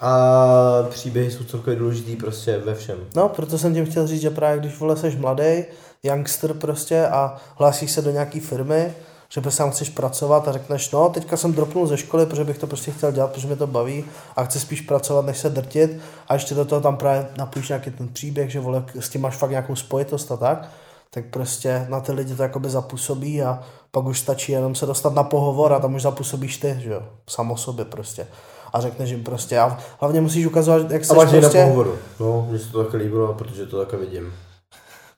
a 0.00 0.86
příběhy 0.90 1.30
jsou 1.30 1.44
celkově 1.44 1.78
důležitý 1.78 2.16
prostě 2.16 2.58
ve 2.58 2.74
všem. 2.74 2.98
No, 3.16 3.28
proto 3.28 3.58
jsem 3.58 3.74
tím 3.74 3.86
chtěl 3.86 4.06
říct, 4.06 4.20
že 4.20 4.30
právě 4.30 4.60
když 4.60 4.78
vole 4.78 4.96
seš 4.96 5.16
mladý, 5.16 5.64
youngster 6.02 6.54
prostě 6.54 7.06
a 7.06 7.36
hlásíš 7.56 7.90
se 7.90 8.02
do 8.02 8.10
nějaký 8.10 8.40
firmy, 8.40 8.94
že 9.28 9.40
prostě 9.40 9.58
tam 9.58 9.70
chceš 9.70 9.88
pracovat 9.88 10.48
a 10.48 10.52
řekneš, 10.52 10.90
no, 10.90 11.08
teďka 11.08 11.36
jsem 11.36 11.52
dropnul 11.52 11.86
ze 11.86 11.96
školy, 11.96 12.26
protože 12.26 12.44
bych 12.44 12.58
to 12.58 12.66
prostě 12.66 12.90
chtěl 12.90 13.12
dělat, 13.12 13.32
protože 13.32 13.46
mě 13.46 13.56
to 13.56 13.66
baví 13.66 14.04
a 14.36 14.44
chci 14.44 14.60
spíš 14.60 14.80
pracovat, 14.80 15.26
než 15.26 15.38
se 15.38 15.50
drtit 15.50 16.00
a 16.28 16.34
ještě 16.34 16.54
do 16.54 16.64
toho 16.64 16.80
tam 16.80 16.96
právě 16.96 17.26
napojíš 17.38 17.68
nějaký 17.68 17.90
ten 17.90 18.08
příběh, 18.08 18.50
že 18.50 18.60
vole, 18.60 18.84
s 19.00 19.08
tím 19.08 19.20
máš 19.20 19.36
fakt 19.36 19.50
nějakou 19.50 19.76
spojitost 19.76 20.32
a 20.32 20.36
tak, 20.36 20.70
tak 21.10 21.24
prostě 21.24 21.86
na 21.88 22.00
ty 22.00 22.12
lidi 22.12 22.34
to 22.34 22.42
jakoby 22.42 22.70
zapůsobí 22.70 23.42
a 23.42 23.62
pak 23.90 24.04
už 24.04 24.20
stačí 24.20 24.52
jenom 24.52 24.74
se 24.74 24.86
dostat 24.86 25.14
na 25.14 25.22
pohovor 25.22 25.72
a 25.72 25.80
tam 25.80 25.94
už 25.94 26.02
zapůsobíš 26.02 26.56
ty, 26.56 26.76
že 26.78 26.90
jo, 26.90 27.02
sám 27.28 27.50
o 27.50 27.56
sobě 27.56 27.84
prostě. 27.84 28.26
A 28.74 28.80
řekneš 28.80 29.10
jim 29.10 29.22
prostě, 29.24 29.58
a 29.58 29.78
hlavně 30.00 30.20
musíš 30.20 30.46
ukazovat, 30.46 30.90
jak 30.90 31.02
A 31.10 31.14
máš 31.14 31.22
prostě... 31.22 31.40
prostě... 31.40 31.58
na 31.58 31.64
pohovoru. 31.64 31.94
No, 32.20 32.46
mně 32.50 32.58
se 32.58 32.72
to 32.72 32.84
také 32.84 32.96
líbilo, 32.96 33.34
protože 33.34 33.66
to 33.66 33.78
také 33.84 33.96
vidím. 33.96 34.32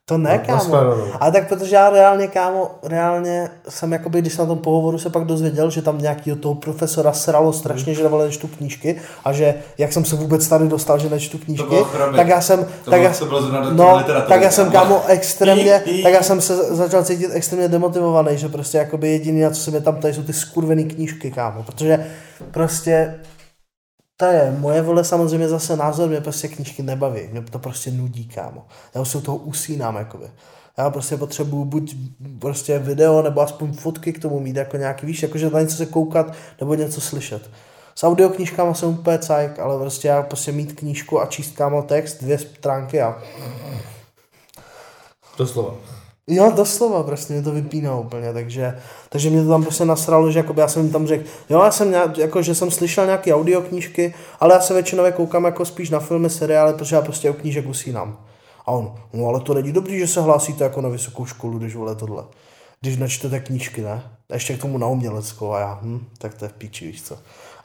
To 0.09 0.17
ne, 0.17 0.29
Na- 0.29 0.37
kámo. 0.37 0.57
nashledanou. 0.57 1.05
Ale 1.19 1.31
tak 1.31 1.47
protože 1.49 1.75
já 1.75 1.89
reálně, 1.89 2.27
kámo, 2.27 2.71
reálně 2.83 3.49
jsem 3.69 3.91
jakoby, 3.93 4.21
když 4.21 4.33
jsem 4.33 4.45
na 4.45 4.47
tom 4.47 4.57
pohovoru 4.57 4.97
se 4.99 5.09
pak 5.09 5.23
dozvěděl, 5.25 5.69
že 5.69 5.81
tam 5.81 5.97
nějaký 6.01 6.35
toho 6.35 6.55
profesora 6.55 7.13
sralo 7.13 7.53
strašně, 7.53 7.93
že 7.93 8.07
vole 8.07 8.25
nečtu 8.25 8.47
knížky 8.47 9.01
a 9.25 9.33
že 9.33 9.55
jak 9.77 9.93
jsem 9.93 10.05
se 10.05 10.15
vůbec 10.15 10.47
tady 10.47 10.67
dostal, 10.67 10.99
že 10.99 11.09
nečtu 11.09 11.37
knížky, 11.37 11.75
tak 12.15 12.27
já 12.27 12.41
jsem, 12.41 12.65
To 12.85 12.91
tak 12.91 12.99
bylo- 12.99 13.03
já, 13.11 13.13
to 13.19 13.25
bylo 13.25 13.41
no, 13.73 14.03
tak 14.27 14.41
já 14.41 14.51
jsem, 14.51 14.71
kámo. 14.71 15.01
extrémně, 15.07 15.81
Í, 15.85 15.91
í. 15.99 16.03
tak 16.03 16.13
já 16.13 16.23
jsem 16.23 16.41
se 16.41 16.55
začal 16.75 17.03
cítit 17.03 17.29
extrémně 17.33 17.67
demotivovaný, 17.67 18.37
že 18.37 18.49
prostě 18.49 18.77
jakoby 18.77 19.09
jediný, 19.11 19.41
na 19.41 19.49
co 19.49 19.61
se 19.61 19.71
mě 19.71 19.81
tam 19.81 19.95
tady 19.95 20.13
jsou 20.13 20.23
ty 20.23 20.33
skurvený 20.33 20.85
knížky, 20.85 21.31
kámo, 21.31 21.63
protože 21.63 22.05
prostě 22.51 23.15
to 24.17 24.25
je 24.25 24.55
moje 24.59 24.81
vole 24.81 25.03
samozřejmě 25.03 25.49
zase 25.49 25.75
názor, 25.75 26.09
mě 26.09 26.21
prostě 26.21 26.47
knížky 26.47 26.83
nebaví, 26.83 27.27
mě 27.31 27.41
to 27.41 27.59
prostě 27.59 27.91
nudí, 27.91 28.27
kámo. 28.27 28.65
Já 28.95 29.05
se 29.05 29.17
u 29.17 29.21
toho 29.21 29.37
usínám, 29.37 29.95
jakoby. 29.95 30.25
Já 30.77 30.89
prostě 30.89 31.17
potřebuju 31.17 31.65
buď 31.65 31.95
prostě 32.39 32.79
video, 32.79 33.21
nebo 33.21 33.41
aspoň 33.41 33.73
fotky 33.73 34.13
k 34.13 34.21
tomu 34.21 34.39
mít, 34.39 34.55
jako 34.55 34.77
nějaký, 34.77 35.05
víš, 35.05 35.23
jakože 35.23 35.49
na 35.49 35.61
něco 35.61 35.75
se 35.75 35.85
koukat, 35.85 36.33
nebo 36.59 36.73
něco 36.73 37.01
slyšet. 37.01 37.49
S 37.95 38.03
audioknížkama 38.03 38.73
jsem 38.73 38.89
úplně 38.89 39.19
cajk, 39.19 39.59
ale 39.59 39.79
prostě 39.79 40.07
já 40.07 40.21
prostě 40.23 40.51
mít 40.51 40.73
knížku 40.73 41.21
a 41.21 41.25
číst 41.25 41.55
kámo 41.55 41.81
text, 41.81 42.17
dvě 42.21 42.37
stránky 42.37 43.01
a 43.01 43.21
Doslova. 45.37 45.96
Jo, 46.29 46.51
doslova, 46.55 47.03
prostě 47.03 47.33
mě 47.33 47.41
to 47.41 47.51
vypíná 47.51 47.97
úplně, 47.97 48.33
takže, 48.33 48.79
takže 49.09 49.29
mě 49.29 49.43
to 49.43 49.49
tam 49.49 49.63
prostě 49.63 49.85
nasralo, 49.85 50.31
že 50.31 50.43
já 50.57 50.67
jsem 50.67 50.89
tam 50.89 51.07
řekl, 51.07 51.23
jo, 51.49 51.63
já 51.63 51.71
jsem 51.71 51.91
nějak, 51.91 52.17
jako, 52.17 52.41
že 52.41 52.55
jsem 52.55 52.71
slyšel 52.71 53.05
nějaké 53.05 53.33
audioknížky, 53.33 54.13
ale 54.39 54.53
já 54.53 54.59
se 54.59 54.73
většinou 54.73 55.11
koukám 55.11 55.45
jako 55.45 55.65
spíš 55.65 55.89
na 55.89 55.99
filmy, 55.99 56.29
seriály, 56.29 56.73
protože 56.73 56.95
já 56.95 57.01
prostě 57.01 57.29
u 57.29 57.33
knížek 57.33 57.67
usínám. 57.67 58.17
A 58.65 58.71
on, 58.71 58.95
no 59.13 59.27
ale 59.27 59.39
to 59.39 59.53
není 59.53 59.71
dobrý, 59.71 59.99
že 59.99 60.07
se 60.07 60.21
hlásíte 60.21 60.63
jako 60.63 60.81
na 60.81 60.89
vysokou 60.89 61.25
školu, 61.25 61.59
když 61.59 61.75
vole 61.75 61.95
tohle. 61.95 62.23
Když 62.81 62.97
načtete 62.97 63.39
knížky, 63.39 63.81
ne? 63.81 64.03
A 64.29 64.33
ještě 64.33 64.57
k 64.57 64.61
tomu 64.61 64.77
na 64.77 64.87
uměleckou 64.87 65.51
a 65.51 65.59
já, 65.59 65.79
hm, 65.81 66.05
tak 66.17 66.33
to 66.33 66.45
je 66.45 66.49
v 66.49 66.53
píči, 66.53 66.87
víš 66.87 67.03
co. 67.03 67.17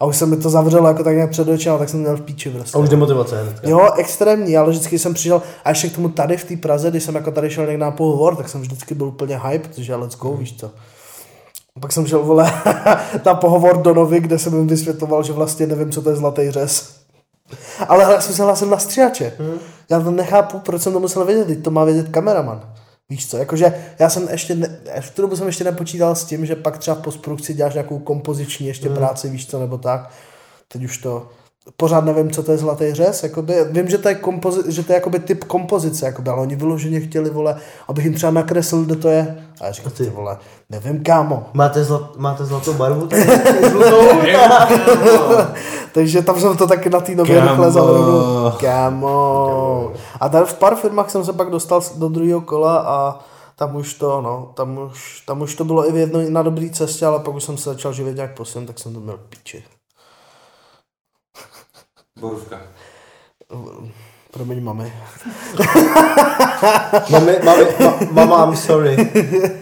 A 0.03 0.07
už 0.07 0.17
se 0.17 0.27
mi 0.27 0.37
to 0.37 0.51
zavřelo 0.51 0.89
jako 0.89 1.05
tak 1.05 1.15
nějak 1.15 1.31
před 1.31 1.49
očima, 1.49 1.79
tak 1.79 1.89
jsem 1.89 2.01
měl 2.01 2.17
v 2.17 2.21
píči 2.21 2.51
prostě. 2.51 2.79
A 2.79 2.81
už 2.81 2.89
demotivace 2.89 3.43
hnedka. 3.43 3.69
Jo, 3.69 3.91
extrémní, 3.97 4.57
ale 4.57 4.71
vždycky 4.71 4.99
jsem 4.99 5.15
přišel, 5.15 5.43
a 5.65 5.69
ještě 5.69 5.89
k 5.89 5.95
tomu 5.95 6.09
tady 6.09 6.37
v 6.37 6.45
té 6.45 6.57
Praze, 6.57 6.91
když 6.91 7.03
jsem 7.03 7.15
jako 7.15 7.31
tady 7.31 7.51
šel 7.51 7.67
někde 7.67 7.85
na 7.85 7.91
pohovor, 7.91 8.37
tak 8.37 8.49
jsem 8.49 8.61
vždycky 8.61 8.95
byl 8.95 9.07
úplně 9.07 9.39
hype, 9.39 9.69
protože 9.69 9.95
let's 9.95 10.17
go, 10.17 10.33
víš 10.33 10.57
co. 10.57 10.71
Pak 11.81 11.93
jsem 11.93 12.07
šel, 12.07 12.23
vole, 12.23 12.53
na 13.27 13.35
pohovor 13.35 13.83
do 13.83 13.95
Novy, 13.95 14.21
kde 14.21 14.39
jsem 14.39 14.55
jim 14.55 14.67
vysvětloval, 14.67 15.23
že 15.23 15.33
vlastně 15.33 15.67
nevím, 15.67 15.91
co 15.91 16.03
to 16.03 16.11
je 16.11 16.17
zlatý 16.17 16.51
řez. 16.51 16.95
Ale 17.89 18.03
já 18.03 18.21
jsem 18.21 18.35
se 18.35 18.43
hlásil 18.43 18.69
na 18.69 18.79
stříhače. 18.79 19.33
Hmm. 19.39 19.59
Já 19.91 20.01
to 20.01 20.11
nechápu, 20.11 20.59
proč 20.59 20.83
jsem 20.83 20.93
to 20.93 21.01
musel 21.01 21.25
vědět, 21.25 21.47
teď 21.47 21.63
to 21.63 21.71
má 21.71 21.85
vědět 21.85 22.09
kameraman. 22.09 22.72
Víš 23.13 23.27
co, 23.27 23.37
jakože 23.37 23.75
já 23.99 24.11
jsem 24.11 24.29
ještě, 24.29 24.55
ne, 24.55 24.79
v 25.01 25.11
tu 25.11 25.23
dobu 25.23 25.37
jsem 25.37 25.47
ještě 25.47 25.65
nepočítal 25.65 26.15
s 26.15 26.25
tím, 26.25 26.47
že 26.47 26.57
pak 26.57 26.79
třeba 26.79 26.95
v 26.95 27.03
postprodukci 27.03 27.55
děláš 27.55 27.75
nějakou 27.75 27.99
kompoziční 27.99 28.67
ještě 28.67 28.87
hmm. 28.89 28.97
práci, 28.97 29.31
víš 29.31 29.47
co, 29.47 29.61
nebo 29.61 29.79
tak. 29.79 30.11
Teď 30.69 30.85
už 30.85 30.99
to, 30.99 31.31
pořád 31.77 32.05
nevím, 32.05 32.31
co 32.31 32.43
to 32.43 32.53
je 32.53 32.59
zlatý 32.59 32.95
řez, 32.95 33.23
jakoby, 33.23 33.55
vím, 33.71 33.89
že 33.89 33.99
to 33.99 34.09
je, 34.09 34.15
kompozi, 34.15 34.73
že 34.73 34.83
to 34.83 34.93
je 34.93 34.95
jakoby 34.95 35.19
typ 35.19 35.45
kompozice, 35.45 36.07
jakoby, 36.07 36.31
ale 36.31 36.43
oni 36.43 36.57
vyloženě 36.57 37.01
chtěli, 37.01 37.31
vole, 37.31 37.57
abych 37.89 38.05
jim 38.05 38.15
třeba 38.15 38.33
nakreslil, 38.33 38.85
kde 38.85 38.97
to 38.97 39.09
je. 39.09 39.47
A 39.61 39.67
já 39.67 39.73
říkám, 39.73 39.93
ty 39.93 40.11
vole, 40.11 40.39
nevím, 40.71 41.05
kámo. 41.05 41.47
Máte, 41.53 41.85
zlat, 41.85 42.17
máte 42.17 42.45
zlatou 42.45 42.75
barvu? 42.75 43.09
Takže 45.93 46.23
tam 46.23 46.41
jsem 46.41 46.57
to 46.57 46.67
taky 46.67 46.91
na 46.91 47.01
té 47.01 47.15
nově 47.15 47.37
Kámo. 47.37 47.51
rychle 47.51 47.71
zavrhnul. 47.71 48.53
Kámo. 48.61 49.93
A 50.21 50.29
tady 50.29 50.47
v 50.47 50.55
pár 50.55 50.77
firmách 50.77 51.11
jsem 51.11 51.25
se 51.25 51.33
pak 51.33 51.51
dostal 51.51 51.81
do 51.97 52.09
druhého 52.09 52.41
kola 52.41 52.79
a 52.79 53.19
tam 53.57 53.77
už 53.77 53.95
to, 53.95 54.21
no, 54.21 54.53
tam 54.55 54.79
už, 54.79 55.23
tam 55.27 55.41
už 55.41 55.55
to 55.55 55.65
bylo 55.65 55.89
i 55.89 55.93
v 55.93 55.97
jedno, 55.97 56.21
na 56.29 56.43
dobré 56.43 56.71
cestě, 56.71 57.07
ale 57.07 57.19
pak 57.19 57.35
už 57.35 57.45
jsem 57.45 57.57
se 57.57 57.71
začal 57.71 57.93
živit 57.93 58.17
nějak 58.17 58.37
posun, 58.37 58.67
tak 58.67 58.79
jsem 58.79 58.95
to 58.95 59.01
měl 59.01 59.19
píči. 59.29 59.65
Borůvka. 62.23 62.57
Promiň, 64.31 64.63
mami. 64.65 64.93
Mami, 67.11 67.37
mami, 67.45 67.67
ma, 67.81 67.95
mama, 68.27 68.45
I'm 68.47 68.57
sorry. 68.57 68.95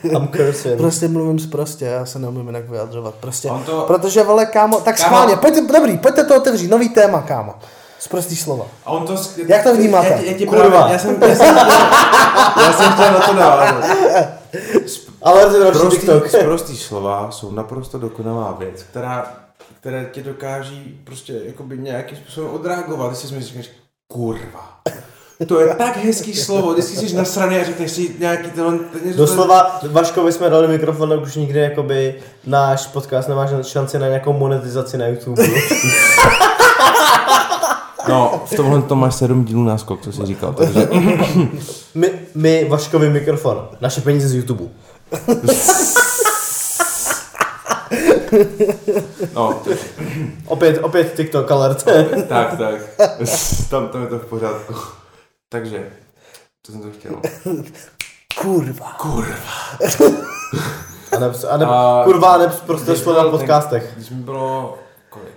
I'm 0.03 0.29
cursing. 0.29 0.77
Prostě 0.79 1.09
mluvím 1.09 1.39
zprostě, 1.39 1.85
já 1.85 2.07
se 2.07 2.19
neumím 2.19 2.47
jinak 2.47 2.69
vyjadřovat. 2.69 3.15
Prostě, 3.15 3.49
On 3.51 3.63
to- 3.65 3.85
protože, 3.87 4.23
vole, 4.23 4.47
kámo, 4.47 4.81
tak 4.81 4.97
Kámo. 4.97 5.07
schválně, 5.09 5.37
pojďte, 5.37 5.61
dobrý, 5.73 5.99
pojďte 5.99 6.25
to 6.25 6.37
otevřít, 6.37 6.69
nový 6.71 6.89
téma, 6.89 7.23
kámo. 7.23 7.55
Zprostý 7.99 8.37
slova. 8.37 8.65
A 8.87 8.91
on 8.91 9.07
to... 9.07 9.15
sk- 9.15 9.45
Jak 9.49 9.63
to 9.63 9.75
vnímáte? 9.75 10.09
Já, 10.09 10.21
já 10.21 10.33
ti 10.39 10.47
Kurva. 10.47 10.69
Právě, 10.69 10.93
já, 10.93 10.99
jsem, 10.99 11.23
já, 11.23 11.35
jsem, 11.37 11.57
já 12.57 12.73
jsem 12.73 12.93
chtěl 12.93 13.13
na 13.13 13.21
to 13.21 13.35
navázat. 13.35 13.85
Ale 15.23 15.47
to 15.47 15.57
je 15.57 15.65
další 15.65 15.79
Prostý, 15.81 16.01
TikTok. 16.01 16.43
prostý 16.45 16.77
slova 16.77 17.31
jsou 17.31 17.51
naprosto 17.53 17.99
dokonalá 17.99 18.55
věc, 18.59 18.83
která, 18.83 19.27
které 19.81 20.09
tě 20.13 20.23
dokáží 20.23 21.01
prostě 21.05 21.41
jakoby 21.45 21.79
nějakým 21.79 22.17
způsobem 22.17 22.51
odreagovat. 22.51 23.11
Ty 23.11 23.29
si 23.29 23.35
mi 23.35 23.43
říkáš, 23.43 23.71
kurva. 24.09 24.81
To 25.47 25.61
je 25.61 25.75
tak 25.75 25.97
hezký 25.97 26.35
slovo, 26.35 26.73
vždycky 26.73 26.97
jsi 26.97 27.17
nasraný 27.17 27.57
a 27.57 27.65
řekneš 27.65 27.91
si 27.91 28.15
nějaký 28.19 28.51
ten... 28.51 28.79
ten 28.79 29.17
Doslova 29.17 29.81
Vaškovi 29.91 30.33
jsme 30.33 30.51
dali 30.51 30.69
mikrofon, 30.69 31.09
tak 31.09 31.23
už 31.23 31.37
nikdy 31.37 31.61
jakoby 31.61 32.15
náš 32.47 32.87
podcast 32.87 33.29
nemá 33.29 33.63
šanci 33.63 33.99
na 33.99 34.07
nějakou 34.07 34.33
monetizaci 34.33 34.99
na 34.99 35.07
YouTube. 35.07 35.43
No, 38.09 38.43
v 38.47 38.57
tomhle 38.57 38.83
to 38.83 38.97
máš 38.97 39.15
sedm 39.15 39.45
dílů 39.45 39.65
náskok, 39.65 40.01
co 40.01 40.13
jsi 40.13 40.27
říkal, 40.27 40.53
takže... 40.53 40.89
My, 41.95 42.11
my 42.35 42.67
Vaškovi 42.69 43.11
mikrofon, 43.11 43.69
naše 43.81 44.01
peníze 44.01 44.29
z 44.29 44.35
YouTube. 44.35 44.65
No, 49.35 49.63
Opět, 50.47 50.79
opět 50.83 51.15
TikTok 51.17 51.51
alert. 51.51 51.85
tak, 52.29 52.59
tak. 52.59 52.81
Tam, 53.71 53.89
tam 53.89 54.03
je 54.03 54.07
to 54.09 54.19
v 54.19 54.27
pořádku. 54.27 54.75
Takže, 55.49 55.91
co 56.67 56.73
jsem 56.73 56.83
to 56.83 56.91
chtěl? 56.91 57.21
Kurva. 58.41 58.93
Kurva. 58.99 59.35
A 61.17 61.19
ne, 61.19 61.31
a 61.51 61.57
ne, 61.57 61.67
A- 61.67 62.03
kurva, 62.05 62.37
ne 62.39 62.49
prostě 62.67 62.93
byl 63.05 63.15
ten- 63.15 63.31
podcastech. 63.31 63.93
Když 63.97 64.11
mi 64.11 64.17
bylo, 64.17 64.79
kolik? 65.11 65.29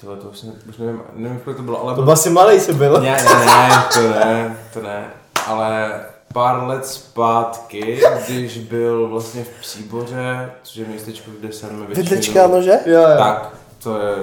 Tohle 0.00 0.16
to 0.16 0.28
už, 0.28 0.42
ne, 0.42 0.52
už 0.68 0.76
nevím, 0.78 1.02
nevím, 1.14 1.40
kolik 1.40 1.56
to 1.56 1.62
bylo, 1.62 1.82
ale 1.82 1.94
To 1.94 2.02
byl 2.02 2.12
asi 2.12 2.30
malý 2.30 2.60
jsi 2.60 2.74
byl. 2.74 3.00
Ne, 3.00 3.24
ne, 3.24 3.44
ne, 3.46 3.84
to 3.94 4.00
ne, 4.02 4.56
to 4.72 4.80
ne. 4.82 5.10
Ale 5.46 6.00
pár 6.34 6.62
let 6.62 6.86
zpátky, 6.86 8.00
když 8.28 8.58
byl 8.58 9.08
vlastně 9.08 9.44
v 9.44 9.60
Příboře, 9.60 10.50
což 10.62 10.76
je 10.76 10.84
městečko, 10.84 11.30
kde 11.40 11.52
jsem 11.52 11.68
většinou... 11.86 11.94
Vidlička, 11.94 12.46
nože? 12.46 12.80
Jo, 12.86 13.00
jo. 13.00 13.18
Tak, 13.18 13.56
to 13.82 13.98
je 13.98 14.14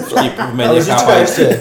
vtip 0.00 0.38
v 0.38 0.54
méně 0.54 0.78
ještě. 0.78 1.60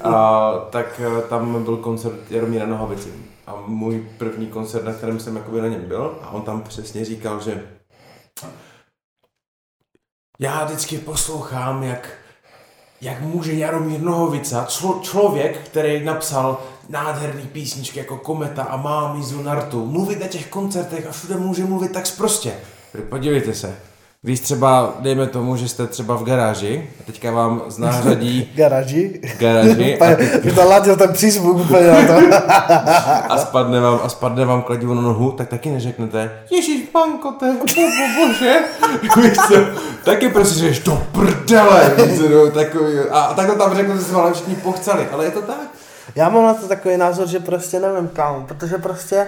A, 0.00 0.52
tak 0.70 1.00
eh, 1.00 1.28
tam 1.28 1.64
byl 1.64 1.76
koncert 1.76 2.30
Jaromíra 2.30 2.66
Nohavici. 2.66 3.12
A 3.46 3.54
můj 3.66 4.06
první 4.18 4.46
koncert, 4.46 4.84
na 4.84 4.92
kterém 4.92 5.20
jsem 5.20 5.36
jakoby 5.36 5.60
na 5.60 5.68
něm 5.68 5.82
byl, 5.82 6.18
a 6.22 6.30
on 6.30 6.42
tam 6.42 6.62
přesně 6.62 7.04
říkal, 7.04 7.40
že 7.40 7.62
já 10.38 10.64
vždycky 10.64 10.98
poslouchám, 10.98 11.82
jak, 11.82 12.08
jak 13.00 13.20
může 13.20 13.52
Jaromír 13.52 14.00
Nohovica, 14.00 14.66
člo, 14.68 15.00
člověk, 15.02 15.58
který 15.58 16.04
napsal 16.04 16.58
nádherný 16.88 17.42
písničky 17.42 17.98
jako 17.98 18.16
Kometa 18.16 18.62
a 18.62 18.76
má 18.76 19.14
Mizu 19.14 19.42
Nartu, 19.42 19.86
mluvit 19.86 20.20
na 20.20 20.26
těch 20.26 20.46
koncertech 20.46 21.06
a 21.06 21.12
všude 21.12 21.36
může 21.36 21.64
mluvit 21.64 21.92
tak 21.92 22.06
sprostě. 22.06 22.52
Podívejte 23.08 23.54
se, 23.54 23.76
když 24.22 24.40
třeba, 24.40 24.94
dejme 25.00 25.26
tomu, 25.26 25.56
že 25.56 25.68
jste 25.68 25.86
třeba 25.86 26.16
v 26.16 26.24
garáži 26.24 26.90
a 27.00 27.02
teďka 27.06 27.30
vám 27.30 27.62
z 27.68 27.78
nářadí 27.78 28.52
Garaži. 28.54 29.20
garáži 29.38 29.98
Už 30.46 30.54
naladil 30.56 30.96
ten 30.96 31.12
přízvuk 31.12 31.56
úplně 31.56 31.86
na 31.86 32.06
to. 32.06 32.36
a, 33.32 33.38
spadne 33.38 33.80
vám, 33.80 34.00
a 34.02 34.08
spadne 34.08 34.44
vám 34.44 34.62
kladivo 34.62 34.94
na 34.94 35.02
nohu, 35.02 35.32
tak 35.32 35.48
taky 35.48 35.70
neřeknete 35.70 36.30
Ježíš 36.50 36.88
panko, 36.92 37.32
to 37.32 37.44
je 37.44 37.52
bo, 37.52 37.64
bože. 38.26 38.54
Víš 39.16 39.36
co? 39.48 39.54
Taky 40.04 40.28
prostě 40.28 40.58
říkáš 40.58 40.78
do 40.78 41.02
prdele. 41.12 41.94
Víš 42.06 42.20
no, 42.30 42.50
takový, 42.50 42.98
a, 43.10 43.20
a 43.20 43.34
takhle 43.34 43.56
tam 43.56 43.74
řeknu, 43.76 43.96
že 43.96 44.02
se 44.04 44.14
vám 44.14 44.34
všichni 44.34 44.54
pochcali, 44.54 45.08
ale 45.12 45.24
je 45.24 45.30
to 45.30 45.42
tak. 45.42 45.68
Já 46.14 46.28
mám 46.28 46.42
na 46.44 46.54
to 46.54 46.68
takový 46.68 46.96
názor, 46.96 47.28
že 47.28 47.40
prostě 47.40 47.80
nevím, 47.80 48.08
kámo, 48.08 48.46
protože 48.46 48.78
prostě 48.78 49.26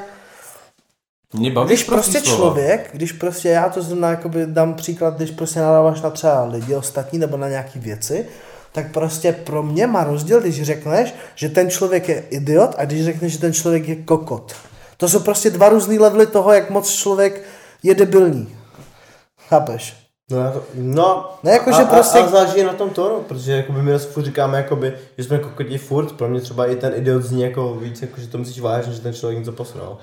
Mě 1.34 1.50
baví 1.50 1.68
Když 1.68 1.84
prostě 1.84 2.20
slova. 2.20 2.36
člověk, 2.36 2.90
když 2.92 3.12
prostě 3.12 3.48
já 3.48 3.68
to 3.68 3.82
zrovna 3.82 4.10
jakoby 4.10 4.46
dám 4.46 4.74
příklad, 4.74 5.16
když 5.16 5.30
prostě 5.30 5.60
nadáváš 5.60 6.00
na 6.00 6.10
třeba 6.10 6.44
lidi 6.44 6.74
ostatní 6.74 7.18
nebo 7.18 7.36
na 7.36 7.48
nějaký 7.48 7.78
věci, 7.78 8.26
tak 8.72 8.92
prostě 8.92 9.32
pro 9.32 9.62
mě 9.62 9.86
má 9.86 10.04
rozdíl, 10.04 10.40
když 10.40 10.62
řekneš, 10.62 11.14
že 11.34 11.48
ten 11.48 11.70
člověk 11.70 12.08
je 12.08 12.20
idiot 12.30 12.74
a 12.78 12.84
když 12.84 13.04
řekneš, 13.04 13.32
že 13.32 13.38
ten 13.38 13.52
člověk 13.52 13.88
je 13.88 13.96
kokot. 13.96 14.54
To 14.96 15.08
jsou 15.08 15.20
prostě 15.20 15.50
dva 15.50 15.68
různý 15.68 15.98
levely 15.98 16.26
toho, 16.26 16.52
jak 16.52 16.70
moc 16.70 16.90
člověk 16.90 17.42
je 17.82 17.94
debilní. 17.94 18.56
Chápeš? 19.48 20.07
No, 20.30 20.38
já 20.38 20.50
to, 20.50 20.62
no 20.74 21.30
Ne, 21.42 21.52
jako, 21.52 21.70
a, 21.70 21.72
že 21.72 21.82
a, 21.82 21.86
prostě- 21.86 22.18
a, 22.18 22.24
a 22.24 22.28
záleží 22.28 22.62
na 22.64 22.72
tom 22.72 22.90
tónu, 22.90 23.14
protože 23.28 23.52
jakoby 23.52 23.82
my 23.82 23.98
furt 23.98 24.24
říkáme, 24.24 24.56
jakoby, 24.58 24.92
že 25.18 25.24
jsme 25.24 25.38
kokotí 25.38 25.78
furt, 25.78 26.12
pro 26.12 26.28
mě 26.28 26.40
třeba 26.40 26.66
i 26.66 26.76
ten 26.76 26.92
idiot 26.96 27.22
zní 27.22 27.42
jako 27.42 27.74
víc, 27.74 28.02
jako, 28.02 28.20
že 28.20 28.26
to 28.26 28.38
myslíš 28.38 28.60
vážně, 28.60 28.92
že 28.92 29.00
ten 29.00 29.14
člověk 29.14 29.38
něco 29.38 29.52
posral. 29.52 29.98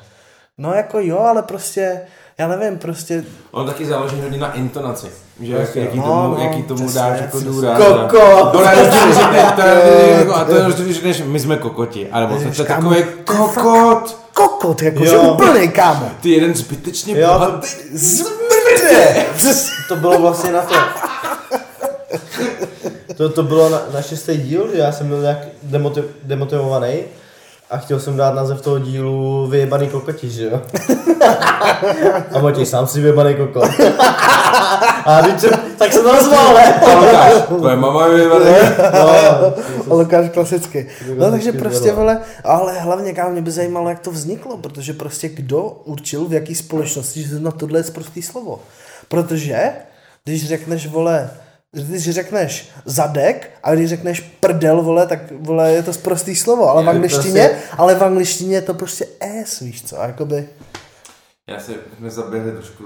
No 0.58 0.74
jako 0.74 1.00
jo, 1.00 1.20
ale 1.20 1.42
prostě, 1.44 2.02
já 2.38 2.48
nevím, 2.48 2.78
prostě, 2.80 3.24
On 3.52 3.66
taky 3.68 3.86
záleží 3.86 4.22
hodně 4.22 4.38
na 4.38 4.54
intonaci. 4.54 5.08
Že 5.42 5.52
jak, 5.54 5.62
Jasně. 5.62 5.82
jaký 5.82 5.98
No, 5.98 6.04
tomu, 6.04 6.36
no, 6.36 6.44
jaký 6.44 6.64
tomu 6.64 6.80
přesně, 6.84 7.02
dáš 7.02 7.22
jako 7.22 7.38
přesně. 7.38 7.50
důraz. 7.50 7.78
Koko! 7.78 8.50
To 8.52 8.62
jako- 10.20 10.36
a 10.36 10.44
to 10.46 10.56
je 10.56 10.64
rozdíl, 10.64 10.88
že 10.88 10.94
řekneš, 10.94 11.22
my 11.26 11.40
jsme 11.40 11.58
kokoti. 11.58 12.10
A 12.12 12.20
nebo 12.20 12.36
to 12.36 12.42
je 12.42 12.52
takový 12.66 13.04
kokot. 13.26 14.18
kokot, 14.34 14.82
jako 14.82 15.06
že 15.06 15.18
úplný 15.18 15.70
kámo. 15.70 16.10
Ty 16.22 16.30
jeden 16.30 16.56
zbytečně 16.56 17.16
bohatý. 17.26 17.68
Zmrde! 18.66 19.26
To 19.88 19.96
bylo 19.96 20.20
vlastně 20.20 20.52
na 20.52 20.62
to. 20.62 20.76
To, 23.18 23.30
to 23.30 23.44
bylo 23.44 23.70
na, 23.70 23.82
na 23.94 24.02
šestý 24.02 24.38
díl, 24.38 24.70
že 24.74 24.78
já 24.78 24.92
jsem 24.92 25.08
byl 25.08 25.22
nějak 25.22 25.38
demotiv, 25.64 26.06
demotivovaný 26.24 27.00
a 27.70 27.78
chtěl 27.78 28.00
jsem 28.00 28.18
dát 28.18 28.36
název 28.36 28.62
toho 28.62 28.80
dílu 28.80 29.48
Vyjebaný 29.48 29.88
kokoti, 29.88 30.30
že 30.30 30.46
jo? 30.46 30.62
A 32.36 32.40
Matěj, 32.40 32.66
sám 32.66 32.88
si 32.88 33.02
vyjebaný 33.02 33.36
kokot. 33.36 33.70
A 35.06 35.22
teď 35.22 35.40
jsem, 35.40 35.55
tak 35.78 35.94
jsem 35.94 36.04
to 36.04 36.14
nazval, 36.14 36.54
ne? 36.54 36.82
Tvoje 37.48 37.76
mama 37.76 38.08
je 38.08 38.16
vyjebaný. 38.16 38.46
No, 39.88 39.96
Lukáš 39.98 40.30
klasicky. 40.30 40.88
No 41.18 41.32
takže 41.32 41.52
prostě, 41.52 41.84
bylo. 41.84 41.96
vole, 41.96 42.22
ale 42.44 42.80
hlavně 42.80 43.14
kámo, 43.14 43.32
mě 43.32 43.42
by 43.42 43.52
zajímalo, 43.52 43.90
jak 43.90 44.00
to 44.00 44.12
vzniklo, 44.12 44.58
protože 44.58 44.94
prostě 44.94 45.30
kdo 45.30 45.62
určil 45.64 46.26
v 46.26 46.34
jaký 46.34 46.56
společnosti, 46.56 47.24
že 47.24 47.40
na 47.40 47.52
tohle 47.52 47.80
je 47.80 47.84
prostý 47.84 48.22
slovo. 48.22 48.60
Protože, 49.08 49.72
když 50.24 50.48
řekneš, 50.48 50.88
vole, 50.88 51.30
Když 51.74 52.10
řekneš 52.10 52.70
zadek 52.86 53.50
a 53.64 53.74
když 53.76 53.90
řekneš 53.90 54.20
prdel, 54.40 54.82
vole, 54.82 55.08
tak 55.08 55.20
vole, 55.40 55.72
je 55.72 55.84
to 55.84 55.92
prostý 55.94 56.36
slovo, 56.36 56.70
ale 56.70 56.84
v 56.84 56.90
angličtině, 56.90 57.48
prostě- 57.50 57.76
ale 57.78 57.96
v 57.96 58.04
angličtině 58.04 58.56
je 58.56 58.62
to 58.62 58.74
prostě 58.74 59.08
S, 59.46 59.60
víš 59.60 59.84
co, 59.84 60.02
a 60.02 60.08
jakoby, 60.08 60.48
Já 61.48 61.60
si, 61.60 61.72
jsme 61.98 62.10
zaběhli 62.10 62.52
trošku. 62.52 62.84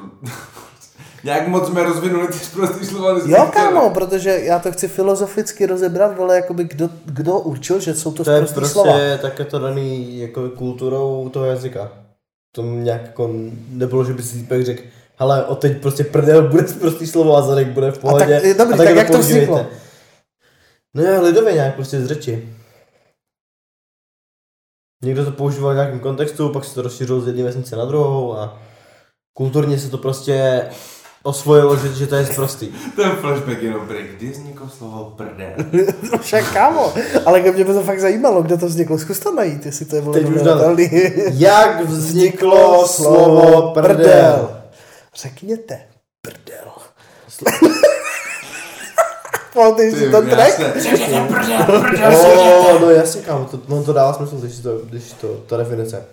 Nějak 1.24 1.48
moc 1.48 1.68
jsme 1.68 1.84
rozvinuli 1.84 2.28
ty 2.28 2.38
prostý 2.54 2.86
slova. 2.86 3.20
jo 3.26 3.50
kámo, 3.54 3.90
protože 3.90 4.30
já 4.30 4.60
to 4.60 4.72
chci 4.72 4.88
filozoficky 4.88 5.66
rozebrat, 5.66 6.18
vole, 6.18 6.36
jakoby 6.36 6.64
kdo, 6.64 6.90
kdo 7.06 7.40
určil, 7.40 7.80
že 7.80 7.94
jsou 7.94 8.12
to, 8.12 8.24
To 8.24 8.32
je 8.32 8.38
prostý 8.38 8.56
prostě 8.56 8.74
slova. 8.74 9.00
tak 9.22 9.40
je 9.40 9.46
to 9.46 9.60
daný 9.60 10.20
jako 10.20 10.50
kulturou 10.50 11.30
toho 11.30 11.46
jazyka. 11.46 11.92
To 12.56 12.64
nějak 12.64 13.02
jako 13.02 13.30
nebylo, 13.70 14.06
že 14.06 14.14
by 14.14 14.24
si 14.24 14.38
týpek 14.38 14.66
řekl, 14.66 14.84
hele, 15.16 15.46
od 15.46 15.60
teď 15.60 15.82
prostě 15.82 16.04
prdel 16.04 16.48
bude 16.48 16.64
prostý 16.64 17.08
slovo 17.08 17.38
a 17.38 17.42
zadek 17.42 17.68
bude 17.68 17.92
v 17.92 17.98
pohodě. 17.98 18.42
tak, 18.42 18.58
dobrý, 18.58 18.78
tak 18.78 18.88
tak 18.88 18.96
jak 18.96 19.10
to 19.10 19.18
vzniklo? 19.20 19.66
No 20.94 21.04
je 21.04 21.20
lidově 21.20 21.54
nějak 21.54 21.76
prostě 21.76 22.02
z 22.02 22.08
řeči. 22.08 22.50
Někdo 25.04 25.26
to 25.26 25.32
používal 25.32 25.72
v 25.72 25.76
nějakém 25.76 26.00
kontextu, 26.00 26.50
pak 26.50 26.66
se 26.66 26.76
to 26.76 26.82
rozšířilo 26.82 27.22
z 27.22 27.28
jedné 27.28 27.44
vesnice 27.44 27.76
na 27.76 27.86
druhou 27.86 28.38
a 28.38 28.60
kulturně 29.34 29.80
se 29.80 29.90
to 29.90 29.98
prostě 29.98 30.64
osvojilo, 31.24 31.78
že, 31.78 31.94
že 31.94 32.08
to 32.08 32.16
je 32.16 32.26
prostý. 32.26 32.68
Ten 32.96 33.12
flashback 33.12 33.62
jenom 33.62 33.88
prý. 33.88 34.08
Kdy 34.18 34.30
vzniklo 34.30 34.70
slovo 34.70 35.14
prdel? 35.18 35.56
Však 36.22 36.54
kámo, 36.54 36.94
ale 37.26 37.42
mě 37.42 37.52
by 37.52 37.74
to 37.74 37.84
fakt 37.84 38.00
zajímalo, 38.00 38.42
kde 38.42 38.58
to 38.58 38.66
vzniklo, 38.66 38.98
zkus 38.98 39.20
to 39.20 39.32
najít, 39.32 39.66
jestli 39.66 39.86
to 39.86 39.96
je 39.96 40.02
vole 40.02 40.20
Teď 40.20 40.30
už. 40.30 40.42
Jak 41.32 41.86
vzniklo 41.86 42.88
slovo 42.88 43.74
prdel? 43.74 44.62
Řekněte 45.16 45.80
prdel. 46.22 46.72
Pamatuješ 49.54 49.94
si 49.94 50.12
ten 50.12 50.30
track? 50.30 50.60
Oh, 52.14 52.82
no 52.82 52.90
jasně, 52.90 53.22
kámo, 53.22 53.46
to, 53.46 53.60
no 53.68 53.84
to 53.84 53.94
dává 53.94 54.14
smysl, 54.14 54.36
když, 54.36 54.60
to, 54.60 54.78
když 54.78 55.12
to, 55.12 55.28
ta 55.28 55.58
definice. 55.58 56.06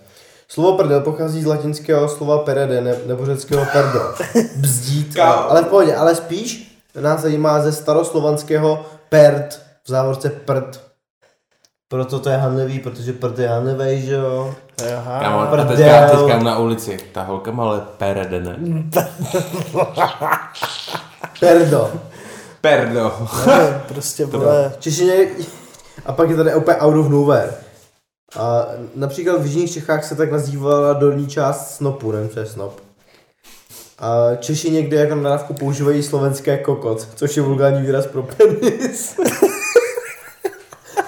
Slovo 0.48 0.76
prdel 0.76 1.00
pochází 1.00 1.42
z 1.42 1.46
latinského 1.46 2.08
slova 2.08 2.38
perede 2.38 2.80
ne, 2.80 2.94
nebo 3.06 3.26
řeckého 3.26 3.66
perdo. 3.72 4.00
Bzdít, 4.56 5.18
ale 5.20 5.62
v 5.62 5.66
pohodě, 5.66 5.96
ale 5.96 6.14
spíš 6.14 6.78
nás 7.00 7.20
zajímá 7.20 7.60
ze 7.60 7.72
staroslovanského 7.72 8.86
perd, 9.08 9.62
v 9.84 9.90
závorce 9.90 10.30
prd. 10.30 10.80
Proto 11.88 12.18
to 12.18 12.30
je 12.30 12.36
hanlivý, 12.36 12.78
protože 12.78 13.12
prd 13.12 13.38
je 13.38 13.48
hanlivý, 13.48 14.02
že 14.06 14.14
jo? 14.14 14.54
Aha. 14.96 15.20
Kámo, 15.20 15.40
a 15.40 15.46
prdel. 15.46 15.76
teďka, 15.76 16.08
teďka 16.08 16.38
na 16.38 16.58
ulici. 16.58 16.98
Ta 17.12 17.22
holka 17.22 17.50
má 17.50 17.64
ale 17.64 17.80
peredene. 17.98 18.56
Perdo. 21.40 21.92
Perdo. 22.60 23.28
Ne, 23.46 23.82
prostě 23.88 24.24
vole. 24.24 24.72
V 24.76 24.80
češtině, 24.80 25.28
a 26.06 26.12
pak 26.12 26.30
je 26.30 26.36
tady 26.36 26.54
úplně 26.54 26.76
out 26.76 26.94
of 26.94 27.08
nowhere. 27.08 27.65
A 28.36 28.66
například 28.94 29.42
v 29.42 29.46
Jižních 29.46 29.72
Čechách 29.72 30.04
se 30.04 30.16
tak 30.16 30.32
nazývala 30.32 30.92
dolní 30.92 31.26
část 31.26 31.76
snopu, 31.76 32.12
nevím, 32.12 32.28
co 32.28 32.40
je 32.40 32.46
snop. 32.46 32.80
A 33.98 34.36
Češi 34.36 34.70
někde 34.70 34.96
jako 34.96 35.14
nadávku 35.14 35.54
používají 35.54 36.02
slovenské 36.02 36.58
kokot, 36.58 37.08
což 37.14 37.36
je 37.36 37.42
vulgární 37.42 37.82
výraz 37.82 38.06
pro 38.06 38.22
penis. 38.22 39.16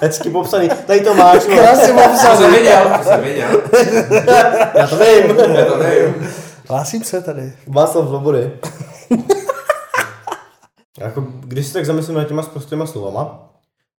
Hezky 0.01 0.29
popsaný. 0.29 0.69
Tady 0.87 1.01
to 1.01 1.13
máš, 1.13 1.45
vole. 1.45 1.57
Krásně 1.57 1.93
mám 1.93 2.11
To 2.11 2.37
jsem 2.37 2.53
viděl, 2.53 2.91
to 2.97 3.03
jsem 3.03 3.21
viděl. 3.21 3.61
Já 4.75 4.87
to 4.87 4.97
vím. 4.97 5.37
Já 5.55 5.65
to 5.65 5.77
nevím. 5.77 6.29
Hlásím 6.69 7.03
se 7.03 7.21
tady. 7.21 7.53
Václav 7.67 8.07
Svobody. 8.07 8.51
jako, 10.99 11.23
když 11.39 11.67
si 11.67 11.73
tak 11.73 11.85
zamyslím 11.85 12.17
nad 12.17 12.23
těma 12.23 12.43
prostýma 12.43 12.85
slovama, 12.85 13.48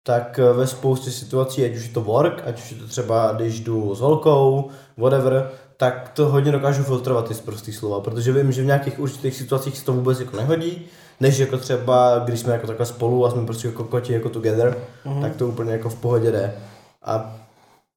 tak 0.02 0.38
eh, 0.38 0.52
ve 0.52 0.66
spoustě 0.66 1.10
situací, 1.10 1.64
ať 1.64 1.76
už 1.76 1.86
je 1.86 1.92
to 1.92 2.00
work, 2.00 2.42
ať 2.46 2.58
už 2.58 2.70
je 2.70 2.76
to 2.76 2.86
třeba, 2.86 3.32
když 3.32 3.60
jdu 3.60 3.94
s 3.94 4.00
holkou, 4.00 4.70
whatever, 4.96 5.50
tak 5.76 6.08
to 6.08 6.28
hodně 6.28 6.52
dokážu 6.52 6.82
filtrovat 6.82 7.28
ty 7.28 7.34
prostý 7.34 7.72
slova, 7.72 8.00
protože 8.00 8.32
vím, 8.32 8.52
že 8.52 8.62
v 8.62 8.66
nějakých 8.66 8.98
určitých 8.98 9.34
situacích 9.34 9.78
se 9.78 9.84
to 9.84 9.92
vůbec 9.92 10.20
jako 10.20 10.36
nehodí, 10.36 10.86
než 11.20 11.38
jako 11.38 11.58
třeba, 11.58 12.18
když 12.18 12.40
jsme 12.40 12.52
jako 12.52 12.66
takhle 12.66 12.86
spolu 12.86 13.26
a 13.26 13.30
jsme 13.30 13.46
prostě 13.46 13.68
jako 13.68 13.84
koti 13.84 14.12
jako 14.12 14.28
together, 14.28 14.78
mm-hmm. 15.06 15.20
tak 15.20 15.36
to 15.36 15.48
úplně 15.48 15.72
jako 15.72 15.88
v 15.88 15.94
pohodě 15.94 16.30
jde. 16.30 16.54
A 17.04 17.36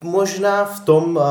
možná 0.03 0.65
v 0.65 0.79
tom 0.79 1.15
uh, 1.15 1.23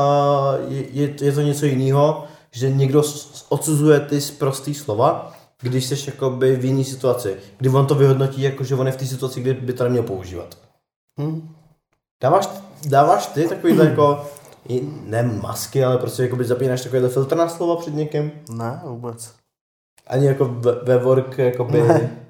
je, 0.67 1.09
je, 1.21 1.31
to 1.31 1.41
něco 1.41 1.65
jiného, 1.65 2.23
že 2.51 2.69
někdo 2.69 3.03
odsuzuje 3.49 3.99
ty 3.99 4.19
prostý 4.39 4.73
slova, 4.73 5.33
když 5.63 5.85
jsi 5.85 6.09
jakoby 6.09 6.55
v 6.55 6.65
jiné 6.65 6.83
situaci, 6.83 7.37
kdy 7.57 7.69
on 7.69 7.87
to 7.87 7.95
vyhodnotí 7.95 8.41
jako, 8.41 8.63
že 8.63 8.75
on 8.75 8.87
je 8.87 8.93
v 8.93 8.97
té 8.97 9.05
situaci, 9.05 9.41
kdy 9.41 9.53
by 9.53 9.73
to 9.73 9.83
neměl 9.83 10.03
používat. 10.03 10.57
Hm. 11.21 11.55
Dáváš, 12.23 12.49
dáváš 12.85 13.27
ty 13.27 13.47
takovýhle 13.47 13.85
jako, 13.89 14.25
ne 15.03 15.23
masky, 15.23 15.83
ale 15.83 15.97
prostě 15.97 16.23
jakoby 16.23 16.45
zapínáš 16.45 16.81
takovýhle 16.81 17.09
filtr 17.09 17.35
na 17.35 17.49
slova 17.49 17.75
před 17.75 17.93
někým? 17.93 18.31
Ne, 18.49 18.81
vůbec. 18.83 19.33
Ani 20.07 20.25
jako 20.25 20.45
ve, 20.45 20.75
ve 20.75 20.97
work, 20.97 21.37
jakoby... 21.37 21.81
Ne. 21.81 22.25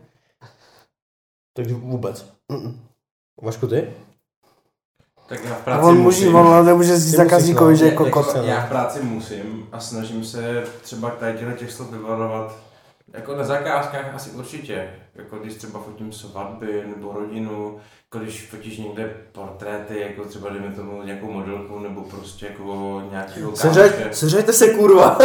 Takže 1.56 1.76
vůbec. 1.76 2.26
Mm-mm. 2.52 2.74
Vašku 3.42 3.68
ty? 3.68 3.94
Tak 5.28 5.46
já 5.46 5.56
v 5.56 5.60
A 5.60 5.64
práci 5.64 5.86
on, 5.86 5.98
může, 5.98 6.04
musím. 6.04 6.36
on 6.36 6.66
nemůže 6.66 7.00
říct 7.00 7.18
musíš, 7.18 7.46
že 7.46 7.54
no. 7.54 7.70
je 7.70 7.86
Jako, 7.86 8.04
kokot. 8.10 8.36
já 8.44 8.66
v 8.66 8.70
práci 8.70 9.04
musím 9.04 9.68
a 9.72 9.80
snažím 9.80 10.26
se 10.26 10.64
třeba 10.82 11.10
tady 11.10 11.38
těchto 11.38 11.54
těch 11.54 11.72
slov 11.72 11.92
vyvarovat. 11.92 12.56
Jako 13.08 13.36
na 13.36 13.44
zakázkách 13.44 14.16
asi 14.16 14.30
určitě. 14.30 15.00
Jako 15.16 15.40
když 15.40 15.54
třeba 15.54 15.80
fotím 15.80 16.12
svatby 16.12 16.84
nebo 16.88 17.14
rodinu, 17.14 17.80
když 18.20 18.48
fotíš 18.52 18.78
někde 18.78 19.14
portréty, 19.32 20.00
jako 20.00 20.26
třeba 20.30 20.50
dejme 20.50 20.76
tomu 20.76 21.04
nějakou 21.04 21.32
modelku 21.32 21.80
nebo 21.80 22.02
prostě 22.02 22.46
jako 22.46 23.02
nějakého 23.12 23.56
Seřeď, 23.56 23.94
seřeďte 24.16 24.54
se 24.54 24.70
kurva. 24.74 25.18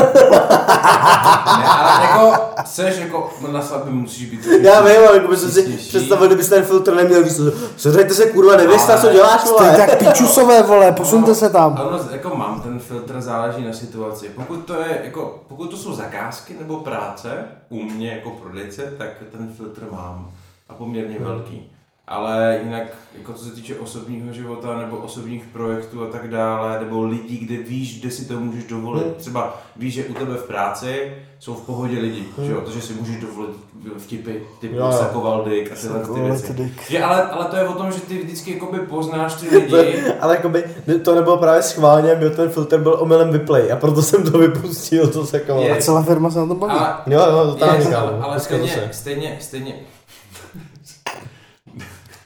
Ne, 1.59 1.65
ale 1.67 2.03
jako 2.05 2.41
seš 2.67 2.99
jako 2.99 3.31
na 3.53 3.63
svatbě 3.63 3.93
musíš 3.93 4.31
být. 4.31 4.47
Já 4.63 4.81
vím, 4.81 4.97
ale 5.09 5.17
jako 5.17 5.37
jsem 5.37 5.51
si 5.51 5.63
představil, 5.77 6.27
kdybyste 6.27 6.55
ten 6.55 6.65
filtr 6.65 6.95
neměl 6.95 7.25
víc. 7.25 7.41
Seřeďte 7.77 8.15
se 8.15 8.27
kurva, 8.31 8.57
nevěsta, 8.57 8.93
Ale- 8.93 9.03
co 9.03 9.13
děláš, 9.13 9.43
Ty 9.43 9.49
vole. 9.49 9.77
tak 9.77 9.99
pičusové, 9.99 10.63
vole, 10.63 10.93
posunte 10.93 11.35
se 11.35 11.51
tam. 11.51 11.77
Ale 11.79 12.01
jako 12.13 12.37
mám 12.37 12.61
ten 12.61 12.79
filtr, 12.79 13.21
záleží 13.21 13.65
na 13.65 13.73
situaci. 13.73 14.29
Pokud 14.29 14.57
to 14.57 14.73
je, 14.75 15.01
jako, 15.05 15.45
pokud 15.49 15.71
to 15.71 15.77
jsou 15.77 15.95
zakázky 15.95 16.57
nebo 16.61 16.77
práce, 16.77 17.45
u 17.69 17.83
mě 17.83 18.11
jako 18.13 18.31
prodejce, 18.31 18.83
tak 18.99 19.09
ten 19.33 19.53
filtr 19.57 19.81
mám. 19.93 20.31
A 20.69 20.75
poměrně 20.75 21.17
velký. 21.21 21.73
Ale 22.11 22.59
jinak, 22.65 22.83
jako 23.19 23.33
co 23.33 23.45
se 23.45 23.51
týče 23.51 23.77
osobního 23.77 24.33
života 24.33 24.79
nebo 24.79 24.97
osobních 24.97 25.45
projektů 25.53 26.03
a 26.03 26.07
tak 26.07 26.31
dále, 26.31 26.81
nebo 26.81 27.03
lidí, 27.07 27.39
kde 27.39 27.57
víš, 27.63 28.01
kde 28.01 28.11
si 28.11 28.25
to 28.25 28.35
můžeš 28.41 28.65
dovolit. 28.65 29.05
Hmm. 29.05 29.15
Třeba 29.15 29.61
víš, 29.77 29.95
že 29.95 30.05
u 30.05 30.15
tebe 30.15 30.35
v 30.35 30.43
práci 30.47 31.13
jsou 31.39 31.55
v 31.55 31.67
pohodě 31.67 31.99
lidi, 31.99 32.25
že 32.43 32.53
jo, 32.53 32.61
to, 32.61 32.71
že 32.71 32.81
si 32.81 32.93
můžeš 32.93 33.17
dovolit 33.21 33.51
vtipy 33.99 34.33
typu 34.61 34.77
Jo, 34.77 34.93
sakovaldyk 34.93 35.73
a 35.73 35.75
tyhle 35.75 35.99
ty 36.01 36.05
Sakovaldyk. 36.07 36.51
věci. 36.51 36.73
Že, 36.91 37.03
ale, 37.03 37.23
ale 37.23 37.45
to 37.45 37.57
je 37.57 37.65
o 37.69 37.73
tom, 37.73 37.93
že 37.93 38.01
ty 38.01 38.19
vždycky 38.19 38.55
jakoby 38.55 38.79
poznáš 38.79 39.35
ty 39.35 39.57
lidi, 39.59 40.03
Ale 40.21 40.35
jakoby, 40.37 40.65
to 41.05 41.15
nebylo 41.15 41.37
právě 41.39 41.63
schválně, 41.63 42.13
aby 42.13 42.31
ten 42.31 42.49
filtr 42.49 42.79
byl 42.79 42.97
omylem 43.01 43.31
vyplay 43.31 43.73
a 43.73 43.77
proto 43.77 44.03
jsem 44.03 44.23
to 44.23 44.39
vypustil, 44.39 45.09
to 45.09 45.27
se. 45.27 45.43
Je. 45.61 45.77
A 45.79 45.81
celá 45.81 46.03
firma 46.03 46.31
se 46.31 46.39
na 46.39 46.47
tom 46.47 46.59
baví. 46.59 46.73
ale 46.75 46.95
Jo, 47.07 47.21
jo, 47.21 47.47
totálně, 47.53 47.97
ale, 47.97 48.19
ale 48.21 48.41
stejně, 48.41 48.69
zase. 48.69 48.89
stejně, 48.93 49.37
stejně, 49.41 49.75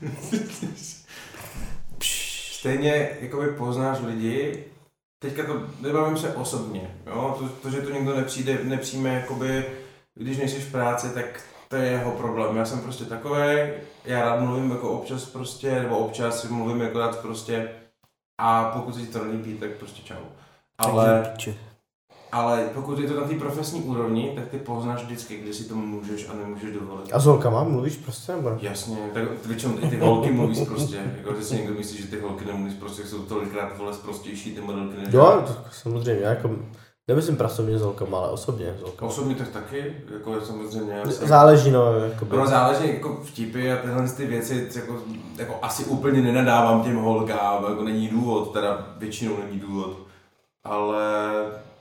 stejně 2.53 3.11
jakoby 3.21 3.49
poznáš 3.49 3.99
lidi, 4.01 4.65
teďka 5.19 5.47
to 5.47 5.67
nebavím 5.81 6.19
se 6.19 6.35
osobně, 6.35 6.95
jo? 7.07 7.37
To, 7.39 7.49
to, 7.49 7.71
že 7.71 7.81
to 7.81 7.91
někdo 7.91 8.17
nepřijde, 8.17 8.59
nepřijme, 8.65 9.15
jakoby, 9.15 9.65
když 10.15 10.39
nejsi 10.39 10.61
v 10.61 10.73
práci, 10.73 11.11
tak 11.15 11.43
to 11.69 11.77
je 11.77 11.91
jeho 11.91 12.11
problém. 12.11 12.57
Já 12.57 12.65
jsem 12.65 12.81
prostě 12.81 13.05
takový, 13.05 13.47
já 14.05 14.21
rád 14.21 14.41
mluvím 14.41 14.71
jako 14.71 14.91
občas 14.91 15.25
prostě, 15.25 15.71
nebo 15.71 15.99
občas 15.99 16.41
si 16.41 16.49
mluvím 16.49 16.81
jako 16.81 16.99
rád 16.99 17.19
prostě 17.21 17.69
a 18.39 18.65
pokud 18.65 18.95
se 18.95 19.01
ti 19.01 19.07
to 19.07 19.25
nelíbí, 19.25 19.55
tak 19.55 19.71
prostě 19.71 20.03
čau. 20.03 20.25
Ale... 20.79 21.35
Ale 22.33 22.71
pokud 22.75 22.99
je 22.99 23.09
to 23.09 23.21
na 23.21 23.27
té 23.27 23.35
profesní 23.35 23.83
úrovni, 23.83 24.33
tak 24.35 24.49
ty 24.49 24.59
poznáš 24.59 25.05
vždycky, 25.05 25.37
kde 25.37 25.53
si 25.53 25.65
to 25.65 25.75
můžeš 25.75 26.29
a 26.29 26.33
nemůžeš 26.35 26.75
dovolit. 26.75 27.11
A 27.13 27.19
s 27.19 27.25
holkama 27.25 27.65
mluvíš 27.65 27.97
prostě, 27.97 28.33
nebo? 28.33 28.59
Jasně, 28.61 28.97
tak 29.15 29.47
většinou 29.47 29.73
ty 29.73 29.97
holky 29.97 30.33
mluví 30.33 30.67
prostě, 30.67 30.97
jako 31.17 31.35
že 31.35 31.45
si 31.45 31.55
někdo 31.55 31.75
myslí, 31.75 32.03
že 32.03 32.07
ty 32.09 32.21
holky 32.21 32.45
nemluví 32.45 32.75
prostě, 32.75 33.03
jsou 33.05 33.19
tolikrát 33.19 33.79
vole 33.79 33.93
prostější 34.05 34.55
ty 34.55 34.61
modelky 34.61 34.97
než 34.97 35.15
Jo, 35.15 35.45
to 35.47 35.57
samozřejmě, 35.73 36.23
já 36.23 36.31
jako, 36.31 36.51
nemyslím 37.09 37.37
pracovně 37.37 37.79
s 37.79 37.83
holkama, 37.83 38.19
ale 38.19 38.29
osobně 38.31 38.75
s 38.79 38.83
holkama. 38.83 39.11
Osobně 39.11 39.35
tak 39.35 39.49
taky, 39.49 39.95
jako 40.15 40.41
samozřejmě. 40.41 41.01
Záleží, 41.07 41.71
no, 41.71 41.99
jakoby. 41.99 42.37
No 42.37 42.47
záleží 42.47 42.89
jako 42.89 43.21
vtipy 43.25 43.73
a 43.73 43.77
tyhle 43.77 44.09
ty 44.09 44.27
věci, 44.27 44.69
jako, 44.75 44.99
jako 45.37 45.55
asi 45.63 45.85
úplně 45.85 46.21
nenadávám 46.21 46.83
těm 46.83 46.97
holkám, 46.97 47.65
jako 47.69 47.83
není 47.83 48.09
důvod, 48.09 48.53
teda 48.53 48.87
většinou 48.99 49.37
není 49.45 49.61
důvod. 49.61 49.97
Ale 50.65 51.13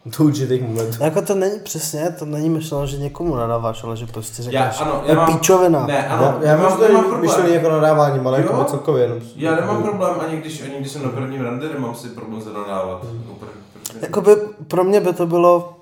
Do 0.05 0.23
určitých 0.25 0.61
momentů. 0.61 1.03
Jako 1.03 1.21
to 1.21 1.35
není 1.35 1.59
přesně, 1.59 2.15
to 2.19 2.25
není 2.25 2.49
myšleno, 2.49 2.87
že 2.87 2.97
někomu 2.97 3.35
nadáváš, 3.35 3.83
ale 3.83 3.97
že 3.97 4.05
prostě 4.07 4.41
Já, 4.41 4.45
řekneš, 4.71 4.81
ano, 4.81 4.91
to 4.91 5.01
já 5.05 5.09
je 5.09 5.15
mám... 5.15 5.25
píčovina. 5.37 5.85
Ne, 5.87 6.07
ano, 6.07 6.23
Já, 6.41 6.49
já 6.49 6.55
nemám, 6.55 6.69
mám 6.71 6.79
to 6.79 6.87
nemám 6.87 7.03
problém. 7.05 7.45
jako 7.53 7.69
nadávání, 7.69 8.19
ale 8.25 8.41
jako 8.41 8.63
celkově 8.63 9.03
jenom. 9.03 9.17
Já 9.35 9.55
nemám 9.55 9.83
problém, 9.83 10.13
ani 10.27 10.37
když, 10.37 10.61
ani 10.61 10.73
když 10.79 10.91
jsem 10.91 11.03
na 11.03 11.09
prvním 11.09 11.41
rande, 11.41 11.69
nemám 11.73 11.95
si 11.95 12.07
problém 12.07 12.41
se 12.41 12.49
nadávat. 12.53 13.03
Úplně, 13.31 13.51
protože- 13.83 13.99
Jakoby 14.01 14.35
pro 14.67 14.83
mě 14.83 14.99
by 15.01 15.13
to 15.13 15.25
bylo 15.27 15.73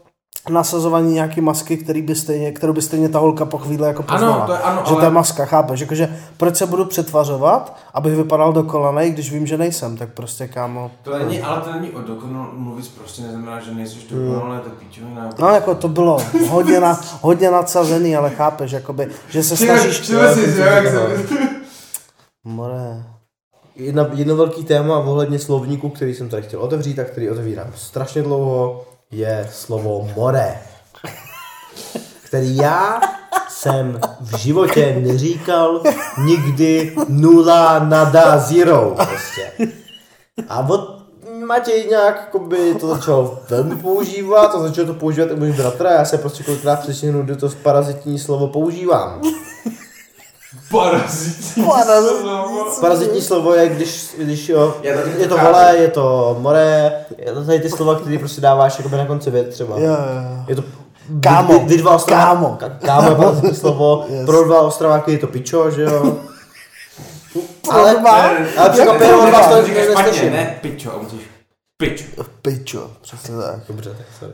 nasazování 0.50 1.14
nějaký 1.14 1.42
masky, 1.42 1.78
který 1.78 2.02
by 2.02 2.16
stejně, 2.16 2.52
kterou 2.52 2.74
by 2.74 2.82
stejně 2.82 3.10
ta 3.10 3.20
holka 3.20 3.46
po 3.46 3.58
chvíli 3.58 3.88
jako 3.88 4.04
Ano, 4.08 4.18
poznala. 4.20 4.46
to 4.46 4.52
je 4.52 4.60
ano, 4.60 4.82
že 4.86 4.92
ale- 4.92 5.00
to 5.00 5.06
je 5.06 5.12
maska, 5.12 5.46
chápeš? 5.46 5.80
Jakože 5.80 6.16
proč 6.38 6.56
se 6.58 6.66
budu 6.66 6.86
přetvařovat, 6.86 7.78
abych 7.94 8.16
vypadal 8.16 8.54
dokonanej, 8.54 9.12
když 9.12 9.32
vím, 9.32 9.48
že 9.48 9.58
nejsem, 9.58 9.98
tak 9.98 10.10
prostě 10.14 10.48
kámo. 10.48 10.92
To 11.04 11.18
není, 11.20 11.42
ale 11.42 11.62
to 11.62 11.72
není 11.74 11.90
o 11.92 12.02
dokonal 12.02 12.50
mluvit 12.54 12.92
prostě 12.98 13.22
neznamená, 13.22 13.60
že 13.60 13.72
nejsi 13.72 13.98
dokonalý, 14.10 14.60
to 14.62 14.70
je 14.70 14.76
píčovina. 14.80 15.30
No 15.40 15.48
jako 15.50 15.76
to 15.76 15.88
bylo 15.88 16.18
hodně, 16.50 16.80
na, 16.80 17.00
hodně 17.22 17.52
nadsazený, 17.52 18.16
ale 18.16 18.30
chápeš, 18.30 18.72
jakoby, 18.72 19.08
že 19.30 19.44
se 19.44 19.58
snažíš... 19.58 20.06
si, 20.06 20.14
jak 20.60 20.88
se... 20.88 21.18
More. 22.44 23.04
Jedna, 23.76 24.08
jedno 24.14 24.36
velký 24.36 24.64
téma 24.64 24.98
ohledně 25.00 25.40
slovníku, 25.40 25.90
který 25.90 26.14
jsem 26.16 26.30
tady 26.30 26.44
chtěl 26.44 26.62
otevřít 26.62 27.00
a 27.00 27.04
který 27.04 27.30
otevírám 27.30 27.68
strašně 27.76 28.22
dlouho, 28.22 28.86
je 29.12 29.50
slovo 29.52 30.10
more. 30.16 30.58
Který 32.24 32.56
já 32.56 33.02
jsem 33.50 34.00
v 34.20 34.38
životě 34.38 35.02
neříkal 35.02 35.84
nikdy 36.26 36.96
nula, 37.08 37.80
nada, 37.80 38.38
zero. 38.38 38.96
Prostě. 38.96 39.52
A 40.50 40.60
od 40.70 41.00
Matěj 41.46 41.88
nějak 41.90 42.16
jakoby, 42.16 42.76
to 42.76 42.88
začal 42.88 43.40
velmi 43.50 43.76
používat 43.76 44.56
a 44.56 44.60
začal 44.60 44.86
to 44.86 44.94
používat 44.94 45.32
i 45.32 45.36
můj 45.36 45.54
bratr 45.54 45.88
a 45.88 45.92
já 45.92 46.06
se 46.06 46.18
prostě 46.18 46.44
kolikrát 46.44 46.80
přesněhnu, 46.80 47.24
kdy 47.24 47.36
to 47.36 47.50
parazitní 47.50 48.20
slovo 48.20 48.48
používám. 48.48 49.22
Parazitní. 50.72 51.66
Parazitní 52.82 53.22
slovo 53.22 53.54
je, 53.54 53.70
když, 53.70 54.10
když 54.18 54.50
jo, 54.50 54.78
je 55.18 55.28
to 55.28 55.36
chápu. 55.38 55.46
vole, 55.48 55.78
je 55.78 55.88
to 55.88 56.38
more, 56.40 56.92
je 57.18 57.34
to 57.34 57.46
tady 57.46 57.60
ty 57.60 57.70
slova, 57.70 57.96
které 58.00 58.18
prostě 58.20 58.42
dáváš 58.42 58.78
jakoby 58.78 58.98
na 58.98 59.06
konci 59.06 59.32
vět 59.32 59.50
třeba. 59.50 59.80
Jo, 59.80 59.86
jo, 59.86 59.92
jo. 59.92 60.44
Je 60.48 60.56
to 60.56 60.64
Kámo. 61.24 61.60
Vy 61.60 61.78
dva 61.78 61.96
ostrava, 61.96 62.24
Kámo. 62.26 62.58
Kámo 62.86 63.10
je 63.10 63.16
parazitní 63.16 63.56
slovo, 63.56 64.06
Yes. 64.10 64.26
pro 64.26 64.44
dva 64.44 64.62
ostraváky 64.62 65.12
je 65.12 65.18
to 65.18 65.28
pičo, 65.28 65.72
že 65.72 65.84
jo. 65.84 66.18
Ale, 67.72 67.96
Ale, 68.00 68.48
ale 68.58 68.70
překvapivě 68.70 69.16
od 69.16 69.30
vás 69.32 69.48
to 69.48 69.66
říkáš 69.66 69.86
špatně, 69.92 70.30
ne 70.32 70.58
pičo, 70.62 70.94
a 70.94 70.98
musíš 70.98 71.22
pič. 71.78 72.06
Pičo, 72.42 72.92
přesně 73.02 73.36
tak. 73.38 73.60
Dobře, 73.68 73.90
tak 73.90 74.06
sorry. 74.20 74.34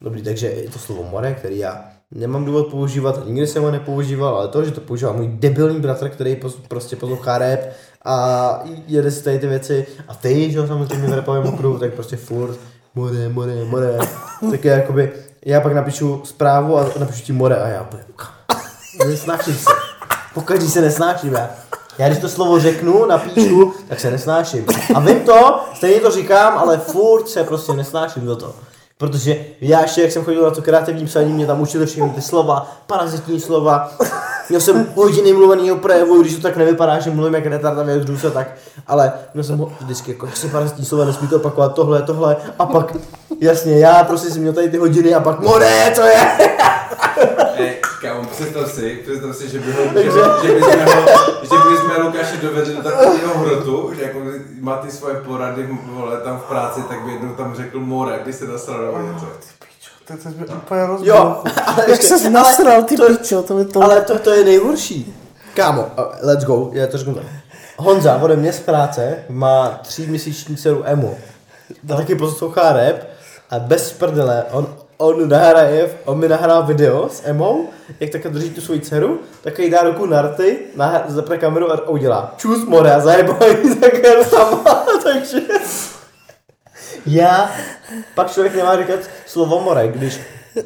Dobrý, 0.00 0.22
takže 0.22 0.46
je 0.46 0.70
to 0.70 0.78
slovo 0.78 1.04
more, 1.10 1.34
který 1.34 1.58
já 1.58 1.84
nemám 2.10 2.44
důvod 2.44 2.66
používat, 2.66 3.26
nikdy 3.26 3.46
jsem 3.46 3.62
ho 3.62 3.70
nepoužíval, 3.70 4.36
ale 4.36 4.48
to, 4.48 4.64
že 4.64 4.70
to 4.70 4.80
používá 4.80 5.12
můj 5.12 5.28
debilní 5.28 5.80
bratr, 5.80 6.08
který 6.08 6.40
prostě 6.68 6.96
poslouchá 6.96 7.38
rap 7.38 7.60
a 8.04 8.60
jede 8.86 9.10
si 9.10 9.24
tady 9.24 9.38
ty 9.38 9.46
věci 9.46 9.86
a 10.08 10.14
ty, 10.14 10.50
že 10.50 10.58
jo, 10.58 10.66
samozřejmě 10.66 11.08
v 11.08 11.14
rapovém 11.14 11.46
okruhu, 11.46 11.78
tak 11.78 11.94
prostě 11.94 12.16
furt 12.16 12.58
more, 12.94 13.28
more, 13.28 13.64
more. 13.64 13.98
Tak 14.50 14.64
je 14.64 14.72
jakoby, 14.72 15.12
já 15.46 15.60
pak 15.60 15.72
napíšu 15.72 16.20
zprávu 16.24 16.78
a 16.78 16.86
napíšu 16.98 17.24
ti 17.24 17.32
more 17.32 17.56
a 17.56 17.68
já 17.68 17.82
úplně, 17.82 18.02
nesnáším 19.06 19.54
se. 19.54 19.70
Pokaždý 20.34 20.68
se 20.68 20.80
nesnáším 20.80 21.32
já. 21.32 21.50
Já 21.98 22.08
když 22.08 22.18
to 22.18 22.28
slovo 22.28 22.60
řeknu, 22.60 23.06
napíšu, 23.06 23.72
tak 23.88 24.00
se 24.00 24.10
nesnáším. 24.10 24.66
A 24.94 25.00
vím 25.00 25.20
to, 25.20 25.60
stejně 25.74 26.00
to 26.00 26.10
říkám, 26.10 26.58
ale 26.58 26.78
furt 26.78 27.28
se 27.28 27.44
prostě 27.44 27.72
nesnáším 27.72 28.26
do 28.26 28.36
toho. 28.36 28.54
Protože 28.98 29.36
já 29.60 29.80
ještě, 29.80 30.02
jak 30.02 30.12
jsem 30.12 30.24
chodil 30.24 30.42
na 30.42 30.50
to 30.50 30.62
kreativní 30.62 31.06
psaní, 31.06 31.32
mě 31.32 31.46
tam 31.46 31.60
učili 31.60 31.86
všechny 31.86 32.10
ty 32.10 32.22
slova, 32.22 32.70
parazitní 32.86 33.40
slova. 33.40 33.90
Měl 34.48 34.60
jsem 34.60 34.86
hodiny 34.94 35.32
mluveného 35.32 35.76
projevu, 35.76 36.22
když 36.22 36.36
to 36.36 36.42
tak 36.42 36.56
nevypadá, 36.56 36.98
že 36.98 37.10
mluvím 37.10 37.34
jak 37.34 37.46
retard 37.46 37.78
a 37.78 37.82
vyjadřuju 37.82 38.18
se 38.18 38.30
tak, 38.30 38.54
ale 38.86 39.12
měl 39.34 39.44
jsem 39.44 39.58
ho 39.58 39.72
vždycky 39.80 40.10
jako, 40.10 40.26
jasně 40.26 40.50
parazitní 40.50 40.84
slova, 40.84 41.04
nesmí 41.04 41.28
to 41.28 41.36
opakovat 41.36 41.74
tohle, 41.74 42.02
tohle, 42.02 42.36
a 42.58 42.66
pak, 42.66 42.96
jasně, 43.40 43.78
já 43.78 44.04
prostě 44.04 44.30
jsem 44.30 44.42
měl 44.42 44.52
tady 44.52 44.68
ty 44.68 44.78
hodiny 44.78 45.14
a 45.14 45.20
pak, 45.20 45.40
more, 45.40 45.92
co 45.94 46.02
je? 46.02 47.80
Kámo, 48.02 48.24
představ 48.24 48.72
si, 48.72 48.98
představ 49.06 49.36
si, 49.36 49.48
že 49.48 49.58
by 49.58 49.72
ho, 49.72 49.82
že, 49.94 50.02
že 50.48 50.54
by 50.54 50.60
jsme 50.62 50.84
ho, 50.84 51.02
že 51.42 51.68
by 51.70 51.76
jsme 51.76 51.98
Lukáše 52.02 52.36
dovedli 52.36 52.76
do 52.76 52.82
takového 52.82 53.38
hrotu, 53.38 53.92
že 53.96 54.02
jako 54.02 54.18
má 54.60 54.76
ty 54.76 54.90
svoje 54.90 55.14
porady, 55.14 55.68
vole, 55.82 56.16
tam 56.20 56.38
v 56.38 56.42
práci, 56.42 56.80
tak 56.88 57.00
by 57.04 57.12
jednou 57.12 57.34
tam 57.34 57.54
řekl 57.54 57.80
more, 57.80 58.18
když 58.22 58.34
se 58.36 58.46
nasral 58.48 58.82
nebo 58.82 58.98
něco. 59.12 59.26
To, 60.06 60.14
to 60.46 60.52
úplně 60.54 60.86
rozbil. 60.86 61.14
Jo, 61.14 61.42
ale 61.66 61.76
Jak 61.80 61.88
ještě- 61.88 62.18
se 62.18 62.30
nasral, 62.30 62.82
ty 62.82 62.96
to- 62.96 63.06
pičo, 63.06 63.42
to 63.42 63.54
mi 63.54 63.64
to... 63.64 63.82
Ale 63.82 64.00
to, 64.00 64.18
to 64.18 64.30
je 64.30 64.44
nejhorší. 64.44 65.14
Kámo, 65.54 65.82
uh, 65.82 66.04
let's 66.22 66.44
go, 66.44 66.70
já 66.72 66.86
to 66.86 66.98
řeknu 66.98 67.14
tak. 67.14 67.24
Honza 67.76 68.16
ode 68.22 68.36
mě 68.36 68.52
z 68.52 68.60
práce 68.60 69.18
má 69.28 69.80
tříměsíční 69.82 70.56
dceru 70.56 70.82
Emu. 70.86 71.18
A 71.92 71.96
taky 71.96 72.14
poslouchá 72.14 72.72
rap 72.72 72.96
a 73.50 73.58
bez 73.58 73.92
prdele, 73.92 74.44
on, 74.50 74.66
on 74.98 75.28
nahraje, 75.28 75.98
on 76.04 76.18
mi 76.18 76.28
nahrál 76.28 76.62
video 76.62 77.08
s 77.08 77.22
Emou, 77.24 77.68
jak 78.00 78.10
takhle 78.10 78.30
drží 78.30 78.50
tu 78.50 78.60
svoji 78.60 78.80
dceru, 78.80 79.20
tak 79.42 79.58
jí 79.58 79.70
dá 79.70 79.82
ruku 79.82 80.06
na 80.06 80.22
rty, 80.22 80.58
zapne 81.06 81.38
kameru 81.38 81.72
a 81.72 81.88
udělá 81.88 82.34
čus 82.36 82.64
more 82.64 82.94
a 82.94 83.00
zajebal 83.00 83.48
jí 83.48 83.74
sama, 84.24 84.86
takže 85.02 85.40
já, 87.06 87.50
pak 88.14 88.32
člověk 88.32 88.54
nemá 88.54 88.76
říkat 88.76 89.00
slovo 89.26 89.60
more, 89.60 89.88
když 89.88 90.20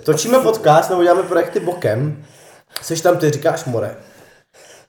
točíme 0.05 0.39
podcast 0.39 0.91
nebo 0.91 1.03
děláme 1.03 1.23
projekty 1.23 1.61
bokem, 1.61 2.25
Seš 2.81 3.01
tam, 3.01 3.19
ty 3.19 3.31
říkáš 3.31 3.65
more. 3.65 3.97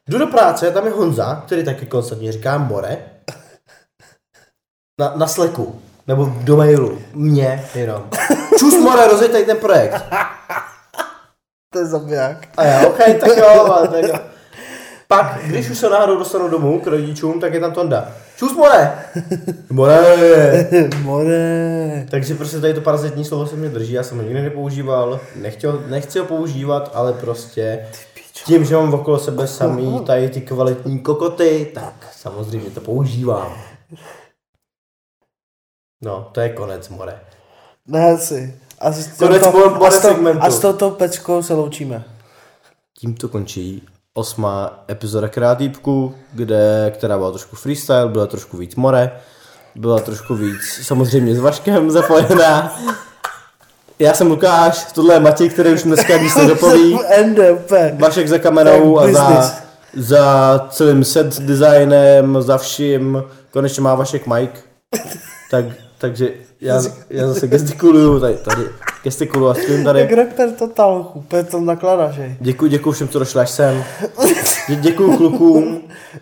Jdu 0.10 0.18
do 0.18 0.28
práce, 0.28 0.72
tam 0.72 0.86
je 0.86 0.92
Honza, 0.92 1.44
který 1.46 1.64
taky 1.64 1.86
konstantně 1.86 2.32
říká 2.32 2.58
more. 2.58 2.98
Na, 5.00 5.14
na 5.16 5.28
Slacku. 5.28 5.82
Nebo 6.08 6.34
do 6.42 6.58
mailu. 6.58 7.00
Mně 7.14 7.66
jenom. 7.76 8.04
Čus 8.60 8.80
more, 8.80 9.08
rozjeď 9.08 9.32
tady 9.32 9.46
ten 9.46 9.58
projekt. 9.58 10.04
To 11.74 11.80
je 11.80 11.86
zabiják. 11.86 12.48
A 12.58 12.64
já, 12.64 12.88
ok, 12.88 12.98
tak 12.98 13.38
jo, 13.38 13.48
ale 13.76 13.88
tak 13.88 14.04
jo. 14.04 14.16
Pak, 15.08 15.40
když 15.46 15.70
už 15.70 15.78
se 15.78 15.90
náhodou 15.90 16.18
dostanu 16.18 16.48
domů 16.50 16.80
k 16.80 16.88
rodičům, 16.88 17.40
tak 17.40 17.54
je 17.54 17.60
tam 17.60 17.72
Tonda. 17.72 18.12
Čus 18.38 18.56
more! 18.56 18.92
More! 19.70 20.68
More. 21.02 22.06
Takže 22.10 22.36
prostě 22.36 22.60
tady 22.60 22.74
to 22.74 22.82
parazitní 22.82 23.26
slovo 23.26 23.48
se 23.48 23.56
mě 23.56 23.70
drží, 23.70 23.94
já 23.94 24.04
jsem 24.04 24.18
ho 24.18 24.24
nikdy 24.24 24.42
nepoužíval, 24.42 25.20
nechtěl, 25.36 25.84
nechci 25.88 26.20
ho 26.20 26.26
používat, 26.26 26.92
ale 26.94 27.14
prostě 27.14 27.88
tím, 28.46 28.66
že 28.66 28.76
mám 28.76 28.94
okolo 28.94 29.20
sebe 29.20 29.48
samý 29.48 30.00
tady 30.06 30.30
ty 30.30 30.42
kvalitní 30.42 31.00
kokoty, 31.00 31.72
tak 31.74 31.94
samozřejmě 32.16 32.70
to 32.70 32.82
používám. 32.82 33.54
No, 36.04 36.30
to 36.32 36.42
je 36.42 36.50
konec, 36.50 36.90
more. 36.90 37.14
Ne, 37.88 38.12
asi. 38.12 38.56
Asi 38.80 39.04
s 39.04 39.18
Konec 39.18 39.42
touto- 39.44 39.58
more- 39.70 39.88
a 39.88 39.92
s 39.92 40.02
tou- 40.02 40.08
segmentu. 40.08 40.44
A 40.44 40.50
s 40.52 40.60
touto 40.60 40.90
peckou 40.92 41.44
se 41.44 41.54
loučíme. 41.54 42.04
Tímto 43.00 43.30
končí 43.30 43.84
osmá 44.14 44.84
epizoda 44.90 45.28
Kreatýpku, 45.28 46.16
kde, 46.34 46.92
která 46.96 47.18
byla 47.18 47.30
trošku 47.32 47.56
freestyle, 47.56 48.08
byla 48.08 48.28
trošku 48.28 48.58
víc 48.58 48.76
more, 48.76 49.12
byla 49.76 50.00
trošku 50.00 50.36
víc 50.36 50.62
samozřejmě 50.84 51.36
s 51.36 51.40
Vaškem 51.40 51.92
zapojená. 51.92 52.80
Já 54.00 54.14
jsem 54.14 54.28
Lukáš, 54.28 54.84
tohle 54.94 55.14
je 55.16 55.20
Matěj, 55.20 55.50
který 55.50 55.74
už 55.74 55.84
dneska 55.84 56.18
nic 56.18 56.36
nedopoví. 56.36 57.00
Vašek 58.00 58.28
za 58.28 58.38
kamerou 58.38 59.00
a 59.00 59.12
za, 59.12 59.52
za 59.98 60.60
celým 60.70 61.04
set 61.04 61.40
designem, 61.40 62.42
za 62.42 62.58
vším. 62.58 63.24
Konečně 63.52 63.82
má 63.82 63.96
Vašek 63.96 64.28
Mike. 64.28 64.60
Tak, 65.52 65.66
takže 66.04 66.30
já, 66.62 66.82
já 67.10 67.28
zase 67.28 67.48
gestikuluju, 67.48 68.20
tady, 68.20 68.34
tady 68.38 68.62
gestikuluju 69.04 69.50
a 69.50 69.54
stojím 69.54 69.74
Jak 69.78 69.84
tady. 69.86 70.16
rapper 70.16 70.52
total, 70.52 71.12
úplně 71.14 71.44
to 71.44 71.60
nakladáš, 71.62 72.18
hej. 72.18 72.36
Děkuji, 72.40 72.68
děkuji 72.72 72.92
všem, 72.92 73.08
co 73.08 73.20
došli 73.20 73.42
až 73.42 73.50
sem. 73.50 73.84
Dě- 74.68 74.80
Děkuji 74.80 75.18
klukům. 75.18 75.82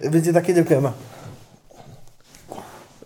My 0.10 0.22
ti 0.22 0.34
taky 0.34 0.54
děkujeme. 0.54 0.94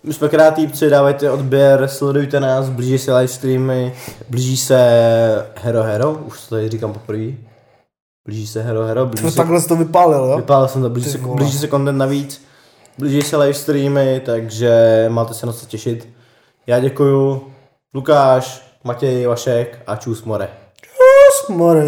My 0.04 0.14
jsme 0.14 0.28
kreativci, 0.28 0.90
dávajte 0.90 1.30
odběr, 1.30 1.88
sledujte 1.88 2.40
nás, 2.40 2.68
blíží 2.68 2.98
se 2.98 3.14
live 3.16 3.28
streamy, 3.28 3.92
blíží 4.30 4.56
se 4.56 4.78
Hero 5.62 5.82
Hero, 5.82 6.12
už 6.12 6.40
to 6.48 6.54
tady 6.54 6.68
říkám 6.68 6.92
poprvé. 6.92 7.32
Blíží 8.26 8.46
se 8.46 8.62
Hero 8.62 8.82
Hero, 8.84 9.06
blíží 9.06 9.24
To 9.24 9.30
se, 9.30 9.36
takhle 9.36 9.60
jsi 9.60 9.68
to 9.68 9.76
vypálil, 9.76 10.24
jo? 10.24 10.36
vypálil 10.36 10.68
jsem 10.68 10.82
to, 10.82 10.90
blíží 10.90 11.06
Ty 11.06 11.12
se, 11.12 11.18
vole. 11.18 11.36
blíží 11.36 11.58
se 11.58 11.68
content 11.68 11.98
navíc, 11.98 12.42
blíží 12.98 13.22
se 13.22 13.36
live 13.36 13.54
streamy, 13.54 14.22
takže 14.24 15.04
máte 15.08 15.34
se 15.34 15.46
na 15.46 15.52
co 15.52 15.66
těšit. 15.66 16.08
Já 16.66 16.80
děkuju, 16.80 17.52
Lukáš, 17.94 18.62
Matěj, 18.84 19.26
Vašek 19.26 19.82
a 19.86 19.96
čus 19.96 20.24
more. 20.24 20.48
More. 21.48 21.86